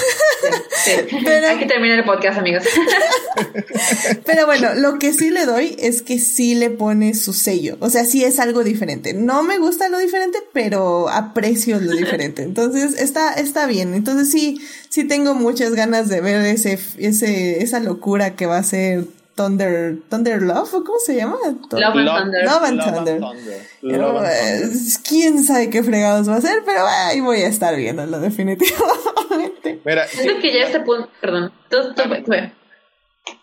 Pero- 1.25 1.47
Hay 1.47 1.59
que 1.59 1.65
terminar 1.65 1.99
el 1.99 2.05
podcast, 2.05 2.39
amigos. 2.39 2.63
Pero 4.25 4.45
bueno, 4.45 4.73
lo 4.75 4.97
que 4.97 5.11
sí 5.13 5.29
le 5.29 5.45
doy 5.45 5.75
es 5.79 6.01
que 6.01 6.17
sí 6.19 6.55
le 6.55 6.69
pone 6.69 7.13
su 7.13 7.33
sello. 7.33 7.77
O 7.81 7.89
sea, 7.89 8.05
sí 8.05 8.23
es 8.23 8.39
algo 8.39 8.63
diferente. 8.63 9.13
No 9.13 9.43
me 9.43 9.57
gusta 9.57 9.89
lo 9.89 9.97
diferente, 9.99 10.39
pero 10.53 11.09
aprecio 11.09 11.79
lo 11.79 11.91
diferente. 11.91 12.43
Entonces, 12.43 12.99
está, 12.99 13.33
está 13.33 13.65
bien. 13.67 13.93
Entonces 13.93 14.31
sí, 14.31 14.61
sí 14.89 15.03
tengo 15.03 15.33
muchas 15.35 15.73
ganas 15.75 16.07
de 16.09 16.21
ver 16.21 16.45
ese, 16.45 16.79
ese, 16.97 17.61
esa 17.63 17.79
locura 17.79 18.35
que 18.35 18.45
va 18.45 18.57
a 18.57 18.63
ser 18.63 19.03
Thunder, 19.39 19.95
Thunder 20.09 20.41
Love, 20.41 20.73
¿o 20.73 20.83
cómo 20.83 20.99
se 20.99 21.15
llama? 21.15 21.37
Love 21.71 21.95
and 21.95 22.07
Thunder. 22.09 22.43
Love 22.43 22.63
and 22.65 22.77
Love 22.77 22.93
Thunder. 22.93 23.19
Thunder. 23.21 23.61
Pero, 23.81 24.11
Love 24.13 24.17
and 24.25 24.61
Thunder. 24.73 24.79
quién 25.07 25.43
sabe 25.45 25.69
qué 25.69 25.81
fregados 25.81 26.27
va 26.29 26.35
a 26.35 26.41
ser, 26.41 26.61
pero 26.65 26.85
ahí 26.85 27.21
voy 27.21 27.37
a 27.43 27.47
estar 27.47 27.73
viéndolo 27.77 28.19
definitivamente. 28.19 29.79
Mira, 29.85 30.05
sí. 30.07 30.17
Siento 30.17 30.41
que 30.41 30.53
ya 30.53 30.65
este 30.65 30.81
punto, 30.81 31.07
perdón, 31.21 31.53
tú, 31.69 31.77
tú, 31.95 32.01
tú- 32.25 32.31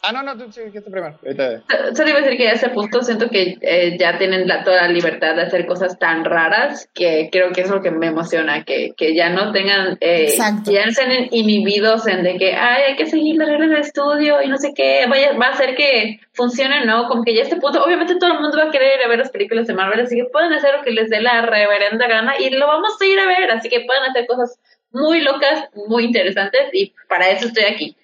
Ah, 0.03 0.13
no, 0.13 0.23
no, 0.23 0.37
tú 0.37 0.51
sí, 0.53 0.61
dijiste 0.63 0.91
primero. 0.91 1.19
Ahorita. 1.23 1.63
Solo 1.95 2.11
iba 2.11 2.19
a 2.19 2.23
decir 2.23 2.39
que 2.39 2.49
a 2.49 2.53
ese 2.53 2.69
punto 2.71 3.03
siento 3.03 3.29
que 3.29 3.59
eh, 3.61 3.97
ya 3.99 4.19
tienen 4.19 4.47
la, 4.47 4.63
toda 4.65 4.83
la 4.83 4.89
libertad 4.89 5.35
de 5.35 5.43
hacer 5.43 5.67
cosas 5.67 5.99
tan 5.99 6.25
raras 6.25 6.89
que 6.95 7.29
creo 7.31 7.53
que 7.53 7.63
es 7.63 7.71
lo 7.71 7.83
que 7.83 7.91
me 7.91 8.09
emociona, 8.09 8.65
que, 8.65 8.93
que 8.97 9.15
ya 9.15 9.31
no 9.31 9.53
tengan, 9.53 9.99
eh, 10.01 10.35
ya 10.65 10.85
no 10.85 10.91
estén 10.91 11.29
inhibidos 11.31 12.07
en 12.07 12.23
de 12.23 12.37
que, 12.39 12.55
ay, 12.55 12.83
hay 12.89 12.97
que 12.97 13.07
seguir 13.07 13.37
las 13.37 13.49
reglas 13.49 13.71
del 13.71 13.81
estudio 13.81 14.43
y 14.43 14.49
no 14.49 14.59
sé 14.59 14.73
qué, 14.75 15.07
vaya, 15.09 15.33
va 15.39 15.47
a 15.47 15.51
hacer 15.51 15.75
que 15.75 16.21
funcione, 16.33 16.85
¿no? 16.85 17.09
Como 17.09 17.25
que 17.25 17.35
ya 17.35 17.41
a 17.41 17.45
este 17.45 17.57
punto, 17.57 17.83
obviamente 17.83 18.17
todo 18.17 18.33
el 18.33 18.41
mundo 18.41 18.59
va 18.59 18.65
a 18.65 18.71
querer 18.71 18.99
ir 18.99 19.05
a 19.05 19.09
ver 19.09 19.19
las 19.19 19.31
películas 19.31 19.67
de 19.67 19.75
Marvel, 19.75 20.01
así 20.01 20.17
que 20.17 20.25
pueden 20.25 20.53
hacer 20.53 20.75
lo 20.77 20.83
que 20.83 20.91
les 20.91 21.11
dé 21.11 21.21
la 21.21 21.43
reverenda 21.43 22.07
gana 22.07 22.39
y 22.39 22.51
lo 22.51 22.67
vamos 22.67 22.97
a 23.01 23.05
ir 23.05 23.19
a 23.19 23.27
ver, 23.27 23.51
así 23.51 23.69
que 23.69 23.81
pueden 23.81 24.05
hacer 24.05 24.27
cosas 24.27 24.59
muy 24.93 25.21
locas, 25.21 25.69
muy 25.89 26.05
interesantes 26.05 26.71
y 26.73 26.95
para 27.09 27.31
eso 27.31 27.47
estoy 27.47 27.65
aquí. 27.65 27.97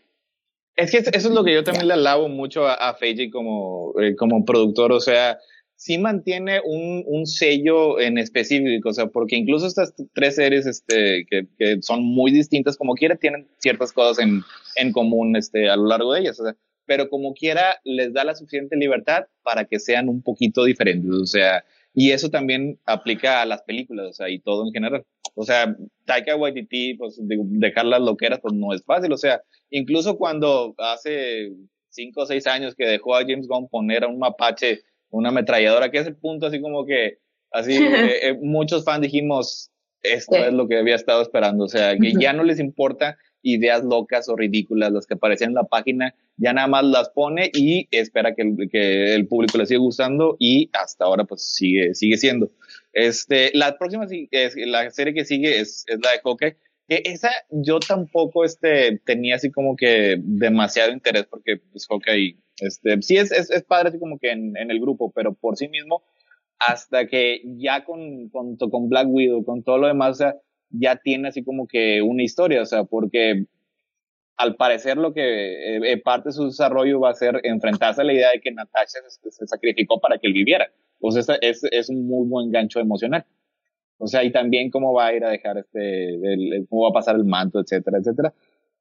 Es 0.76 0.90
que 0.90 0.98
eso 0.98 1.10
es 1.10 1.30
lo 1.30 1.44
que 1.44 1.54
yo 1.54 1.64
también 1.64 1.88
le 1.88 1.94
alabo 1.94 2.28
mucho 2.28 2.66
a, 2.66 2.74
a 2.74 2.94
Feiji 2.94 3.30
como, 3.30 3.92
eh, 4.00 4.16
como 4.16 4.44
productor, 4.44 4.92
o 4.92 5.00
sea, 5.00 5.38
sí 5.76 5.98
mantiene 5.98 6.60
un, 6.64 7.02
un 7.06 7.26
sello 7.26 8.00
en 8.00 8.16
específico, 8.16 8.88
o 8.88 8.92
sea, 8.92 9.06
porque 9.08 9.36
incluso 9.36 9.66
estas 9.66 9.92
tres 10.14 10.36
series 10.36 10.64
este, 10.66 11.26
que, 11.28 11.46
que 11.58 11.82
son 11.82 12.02
muy 12.02 12.30
distintas, 12.30 12.76
como 12.76 12.94
quiera, 12.94 13.16
tienen 13.16 13.48
ciertas 13.58 13.92
cosas 13.92 14.24
en, 14.24 14.42
en 14.76 14.92
común 14.92 15.36
este, 15.36 15.68
a 15.68 15.76
lo 15.76 15.86
largo 15.86 16.14
de 16.14 16.20
ellas, 16.20 16.40
o 16.40 16.44
sea, 16.44 16.56
pero 16.86 17.08
como 17.10 17.34
quiera 17.34 17.76
les 17.84 18.12
da 18.12 18.24
la 18.24 18.34
suficiente 18.34 18.76
libertad 18.76 19.24
para 19.42 19.66
que 19.66 19.78
sean 19.78 20.08
un 20.08 20.22
poquito 20.22 20.64
diferentes, 20.64 21.10
o 21.10 21.26
sea, 21.26 21.64
y 21.94 22.12
eso 22.12 22.30
también 22.30 22.78
aplica 22.86 23.42
a 23.42 23.46
las 23.46 23.62
películas, 23.62 24.06
o 24.08 24.12
sea, 24.14 24.30
y 24.30 24.38
todo 24.38 24.66
en 24.66 24.72
general. 24.72 25.04
O 25.34 25.44
sea, 25.44 25.76
Taika 26.06 26.36
Waititi, 26.36 26.94
pues 26.94 27.16
de- 27.20 27.38
dejar 27.44 27.84
las 27.84 28.00
loqueras, 28.00 28.40
pues 28.40 28.54
no 28.54 28.72
es 28.72 28.82
fácil, 28.84 29.12
o 29.12 29.18
sea, 29.18 29.42
incluso 29.72 30.16
cuando 30.16 30.74
hace 30.78 31.50
cinco 31.90 32.22
o 32.22 32.26
seis 32.26 32.46
años 32.46 32.74
que 32.74 32.86
dejó 32.86 33.16
a 33.16 33.22
James 33.22 33.48
Gunn 33.48 33.68
poner 33.68 34.04
a 34.04 34.08
un 34.08 34.18
mapache 34.18 34.82
una 35.10 35.28
ametralladora, 35.28 35.90
que 35.90 35.98
es 35.98 36.06
el 36.06 36.16
punto 36.16 36.46
así 36.46 36.60
como 36.60 36.86
que, 36.86 37.18
así, 37.50 37.76
eh, 37.76 38.28
eh, 38.28 38.38
muchos 38.40 38.84
fans 38.84 39.02
dijimos, 39.02 39.70
esto 40.02 40.36
Sí. 40.36 40.42
es 40.42 40.52
lo 40.52 40.68
que 40.68 40.78
había 40.78 40.94
estado 40.96 41.22
esperando, 41.22 41.64
o 41.64 41.68
sea, 41.68 41.96
que 41.96 42.12
ya 42.18 42.32
no 42.32 42.44
les 42.44 42.58
importa 42.58 43.18
ideas 43.42 43.84
locas 43.84 44.28
o 44.28 44.36
ridículas, 44.36 44.92
las 44.92 45.06
que 45.06 45.14
aparecían 45.14 45.50
en 45.50 45.56
la 45.56 45.64
página, 45.64 46.14
ya 46.36 46.52
nada 46.52 46.68
más 46.68 46.84
las 46.84 47.10
pone 47.10 47.50
y 47.52 47.88
espera 47.90 48.34
que 48.34 48.42
el, 48.42 48.70
que 48.70 49.14
el 49.14 49.26
público 49.26 49.58
le 49.58 49.66
siga 49.66 49.80
gustando 49.80 50.36
y 50.38 50.70
hasta 50.72 51.04
ahora 51.04 51.24
pues 51.24 51.42
sigue, 51.54 51.94
sigue 51.94 52.16
siendo. 52.16 52.50
Este, 52.92 53.50
la 53.54 53.76
próxima, 53.78 54.06
la 54.66 54.90
serie 54.90 55.14
que 55.14 55.24
sigue 55.24 55.60
es, 55.60 55.84
es 55.88 55.98
la 56.02 56.12
de 56.12 56.20
Hawkeye, 56.24 56.56
esa 56.88 57.30
yo 57.50 57.80
tampoco 57.80 58.44
este, 58.44 58.98
tenía 59.04 59.36
así 59.36 59.50
como 59.50 59.76
que 59.76 60.16
demasiado 60.18 60.92
interés 60.92 61.26
porque 61.26 61.56
pues 61.70 61.86
Hawkeye, 61.86 62.38
este, 62.58 63.00
sí 63.02 63.16
es, 63.16 63.32
es, 63.32 63.50
es 63.50 63.62
padre 63.64 63.88
así 63.88 63.98
como 63.98 64.18
que 64.18 64.30
en, 64.30 64.56
en 64.56 64.70
el 64.70 64.80
grupo, 64.80 65.10
pero 65.12 65.34
por 65.34 65.56
sí 65.56 65.68
mismo, 65.68 66.02
hasta 66.58 67.06
que 67.06 67.42
ya 67.58 67.84
con, 67.84 68.28
con, 68.28 68.56
con 68.56 68.88
Black 68.88 69.08
Widow, 69.08 69.44
con 69.44 69.62
todo 69.62 69.78
lo 69.78 69.86
demás, 69.86 70.10
o 70.10 70.14
sea, 70.14 70.34
ya 70.70 70.96
tiene 70.96 71.28
así 71.28 71.44
como 71.44 71.66
que 71.66 72.02
una 72.02 72.22
historia, 72.22 72.62
o 72.62 72.66
sea, 72.66 72.84
porque 72.84 73.46
al 74.36 74.56
parecer 74.56 74.96
lo 74.96 75.12
que 75.12 75.76
eh, 75.76 75.80
eh, 75.92 75.98
parte 75.98 76.30
de 76.30 76.32
su 76.32 76.46
desarrollo 76.46 77.00
va 77.00 77.10
a 77.10 77.14
ser 77.14 77.40
enfrentarse 77.44 78.00
a 78.00 78.04
la 78.04 78.12
idea 78.12 78.30
de 78.32 78.40
que 78.40 78.50
Natasha 78.50 78.98
se, 79.08 79.46
sacrificó 79.46 80.00
para 80.00 80.18
que 80.18 80.26
él 80.26 80.32
viviera. 80.32 80.70
Esa- 81.00 81.36
es, 81.40 81.62
es 81.64 81.88
un 81.88 82.06
muy 82.06 82.26
buen 82.28 82.50
gancho 82.50 82.80
emocional. 82.80 83.24
O 83.98 84.06
sea, 84.06 84.24
y 84.24 84.32
también 84.32 84.70
cómo 84.70 84.92
va 84.92 85.06
a 85.06 85.14
ir 85.14 85.24
a 85.24 85.30
dejar 85.30 85.58
este, 85.58 86.14
el- 86.14 86.52
el- 86.52 86.66
cómo 86.68 86.82
va 86.82 86.88
a 86.90 86.92
pasar 86.92 87.16
el 87.16 87.24
manto, 87.24 87.60
etcétera, 87.60 87.98
etcétera. 87.98 88.32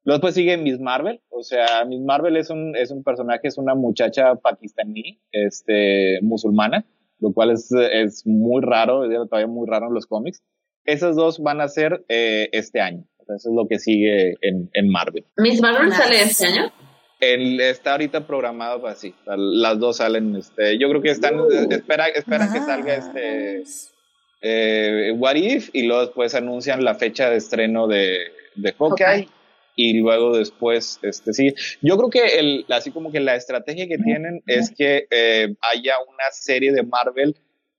Luego 0.04 0.20
pues 0.20 0.34
sigue 0.34 0.56
Miss 0.56 0.80
Marvel, 0.80 1.20
o 1.28 1.42
sea, 1.44 1.84
Miss 1.84 2.00
Marvel 2.00 2.36
es 2.36 2.50
un, 2.50 2.74
es 2.76 2.90
un 2.90 3.04
personaje, 3.04 3.46
es 3.46 3.56
una 3.56 3.76
muchacha 3.76 4.34
pakistaní, 4.34 5.20
este, 5.30 6.18
musulmana, 6.22 6.84
lo 7.20 7.32
cual 7.32 7.52
es, 7.52 7.70
es 7.72 8.26
muy 8.26 8.62
raro, 8.62 9.04
es 9.04 9.16
todavía 9.28 9.46
muy 9.46 9.68
raro 9.68 9.86
en 9.86 9.94
los 9.94 10.06
cómics. 10.06 10.42
Esas 10.84 11.14
dos 11.14 11.38
van 11.40 11.60
a 11.60 11.68
ser 11.68 12.04
eh, 12.08 12.48
este 12.50 12.80
año. 12.80 13.04
Eso 13.20 13.48
es 13.50 13.54
lo 13.54 13.68
que 13.68 13.78
sigue 13.78 14.34
en, 14.40 14.68
en 14.74 14.88
Marvel. 14.88 15.24
¿Miss 15.36 15.62
Marvel 15.62 15.86
Nice. 15.90 16.02
sale 16.02 16.22
este 16.22 16.46
año? 16.46 16.72
El, 17.20 17.60
está 17.60 17.92
ahorita 17.92 18.26
programado 18.26 18.80
para 18.82 18.94
así. 18.94 19.14
Las 19.26 19.78
dos 19.78 19.98
salen, 19.98 20.34
este, 20.34 20.76
yo 20.78 20.88
creo 20.88 21.00
que 21.00 21.10
están, 21.10 21.34
espera, 21.70 22.08
esperan 22.08 22.52
que 22.52 22.58
salga 22.58 22.94
este. 22.96 23.62
Eh, 24.42 25.12
What 25.16 25.36
If 25.36 25.70
y 25.72 25.84
luego 25.84 26.02
después 26.02 26.34
anuncian 26.34 26.84
la 26.84 26.94
fecha 26.96 27.30
de 27.30 27.36
estreno 27.36 27.86
de, 27.86 28.32
de 28.56 28.72
Hawkeye 28.72 29.06
Hawkeye. 29.06 29.28
y 29.76 30.00
luego 30.00 30.36
después, 30.36 30.98
este, 31.02 31.32
sí. 31.32 31.54
Yo 31.80 31.96
creo 31.96 32.10
que 32.10 32.38
el, 32.38 32.66
así 32.68 32.90
como 32.90 33.12
que 33.12 33.20
la 33.20 33.36
estrategia 33.36 33.86
que 33.86 33.98
tienen 33.98 34.42
es 34.46 34.72
que 34.76 35.06
eh, 35.10 35.54
haya 35.60 35.94
una 36.06 36.30
serie 36.32 36.72
de 36.72 36.82
Marvel 36.82 37.36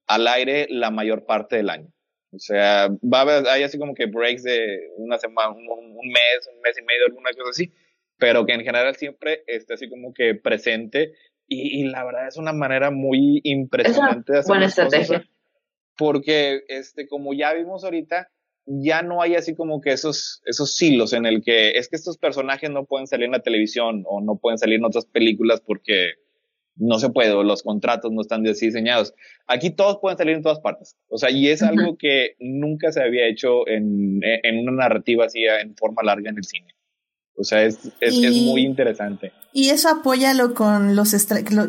al 0.08 0.28
aire 0.28 0.68
la 0.70 0.90
mayor 0.90 1.26
parte 1.26 1.58
del 1.58 1.70
año. 1.70 1.90
O 2.32 2.40
sea, 2.40 2.88
va 3.02 3.20
a 3.20 3.22
haber, 3.22 3.48
hay 3.48 3.62
así 3.64 3.78
como 3.78 3.94
que 3.94 4.08
breaks 4.08 4.44
de 4.44 4.90
una 4.98 5.20
semana, 5.20 5.50
un, 5.50 5.68
un 5.68 6.08
mes, 6.08 6.50
un 6.52 6.62
mes 6.62 6.78
y 6.80 6.82
medio, 6.82 7.06
alguna 7.08 7.30
cosa 7.32 7.52
así, 7.52 7.72
pero 8.18 8.46
que 8.46 8.54
en 8.54 8.62
general 8.62 8.96
siempre 8.96 9.44
esté 9.46 9.76
así 9.76 9.88
como 9.88 10.14
que 10.14 10.34
presente 10.34 11.14
y, 11.48 11.82
y 11.82 11.84
la 11.90 12.04
verdad 12.04 12.28
es 12.28 12.38
una 12.38 12.54
manera 12.54 12.90
muy 12.90 13.42
impresionante 13.44 14.34
de 14.34 14.40
hacer 14.40 14.50
buena 14.50 14.66
las 14.66 14.76
cosas, 14.76 14.94
estrategia. 14.94 15.30
Porque 15.98 16.62
este 16.68 17.08
como 17.08 17.34
ya 17.34 17.54
vimos 17.54 17.84
ahorita 17.84 18.30
ya 18.66 19.02
no 19.02 19.22
hay 19.22 19.36
así 19.36 19.56
como 19.56 19.82
que 19.82 19.92
esos, 19.92 20.42
esos 20.46 20.82
hilos 20.82 21.14
en 21.14 21.26
el 21.26 21.44
que 21.44 21.72
es 21.72 21.90
que 21.90 21.96
estos 21.96 22.18
personajes 22.18 22.70
no 22.70 22.86
pueden 22.86 23.08
salir 23.08 23.26
en 23.26 23.32
la 23.32 23.42
televisión 23.42 24.04
o 24.08 24.22
no 24.22 24.38
pueden 24.38 24.58
salir 24.58 24.76
en 24.80 24.86
otras 24.86 25.06
películas 25.06 25.62
porque 25.62 26.14
no 26.76 26.98
se 26.98 27.10
puede 27.10 27.32
o 27.32 27.44
los 27.44 27.62
contratos 27.62 28.12
no 28.12 28.22
están 28.22 28.48
así 28.48 28.68
diseñados. 28.68 29.14
Aquí 29.48 29.70
todos 29.70 30.00
pueden 30.02 30.18
salir 30.18 30.36
en 30.36 30.42
todas 30.42 30.60
partes. 30.60 30.98
O 31.08 31.18
sea, 31.18 31.30
y 31.30 31.50
es 31.50 31.62
algo 31.62 31.98
que 31.98 32.36
nunca 32.40 32.92
se 32.92 33.04
había 33.04 33.28
hecho 33.28 33.68
en, 33.68 34.22
en 34.24 34.60
una 34.60 34.72
narrativa 34.72 35.26
así 35.26 35.44
en 35.44 35.76
forma 35.76 36.02
larga 36.04 36.30
en 36.30 36.38
el 36.38 36.44
cine. 36.44 36.74
O 37.36 37.44
sea, 37.44 37.64
es, 37.64 37.80
es, 38.00 38.18
es 38.18 38.36
muy 38.44 38.62
interesante. 38.62 39.32
Y 39.52 39.70
eso 39.70 39.90
apóyalo 39.90 40.54
con 40.54 40.96
los 40.96 41.12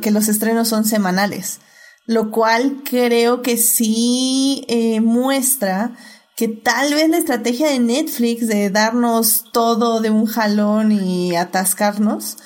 que 0.00 0.10
los 0.10 0.28
estrenos 0.28 0.68
son 0.68 0.84
semanales, 0.84 1.60
lo 2.06 2.30
cual 2.30 2.82
creo 2.84 3.42
que 3.42 3.56
sí 3.56 4.64
eh, 4.68 5.00
muestra 5.00 5.92
que 6.36 6.48
tal 6.48 6.94
vez 6.94 7.08
la 7.08 7.18
estrategia 7.18 7.70
de 7.70 7.78
Netflix 7.78 8.48
de 8.48 8.70
darnos 8.70 9.44
todo 9.52 10.00
de 10.00 10.10
un 10.10 10.26
jalón 10.26 10.90
y 10.90 11.36
atascarnos, 11.36 12.38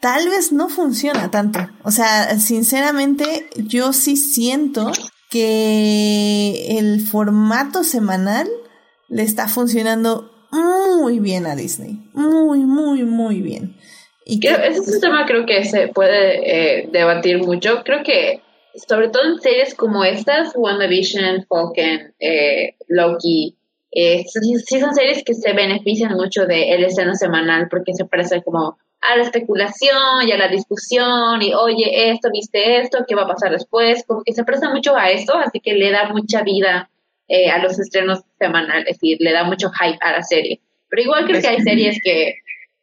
tal 0.00 0.28
vez 0.28 0.52
no 0.52 0.68
funciona 0.68 1.30
tanto. 1.30 1.60
O 1.84 1.90
sea, 1.90 2.38
sinceramente, 2.38 3.48
yo 3.56 3.92
sí 3.92 4.16
siento 4.16 4.90
que 5.30 6.78
el 6.78 7.00
formato 7.00 7.84
semanal 7.84 8.48
le 9.08 9.22
está 9.22 9.46
funcionando 9.46 10.32
muy 10.50 11.20
bien 11.20 11.46
a 11.46 11.54
Disney. 11.54 12.00
Muy, 12.14 12.60
muy, 12.60 13.04
muy 13.04 13.40
bien. 13.40 13.76
Y 14.24 14.44
ese 14.46 14.66
es 14.66 14.94
un 14.94 15.00
tema 15.00 15.24
creo 15.26 15.46
que 15.46 15.64
se 15.64 15.88
puede 15.88 16.82
eh, 16.82 16.88
debatir 16.92 17.38
mucho. 17.38 17.82
Creo 17.84 18.02
que 18.02 18.42
sobre 18.74 19.08
todo 19.08 19.24
en 19.24 19.40
series 19.40 19.74
como 19.74 20.04
estas, 20.04 20.52
WandaVision, 20.54 21.46
Falcon, 21.48 22.14
eh, 22.20 22.74
Loki, 22.88 23.56
eh, 23.90 24.24
sí, 24.26 24.80
son 24.80 24.94
series 24.94 25.24
que 25.24 25.34
se 25.34 25.52
benefician 25.52 26.12
mucho 26.12 26.46
del 26.46 26.84
escena 26.84 27.14
semanal 27.14 27.68
porque 27.70 27.94
se 27.94 28.04
parece 28.04 28.42
como 28.42 28.78
a 29.00 29.16
la 29.16 29.22
especulación 29.22 30.26
y 30.26 30.32
a 30.32 30.36
la 30.36 30.48
discusión 30.48 31.40
y 31.40 31.54
oye 31.54 32.10
esto, 32.10 32.28
viste 32.32 32.80
esto, 32.80 33.04
qué 33.06 33.14
va 33.14 33.22
a 33.22 33.28
pasar 33.28 33.52
después, 33.52 34.04
como 34.06 34.22
que 34.24 34.32
se 34.32 34.44
presta 34.44 34.70
mucho 34.70 34.96
a 34.96 35.08
esto, 35.10 35.36
así 35.36 35.60
que 35.60 35.74
le 35.74 35.90
da 35.90 36.08
mucha 36.12 36.42
vida 36.42 36.90
eh, 37.28 37.48
a 37.50 37.58
los 37.62 37.78
estrenos 37.78 38.20
semanales, 38.38 38.86
es 38.88 38.96
decir, 38.96 39.18
le 39.20 39.32
da 39.32 39.44
mucho 39.44 39.70
hype 39.70 39.98
a 40.00 40.12
la 40.12 40.22
serie. 40.22 40.60
Pero 40.88 41.02
igual 41.02 41.26
creo 41.26 41.40
que 41.40 41.48
hay 41.48 41.60
series 41.60 41.98
que 42.02 42.34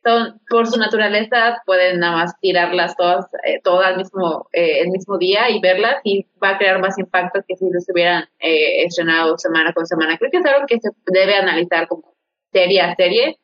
son, 0.06 0.40
por 0.48 0.68
su 0.68 0.80
naturaleza, 0.80 1.62
pueden 1.66 2.00
nada 2.00 2.18
más 2.18 2.40
tirarlas 2.40 2.96
todas, 2.96 3.26
eh, 3.44 3.60
todas 3.64 3.88
al 3.88 3.98
mismo, 3.98 4.48
eh, 4.54 4.82
el 4.82 4.90
mismo 4.90 5.18
día 5.18 5.50
y 5.50 5.60
verlas 5.60 5.96
y 6.04 6.28
va 6.42 6.50
a 6.50 6.58
crear 6.60 6.80
más 6.80 6.98
impacto 7.00 7.42
que 7.48 7.56
si 7.56 7.66
los 7.72 7.90
hubieran 7.90 8.26
eh, 8.40 8.84
estrenado 8.84 9.38
semana 9.38 9.74
con 9.74 9.88
semana. 9.88 10.18
Creo 10.18 10.30
que 10.30 10.38
es 10.38 10.46
algo 10.46 10.68
que 10.68 10.80
se 10.80 10.90
debe 11.08 11.36
analizar 11.36 11.88
como 11.88 12.16
serie 12.54 12.82
a 12.82 12.96
serie, 12.96 13.40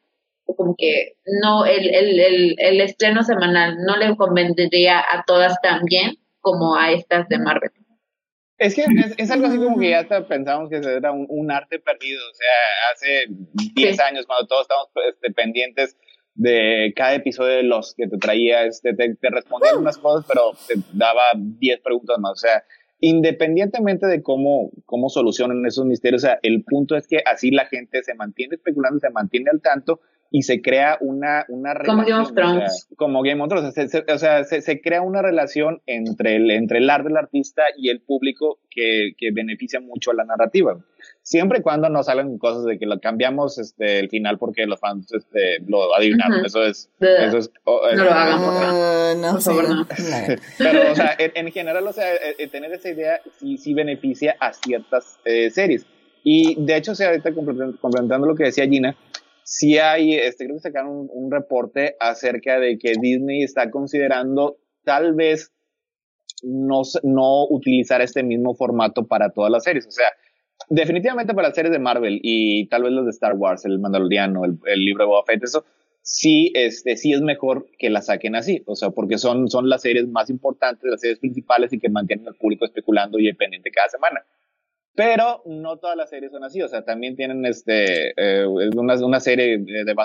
como 0.55 0.75
que 0.77 1.13
no, 1.41 1.65
el, 1.65 1.95
el, 1.95 2.19
el, 2.19 2.55
el 2.59 2.81
estreno 2.81 3.23
semanal 3.23 3.77
no 3.83 3.97
le 3.97 4.15
convendría 4.15 4.99
a 4.99 5.23
todas 5.25 5.59
tan 5.61 5.85
bien 5.85 6.17
como 6.41 6.75
a 6.75 6.91
estas 6.91 7.27
de 7.27 7.39
Marvel. 7.39 7.71
Es 8.59 8.75
que 8.75 8.85
es, 9.17 9.31
algo 9.31 9.47
así 9.47 9.57
como 9.57 9.79
que 9.79 9.89
ya 9.89 10.01
hasta 10.01 10.27
pensamos 10.27 10.69
que 10.69 10.75
era 10.75 11.11
un, 11.11 11.25
un 11.29 11.49
arte 11.49 11.79
perdido, 11.79 12.21
o 12.29 12.35
sea, 12.35 12.93
hace 12.93 13.25
10 13.73 13.99
años 14.01 14.27
cuando 14.27 14.45
todos 14.45 14.63
estábamos 14.63 14.89
este, 15.09 15.31
pendientes 15.31 15.97
de 16.35 16.93
cada 16.95 17.15
episodio 17.15 17.57
de 17.57 17.63
los 17.63 17.93
que 17.95 18.07
te 18.07 18.17
traía, 18.17 18.65
este, 18.65 18.93
te, 18.93 19.15
te 19.15 19.29
respondía 19.29 19.77
unas 19.77 19.97
cosas, 19.97 20.25
pero 20.27 20.51
te 20.67 20.75
daba 20.93 21.23
10 21.35 21.79
preguntas 21.81 22.17
más, 22.19 22.31
o 22.31 22.35
sea, 22.35 22.63
independientemente 22.99 24.05
de 24.05 24.21
cómo, 24.21 24.71
cómo 24.85 25.09
solucionan 25.09 25.65
esos 25.65 25.85
misterios, 25.85 26.23
o 26.23 26.27
sea, 26.27 26.39
el 26.43 26.63
punto 26.63 26.95
es 26.95 27.07
que 27.07 27.17
así 27.25 27.51
la 27.51 27.65
gente 27.65 28.03
se 28.03 28.13
mantiene 28.13 28.55
especulando, 28.55 28.99
se 28.99 29.09
mantiene 29.09 29.49
al 29.51 29.61
tanto 29.61 29.99
y 30.33 30.43
se 30.43 30.61
crea 30.61 30.97
una, 31.01 31.45
una 31.49 31.73
relación. 31.73 31.97
Como 31.97 32.07
Game 32.07 32.21
of 32.21 32.33
Thrones. 32.33 32.87
como 32.95 33.21
Game 33.21 33.43
of 33.43 33.49
Thrones. 33.49 33.95
o 34.07 34.17
sea, 34.17 34.45
se, 34.45 34.61
se, 34.61 34.81
crea 34.81 35.01
una 35.01 35.21
relación 35.21 35.81
entre 35.85 36.37
el, 36.37 36.49
entre 36.51 36.77
el 36.77 36.89
arte 36.89 37.09
del 37.09 37.17
artista 37.17 37.63
y 37.77 37.89
el 37.89 37.99
público 37.99 38.59
que, 38.69 39.11
que 39.17 39.31
beneficia 39.31 39.81
mucho 39.81 40.11
a 40.11 40.13
la 40.13 40.23
narrativa. 40.23 40.79
Siempre 41.21 41.59
y 41.59 41.61
cuando 41.61 41.89
no 41.89 42.01
salen 42.01 42.37
cosas 42.37 42.63
de 42.63 42.79
que 42.79 42.85
lo 42.85 43.01
cambiamos 43.01 43.57
este, 43.57 43.99
el 43.99 44.09
final 44.09 44.37
porque 44.37 44.65
los 44.65 44.79
fans 44.79 45.11
este, 45.11 45.59
lo 45.67 45.93
adivinaron. 45.93 46.45
Eso 46.45 46.63
es. 46.63 46.89
Eso 47.01 47.37
es 47.37 47.51
oh, 47.65 47.81
no 47.93 48.03
lo 48.05 48.11
hagan, 48.11 48.39
por 48.39 49.17
no, 49.17 49.31
por 49.33 49.41
favor, 49.41 49.69
no. 49.69 49.87
Pero, 50.57 50.91
o 50.93 50.95
sea, 50.95 51.13
en, 51.17 51.51
general, 51.51 51.85
o 51.85 51.91
sea, 51.91 52.13
eh, 52.15 52.35
eh, 52.37 52.47
tener 52.47 52.71
esa 52.71 52.89
idea 52.89 53.19
sí, 53.37 53.57
sí 53.57 53.73
beneficia 53.73 54.37
a 54.39 54.53
ciertas 54.53 55.19
eh, 55.25 55.49
series. 55.49 55.85
Y 56.23 56.55
de 56.63 56.77
hecho, 56.77 56.93
o 56.93 56.95
sea, 56.95 57.09
ahorita 57.09 57.33
complementando 57.33 58.27
lo 58.27 58.35
que 58.35 58.45
decía 58.45 58.67
Gina, 58.67 58.95
sí 59.51 59.77
hay, 59.77 60.13
este, 60.15 60.45
creo 60.45 60.55
que 60.55 60.61
sacaron 60.61 61.09
un, 61.11 61.29
reporte 61.29 61.97
acerca 61.99 62.57
de 62.57 62.77
que 62.77 62.93
Disney 63.01 63.43
está 63.43 63.69
considerando 63.69 64.57
tal 64.85 65.13
vez 65.13 65.51
no, 66.41 66.83
utilizar 67.49 68.01
este 68.01 68.23
mismo 68.23 68.55
formato 68.55 69.05
para 69.07 69.31
todas 69.31 69.51
las 69.51 69.65
series. 69.65 69.85
O 69.87 69.91
sea, 69.91 70.07
definitivamente 70.69 71.33
para 71.33 71.49
las 71.49 71.55
series 71.55 71.73
de 71.73 71.79
Marvel 71.79 72.21
y 72.23 72.67
tal 72.69 72.83
vez 72.83 72.93
las 72.93 73.03
de 73.03 73.11
Star 73.11 73.33
Wars, 73.33 73.65
el 73.65 73.79
Mandaloriano, 73.79 74.45
el, 74.45 74.85
libro 74.85 75.03
de 75.03 75.09
Boba 75.09 75.25
Fett, 75.25 75.43
eso 75.43 75.65
sí, 76.01 76.53
este, 76.55 76.95
sí 76.95 77.11
es 77.11 77.19
mejor 77.19 77.67
que 77.77 77.89
la 77.89 78.01
saquen 78.01 78.37
así. 78.37 78.63
O 78.67 78.77
sea, 78.77 78.91
porque 78.91 79.17
son, 79.17 79.49
son 79.49 79.67
las 79.67 79.81
series 79.81 80.07
más 80.07 80.29
importantes, 80.29 80.89
las 80.89 81.01
series 81.01 81.19
principales 81.19 81.73
y 81.73 81.79
que 81.79 81.89
mantienen 81.89 82.25
al 82.25 82.35
público 82.35 82.63
especulando 82.63 83.19
y 83.19 83.25
dependiente 83.25 83.69
cada 83.69 83.89
semana. 83.89 84.23
Pero 84.93 85.41
no 85.45 85.77
todas 85.77 85.95
las 85.95 86.09
series 86.09 86.31
son 86.31 86.43
así, 86.43 86.61
o 86.61 86.67
sea, 86.67 86.83
también 86.83 87.15
tienen 87.15 87.45
este, 87.45 88.11
eh, 88.17 88.45
una, 88.45 88.95
una, 89.05 89.19
serie 89.21 89.57
de, 89.57 89.85
de 89.85 89.95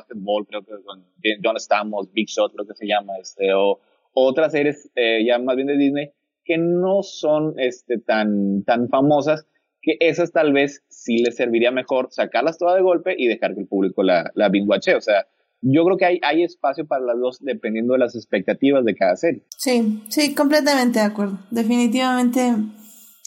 creo 0.49 0.63
que 0.63 0.83
con 0.85 1.05
John 1.43 1.59
Stamos, 1.59 2.13
Big 2.13 2.29
Shot, 2.29 2.53
creo 2.53 2.67
que 2.67 2.75
se 2.75 2.87
llama, 2.87 3.15
este, 3.21 3.53
o, 3.53 3.81
otras 4.13 4.53
series 4.53 4.91
eh, 4.95 5.25
ya 5.27 5.39
más 5.39 5.57
bien 5.57 5.69
de 5.69 5.77
Disney 5.77 6.11
que 6.47 6.57
no 6.57 7.03
son 7.03 7.55
este, 7.59 7.99
tan, 7.99 8.63
tan 8.63 8.89
famosas, 8.89 9.47
que 9.83 9.97
esas 10.01 10.33
tal 10.33 10.53
vez 10.53 10.85
sí 10.89 11.19
les 11.19 11.37
serviría 11.37 11.73
mejor 11.73 12.09
sacarlas 12.11 12.57
todas 12.57 12.77
de 12.77 12.83
golpe 12.83 13.15
y 13.19 13.27
dejar 13.27 13.55
que 13.55 13.61
el 13.61 13.67
público 13.67 14.03
la, 14.03 14.31
la 14.35 14.49
binguache. 14.49 14.95
O 14.95 15.01
sea, 15.01 15.27
yo 15.61 15.85
creo 15.85 15.97
que 15.97 16.05
hay, 16.05 16.21
hay 16.23 16.45
espacio 16.45 16.87
para 16.87 17.05
las 17.05 17.19
dos 17.19 17.39
dependiendo 17.41 17.95
de 17.95 17.99
las 17.99 18.15
expectativas 18.15 18.85
de 18.85 18.95
cada 18.95 19.17
serie. 19.17 19.43
Sí, 19.57 20.03
sí, 20.09 20.35
completamente 20.35 21.01
de 21.01 21.05
acuerdo. 21.05 21.39
Definitivamente 21.51 22.55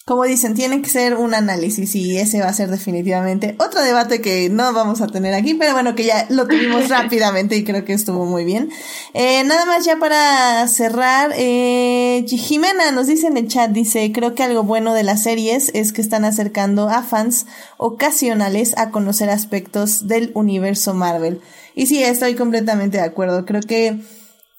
como 0.10 0.24
dicen, 0.24 0.56
tiene 0.56 0.82
que 0.82 0.90
ser 0.90 1.14
un 1.18 1.36
análisis 1.36 1.94
y 1.94 2.18
ese 2.18 2.42
va 2.42 2.48
a 2.48 2.54
ser 2.54 2.72
definitivamente 2.72 3.54
otro 3.60 3.84
debate 3.84 4.22
que 4.22 4.50
no 4.50 4.74
vamos 4.74 5.02
a 5.02 5.08
tener 5.08 5.36
aquí, 5.36 5.54
pero 5.54 5.74
bueno, 5.74 5.94
que 5.94 6.04
ya 6.04 6.26
lo 6.30 6.48
tuvimos 6.48 6.90
rápidamente 6.90 7.56
y 7.56 7.64
creo 7.64 7.86
que 7.86 7.94
estuvo 7.94 8.26
muy 8.26 8.44
bien. 8.44 8.72
Eh, 9.14 9.44
nada 9.44 9.66
más 9.66 9.86
ya 9.86 9.98
para 9.98 10.68
cerrar, 10.68 11.32
eh, 11.38 12.26
Jimena 12.28 12.92
nos 12.92 13.06
dice 13.06 13.28
en 13.28 13.38
el 13.38 13.48
chat, 13.48 13.70
dice, 13.70 14.12
creo 14.12 14.34
que 14.34 14.42
algo 14.42 14.64
bueno 14.64 14.96
de 14.96 15.04
las 15.04 15.22
series 15.22 15.70
es 15.76 15.94
que 15.94 16.02
están 16.02 16.26
acercando 16.26 16.90
a 16.90 17.04
fans 17.04 17.46
ocasionales 17.78 18.76
a 18.80 18.90
conocer 18.90 19.30
aspectos 19.30 20.08
del 20.08 20.32
universo 20.34 20.96
Marvel. 20.96 21.40
Y 21.76 21.86
sí, 21.86 22.04
estoy 22.04 22.34
completamente 22.34 22.98
de 22.98 23.04
acuerdo. 23.04 23.46
Creo 23.46 23.62
que 23.62 24.00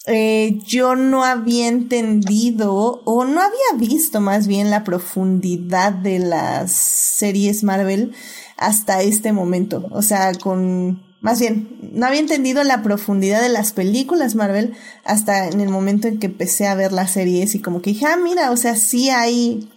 eh, 0.07 0.59
yo 0.65 0.97
no 0.97 1.25
había 1.25 1.69
entendido 1.69 3.03
o 3.05 3.25
no 3.25 3.41
había 3.41 3.89
visto 3.89 4.21
más 4.21 4.47
bien 4.47 4.71
la 4.71 4.83
profundidad 4.83 5.93
de 5.93 6.19
las 6.19 6.73
series 6.73 7.63
Marvel 7.63 8.13
hasta 8.57 9.03
este 9.03 9.33
momento. 9.33 9.87
O 9.91 10.03
sea, 10.03 10.33
con, 10.35 11.03
más 11.21 11.41
bien, 11.41 11.79
no 11.93 12.07
había 12.07 12.21
entendido 12.21 12.65
la 12.65 12.83
profundidad 12.83 13.43
de 13.43 13.51
las 13.51 13.73
películas 13.73 14.35
Marvel 14.35 14.75
hasta 15.05 15.49
en 15.49 15.61
el 15.61 15.69
momento 15.69 16.09
en 16.09 16.19
que 16.19 16.27
empecé 16.27 16.67
a 16.67 16.75
ver 16.75 16.93
las 16.93 17.11
series 17.11 17.55
y 17.55 17.61
como 17.61 17.83
que 17.83 17.91
dije, 17.91 18.07
ah, 18.07 18.17
mira, 18.17 18.53
o 18.53 18.57
sea, 18.57 18.77
sí 18.77 19.11
hay 19.11 19.69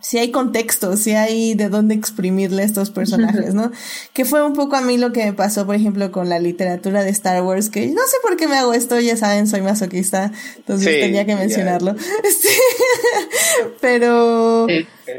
si 0.00 0.18
hay 0.18 0.30
contexto, 0.30 0.96
si 0.96 1.12
hay 1.12 1.54
de 1.54 1.68
dónde 1.68 1.94
exprimirle 1.94 2.62
a 2.62 2.64
estos 2.64 2.90
personajes, 2.90 3.54
¿no? 3.54 3.70
Que 4.12 4.24
fue 4.24 4.44
un 4.44 4.54
poco 4.54 4.76
a 4.76 4.80
mí 4.80 4.98
lo 4.98 5.12
que 5.12 5.24
me 5.24 5.32
pasó, 5.32 5.66
por 5.66 5.74
ejemplo, 5.74 6.10
con 6.10 6.28
la 6.28 6.38
literatura 6.38 7.02
de 7.02 7.10
Star 7.10 7.42
Wars, 7.42 7.68
que 7.68 7.86
no 7.88 8.02
sé 8.06 8.16
por 8.22 8.36
qué 8.36 8.48
me 8.48 8.56
hago 8.56 8.72
esto, 8.72 8.98
ya 8.98 9.16
saben, 9.16 9.46
soy 9.46 9.62
masoquista, 9.62 10.32
entonces 10.56 11.00
tenía 11.00 11.26
que 11.26 11.36
mencionarlo. 11.36 11.94
pero, 13.80 14.66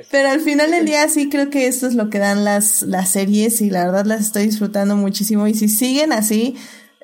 pero 0.09 0.29
al 0.29 0.41
final 0.41 0.71
del 0.71 0.85
día 0.85 1.07
sí 1.07 1.29
creo 1.29 1.49
que 1.49 1.67
esto 1.67 1.87
es 1.87 1.95
lo 1.95 2.09
que 2.09 2.19
dan 2.19 2.43
las, 2.43 2.81
las 2.81 3.09
series 3.09 3.61
y 3.61 3.69
la 3.69 3.85
verdad 3.85 4.05
las 4.05 4.21
estoy 4.21 4.45
disfrutando 4.45 4.95
muchísimo 4.95 5.47
y 5.47 5.53
si 5.53 5.69
siguen 5.69 6.11
así, 6.11 6.55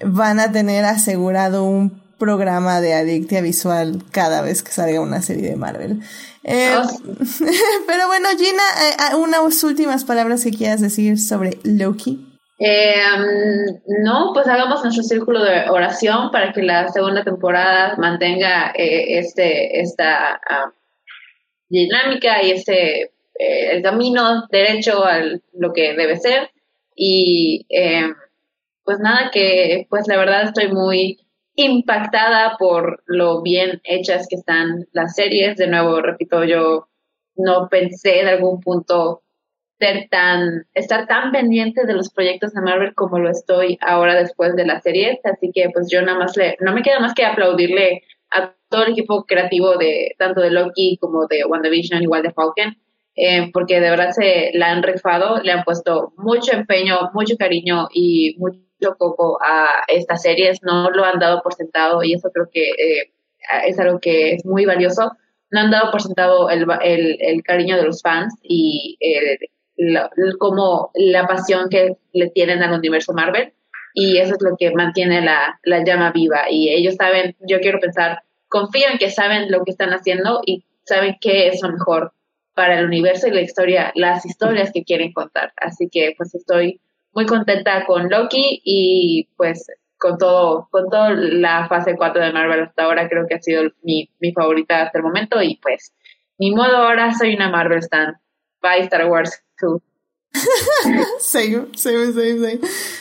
van 0.03 0.39
a 0.39 0.51
tener 0.51 0.85
asegurado 0.85 1.63
un 1.63 2.06
programa 2.17 2.81
de 2.81 2.93
adictia 2.93 3.41
visual 3.41 4.03
cada 4.11 4.41
vez 4.41 4.63
que 4.63 4.71
salga 4.71 5.01
una 5.01 5.21
serie 5.21 5.49
de 5.49 5.55
Marvel. 5.55 6.01
Eh, 6.43 6.73
ah. 6.73 6.87
pero 7.87 8.07
bueno, 8.07 8.29
Gina, 8.37 8.63
eh, 9.11 9.15
unas 9.15 9.63
últimas 9.63 10.03
palabras 10.03 10.43
que 10.43 10.51
quieras 10.51 10.81
decir 10.81 11.19
sobre 11.19 11.57
Loki. 11.63 12.23
Eh, 12.59 12.95
no, 14.03 14.31
pues 14.33 14.47
hagamos 14.47 14.83
nuestro 14.83 15.03
círculo 15.03 15.43
de 15.43 15.69
oración 15.69 16.31
para 16.31 16.53
que 16.53 16.63
la 16.63 16.87
segunda 16.89 17.23
temporada 17.23 17.95
mantenga 17.97 18.71
este 18.75 19.79
esta 19.79 20.41
ah, 20.49 20.71
dinámica 21.69 22.41
y 22.41 22.51
este 22.51 23.11
el 23.39 23.83
camino 23.83 24.47
derecho 24.49 25.05
a 25.05 25.19
lo 25.53 25.71
que 25.71 25.93
debe 25.93 26.17
ser 26.17 26.49
Y 26.95 27.67
eh, 27.69 28.07
pues 28.83 28.99
nada, 28.99 29.29
que 29.31 29.85
pues 29.89 30.07
la 30.07 30.17
verdad 30.17 30.43
estoy 30.43 30.69
muy 30.69 31.19
impactada 31.57 32.55
por 32.57 33.03
lo 33.07 33.41
bien 33.41 33.81
hechas 33.83 34.27
que 34.29 34.35
están 34.35 34.85
las 34.93 35.15
series. 35.15 35.57
De 35.57 35.67
nuevo, 35.67 35.99
repito, 36.01 36.43
yo 36.45 36.87
no 37.35 37.67
pensé 37.67 38.21
en 38.21 38.27
algún 38.27 38.61
punto 38.61 39.23
ser 39.79 40.07
tan, 40.09 40.67
estar 40.73 41.07
tan 41.07 41.31
pendiente 41.31 41.85
de 41.85 41.93
los 41.93 42.11
proyectos 42.11 42.53
de 42.53 42.61
Marvel 42.61 42.93
como 42.95 43.19
lo 43.19 43.29
estoy 43.29 43.77
ahora 43.81 44.15
después 44.15 44.55
de 44.55 44.65
la 44.65 44.79
serie. 44.81 45.19
Así 45.23 45.51
que 45.53 45.69
pues 45.73 45.89
yo 45.91 46.01
nada 46.03 46.19
más 46.19 46.37
le, 46.37 46.57
no 46.59 46.73
me 46.73 46.83
queda 46.83 46.99
más 46.99 47.13
que 47.15 47.25
aplaudirle 47.25 48.03
a 48.31 48.53
todo 48.69 48.83
el 48.85 48.91
equipo 48.91 49.25
creativo 49.25 49.77
de 49.77 50.15
tanto 50.19 50.41
de 50.41 50.51
Loki 50.51 50.97
como 51.01 51.25
de 51.25 51.43
WandaVision, 51.43 52.03
igual 52.03 52.21
de 52.21 52.33
Falcon, 52.33 52.77
eh, 53.15 53.49
porque 53.51 53.79
de 53.79 53.89
verdad 53.89 54.11
se 54.11 54.51
la 54.53 54.71
han 54.71 54.83
rifado, 54.83 55.41
le 55.41 55.51
han 55.53 55.63
puesto 55.63 56.13
mucho 56.17 56.53
empeño, 56.53 57.09
mucho 57.13 57.35
cariño 57.35 57.87
y 57.91 58.35
mucho 58.37 58.59
coco 58.97 59.39
a 59.41 59.67
estas 59.87 60.21
series, 60.21 60.59
no 60.63 60.89
lo 60.91 61.03
han 61.03 61.19
dado 61.19 61.41
por 61.41 61.53
sentado 61.53 62.03
y 62.03 62.13
eso 62.13 62.29
creo 62.31 62.49
que 62.51 62.69
eh, 62.69 63.11
es 63.65 63.79
algo 63.79 63.99
que 63.99 64.33
es 64.33 64.45
muy 64.45 64.65
valioso. 64.65 65.11
No 65.49 65.61
han 65.61 65.71
dado 65.71 65.91
por 65.91 66.01
sentado 66.01 66.49
el, 66.49 66.65
el, 66.83 67.17
el 67.19 67.43
cariño 67.43 67.77
de 67.77 67.83
los 67.83 68.01
fans 68.01 68.33
y 68.43 68.97
eh, 68.99 69.37
la, 69.77 70.09
como 70.39 70.91
la 70.95 71.27
pasión 71.27 71.69
que 71.69 71.97
le 72.13 72.29
tienen 72.29 72.63
al 72.63 72.77
universo 72.77 73.13
Marvel 73.13 73.53
y 73.93 74.17
eso 74.17 74.33
es 74.35 74.41
lo 74.41 74.57
que 74.57 74.71
mantiene 74.71 75.21
la, 75.21 75.59
la 75.63 75.83
llama 75.83 76.11
viva 76.11 76.51
y 76.51 76.69
ellos 76.69 76.95
saben, 76.95 77.35
yo 77.39 77.59
quiero 77.59 77.79
pensar, 77.79 78.21
confío 78.47 78.87
en 78.91 78.97
que 78.97 79.09
saben 79.09 79.51
lo 79.51 79.63
que 79.63 79.71
están 79.71 79.89
haciendo 79.89 80.41
y 80.45 80.65
saben 80.83 81.17
qué 81.19 81.47
es 81.47 81.61
lo 81.61 81.71
mejor 81.71 82.13
para 82.53 82.79
el 82.79 82.85
universo 82.85 83.27
y 83.27 83.31
la 83.31 83.41
historia, 83.41 83.91
las 83.95 84.25
historias 84.25 84.71
que 84.73 84.83
quieren 84.83 85.13
contar. 85.13 85.53
Así 85.57 85.89
que 85.91 86.13
pues 86.17 86.33
estoy 86.33 86.81
muy 87.17 87.25
contenta 87.25 87.83
con 87.87 88.09
Loki 88.09 88.61
y 88.63 89.27
pues 89.37 89.65
con 89.97 90.19
todo, 90.19 90.67
con 90.69 90.87
toda 90.87 91.09
la 91.15 91.67
fase 91.67 91.95
4 91.97 92.23
de 92.23 92.31
Marvel 92.31 92.61
hasta 92.61 92.83
ahora 92.83 93.09
creo 93.09 93.25
que 93.27 93.33
ha 93.33 93.41
sido 93.41 93.63
mi, 93.81 94.11
mi 94.19 94.33
favorita 94.33 94.83
hasta 94.83 94.99
el 94.99 95.03
momento 95.03 95.41
y 95.41 95.57
pues 95.57 95.95
ni 96.37 96.51
modo 96.51 96.77
ahora 96.77 97.15
soy 97.15 97.33
una 97.33 97.49
Marvel 97.49 97.79
stan. 97.79 98.17
Bye 98.61 98.83
Star 98.83 99.07
Wars 99.09 99.43
same, 101.19 101.69
same, 101.73 102.13
same, 102.13 102.39
same. 102.39 102.59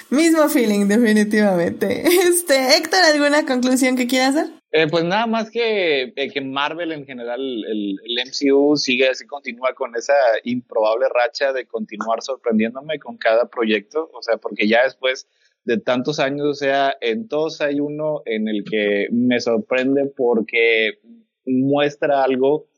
Mismo 0.08 0.48
feeling, 0.48 0.88
definitivamente. 0.88 2.04
Este, 2.26 2.78
Héctor, 2.78 3.00
¿alguna 3.04 3.44
conclusión 3.44 3.96
que 3.96 4.06
quieras 4.06 4.36
hacer? 4.36 4.55
Eh, 4.72 4.88
pues 4.88 5.04
nada 5.04 5.26
más 5.26 5.50
que, 5.50 6.12
eh, 6.16 6.30
que 6.32 6.40
Marvel 6.40 6.92
en 6.92 7.06
general, 7.06 7.40
el, 7.40 7.98
MCU 8.26 8.76
sigue 8.76 9.08
así, 9.08 9.26
continúa 9.26 9.74
con 9.74 9.94
esa 9.94 10.14
improbable 10.44 11.06
racha 11.08 11.52
de 11.52 11.66
continuar 11.66 12.20
sorprendiéndome 12.20 12.98
con 12.98 13.16
cada 13.16 13.48
proyecto, 13.48 14.10
o 14.12 14.22
sea, 14.22 14.38
porque 14.38 14.66
ya 14.66 14.82
después 14.84 15.28
de 15.64 15.78
tantos 15.78 16.18
años, 16.18 16.46
o 16.46 16.54
sea, 16.54 16.96
en 17.00 17.28
todos 17.28 17.60
hay 17.60 17.80
uno 17.80 18.22
en 18.26 18.48
el 18.48 18.64
que 18.64 19.06
me 19.12 19.40
sorprende 19.40 20.12
porque 20.16 20.98
muestra 21.44 22.24
algo 22.24 22.68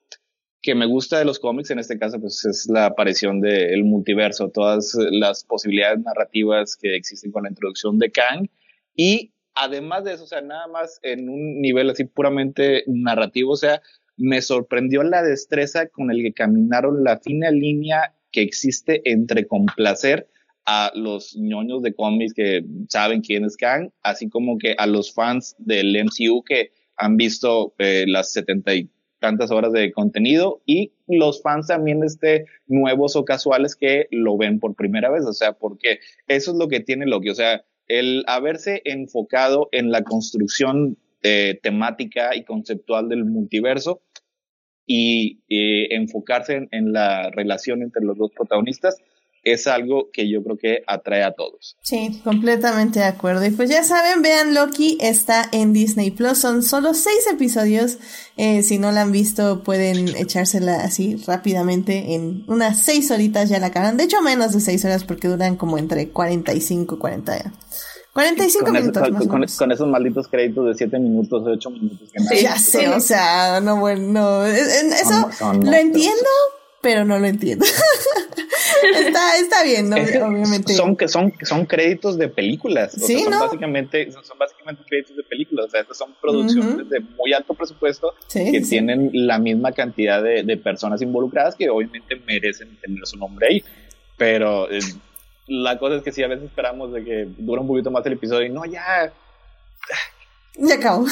que 0.60 0.74
me 0.74 0.86
gusta 0.86 1.18
de 1.18 1.24
los 1.24 1.38
cómics 1.38 1.70
en 1.70 1.78
este 1.78 1.98
caso 1.98 2.20
pues 2.20 2.44
es 2.44 2.68
la 2.68 2.86
aparición 2.86 3.40
del 3.40 3.84
multiverso, 3.84 4.50
todas 4.50 4.94
las 5.10 5.44
posibilidades 5.44 6.00
narrativas 6.00 6.76
que 6.76 6.96
existen 6.96 7.30
con 7.30 7.44
la 7.44 7.50
introducción 7.50 7.98
de 7.98 8.10
Kang 8.10 8.48
y 8.94 9.32
además 9.58 10.04
de 10.04 10.14
eso, 10.14 10.24
o 10.24 10.26
sea, 10.26 10.40
nada 10.40 10.66
más 10.68 11.00
en 11.02 11.28
un 11.28 11.60
nivel 11.60 11.90
así 11.90 12.04
puramente 12.04 12.84
narrativo, 12.86 13.52
o 13.52 13.56
sea, 13.56 13.82
me 14.16 14.40
sorprendió 14.40 15.02
la 15.02 15.22
destreza 15.22 15.88
con 15.88 16.10
el 16.10 16.22
que 16.22 16.32
caminaron 16.32 17.04
la 17.04 17.18
fina 17.18 17.50
línea 17.50 18.14
que 18.30 18.42
existe 18.42 19.02
entre 19.10 19.46
complacer 19.46 20.28
a 20.64 20.92
los 20.94 21.36
ñoños 21.36 21.82
de 21.82 21.94
cómics 21.94 22.34
que 22.34 22.64
saben 22.88 23.20
quién 23.20 23.44
es 23.44 23.56
Kang, 23.56 23.90
así 24.02 24.28
como 24.28 24.58
que 24.58 24.74
a 24.78 24.86
los 24.86 25.12
fans 25.12 25.56
del 25.58 25.96
MCU 26.04 26.44
que 26.44 26.72
han 26.96 27.16
visto 27.16 27.74
eh, 27.78 28.04
las 28.06 28.32
70 28.32 28.72
tantas 29.18 29.50
horas 29.50 29.72
de 29.72 29.90
contenido 29.92 30.62
y 30.64 30.92
los 31.08 31.42
fans 31.42 31.66
también 31.66 32.04
este 32.04 32.46
nuevos 32.66 33.16
o 33.16 33.24
casuales 33.24 33.74
que 33.74 34.06
lo 34.12 34.36
ven 34.36 34.60
por 34.60 34.76
primera 34.76 35.10
vez, 35.10 35.24
o 35.24 35.32
sea, 35.32 35.54
porque 35.54 35.98
eso 36.28 36.52
es 36.52 36.56
lo 36.56 36.68
que 36.68 36.80
tiene 36.80 37.06
Loki, 37.06 37.30
o 37.30 37.34
sea, 37.34 37.64
el 37.88 38.24
haberse 38.26 38.82
enfocado 38.84 39.68
en 39.72 39.90
la 39.90 40.02
construcción 40.02 40.96
temática 41.20 42.36
y 42.36 42.44
conceptual 42.44 43.08
del 43.08 43.24
multiverso 43.24 44.00
y 44.88 45.42
eh, 45.50 45.94
enfocarse 45.94 46.66
en, 46.70 46.92
la 46.92 47.30
relación 47.30 47.82
entre 47.82 48.02
los 48.02 48.16
dos 48.16 48.32
protagonistas, 48.34 48.96
es 49.52 49.66
algo 49.66 50.10
que 50.12 50.28
yo 50.30 50.42
creo 50.42 50.56
que 50.56 50.82
atrae 50.86 51.22
a 51.22 51.32
todos. 51.32 51.76
Sí, 51.82 52.20
completamente 52.24 53.00
de 53.00 53.06
acuerdo. 53.06 53.44
Y 53.44 53.50
pues 53.50 53.70
ya 53.70 53.84
saben, 53.84 54.22
vean 54.22 54.54
Loki, 54.54 54.98
está 55.00 55.48
en 55.52 55.72
Disney 55.72 56.10
Plus, 56.10 56.38
son 56.38 56.62
solo 56.62 56.94
seis 56.94 57.26
episodios. 57.30 57.98
Eh, 58.36 58.62
si 58.62 58.78
no 58.78 58.92
la 58.92 59.02
han 59.02 59.12
visto, 59.12 59.62
pueden 59.62 60.08
echársela 60.16 60.76
así 60.76 61.16
rápidamente 61.26 62.14
en 62.14 62.44
unas 62.46 62.82
seis 62.82 63.10
horitas 63.10 63.48
ya 63.48 63.58
la 63.58 63.66
acaban. 63.66 63.96
De 63.96 64.04
hecho, 64.04 64.22
menos 64.22 64.52
de 64.52 64.60
seis 64.60 64.84
horas 64.84 65.04
porque 65.04 65.28
duran 65.28 65.56
como 65.56 65.78
entre 65.78 66.08
45 66.08 66.94
y 66.94 66.98
40. 66.98 67.52
45 68.18 68.64
con 68.64 68.74
minutos 68.74 69.10
más 69.12 69.26
con, 69.28 69.46
con, 69.46 69.72
esos 69.72 69.86
malditos 69.86 70.26
créditos 70.26 70.66
de 70.66 70.74
7 70.74 70.98
minutos, 70.98 71.42
8 71.46 71.70
minutos. 71.70 72.08
Que 72.12 72.20
sí, 72.20 72.42
ya 72.42 72.58
sé, 72.58 72.88
o 72.88 72.98
sea, 72.98 73.60
no, 73.60 73.78
bueno, 73.78 74.44
eso 74.44 75.28
lo 75.40 75.72
entiendo, 75.72 76.28
pero 76.88 77.04
no 77.04 77.18
lo 77.18 77.26
entiendo. 77.26 77.66
está, 79.06 79.36
está 79.36 79.62
bien, 79.62 79.90
¿no? 79.90 79.96
obviamente. 79.96 80.72
Son, 80.72 80.96
que 80.96 81.06
son, 81.06 81.34
son 81.42 81.66
créditos 81.66 82.16
de 82.16 82.28
películas. 82.28 82.92
¿Sí, 82.92 83.24
son, 83.24 83.38
básicamente, 83.38 84.10
son, 84.10 84.38
básicamente 84.38 84.84
créditos 84.88 85.14
de 85.14 85.22
películas. 85.24 85.66
O 85.66 85.68
sea, 85.68 85.82
estas 85.82 85.98
son 85.98 86.14
producciones 86.18 86.88
de 86.88 87.00
muy 87.00 87.34
alto 87.34 87.52
presupuesto 87.52 88.14
que 88.32 88.62
tienen 88.62 89.10
la 89.12 89.38
misma 89.38 89.72
cantidad 89.72 90.22
de, 90.22 90.44
de, 90.44 90.56
personas 90.56 91.02
involucradas 91.02 91.56
que 91.56 91.68
obviamente 91.68 92.16
merecen 92.26 92.74
tener 92.80 93.06
su 93.06 93.18
nombre 93.18 93.48
ahí. 93.50 93.64
Pero 94.16 94.70
eh, 94.70 94.80
la 95.46 95.78
cosa 95.78 95.96
es 95.96 96.02
que 96.02 96.12
si 96.12 96.22
a 96.22 96.28
veces 96.28 96.46
esperamos 96.46 96.90
de 96.94 97.04
que 97.04 97.28
dure 97.36 97.60
un 97.60 97.68
poquito 97.68 97.90
más 97.90 98.06
el 98.06 98.14
episodio 98.14 98.46
y 98.46 98.50
no, 98.50 98.64
ya 98.64 99.12
ya 100.58 100.74
acabó. 100.74 101.06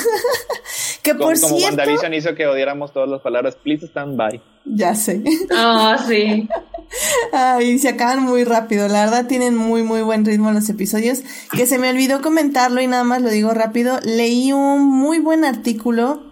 que 1.03 1.15
por 1.15 1.39
como, 1.41 1.55
como 1.55 1.65
WandaVision 1.65 2.15
hizo 2.15 2.35
que 2.35 2.47
odiáramos 2.47 2.93
todas 2.93 3.09
las 3.09 3.21
palabras, 3.21 3.57
please 3.57 3.87
stand 3.87 4.17
by. 4.17 4.41
Ya 4.65 4.95
sé. 4.95 5.23
Ah, 5.55 5.97
sí. 6.07 6.49
Ay, 7.33 7.79
se 7.79 7.89
acaban 7.89 8.23
muy 8.23 8.45
rápido. 8.45 8.89
La 8.89 9.05
verdad 9.05 9.27
tienen 9.27 9.57
muy, 9.57 9.83
muy 9.83 10.03
buen 10.03 10.25
ritmo 10.25 10.51
los 10.51 10.69
episodios. 10.69 11.21
Que 11.53 11.67
se 11.67 11.79
me 11.79 11.91
olvidó 11.91 12.21
comentarlo 12.21 12.81
y 12.81 12.87
nada 12.87 13.05
más 13.05 13.23
lo 13.23 13.31
digo 13.31 13.53
rápido. 13.53 14.01
Leí 14.03 14.53
un 14.53 14.85
muy 14.85 15.19
buen 15.19 15.45
artículo. 15.45 16.23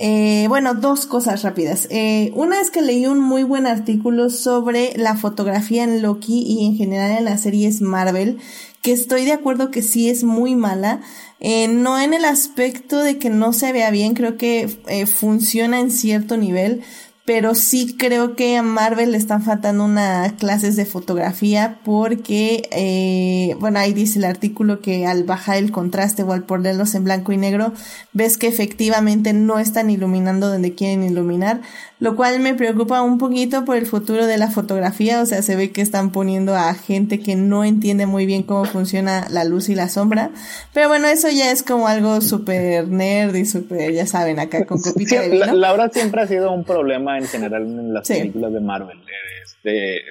Eh, 0.00 0.46
bueno, 0.48 0.74
dos 0.74 1.06
cosas 1.06 1.42
rápidas. 1.42 1.88
Eh, 1.90 2.30
una 2.34 2.60
es 2.60 2.70
que 2.70 2.82
leí 2.82 3.06
un 3.06 3.18
muy 3.18 3.42
buen 3.42 3.66
artículo 3.66 4.30
sobre 4.30 4.92
la 4.96 5.16
fotografía 5.16 5.82
en 5.82 6.02
Loki 6.02 6.44
y 6.46 6.66
en 6.66 6.76
general 6.76 7.18
en 7.18 7.24
las 7.24 7.42
series 7.42 7.80
Marvel, 7.80 8.38
que 8.82 8.92
estoy 8.92 9.24
de 9.24 9.32
acuerdo 9.32 9.70
que 9.70 9.82
sí 9.82 10.08
es 10.08 10.24
muy 10.24 10.54
mala 10.54 11.00
eh, 11.40 11.68
no 11.68 12.00
en 12.00 12.14
el 12.14 12.24
aspecto 12.24 12.98
de 12.98 13.18
que 13.18 13.30
no 13.30 13.52
se 13.52 13.72
vea 13.72 13.90
bien, 13.90 14.14
creo 14.14 14.36
que 14.36 14.68
eh, 14.88 15.06
funciona 15.06 15.78
en 15.78 15.92
cierto 15.92 16.36
nivel, 16.36 16.82
pero 17.28 17.54
sí 17.54 17.94
creo 17.98 18.36
que 18.36 18.56
a 18.56 18.62
Marvel 18.62 19.12
le 19.12 19.18
están 19.18 19.42
faltando 19.42 19.84
unas 19.84 20.32
clases 20.32 20.76
de 20.76 20.86
fotografía 20.86 21.78
porque, 21.84 22.66
eh, 22.70 23.54
bueno, 23.60 23.80
ahí 23.80 23.92
dice 23.92 24.18
el 24.18 24.24
artículo 24.24 24.80
que 24.80 25.06
al 25.06 25.24
bajar 25.24 25.58
el 25.58 25.70
contraste 25.70 26.22
o 26.22 26.32
al 26.32 26.44
ponerlos 26.44 26.94
en 26.94 27.04
blanco 27.04 27.32
y 27.32 27.36
negro, 27.36 27.74
ves 28.14 28.38
que 28.38 28.46
efectivamente 28.46 29.34
no 29.34 29.58
están 29.58 29.90
iluminando 29.90 30.48
donde 30.48 30.74
quieren 30.74 31.02
iluminar, 31.02 31.60
lo 32.00 32.16
cual 32.16 32.40
me 32.40 32.54
preocupa 32.54 33.02
un 33.02 33.18
poquito 33.18 33.66
por 33.66 33.76
el 33.76 33.84
futuro 33.84 34.26
de 34.26 34.38
la 34.38 34.50
fotografía, 34.50 35.20
o 35.20 35.26
sea, 35.26 35.42
se 35.42 35.54
ve 35.54 35.70
que 35.70 35.82
están 35.82 36.12
poniendo 36.12 36.56
a 36.56 36.72
gente 36.72 37.20
que 37.20 37.36
no 37.36 37.62
entiende 37.62 38.06
muy 38.06 38.24
bien 38.24 38.42
cómo 38.42 38.64
funciona 38.64 39.26
la 39.28 39.44
luz 39.44 39.68
y 39.68 39.74
la 39.74 39.90
sombra, 39.90 40.30
pero 40.72 40.88
bueno, 40.88 41.08
eso 41.08 41.28
ya 41.28 41.50
es 41.50 41.62
como 41.62 41.88
algo 41.88 42.22
súper 42.22 42.88
nerd 42.88 43.34
y 43.34 43.44
súper, 43.44 43.92
ya 43.92 44.06
saben, 44.06 44.38
acá 44.38 44.64
con 44.64 44.80
copita 44.80 45.20
de 45.20 45.28
vino. 45.28 45.52
La, 45.52 45.76
la 45.76 45.90
siempre 45.90 46.22
ha 46.22 46.26
sido 46.26 46.52
un 46.52 46.64
problema 46.64 47.17
en 47.18 47.26
general 47.26 47.62
en 47.62 47.94
las 47.94 48.08
películas 48.08 48.52
de 48.52 48.60
Marvel. 48.60 48.98
Este, 49.44 50.02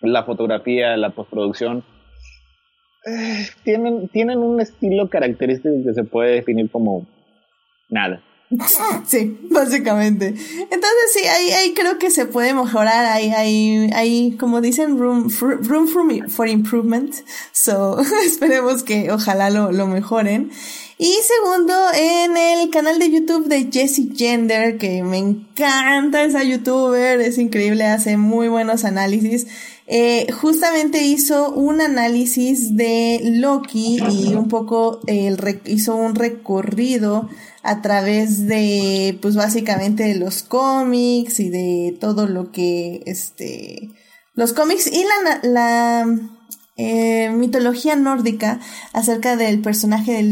la 0.00 0.24
fotografía, 0.24 0.96
la 0.96 1.10
postproducción, 1.10 1.84
eh, 3.06 3.46
tienen, 3.62 4.08
tienen 4.08 4.38
un 4.38 4.60
estilo 4.60 5.08
característico 5.08 5.74
que 5.84 5.94
se 5.94 6.04
puede 6.04 6.34
definir 6.36 6.70
como 6.70 7.06
nada. 7.88 8.22
Sí, 9.06 9.38
básicamente. 9.50 10.28
Entonces 10.28 11.12
sí, 11.12 11.26
ahí, 11.26 11.50
ahí 11.50 11.74
creo 11.74 11.98
que 11.98 12.10
se 12.10 12.26
puede 12.26 12.54
mejorar, 12.54 13.06
ahí, 13.06 13.30
ahí, 13.30 13.90
ahí 13.94 14.36
como 14.38 14.60
dicen, 14.60 14.98
room, 14.98 15.28
room 15.40 15.88
for, 15.88 16.30
for 16.30 16.48
improvement. 16.48 17.14
So, 17.52 17.98
esperemos 18.26 18.82
que 18.82 19.10
ojalá 19.10 19.50
lo, 19.50 19.72
lo 19.72 19.86
mejoren. 19.86 20.50
Y 20.98 21.14
segundo, 21.22 21.74
en 21.94 22.38
el 22.38 22.70
canal 22.70 22.98
de 22.98 23.10
YouTube 23.10 23.48
de 23.48 23.68
Jessie 23.70 24.12
Gender, 24.16 24.78
que 24.78 25.02
me 25.02 25.18
encanta 25.18 26.24
esa 26.24 26.42
youtuber, 26.42 27.20
es 27.20 27.36
increíble, 27.36 27.84
hace 27.84 28.16
muy 28.16 28.48
buenos 28.48 28.86
análisis. 28.86 29.46
Eh, 29.86 30.26
justamente 30.32 31.02
hizo 31.02 31.50
un 31.52 31.82
análisis 31.82 32.76
de 32.76 33.20
Loki 33.22 33.98
y 34.10 34.34
un 34.34 34.48
poco 34.48 35.00
el 35.06 35.38
hizo 35.66 35.94
un 35.96 36.14
recorrido 36.14 37.28
a 37.62 37.82
través 37.82 38.46
de, 38.46 39.18
pues 39.20 39.36
básicamente 39.36 40.04
de 40.04 40.14
los 40.14 40.42
cómics 40.42 41.40
y 41.40 41.50
de 41.50 41.94
todo 42.00 42.26
lo 42.26 42.52
que, 42.52 43.02
este, 43.04 43.90
los 44.32 44.54
cómics 44.54 44.86
y 44.86 45.04
la, 45.04 45.40
la 45.42 46.35
eh, 46.76 47.30
mitología 47.30 47.96
nórdica 47.96 48.60
acerca 48.92 49.36
del 49.36 49.60
personaje 49.60 50.12
de 50.12 50.22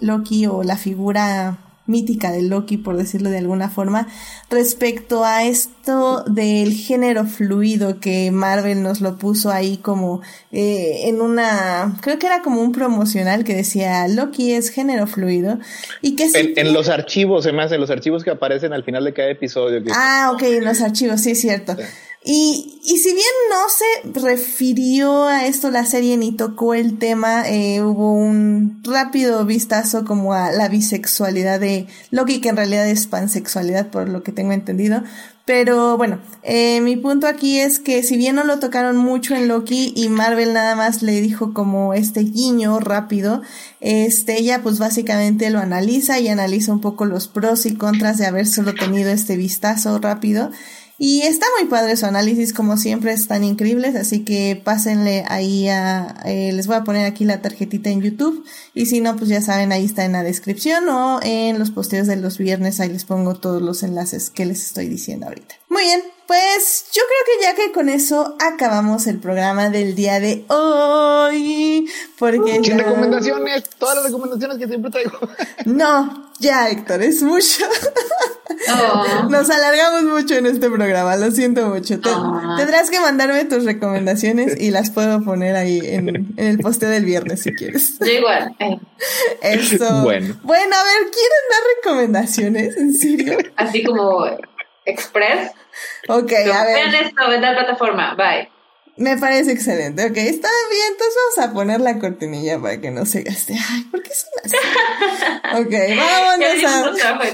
Loki 0.00 0.46
o 0.46 0.62
la 0.62 0.76
figura 0.76 1.58
mítica 1.86 2.30
de 2.30 2.42
Loki, 2.42 2.76
por 2.76 2.96
decirlo 2.96 3.30
de 3.30 3.38
alguna 3.38 3.68
forma, 3.68 4.08
respecto 4.50 5.24
a 5.24 5.44
esto 5.44 6.22
del 6.24 6.72
género 6.72 7.26
fluido 7.26 7.98
que 7.98 8.30
Marvel 8.30 8.82
nos 8.82 9.00
lo 9.00 9.16
puso 9.16 9.50
ahí 9.50 9.78
como 9.78 10.22
eh, 10.52 11.02
en 11.04 11.20
una, 11.20 11.98
creo 12.00 12.18
que 12.18 12.26
era 12.26 12.42
como 12.42 12.62
un 12.62 12.72
promocional 12.72 13.44
que 13.44 13.54
decía 13.54 14.06
Loki 14.08 14.52
es 14.52 14.70
género 14.70 15.06
fluido 15.06 15.58
y 16.00 16.14
que 16.14 16.30
en, 16.34 16.72
los 16.72 16.88
archivos, 16.88 17.46
además, 17.46 17.72
en 17.72 17.80
los 17.80 17.90
archivos 17.90 18.22
que 18.22 18.30
aparecen 18.30 18.72
al 18.72 18.84
final 18.84 19.04
de 19.04 19.12
cada 19.12 19.30
episodio. 19.30 19.82
Ah, 19.94 20.30
ok, 20.32 20.42
en 20.42 20.64
los 20.64 20.80
archivos, 20.80 21.20
sí, 21.20 21.32
es 21.32 21.40
cierto. 21.40 21.76
Y, 22.24 22.80
y 22.84 22.98
si 22.98 23.08
bien 23.10 23.26
no 23.50 24.14
se 24.14 24.20
refirió 24.20 25.24
a 25.24 25.46
esto 25.46 25.70
la 25.70 25.84
serie 25.84 26.16
ni 26.16 26.30
tocó 26.30 26.74
el 26.74 26.98
tema, 26.98 27.48
eh, 27.48 27.82
hubo 27.82 28.12
un 28.14 28.80
rápido 28.84 29.44
vistazo 29.44 30.04
como 30.04 30.32
a 30.32 30.52
la 30.52 30.68
bisexualidad 30.68 31.58
de 31.58 31.88
Loki, 32.10 32.40
que 32.40 32.50
en 32.50 32.56
realidad 32.56 32.88
es 32.88 33.08
pansexualidad 33.08 33.88
por 33.88 34.08
lo 34.08 34.22
que 34.22 34.30
tengo 34.30 34.52
entendido. 34.52 35.02
Pero 35.44 35.96
bueno, 35.96 36.20
eh, 36.44 36.80
mi 36.80 36.96
punto 36.96 37.26
aquí 37.26 37.58
es 37.58 37.80
que 37.80 38.04
si 38.04 38.16
bien 38.16 38.36
no 38.36 38.44
lo 38.44 38.60
tocaron 38.60 38.96
mucho 38.96 39.34
en 39.34 39.48
Loki 39.48 39.92
y 39.96 40.08
Marvel 40.08 40.52
nada 40.52 40.76
más 40.76 41.02
le 41.02 41.20
dijo 41.20 41.52
como 41.52 41.94
este 41.94 42.20
guiño 42.20 42.78
rápido, 42.78 43.42
este, 43.80 44.38
ella 44.38 44.62
pues 44.62 44.78
básicamente 44.78 45.50
lo 45.50 45.58
analiza 45.58 46.20
y 46.20 46.28
analiza 46.28 46.72
un 46.72 46.80
poco 46.80 47.06
los 47.06 47.26
pros 47.26 47.66
y 47.66 47.74
contras 47.74 48.18
de 48.18 48.26
haber 48.26 48.46
solo 48.46 48.74
tenido 48.74 49.10
este 49.10 49.36
vistazo 49.36 49.98
rápido. 49.98 50.50
Y 51.04 51.22
está 51.22 51.46
muy 51.58 51.68
padre 51.68 51.96
su 51.96 52.06
análisis, 52.06 52.52
como 52.52 52.76
siempre, 52.76 53.12
están 53.12 53.42
increíbles, 53.42 53.96
así 53.96 54.24
que 54.24 54.54
pásenle 54.62 55.24
ahí 55.26 55.66
a, 55.66 56.14
eh, 56.24 56.52
les 56.52 56.68
voy 56.68 56.76
a 56.76 56.84
poner 56.84 57.06
aquí 57.06 57.24
la 57.24 57.42
tarjetita 57.42 57.90
en 57.90 58.02
YouTube, 58.02 58.44
y 58.72 58.86
si 58.86 59.00
no, 59.00 59.16
pues 59.16 59.28
ya 59.28 59.42
saben, 59.42 59.72
ahí 59.72 59.84
está 59.84 60.04
en 60.04 60.12
la 60.12 60.22
descripción 60.22 60.88
o 60.88 61.18
en 61.24 61.58
los 61.58 61.72
posteos 61.72 62.06
de 62.06 62.14
los 62.14 62.38
viernes, 62.38 62.78
ahí 62.78 62.88
les 62.88 63.04
pongo 63.04 63.34
todos 63.34 63.60
los 63.60 63.82
enlaces 63.82 64.30
que 64.30 64.46
les 64.46 64.64
estoy 64.64 64.86
diciendo 64.88 65.26
ahorita. 65.26 65.56
Muy 65.68 65.82
bien, 65.82 66.02
pues 66.26 66.86
yo 66.92 67.02
creo 67.02 67.38
que 67.38 67.44
ya 67.44 67.54
que 67.54 67.72
con 67.72 67.88
eso 67.88 68.36
acabamos 68.40 69.06
el 69.06 69.18
programa 69.18 69.70
del 69.70 69.94
día 69.94 70.20
de 70.20 70.44
hoy. 70.48 71.88
Porque 72.18 72.60
Sin 72.62 72.78
recomendaciones, 72.78 73.68
todas 73.78 73.96
las 73.96 74.06
recomendaciones 74.06 74.58
que 74.58 74.68
siempre 74.68 74.90
traigo. 74.90 75.18
No, 75.64 76.30
ya 76.38 76.68
Héctor, 76.68 77.02
es 77.02 77.22
mucho. 77.22 77.64
Oh. 78.68 79.28
Nos 79.28 79.48
alargamos 79.50 80.02
mucho 80.02 80.34
en 80.34 80.46
este 80.46 80.68
programa, 80.70 81.16
lo 81.16 81.30
siento 81.30 81.68
mucho. 81.68 81.98
Oh. 82.04 82.56
Tendrás 82.56 82.90
que 82.90 83.00
mandarme 83.00 83.44
tus 83.44 83.64
recomendaciones 83.64 84.60
y 84.60 84.70
las 84.70 84.90
puedo 84.90 85.22
poner 85.22 85.56
ahí 85.56 85.80
en, 85.82 86.34
el 86.36 86.58
posteo 86.58 86.90
del 86.90 87.04
viernes 87.04 87.42
si 87.42 87.54
quieres. 87.54 87.98
Yo 87.98 88.06
igual. 88.06 88.54
Eh. 88.58 88.78
Eso. 89.42 90.02
Bueno. 90.02 90.36
Bueno, 90.42 90.76
a 90.76 90.84
ver, 90.84 91.10
¿quieren 91.10 91.42
dar 91.50 91.60
recomendaciones? 91.76 92.76
¿En 92.76 92.94
serio? 92.94 93.38
Así 93.56 93.82
como 93.84 94.26
Express. 94.84 95.52
Ok, 96.08 96.32
a 96.32 96.64
ver. 96.64 96.90
Vean 96.90 96.94
esto 97.06 97.28
la 97.28 97.54
plataforma. 97.54 98.14
Bye. 98.14 98.50
Me 98.96 99.16
parece 99.16 99.52
excelente. 99.52 100.04
Ok, 100.04 100.16
está 100.16 100.48
bien. 100.70 100.86
Entonces 100.92 101.16
vamos 101.36 101.50
a 101.50 101.54
poner 101.54 101.80
la 101.80 101.98
cortinilla 101.98 102.58
para 102.60 102.80
que 102.80 102.90
no 102.90 103.06
se 103.06 103.22
gaste. 103.22 103.54
Ay, 103.70 103.84
¿por 103.84 104.02
qué 104.02 104.10
son 104.14 104.30
así? 104.44 104.56
ok, 105.60 105.96
vámonos 105.96 106.64
a... 106.64 107.28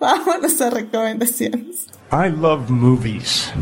vámonos 0.00 0.60
a 0.60 0.70
recomendaciones. 0.70 1.86
I 2.10 2.28
love 2.28 2.68
movies. 2.68 3.52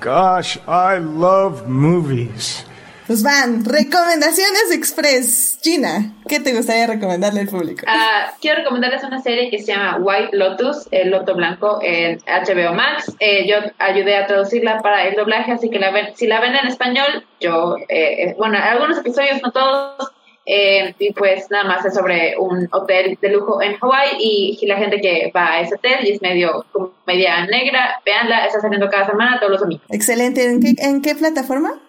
Gosh, 0.00 0.56
I 0.66 0.98
love 1.00 1.66
movies. 1.66 2.64
Pues 3.08 3.22
van, 3.22 3.64
recomendaciones 3.64 4.70
express. 4.70 5.58
Gina, 5.62 6.12
¿qué 6.28 6.40
te 6.40 6.54
gustaría 6.54 6.86
recomendarle 6.86 7.40
al 7.40 7.48
público? 7.48 7.86
Uh, 7.86 8.38
quiero 8.38 8.58
recomendarles 8.58 9.02
una 9.02 9.22
serie 9.22 9.48
que 9.48 9.58
se 9.60 9.72
llama 9.72 9.96
White 9.98 10.36
Lotus, 10.36 10.88
el 10.90 11.08
loto 11.08 11.34
blanco 11.34 11.78
en 11.80 12.18
HBO 12.18 12.74
Max. 12.74 13.10
Eh, 13.18 13.48
yo 13.48 13.56
ayudé 13.78 14.14
a 14.14 14.26
traducirla 14.26 14.80
para 14.82 15.08
el 15.08 15.16
doblaje, 15.16 15.52
así 15.52 15.70
que 15.70 15.78
la 15.78 15.90
ven, 15.90 16.08
si 16.16 16.26
la 16.26 16.38
ven 16.38 16.54
en 16.54 16.66
español, 16.66 17.24
yo, 17.40 17.78
eh, 17.88 18.24
eh 18.24 18.34
bueno, 18.36 18.58
algunos 18.62 18.98
episodios, 18.98 19.40
no 19.42 19.52
todos, 19.52 20.12
eh, 20.44 20.94
y 20.98 21.14
pues 21.14 21.50
nada 21.50 21.64
más 21.64 21.86
es 21.86 21.94
sobre 21.94 22.36
un 22.38 22.68
hotel 22.72 23.16
de 23.22 23.30
lujo 23.30 23.62
en 23.62 23.76
Hawaii 23.80 24.18
y, 24.18 24.66
la 24.66 24.76
gente 24.76 25.00
que 25.00 25.32
va 25.34 25.52
a 25.52 25.60
ese 25.62 25.76
hotel 25.76 26.00
y 26.02 26.10
es 26.10 26.20
medio 26.20 26.66
media 27.06 27.46
negra, 27.46 28.02
veanla, 28.04 28.44
está 28.44 28.60
saliendo 28.60 28.90
cada 28.90 29.06
semana 29.06 29.38
todos 29.38 29.52
los 29.52 29.60
domingos. 29.62 29.86
Excelente. 29.88 30.44
¿En 30.44 30.60
qué, 30.60 30.74
en 30.76 31.00
qué 31.00 31.14
plataforma? 31.14 31.80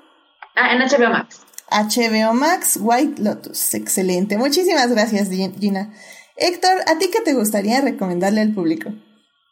Ah, 0.61 0.73
en 0.73 0.79
HBO 0.79 1.09
Max. 1.09 1.41
HBO 1.71 2.33
Max, 2.33 2.77
White 2.81 3.21
Lotus. 3.21 3.73
Excelente. 3.75 4.37
Muchísimas 4.37 4.91
gracias, 4.91 5.29
Gina. 5.29 5.93
Héctor, 6.35 6.81
¿a 6.85 6.97
ti 6.97 7.09
qué 7.13 7.21
te 7.21 7.33
gustaría 7.33 7.79
recomendarle 7.79 8.41
al 8.41 8.53
público? 8.53 8.91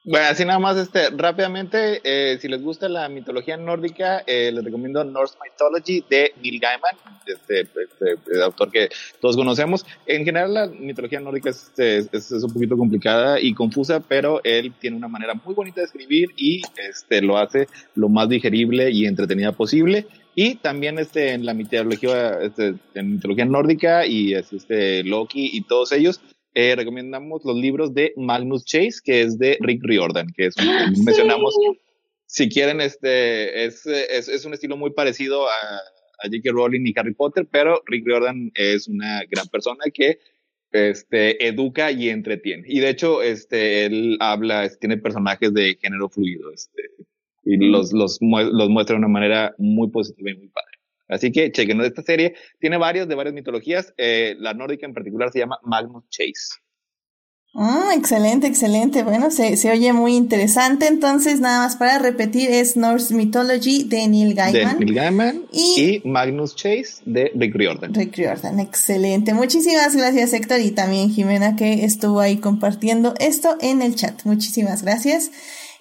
Bueno, 0.04 0.28
así 0.30 0.44
nada 0.44 0.60
más, 0.60 0.78
este, 0.78 1.10
rápidamente, 1.12 2.02
eh, 2.04 2.38
si 2.40 2.48
les 2.50 2.62
gusta 2.62 2.90
la 2.90 3.08
mitología 3.08 3.56
nórdica, 3.56 4.24
eh, 4.26 4.52
les 4.54 4.64
recomiendo 4.64 5.04
Norse 5.04 5.36
Mythology 5.42 6.04
de 6.10 6.34
Neil 6.42 6.60
Gaiman, 6.60 6.96
este, 7.26 7.62
este, 7.62 8.42
autor 8.42 8.72
que 8.72 8.90
todos 9.22 9.36
conocemos. 9.38 9.86
En 10.06 10.26
general, 10.26 10.54
la 10.54 10.68
mitología 10.68 11.20
nórdica 11.22 11.50
este, 11.50 11.98
es, 11.98 12.14
es, 12.14 12.32
un 12.32 12.54
poquito 12.54 12.78
complicada 12.78 13.40
y 13.40 13.54
confusa, 13.54 14.02
pero 14.02 14.42
él 14.44 14.74
tiene 14.80 14.98
una 14.98 15.10
manera 15.10 15.34
muy 15.34 15.54
bonita 15.54 15.82
de 15.82 15.88
escribir 15.88 16.30
y 16.36 16.62
este, 16.90 17.22
lo 17.22 17.38
hace 17.38 17.68
lo 17.96 18.10
más 18.10 18.28
digerible 18.28 18.92
y 18.92 19.06
entretenida 19.06 19.54
posible. 19.54 20.08
Y 20.40 20.54
también 20.58 21.00
este, 21.00 21.32
en 21.32 21.48
la 21.48 21.56
mitología, 21.56 22.40
este, 22.44 22.76
en 22.94 23.14
mitología 23.14 23.44
nórdica 23.46 24.06
y 24.06 24.36
este, 24.36 25.04
Loki 25.04 25.50
y 25.52 25.62
todos 25.64 25.92
ellos, 25.92 26.22
eh, 26.54 26.76
recomendamos 26.76 27.44
los 27.44 27.58
libros 27.58 27.96
de 27.96 28.14
Magnus 28.18 28.64
Chase, 28.64 29.00
que 29.04 29.24
es 29.24 29.40
de 29.40 29.58
Rick 29.62 29.82
Riordan, 29.84 30.28
que 30.38 30.46
es 30.46 30.56
ah, 30.60 30.92
mencionamos. 31.04 31.56
Si 32.28 32.50
quieren, 32.50 32.82
este 32.82 33.66
es, 33.66 33.88
es, 33.88 34.28
es, 34.28 34.46
un 34.46 34.54
estilo 34.54 34.78
muy 34.78 34.92
parecido 34.92 35.48
a, 35.48 35.56
a 36.20 36.28
J.K. 36.28 36.52
Rowling 36.52 36.86
y 36.86 36.94
Harry 36.96 37.16
Potter, 37.16 37.48
pero 37.50 37.82
Rick 37.88 38.06
Riordan 38.06 38.52
es 38.54 38.88
una 38.88 39.24
gran 39.32 39.48
persona 39.48 39.86
que 39.92 40.20
este, 40.72 41.48
educa 41.48 41.92
y 41.92 42.10
entretiene. 42.10 42.64
Y 42.68 42.80
de 42.80 42.90
hecho, 42.90 43.24
este, 43.24 43.86
él 43.86 44.18
habla, 44.20 44.70
tiene 44.80 44.98
personajes 44.98 45.52
de 45.52 45.80
género 45.82 46.10
fluido, 46.10 46.54
este, 46.54 46.84
y 47.48 47.58
los, 47.58 47.94
los, 47.94 48.20
los 48.22 48.70
muestra 48.70 48.96
de 48.96 49.00
una 49.00 49.08
manera 49.08 49.56
muy 49.58 49.90
positiva 49.90 50.32
y 50.32 50.38
muy 50.38 50.50
padre. 50.50 50.78
Así 51.08 51.32
que 51.32 51.52
chequen 51.52 51.82
esta 51.82 52.02
serie. 52.02 52.36
Tiene 52.60 52.78
varios 52.78 53.08
de 53.08 53.16
varias 53.16 53.34
mitologías. 53.34 53.94
Eh, 53.98 54.36
la 54.40 54.54
nórdica 54.54 54.86
en 54.86 54.94
particular 54.94 55.32
se 55.32 55.40
llama 55.40 55.60
Magnus 55.64 56.04
Chase. 56.10 56.60
Ah, 57.60 57.94
excelente, 57.96 58.46
excelente. 58.46 59.04
Bueno, 59.04 59.32
se, 59.32 59.56
se, 59.58 59.72
oye 59.72 59.92
muy 59.94 60.16
interesante. 60.16 60.86
Entonces, 60.86 61.40
nada 61.40 61.60
más 61.60 61.76
para 61.78 61.98
repetir, 61.98 62.52
es 62.52 62.76
Norse 62.76 63.16
Mythology 63.16 63.84
de 63.86 64.08
Neil 64.08 64.36
Gaiman. 64.36 64.78
De 64.78 64.86
Neil 64.86 64.94
Gaiman 64.94 65.46
y, 65.52 66.02
Magnus 66.04 66.56
Chase 66.56 67.02
de 67.06 67.32
Rick 67.34 67.56
Riordan. 67.56 67.94
Rick 67.96 68.16
Riordan, 68.18 68.60
excelente. 68.60 69.34
Muchísimas 69.34 69.96
gracias, 69.96 70.34
Héctor, 70.34 70.60
y 70.60 70.72
también 70.72 71.10
Jimena, 71.10 71.56
que 71.56 71.86
estuvo 71.86 72.20
ahí 72.20 72.38
compartiendo 72.38 73.16
esto 73.20 73.58
en 73.62 73.82
el 73.82 73.96
chat. 73.96 74.24
Muchísimas 74.26 74.84
gracias. 74.84 75.32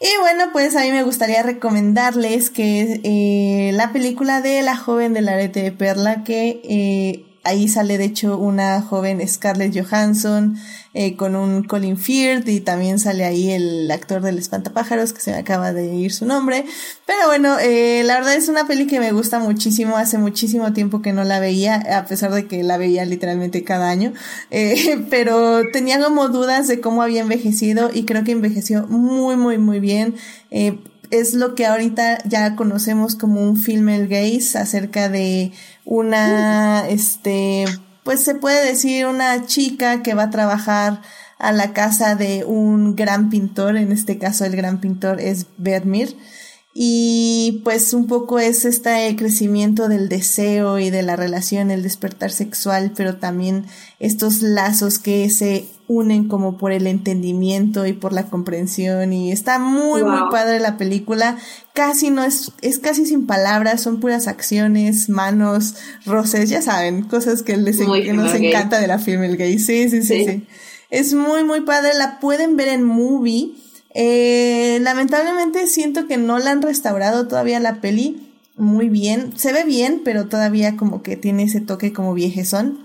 Y 0.01 0.21
bueno, 0.21 0.51
pues 0.53 0.77
a 0.77 0.83
mí 0.83 0.91
me 0.91 1.03
gustaría 1.03 1.43
recomendarles 1.43 2.51
que 2.51 3.01
eh, 3.03 3.73
la 3.73 3.93
película 3.93 4.43
de 4.43 4.61
La 4.63 4.77
joven 4.77 5.15
del 5.15 5.29
arete 5.29 5.63
de 5.63 5.73
perla, 5.73 6.23
que 6.23 6.61
eh, 6.65 7.25
ahí 7.47 7.69
sale 7.69 7.97
de 7.97 8.05
hecho 8.05 8.39
una 8.39 8.83
joven 8.83 9.27
Scarlett 9.27 9.75
Johansson 9.75 10.57
eh, 10.95 11.17
con 11.17 11.37
un 11.37 11.63
Colin 11.63 11.97
Firth 11.97 12.49
y 12.49 12.61
también 12.61 12.99
sale 12.99 13.25
ahí 13.25 13.51
el 13.51 13.91
actor 13.91 14.23
del 14.23 14.39
espantapájaros 14.39 15.13
que 15.13 15.21
se 15.21 15.31
me 15.31 15.39
acaba 15.39 15.73
de 15.73 15.95
ir 15.95 16.13
su 16.13 16.27
nombre. 16.27 16.65
Pero 17.07 17.27
bueno 17.27 17.59
eh, 17.61 18.03
la 18.05 18.15
verdad 18.15 18.35
es 18.35 18.49
una 18.49 18.67
peli 18.67 18.87
que 18.87 19.01
me 19.01 19.13
gusta 19.13 19.39
muchísimo. 19.39 19.97
Hace 19.97 20.19
muchísimo 20.19 20.73
tiempo 20.73 21.03
que 21.03 21.13
no 21.13 21.25
la 21.25 21.41
veía 21.41 21.77
a 21.97 22.05
pesar 22.07 22.33
de 22.33 22.47
que 22.47 22.63
la 22.63 22.77
veía 22.79 23.05
literalmente 23.05 23.65
cada 23.65 23.91
año. 23.91 24.13
Eh, 24.51 25.05
pero 25.11 25.63
tenía 25.73 26.01
como 26.01 26.29
dudas 26.29 26.69
de 26.69 26.81
cómo 26.81 27.03
había 27.03 27.21
envejecido 27.21 27.91
y 27.93 28.05
creo 28.05 28.25
que 28.25 28.33
envejeció 28.33 28.87
muy 28.87 29.37
muy 29.37 29.59
muy 29.59 29.81
bien. 29.81 30.15
Eh, 30.51 30.79
es 31.11 31.35
lo 31.35 31.55
que 31.55 31.67
ahorita 31.67 32.19
ya 32.25 32.57
conocemos 32.57 33.15
como 33.15 33.43
un 33.43 33.57
el 33.89 34.09
gaze 34.09 34.59
acerca 34.59 35.09
de 35.09 35.53
una, 35.85 36.89
este, 36.89 37.65
pues 38.05 38.21
se 38.23 38.35
puede 38.35 38.65
decir 38.67 39.07
una 39.07 39.47
chica 39.47 40.03
que 40.03 40.15
va 40.15 40.25
a 40.25 40.31
trabajar 40.31 41.03
a 41.39 41.53
la 41.53 41.73
casa 41.73 42.15
de 42.15 42.45
un 42.45 42.97
gran 42.97 43.31
pintor, 43.31 43.77
en 43.77 43.93
este 43.93 44.19
caso 44.19 44.45
el 44.45 44.57
gran 44.57 44.81
pintor 44.81 45.21
es 45.21 45.47
Vermeer, 45.59 46.15
y 46.79 47.63
pues 47.65 47.95
un 47.95 48.07
poco 48.07 48.39
es 48.39 48.67
este 48.67 49.17
crecimiento 49.17 49.89
del 49.89 50.11
deseo 50.11 50.79
y 50.79 50.91
de 50.91 51.03
la 51.03 51.17
relación, 51.17 51.71
el 51.71 51.83
despertar 51.83 52.31
sexual, 52.31 52.93
pero 52.95 53.17
también 53.17 53.65
estos 53.99 54.43
lazos 54.43 54.99
que 54.99 55.31
se 55.31 55.65
unen 55.89 56.29
como 56.29 56.59
por 56.59 56.73
el 56.73 56.87
entendimiento 56.87 57.87
y 57.87 57.95
por 57.95 58.13
la 58.13 58.25
comprensión 58.25 59.15
y 59.15 59.33
está 59.33 59.59
muy 59.59 60.05
muy 60.05 60.21
padre 60.31 60.61
la 60.61 60.77
película. 60.77 61.39
Casi 61.73 62.11
no 62.11 62.23
es 62.23 62.53
es 62.61 62.79
casi 62.79 63.07
sin 63.07 63.27
palabras 63.27 63.81
son 63.81 63.99
puras 63.99 64.29
acciones 64.29 65.09
manos 65.09 65.77
roces 66.05 66.51
ya 66.51 66.61
saben 66.61 67.05
cosas 67.05 67.43
que 67.43 67.57
les 67.57 67.79
que 67.79 68.13
nos 68.13 68.35
encanta 68.35 68.79
de 68.79 68.87
la 68.87 68.97
el 68.97 69.39
gay. 69.39 69.59
Sí 69.59 69.89
sí 69.89 70.03
sí, 70.03 70.27
sí. 70.27 70.47
es 70.91 71.15
muy 71.15 71.43
muy 71.43 71.63
padre 71.63 71.95
la 71.95 72.21
pueden 72.21 72.55
ver 72.59 72.69
en 72.69 72.85
movie 72.85 73.55
eh, 73.99 74.79
lamentablemente 74.83 75.67
siento 75.67 76.07
que 76.07 76.19
no 76.19 76.39
la 76.39 76.51
han 76.51 76.61
restaurado 76.61 77.27
todavía 77.27 77.61
la 77.61 77.81
peli 77.81 78.31
muy 78.55 78.91
bien. 78.91 79.33
Se 79.39 79.55
ve 79.55 79.65
bien, 79.65 80.03
pero 80.05 80.27
todavía 80.27 80.77
como 80.77 81.03
que 81.03 81.17
tiene 81.17 81.45
ese 81.45 81.63
toque 81.63 81.95
como 81.95 82.13
viejezón. 82.13 82.79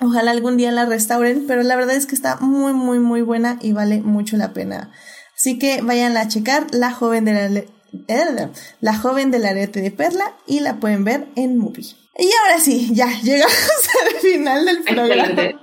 Ojalá 0.00 0.32
algún 0.32 0.56
día 0.56 0.72
la 0.72 0.84
restauren, 0.84 1.44
pero 1.46 1.62
la 1.62 1.76
verdad 1.76 1.94
es 1.94 2.06
que 2.06 2.16
está 2.16 2.38
muy, 2.38 2.72
muy, 2.72 2.98
muy 2.98 3.22
buena 3.22 3.58
y 3.62 3.70
vale 3.70 4.00
mucho 4.00 4.36
la 4.36 4.52
pena. 4.52 4.90
Así 5.36 5.60
que 5.60 5.80
vayan 5.82 6.16
a 6.16 6.26
checar 6.26 6.66
La 6.72 6.90
joven 6.90 7.24
de 7.24 7.32
la, 7.32 7.60
eh, 8.08 8.48
la 8.80 8.96
joven 8.96 9.30
del 9.30 9.46
arete 9.46 9.80
de 9.80 9.92
perla 9.92 10.34
y 10.44 10.58
la 10.58 10.80
pueden 10.80 11.04
ver 11.04 11.28
en 11.36 11.56
movie. 11.56 11.94
Y 12.18 12.30
ahora 12.42 12.60
sí, 12.60 12.90
ya 12.92 13.06
llegamos 13.22 13.54
al 14.06 14.20
final 14.20 14.64
del 14.64 14.82
programa. 14.82 15.60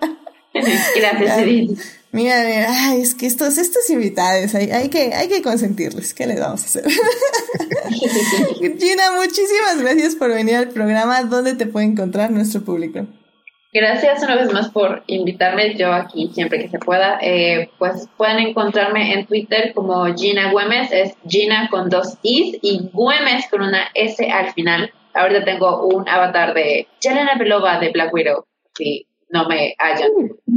Gracias, 0.95 1.77
Mira, 2.15 2.33
ay, 2.69 3.01
es 3.01 3.13
que 3.13 3.25
estos, 3.25 3.57
estos 3.57 3.89
invitados, 3.89 4.55
hay, 4.55 4.71
hay, 4.71 4.87
que, 4.87 5.13
hay 5.13 5.27
que 5.27 5.41
consentirles. 5.41 6.13
¿Qué 6.13 6.25
les 6.25 6.39
vamos 6.39 6.63
a 6.63 6.65
hacer? 6.65 6.85
Gina, 8.61 9.11
muchísimas 9.17 9.81
gracias 9.81 10.15
por 10.15 10.29
venir 10.29 10.55
al 10.55 10.69
programa. 10.69 11.23
¿Dónde 11.23 11.55
te 11.55 11.65
puede 11.65 11.87
encontrar 11.87 12.31
nuestro 12.31 12.61
público? 12.61 13.05
Gracias 13.73 14.23
una 14.23 14.37
vez 14.37 14.53
más 14.53 14.69
por 14.69 15.03
invitarme. 15.07 15.75
Yo 15.75 15.91
aquí 15.91 16.31
siempre 16.33 16.59
que 16.59 16.69
se 16.69 16.79
pueda. 16.79 17.19
Eh, 17.21 17.69
pues 17.77 18.07
pueden 18.15 18.39
encontrarme 18.39 19.11
en 19.11 19.25
Twitter 19.25 19.73
como 19.75 20.05
Gina 20.15 20.53
Güemes. 20.53 20.93
Es 20.93 21.17
Gina 21.27 21.67
con 21.69 21.89
dos 21.89 22.17
Is 22.21 22.57
y 22.61 22.91
Güemes 22.93 23.49
con 23.51 23.61
una 23.61 23.89
S 23.93 24.25
al 24.31 24.53
final. 24.53 24.89
Ahorita 25.13 25.43
tengo 25.43 25.85
un 25.85 26.07
avatar 26.07 26.53
de 26.53 26.87
Jelena 27.01 27.35
Belova 27.37 27.77
de 27.77 27.89
Black 27.89 28.13
Widow. 28.13 28.45
Sí 28.73 29.05
no 29.35 29.47
me 29.47 29.75
hallan. 29.77 30.11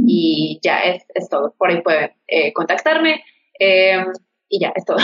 Y 0.07 0.59
ya 0.63 0.79
es, 0.79 1.03
es 1.13 1.29
todo. 1.29 1.53
Por 1.57 1.69
ahí 1.69 1.81
pueden 1.81 2.11
eh, 2.27 2.53
contactarme. 2.53 3.21
Eh, 3.59 4.03
y 4.47 4.59
ya, 4.59 4.71
es 4.75 4.85
todo. 4.85 4.97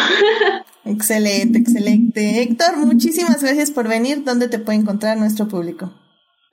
excelente, 0.85 1.59
excelente. 1.59 2.41
Héctor, 2.41 2.77
muchísimas 2.77 3.43
gracias 3.43 3.69
por 3.69 3.87
venir. 3.87 4.23
¿Dónde 4.23 4.47
te 4.47 4.59
puede 4.59 4.79
encontrar 4.79 5.17
nuestro 5.17 5.47
público? 5.47 5.93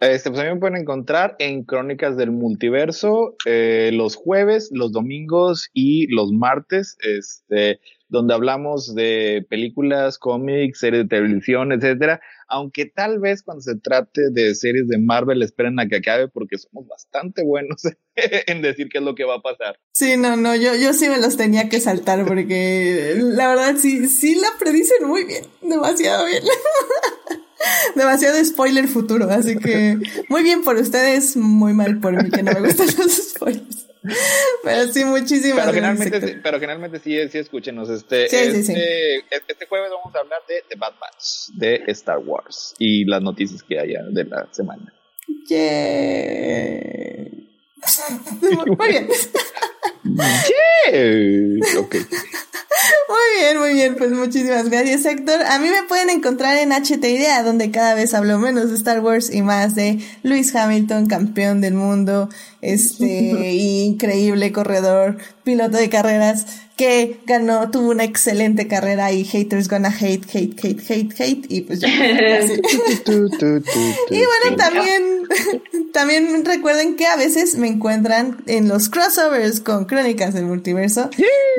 Este, 0.01 0.31
pues 0.31 0.43
a 0.43 0.45
mí 0.45 0.53
me 0.53 0.59
pueden 0.59 0.79
encontrar 0.79 1.37
en 1.39 1.63
Crónicas 1.63 2.17
del 2.17 2.33
Multiverso 2.33 3.37
eh, 3.47 3.91
los 3.93 4.17
jueves, 4.17 4.69
los 4.73 4.91
domingos 4.91 5.71
y 5.73 6.09
los 6.09 6.33
martes, 6.33 6.97
este, 7.03 7.79
donde 8.13 8.35
hablamos 8.35 8.95
de 8.95 9.45
películas, 9.49 10.19
cómics, 10.19 10.79
series 10.79 11.05
de 11.05 11.09
televisión, 11.09 11.73
etcétera 11.73 12.21
aunque 12.53 12.85
tal 12.85 13.19
vez 13.19 13.43
cuando 13.43 13.63
se 13.63 13.77
trate 13.77 14.31
de 14.31 14.55
series 14.55 14.87
de 14.87 14.99
Marvel 14.99 15.43
esperen 15.43 15.81
a 15.81 15.89
que 15.89 15.97
acabe 15.97 16.29
porque 16.29 16.59
somos 16.59 16.87
bastante 16.87 17.43
buenos 17.43 17.83
en 18.15 18.61
decir 18.61 18.89
qué 18.91 18.99
es 18.99 19.05
lo 19.05 19.15
que 19.15 19.25
va 19.25 19.37
a 19.37 19.43
pasar. 19.43 19.81
Sí, 19.93 20.19
no, 20.19 20.37
no, 20.37 20.55
yo, 20.55 20.75
yo 20.75 20.93
sí 20.93 21.09
me 21.09 21.19
los 21.19 21.39
tenía 21.39 21.71
que 21.71 21.81
saltar 21.81 22.27
porque 22.27 23.15
la 23.19 23.49
verdad 23.49 23.77
sí, 23.79 24.07
sí 24.09 24.35
la 24.35 24.49
predicen 24.59 25.09
muy 25.09 25.25
bien, 25.25 25.45
demasiado 25.63 26.27
bien. 26.27 26.43
demasiado 27.95 28.45
spoiler 28.45 28.87
futuro, 28.87 29.31
así 29.31 29.57
que 29.57 29.97
muy 30.29 30.43
bien 30.43 30.63
por 30.63 30.77
ustedes, 30.77 31.37
muy 31.37 31.73
mal 31.73 32.01
por 32.01 32.23
mí 32.23 32.31
que 32.31 32.43
no 32.43 32.53
me 32.53 32.61
gustan 32.61 32.89
los 32.99 33.13
spoilers. 33.31 33.92
Pero 34.65 34.93
sí, 34.93 35.05
muchísimas 35.05 35.67
pero 35.67 35.73
Generalmente, 35.73 36.41
pero 36.43 36.61
generalmente 36.61 36.99
sí, 36.99 37.17
sí 37.29 37.39
escúchenos. 37.39 37.89
Este, 37.89 38.25
este, 38.27 39.19
este, 39.31 39.67
jueves 39.67 39.91
vamos 39.91 40.15
a 40.15 40.19
hablar 40.21 40.41
de 40.49 40.65
The 40.69 40.77
Bad 40.77 40.95
Batch, 41.01 41.49
de 41.55 41.85
Star 41.89 42.19
Wars 42.19 42.75
y 42.79 43.05
las 43.05 43.23
noticias 43.23 43.63
que 43.63 43.79
haya 43.79 44.03
de 44.11 44.25
la 44.25 44.49
semana. 44.51 44.93
Yeah. 45.49 45.63
Muy 48.79 48.89
bien. 48.89 49.09
yeah. 50.05 51.81
Ok. 51.81 51.97
Muy 53.09 53.41
bien, 53.41 53.59
muy 53.59 53.75
bien, 53.75 53.95
pues 53.97 54.11
muchísimas 54.13 54.69
gracias 54.69 55.05
Héctor. 55.05 55.43
A 55.43 55.59
mí 55.59 55.69
me 55.69 55.83
pueden 55.85 56.11
encontrar 56.11 56.57
en 56.57 56.73
HT 56.73 57.05
Idea, 57.05 57.43
donde 57.43 57.71
cada 57.71 57.95
vez 57.95 58.15
hablo 58.15 58.39
menos 58.39 58.71
de 58.71 58.77
Star 58.77 59.01
Wars 59.01 59.33
y 59.33 59.43
más 59.43 59.75
de 59.75 59.99
Lewis 60.23 60.55
Hamilton, 60.55 61.07
campeón 61.07 61.61
del 61.61 61.75
mundo, 61.75 62.29
este 62.63 63.53
increíble 63.53 64.53
corredor, 64.53 65.19
piloto 65.45 65.77
de 65.77 65.91
carreras 65.91 66.47
que 66.77 67.21
ganó, 67.27 67.71
tuvo 67.71 67.91
una 67.91 68.05
excelente 68.05 68.67
carrera 68.67 69.13
y 69.13 69.25
haters 69.25 69.69
gonna 69.69 69.91
hate, 69.91 70.25
hate, 70.33 70.59
hate, 70.65 70.81
hate, 70.91 71.21
hate 71.21 71.47
y 71.49 71.61
pues 71.61 71.81
ya. 71.81 71.89
y 71.89 72.01
bueno, 74.11 74.57
también, 74.57 75.29
también 75.93 76.45
recuerden 76.45 76.97
que 76.97 77.07
a 77.07 77.17
veces 77.17 77.57
me 77.57 77.69
encuentran 77.69 78.43
en 78.47 78.69
los 78.69 78.89
crossovers 78.89 79.61
con 79.61 79.85
Crónicas 79.85 80.33
del 80.33 80.47
Multiverso, 80.47 81.11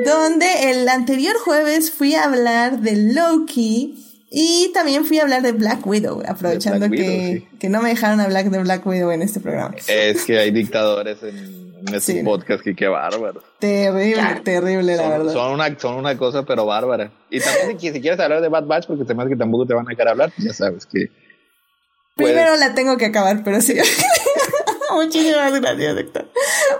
donde 0.04 0.70
el 0.70 0.88
anterior 0.88 1.36
jueves 1.38 1.92
fui 1.92 2.14
a 2.14 2.24
hablar 2.24 2.80
de 2.80 2.96
Loki. 2.96 4.00
Y 4.30 4.70
también 4.74 5.04
fui 5.04 5.18
a 5.18 5.22
hablar 5.22 5.42
de 5.42 5.52
Black 5.52 5.86
Widow, 5.86 6.22
aprovechando 6.26 6.90
que, 6.90 7.46
que 7.60 7.68
no 7.68 7.82
me 7.82 7.90
dejaron 7.90 8.20
hablar 8.20 8.50
de 8.50 8.58
Black 8.58 8.84
Widow 8.86 9.10
en 9.12 9.22
este 9.22 9.40
programa. 9.40 9.74
Es 9.86 10.24
que 10.24 10.38
hay 10.38 10.50
dictadores 10.50 11.22
en 11.22 11.64
en 11.86 11.94
este 11.94 12.24
podcast 12.24 12.62
que 12.62 12.74
qué 12.74 12.88
bárbaro. 12.88 13.42
Terrible, 13.58 14.40
terrible, 14.42 14.96
la 14.96 15.08
verdad. 15.08 15.32
Son 15.32 15.52
una, 15.52 15.78
son 15.78 15.96
una 15.96 16.16
cosa, 16.16 16.44
pero 16.44 16.64
bárbara. 16.64 17.10
Y 17.30 17.40
también 17.40 17.78
si, 17.78 18.00
quieres 18.00 18.18
hablar 18.20 18.40
de 18.40 18.48
Bad 18.48 18.64
Batch, 18.64 18.86
porque 18.86 19.02
hace 19.02 19.28
que 19.28 19.36
tampoco 19.36 19.66
te 19.66 19.74
van 19.74 19.86
a 19.86 19.90
dejar 19.90 20.08
hablar, 20.08 20.32
ya 20.38 20.52
sabes 20.52 20.86
que. 20.86 21.08
Primero 22.14 22.56
la 22.56 22.74
tengo 22.74 22.96
que 22.96 23.06
acabar, 23.06 23.42
pero 23.44 23.60
sí. 23.60 23.74
Muchísimas 25.04 25.52
gracias, 25.60 25.98
Héctor. 25.98 26.30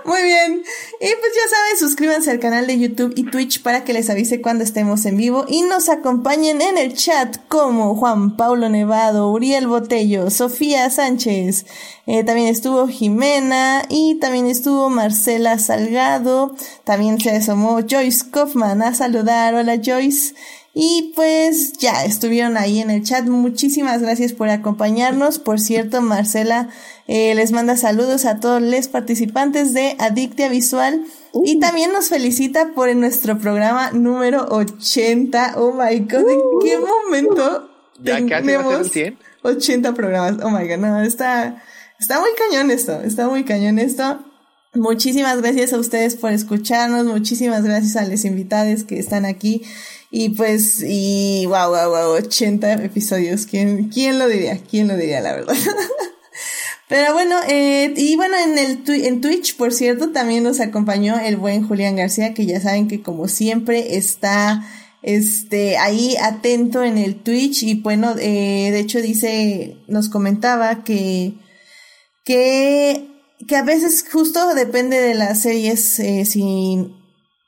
Muy 0.05 0.23
bien. 0.23 0.63
Y 0.99 1.07
pues 1.07 1.33
ya 1.35 1.49
saben, 1.49 1.77
suscríbanse 1.79 2.31
al 2.31 2.39
canal 2.39 2.67
de 2.67 2.79
YouTube 2.79 3.13
y 3.15 3.23
Twitch 3.29 3.61
para 3.61 3.83
que 3.83 3.93
les 3.93 4.09
avise 4.09 4.41
cuando 4.41 4.63
estemos 4.63 5.05
en 5.05 5.17
vivo 5.17 5.45
y 5.47 5.61
nos 5.63 5.89
acompañen 5.89 6.61
en 6.61 6.77
el 6.77 6.93
chat 6.93 7.37
como 7.47 7.95
Juan 7.95 8.37
Paulo 8.37 8.69
Nevado, 8.69 9.31
Uriel 9.31 9.67
Botello, 9.67 10.29
Sofía 10.29 10.89
Sánchez. 10.89 11.65
Eh, 12.07 12.23
también 12.23 12.47
estuvo 12.47 12.87
Jimena 12.87 13.83
y 13.89 14.15
también 14.19 14.47
estuvo 14.47 14.89
Marcela 14.89 15.59
Salgado. 15.59 16.55
También 16.83 17.19
se 17.19 17.31
asomó 17.31 17.79
Joyce 17.87 18.29
Kaufman 18.31 18.81
a 18.81 18.93
saludar. 18.93 19.55
Hola 19.55 19.79
Joyce. 19.83 20.35
Y 20.77 21.13
pues 21.15 21.71
ya 21.77 22.03
estuvieron 22.03 22.57
ahí 22.57 22.81
en 22.81 22.89
el 22.89 23.01
chat. 23.01 23.25
Muchísimas 23.25 24.01
gracias 24.01 24.33
por 24.33 24.49
acompañarnos. 24.49 25.39
Por 25.39 25.61
cierto, 25.61 26.01
Marcela 26.01 26.67
eh, 27.07 27.33
les 27.33 27.53
manda 27.53 27.77
saludos 27.77 28.25
a 28.25 28.41
todos 28.41 28.61
los 28.61 28.89
participantes 28.89 29.73
de 29.73 29.95
Adictia 29.99 30.49
Visual. 30.49 31.01
Y 31.45 31.61
también 31.61 31.93
nos 31.93 32.09
felicita 32.09 32.73
por 32.75 32.93
nuestro 32.93 33.37
programa 33.37 33.91
número 33.91 34.47
80. 34.49 35.53
Oh 35.55 35.71
my 35.71 35.97
god, 35.99 36.29
¿en 36.29 36.41
qué 36.61 36.77
momento? 36.77 37.69
Ya 38.01 38.25
casi 38.25 38.51
va 38.51 38.75
a 38.75 38.83
ser 38.83 38.89
100. 38.89 39.19
80 39.43 39.93
programas. 39.93 40.43
Oh 40.43 40.49
my 40.49 40.67
god, 40.67 40.77
no, 40.77 41.01
está, 41.03 41.63
está 42.01 42.19
muy 42.19 42.31
cañón 42.37 42.69
esto. 42.69 43.01
Está 43.01 43.29
muy 43.29 43.45
cañón 43.45 43.79
esto. 43.79 44.19
Muchísimas 44.73 45.41
gracias 45.41 45.71
a 45.71 45.77
ustedes 45.77 46.15
por 46.15 46.33
escucharnos. 46.33 47.05
Muchísimas 47.05 47.63
gracias 47.63 47.95
a 47.95 48.05
los 48.05 48.25
invitados 48.25 48.83
que 48.83 48.99
están 48.99 49.23
aquí. 49.23 49.61
Y 50.17 50.29
pues, 50.29 50.81
y 50.81 51.45
wow, 51.45 51.71
wow, 51.71 51.89
wow, 51.89 52.11
80 52.11 52.85
episodios. 52.85 53.45
¿Quién, 53.45 53.89
quién 53.89 54.17
lo 54.17 54.29
diría? 54.29 54.57
¿Quién 54.59 54.87
lo 54.87 54.95
diría, 54.95 55.19
la 55.19 55.33
verdad? 55.33 55.57
Pero 56.87 57.11
bueno, 57.11 57.35
eh, 57.49 57.93
y 57.97 58.15
bueno, 58.15 58.37
en 58.37 58.57
el 58.57 58.81
en 58.87 59.19
Twitch, 59.19 59.57
por 59.57 59.73
cierto, 59.73 60.11
también 60.13 60.45
nos 60.45 60.61
acompañó 60.61 61.19
el 61.19 61.35
buen 61.35 61.67
Julián 61.67 61.97
García, 61.97 62.33
que 62.33 62.45
ya 62.45 62.61
saben 62.61 62.87
que 62.87 63.01
como 63.01 63.27
siempre 63.27 63.97
está 63.97 64.65
este 65.01 65.75
ahí 65.75 66.15
atento 66.15 66.85
en 66.85 66.97
el 66.97 67.21
Twitch 67.21 67.63
y 67.63 67.81
bueno, 67.81 68.15
eh, 68.17 68.69
de 68.71 68.79
hecho 68.79 69.01
dice, 69.01 69.75
nos 69.89 70.07
comentaba 70.07 70.85
que 70.85 71.33
que 72.23 73.05
que 73.49 73.57
a 73.57 73.63
veces 73.63 74.05
justo 74.09 74.53
depende 74.55 74.95
de 74.95 75.13
las 75.13 75.41
series 75.41 75.99
eh, 75.99 76.23
si 76.23 76.95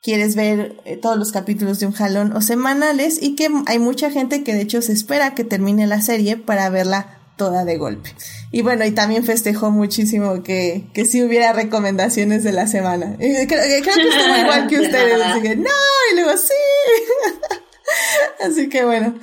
quieres 0.02 0.36
ver 0.36 0.76
eh, 0.84 0.96
todos 0.96 1.16
los 1.16 1.32
capítulos 1.32 1.80
de 1.80 1.86
un 1.86 1.92
jalón 1.92 2.36
o 2.36 2.40
semanales 2.40 3.18
y 3.20 3.34
que 3.34 3.48
hay 3.66 3.78
mucha 3.78 4.10
gente 4.10 4.44
que 4.44 4.54
de 4.54 4.62
hecho 4.62 4.82
se 4.82 4.92
espera 4.92 5.34
que 5.34 5.44
termine 5.44 5.86
la 5.86 6.00
serie 6.00 6.36
para 6.36 6.70
verla 6.70 7.18
toda 7.36 7.64
de 7.64 7.78
golpe. 7.78 8.14
Y 8.50 8.62
bueno, 8.62 8.84
y 8.84 8.90
también 8.90 9.24
festejó 9.24 9.70
muchísimo 9.70 10.42
que, 10.42 10.86
que 10.92 11.04
sí 11.04 11.22
hubiera 11.22 11.52
recomendaciones 11.52 12.44
de 12.44 12.52
la 12.52 12.66
semana. 12.66 13.16
creo, 13.16 13.46
que 13.46 13.78
estuvo 13.78 14.36
igual 14.42 14.66
que 14.68 14.80
ustedes, 14.80 15.20
así 15.20 15.40
que 15.40 15.56
no, 15.56 15.70
y 16.12 16.14
luego 16.16 16.36
sí. 16.36 16.52
así 18.44 18.68
que 18.68 18.84
bueno, 18.84 19.14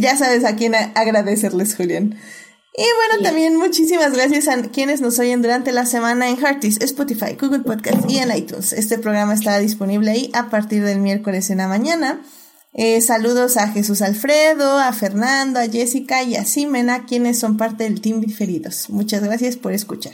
ya 0.00 0.16
sabes 0.16 0.44
a 0.44 0.54
quién 0.54 0.74
agradecerles, 0.74 1.74
Julián. 1.74 2.16
Y 2.78 2.82
bueno, 2.82 3.22
también 3.22 3.56
muchísimas 3.56 4.12
gracias 4.12 4.48
a 4.48 4.60
quienes 4.64 5.00
nos 5.00 5.18
oyen 5.18 5.40
durante 5.40 5.72
la 5.72 5.86
semana 5.86 6.28
en 6.28 6.36
Heartis, 6.36 6.78
Spotify, 6.82 7.34
Google 7.40 7.60
Podcast 7.60 8.10
y 8.10 8.18
en 8.18 8.36
iTunes. 8.36 8.74
Este 8.74 8.98
programa 8.98 9.32
está 9.32 9.58
disponible 9.58 10.10
ahí 10.10 10.30
a 10.34 10.50
partir 10.50 10.84
del 10.84 10.98
miércoles 10.98 11.48
en 11.48 11.58
la 11.58 11.68
mañana. 11.68 12.20
Eh, 12.74 13.00
saludos 13.00 13.56
a 13.56 13.68
Jesús 13.68 14.02
Alfredo, 14.02 14.78
a 14.78 14.92
Fernando, 14.92 15.58
a 15.58 15.68
Jessica 15.68 16.22
y 16.22 16.36
a 16.36 16.44
Simena, 16.44 17.06
quienes 17.06 17.38
son 17.38 17.56
parte 17.56 17.84
del 17.84 18.02
team 18.02 18.20
Diferidos. 18.20 18.90
Muchas 18.90 19.22
gracias 19.22 19.56
por 19.56 19.72
escuchar. 19.72 20.12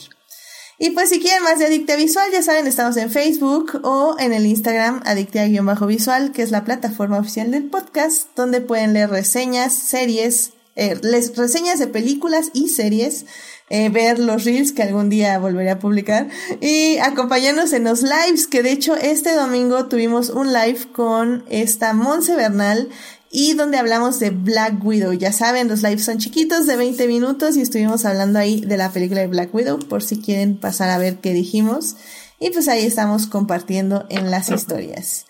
Y 0.78 0.90
pues 0.90 1.08
si 1.08 1.18
quieren 1.18 1.42
más 1.42 1.58
de 1.58 1.66
Adictia 1.66 1.96
Visual, 1.96 2.30
ya 2.32 2.42
saben, 2.42 2.68
estamos 2.68 2.96
en 2.96 3.10
Facebook 3.10 3.80
o 3.82 4.14
en 4.20 4.32
el 4.32 4.46
Instagram 4.46 5.00
Adictia-Visual, 5.04 6.30
que 6.30 6.42
es 6.42 6.52
la 6.52 6.64
plataforma 6.64 7.18
oficial 7.18 7.50
del 7.50 7.64
podcast, 7.64 8.28
donde 8.36 8.60
pueden 8.60 8.92
leer 8.92 9.10
reseñas, 9.10 9.72
series, 9.72 10.52
eh, 10.74 10.98
les, 11.02 11.36
reseñas 11.36 11.78
de 11.78 11.86
películas 11.86 12.50
y 12.54 12.68
series, 12.68 13.26
eh, 13.68 13.88
ver 13.88 14.18
los 14.18 14.44
reels 14.44 14.72
que 14.72 14.82
algún 14.82 15.10
día 15.10 15.38
volveré 15.38 15.70
a 15.70 15.78
publicar 15.78 16.28
y 16.60 16.98
acompañarnos 16.98 17.72
en 17.72 17.84
los 17.84 18.02
lives, 18.02 18.46
que 18.46 18.62
de 18.62 18.72
hecho 18.72 18.96
este 18.96 19.34
domingo 19.34 19.86
tuvimos 19.86 20.30
un 20.30 20.52
live 20.52 20.80
con 20.92 21.44
esta 21.48 21.92
Monse 21.92 22.36
Bernal 22.36 22.88
y 23.30 23.54
donde 23.54 23.78
hablamos 23.78 24.20
de 24.20 24.30
Black 24.30 24.84
Widow. 24.84 25.12
Ya 25.14 25.32
saben, 25.32 25.68
los 25.68 25.82
lives 25.82 26.04
son 26.04 26.18
chiquitos 26.18 26.66
de 26.66 26.76
20 26.76 27.06
minutos 27.08 27.56
y 27.56 27.62
estuvimos 27.62 28.04
hablando 28.04 28.38
ahí 28.38 28.60
de 28.60 28.76
la 28.76 28.92
película 28.92 29.22
de 29.22 29.26
Black 29.26 29.54
Widow 29.54 29.78
por 29.78 30.02
si 30.02 30.20
quieren 30.20 30.58
pasar 30.58 30.90
a 30.90 30.98
ver 30.98 31.16
qué 31.16 31.32
dijimos. 31.32 31.96
Y 32.38 32.50
pues 32.50 32.68
ahí 32.68 32.84
estamos 32.84 33.26
compartiendo 33.26 34.04
en 34.10 34.30
las 34.30 34.50
historias. 34.50 35.26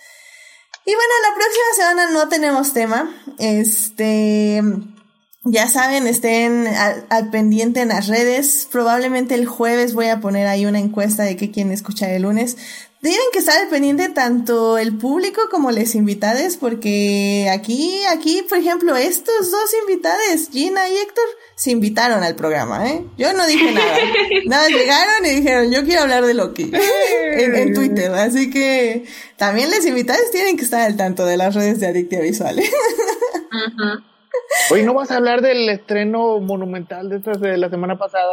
Y 0.84 0.94
bueno, 0.94 1.12
la 1.28 1.34
próxima 1.36 1.64
semana 1.76 2.10
no 2.10 2.28
tenemos 2.28 2.72
tema. 2.72 3.08
Este, 3.38 4.60
ya 5.44 5.68
saben, 5.68 6.06
estén 6.06 6.68
al, 6.68 7.30
pendiente 7.30 7.80
en 7.80 7.88
las 7.88 8.06
redes. 8.06 8.68
Probablemente 8.70 9.34
el 9.34 9.46
jueves 9.46 9.94
voy 9.94 10.06
a 10.06 10.20
poner 10.20 10.46
ahí 10.46 10.66
una 10.66 10.78
encuesta 10.78 11.24
de 11.24 11.36
qué 11.36 11.50
quieren 11.50 11.72
escuchar 11.72 12.10
el 12.10 12.22
lunes. 12.22 12.56
Tienen 13.00 13.26
que 13.32 13.40
estar 13.40 13.60
al 13.60 13.68
pendiente 13.68 14.08
tanto 14.10 14.78
el 14.78 14.96
público 14.96 15.40
como 15.50 15.72
les 15.72 15.96
invitades, 15.96 16.56
porque 16.56 17.50
aquí, 17.52 18.00
aquí, 18.08 18.44
por 18.48 18.58
ejemplo, 18.58 18.94
estos 18.94 19.50
dos 19.50 19.74
invitades, 19.80 20.48
Gina 20.52 20.88
y 20.88 20.96
Héctor, 20.98 21.24
se 21.56 21.72
invitaron 21.72 22.22
al 22.22 22.36
programa, 22.36 22.88
¿eh? 22.88 23.04
Yo 23.18 23.32
no 23.32 23.44
dije 23.48 23.72
nada. 23.72 23.96
nada, 24.46 24.68
llegaron 24.68 25.26
y 25.26 25.30
dijeron, 25.30 25.72
yo 25.72 25.84
quiero 25.84 26.02
hablar 26.02 26.24
de 26.24 26.34
Loki 26.34 26.70
en, 27.32 27.74
Twitter. 27.74 28.12
Así 28.12 28.48
que 28.48 29.06
también 29.36 29.70
les 29.70 29.84
invitades 29.84 30.30
tienen 30.30 30.56
que 30.56 30.62
estar 30.62 30.82
al 30.82 30.96
tanto 30.96 31.26
de 31.26 31.36
las 31.36 31.56
redes 31.56 31.80
de 31.80 31.88
Adictia 31.88 32.20
Visual. 32.20 32.60
Ajá. 33.50 34.11
Hoy 34.70 34.82
no 34.82 34.94
vas 34.94 35.10
a 35.10 35.16
hablar 35.16 35.42
del 35.42 35.68
estreno 35.68 36.38
monumental 36.40 37.08
de, 37.08 37.16
esta, 37.16 37.32
de 37.32 37.58
la 37.58 37.68
semana 37.68 37.98
pasada. 37.98 38.32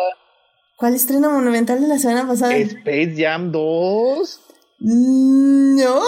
¿Cuál 0.76 0.96
estreno 0.96 1.32
monumental 1.32 1.82
de 1.82 1.88
la 1.88 1.98
semana 1.98 2.28
pasada? 2.28 2.56
Space 2.56 3.16
Jam 3.18 3.52
2. 3.52 4.42
Mm, 4.80 5.76
no. 5.76 6.02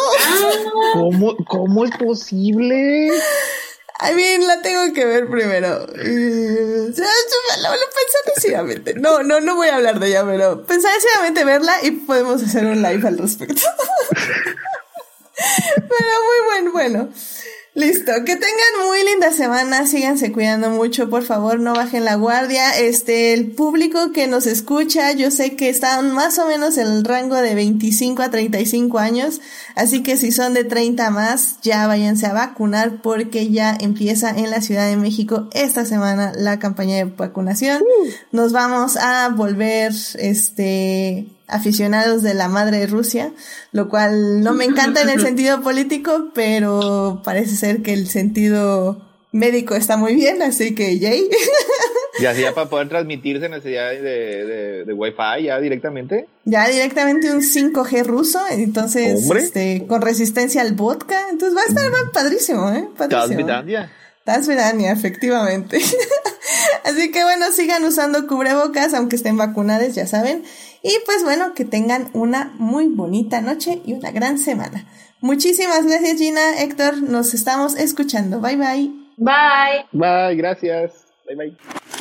¿Cómo, 0.93 1.35
¿Cómo 1.45 1.85
es 1.85 1.91
posible? 1.97 3.11
I 4.03 4.15
mean, 4.15 4.47
la 4.47 4.61
tengo 4.61 4.93
que 4.93 5.05
ver 5.05 5.29
primero. 5.29 5.85
Lo, 5.85 6.93
pensé 6.93 7.03
decididamente. 8.35 8.95
No, 8.95 9.21
no, 9.21 9.41
no 9.41 9.55
voy 9.55 9.67
a 9.67 9.75
hablar 9.75 9.99
de 9.99 10.07
ella, 10.07 10.25
pero 10.25 10.65
pensé 10.65 10.87
decididamente 10.87 11.43
verla 11.43 11.73
y 11.83 11.91
podemos 11.91 12.41
hacer 12.41 12.65
un 12.65 12.81
live 12.81 13.07
al 13.07 13.19
respecto. 13.19 13.61
pero 15.35 16.11
muy 16.23 16.45
buen, 16.45 16.71
bueno. 16.71 17.09
Listo, 17.73 18.11
que 18.25 18.35
tengan 18.35 18.85
muy 18.85 19.01
linda 19.05 19.31
semana, 19.31 19.87
síganse 19.87 20.33
cuidando 20.33 20.71
mucho, 20.71 21.09
por 21.09 21.23
favor, 21.23 21.61
no 21.61 21.73
bajen 21.73 22.03
la 22.03 22.15
guardia. 22.15 22.77
Este, 22.77 23.31
el 23.31 23.51
público 23.51 24.11
que 24.11 24.27
nos 24.27 24.45
escucha, 24.45 25.13
yo 25.13 25.31
sé 25.31 25.55
que 25.55 25.69
están 25.69 26.11
más 26.11 26.37
o 26.37 26.47
menos 26.47 26.77
en 26.77 26.87
el 26.87 27.05
rango 27.05 27.37
de 27.37 27.55
25 27.55 28.23
a 28.23 28.29
35 28.29 28.99
años, 28.99 29.39
así 29.75 30.03
que 30.03 30.17
si 30.17 30.33
son 30.33 30.53
de 30.53 30.65
30 30.65 31.11
más, 31.11 31.61
ya 31.61 31.87
váyanse 31.87 32.25
a 32.25 32.33
vacunar 32.33 33.01
porque 33.01 33.49
ya 33.49 33.77
empieza 33.79 34.31
en 34.31 34.51
la 34.51 34.59
Ciudad 34.59 34.89
de 34.89 34.97
México 34.97 35.47
esta 35.53 35.85
semana 35.85 36.33
la 36.35 36.59
campaña 36.59 36.97
de 36.97 37.05
vacunación. 37.05 37.83
Uh. 37.83 38.09
Nos 38.33 38.51
vamos 38.51 38.97
a 38.97 39.29
volver, 39.29 39.93
este, 40.19 41.25
aficionados 41.51 42.23
de 42.23 42.33
la 42.33 42.47
madre 42.47 42.79
de 42.79 42.87
Rusia, 42.87 43.31
lo 43.71 43.89
cual 43.89 44.41
no 44.41 44.53
me 44.53 44.65
encanta 44.65 45.01
en 45.01 45.09
el 45.09 45.21
sentido 45.25 45.61
político, 45.61 46.31
pero 46.33 47.21
parece 47.23 47.55
ser 47.55 47.81
que 47.81 47.93
el 47.93 48.07
sentido 48.07 49.01
médico 49.31 49.75
está 49.75 49.97
muy 49.97 50.15
bien, 50.15 50.41
así 50.41 50.75
que 50.75 50.99
yay. 50.99 51.29
¿Y 52.19 52.25
así 52.25 52.41
ya 52.41 52.53
para 52.53 52.69
poder 52.69 52.89
transmitirse 52.89 53.47
necesidad 53.49 53.89
de, 53.91 54.01
de, 54.01 54.85
de 54.85 54.93
Wi-Fi 54.93 55.43
ya 55.43 55.59
directamente? 55.59 56.27
Ya 56.45 56.67
directamente 56.67 57.31
un 57.31 57.41
5G 57.41 58.03
ruso, 58.03 58.39
entonces 58.49 59.29
este, 59.31 59.85
con 59.87 60.01
resistencia 60.01 60.61
al 60.61 60.73
vodka, 60.73 61.29
entonces 61.29 61.57
va 61.57 61.61
a 61.61 61.65
estar 61.65 62.11
padrísimo, 62.11 62.71
¿eh? 62.71 62.87
Padrísimo. 62.97 63.47
Tasvidania, 64.31 64.91
efectivamente. 64.91 65.79
Así 66.85 67.11
que 67.11 67.23
bueno, 67.23 67.51
sigan 67.51 67.83
usando 67.83 68.27
cubrebocas, 68.27 68.93
aunque 68.93 69.17
estén 69.17 69.37
vacunados, 69.37 69.93
ya 69.93 70.07
saben. 70.07 70.43
Y 70.81 70.93
pues 71.05 71.23
bueno, 71.23 71.53
que 71.53 71.65
tengan 71.65 72.09
una 72.13 72.53
muy 72.57 72.87
bonita 72.87 73.41
noche 73.41 73.81
y 73.85 73.93
una 73.93 74.11
gran 74.11 74.37
semana. 74.37 74.85
Muchísimas 75.19 75.85
gracias 75.85 76.17
Gina, 76.17 76.61
Héctor, 76.61 77.03
nos 77.03 77.33
estamos 77.33 77.75
escuchando. 77.75 78.39
Bye 78.39 78.55
bye. 78.55 78.91
Bye. 79.17 79.85
Bye, 79.91 80.35
gracias. 80.35 81.05
Bye 81.27 81.35
bye. 81.35 82.00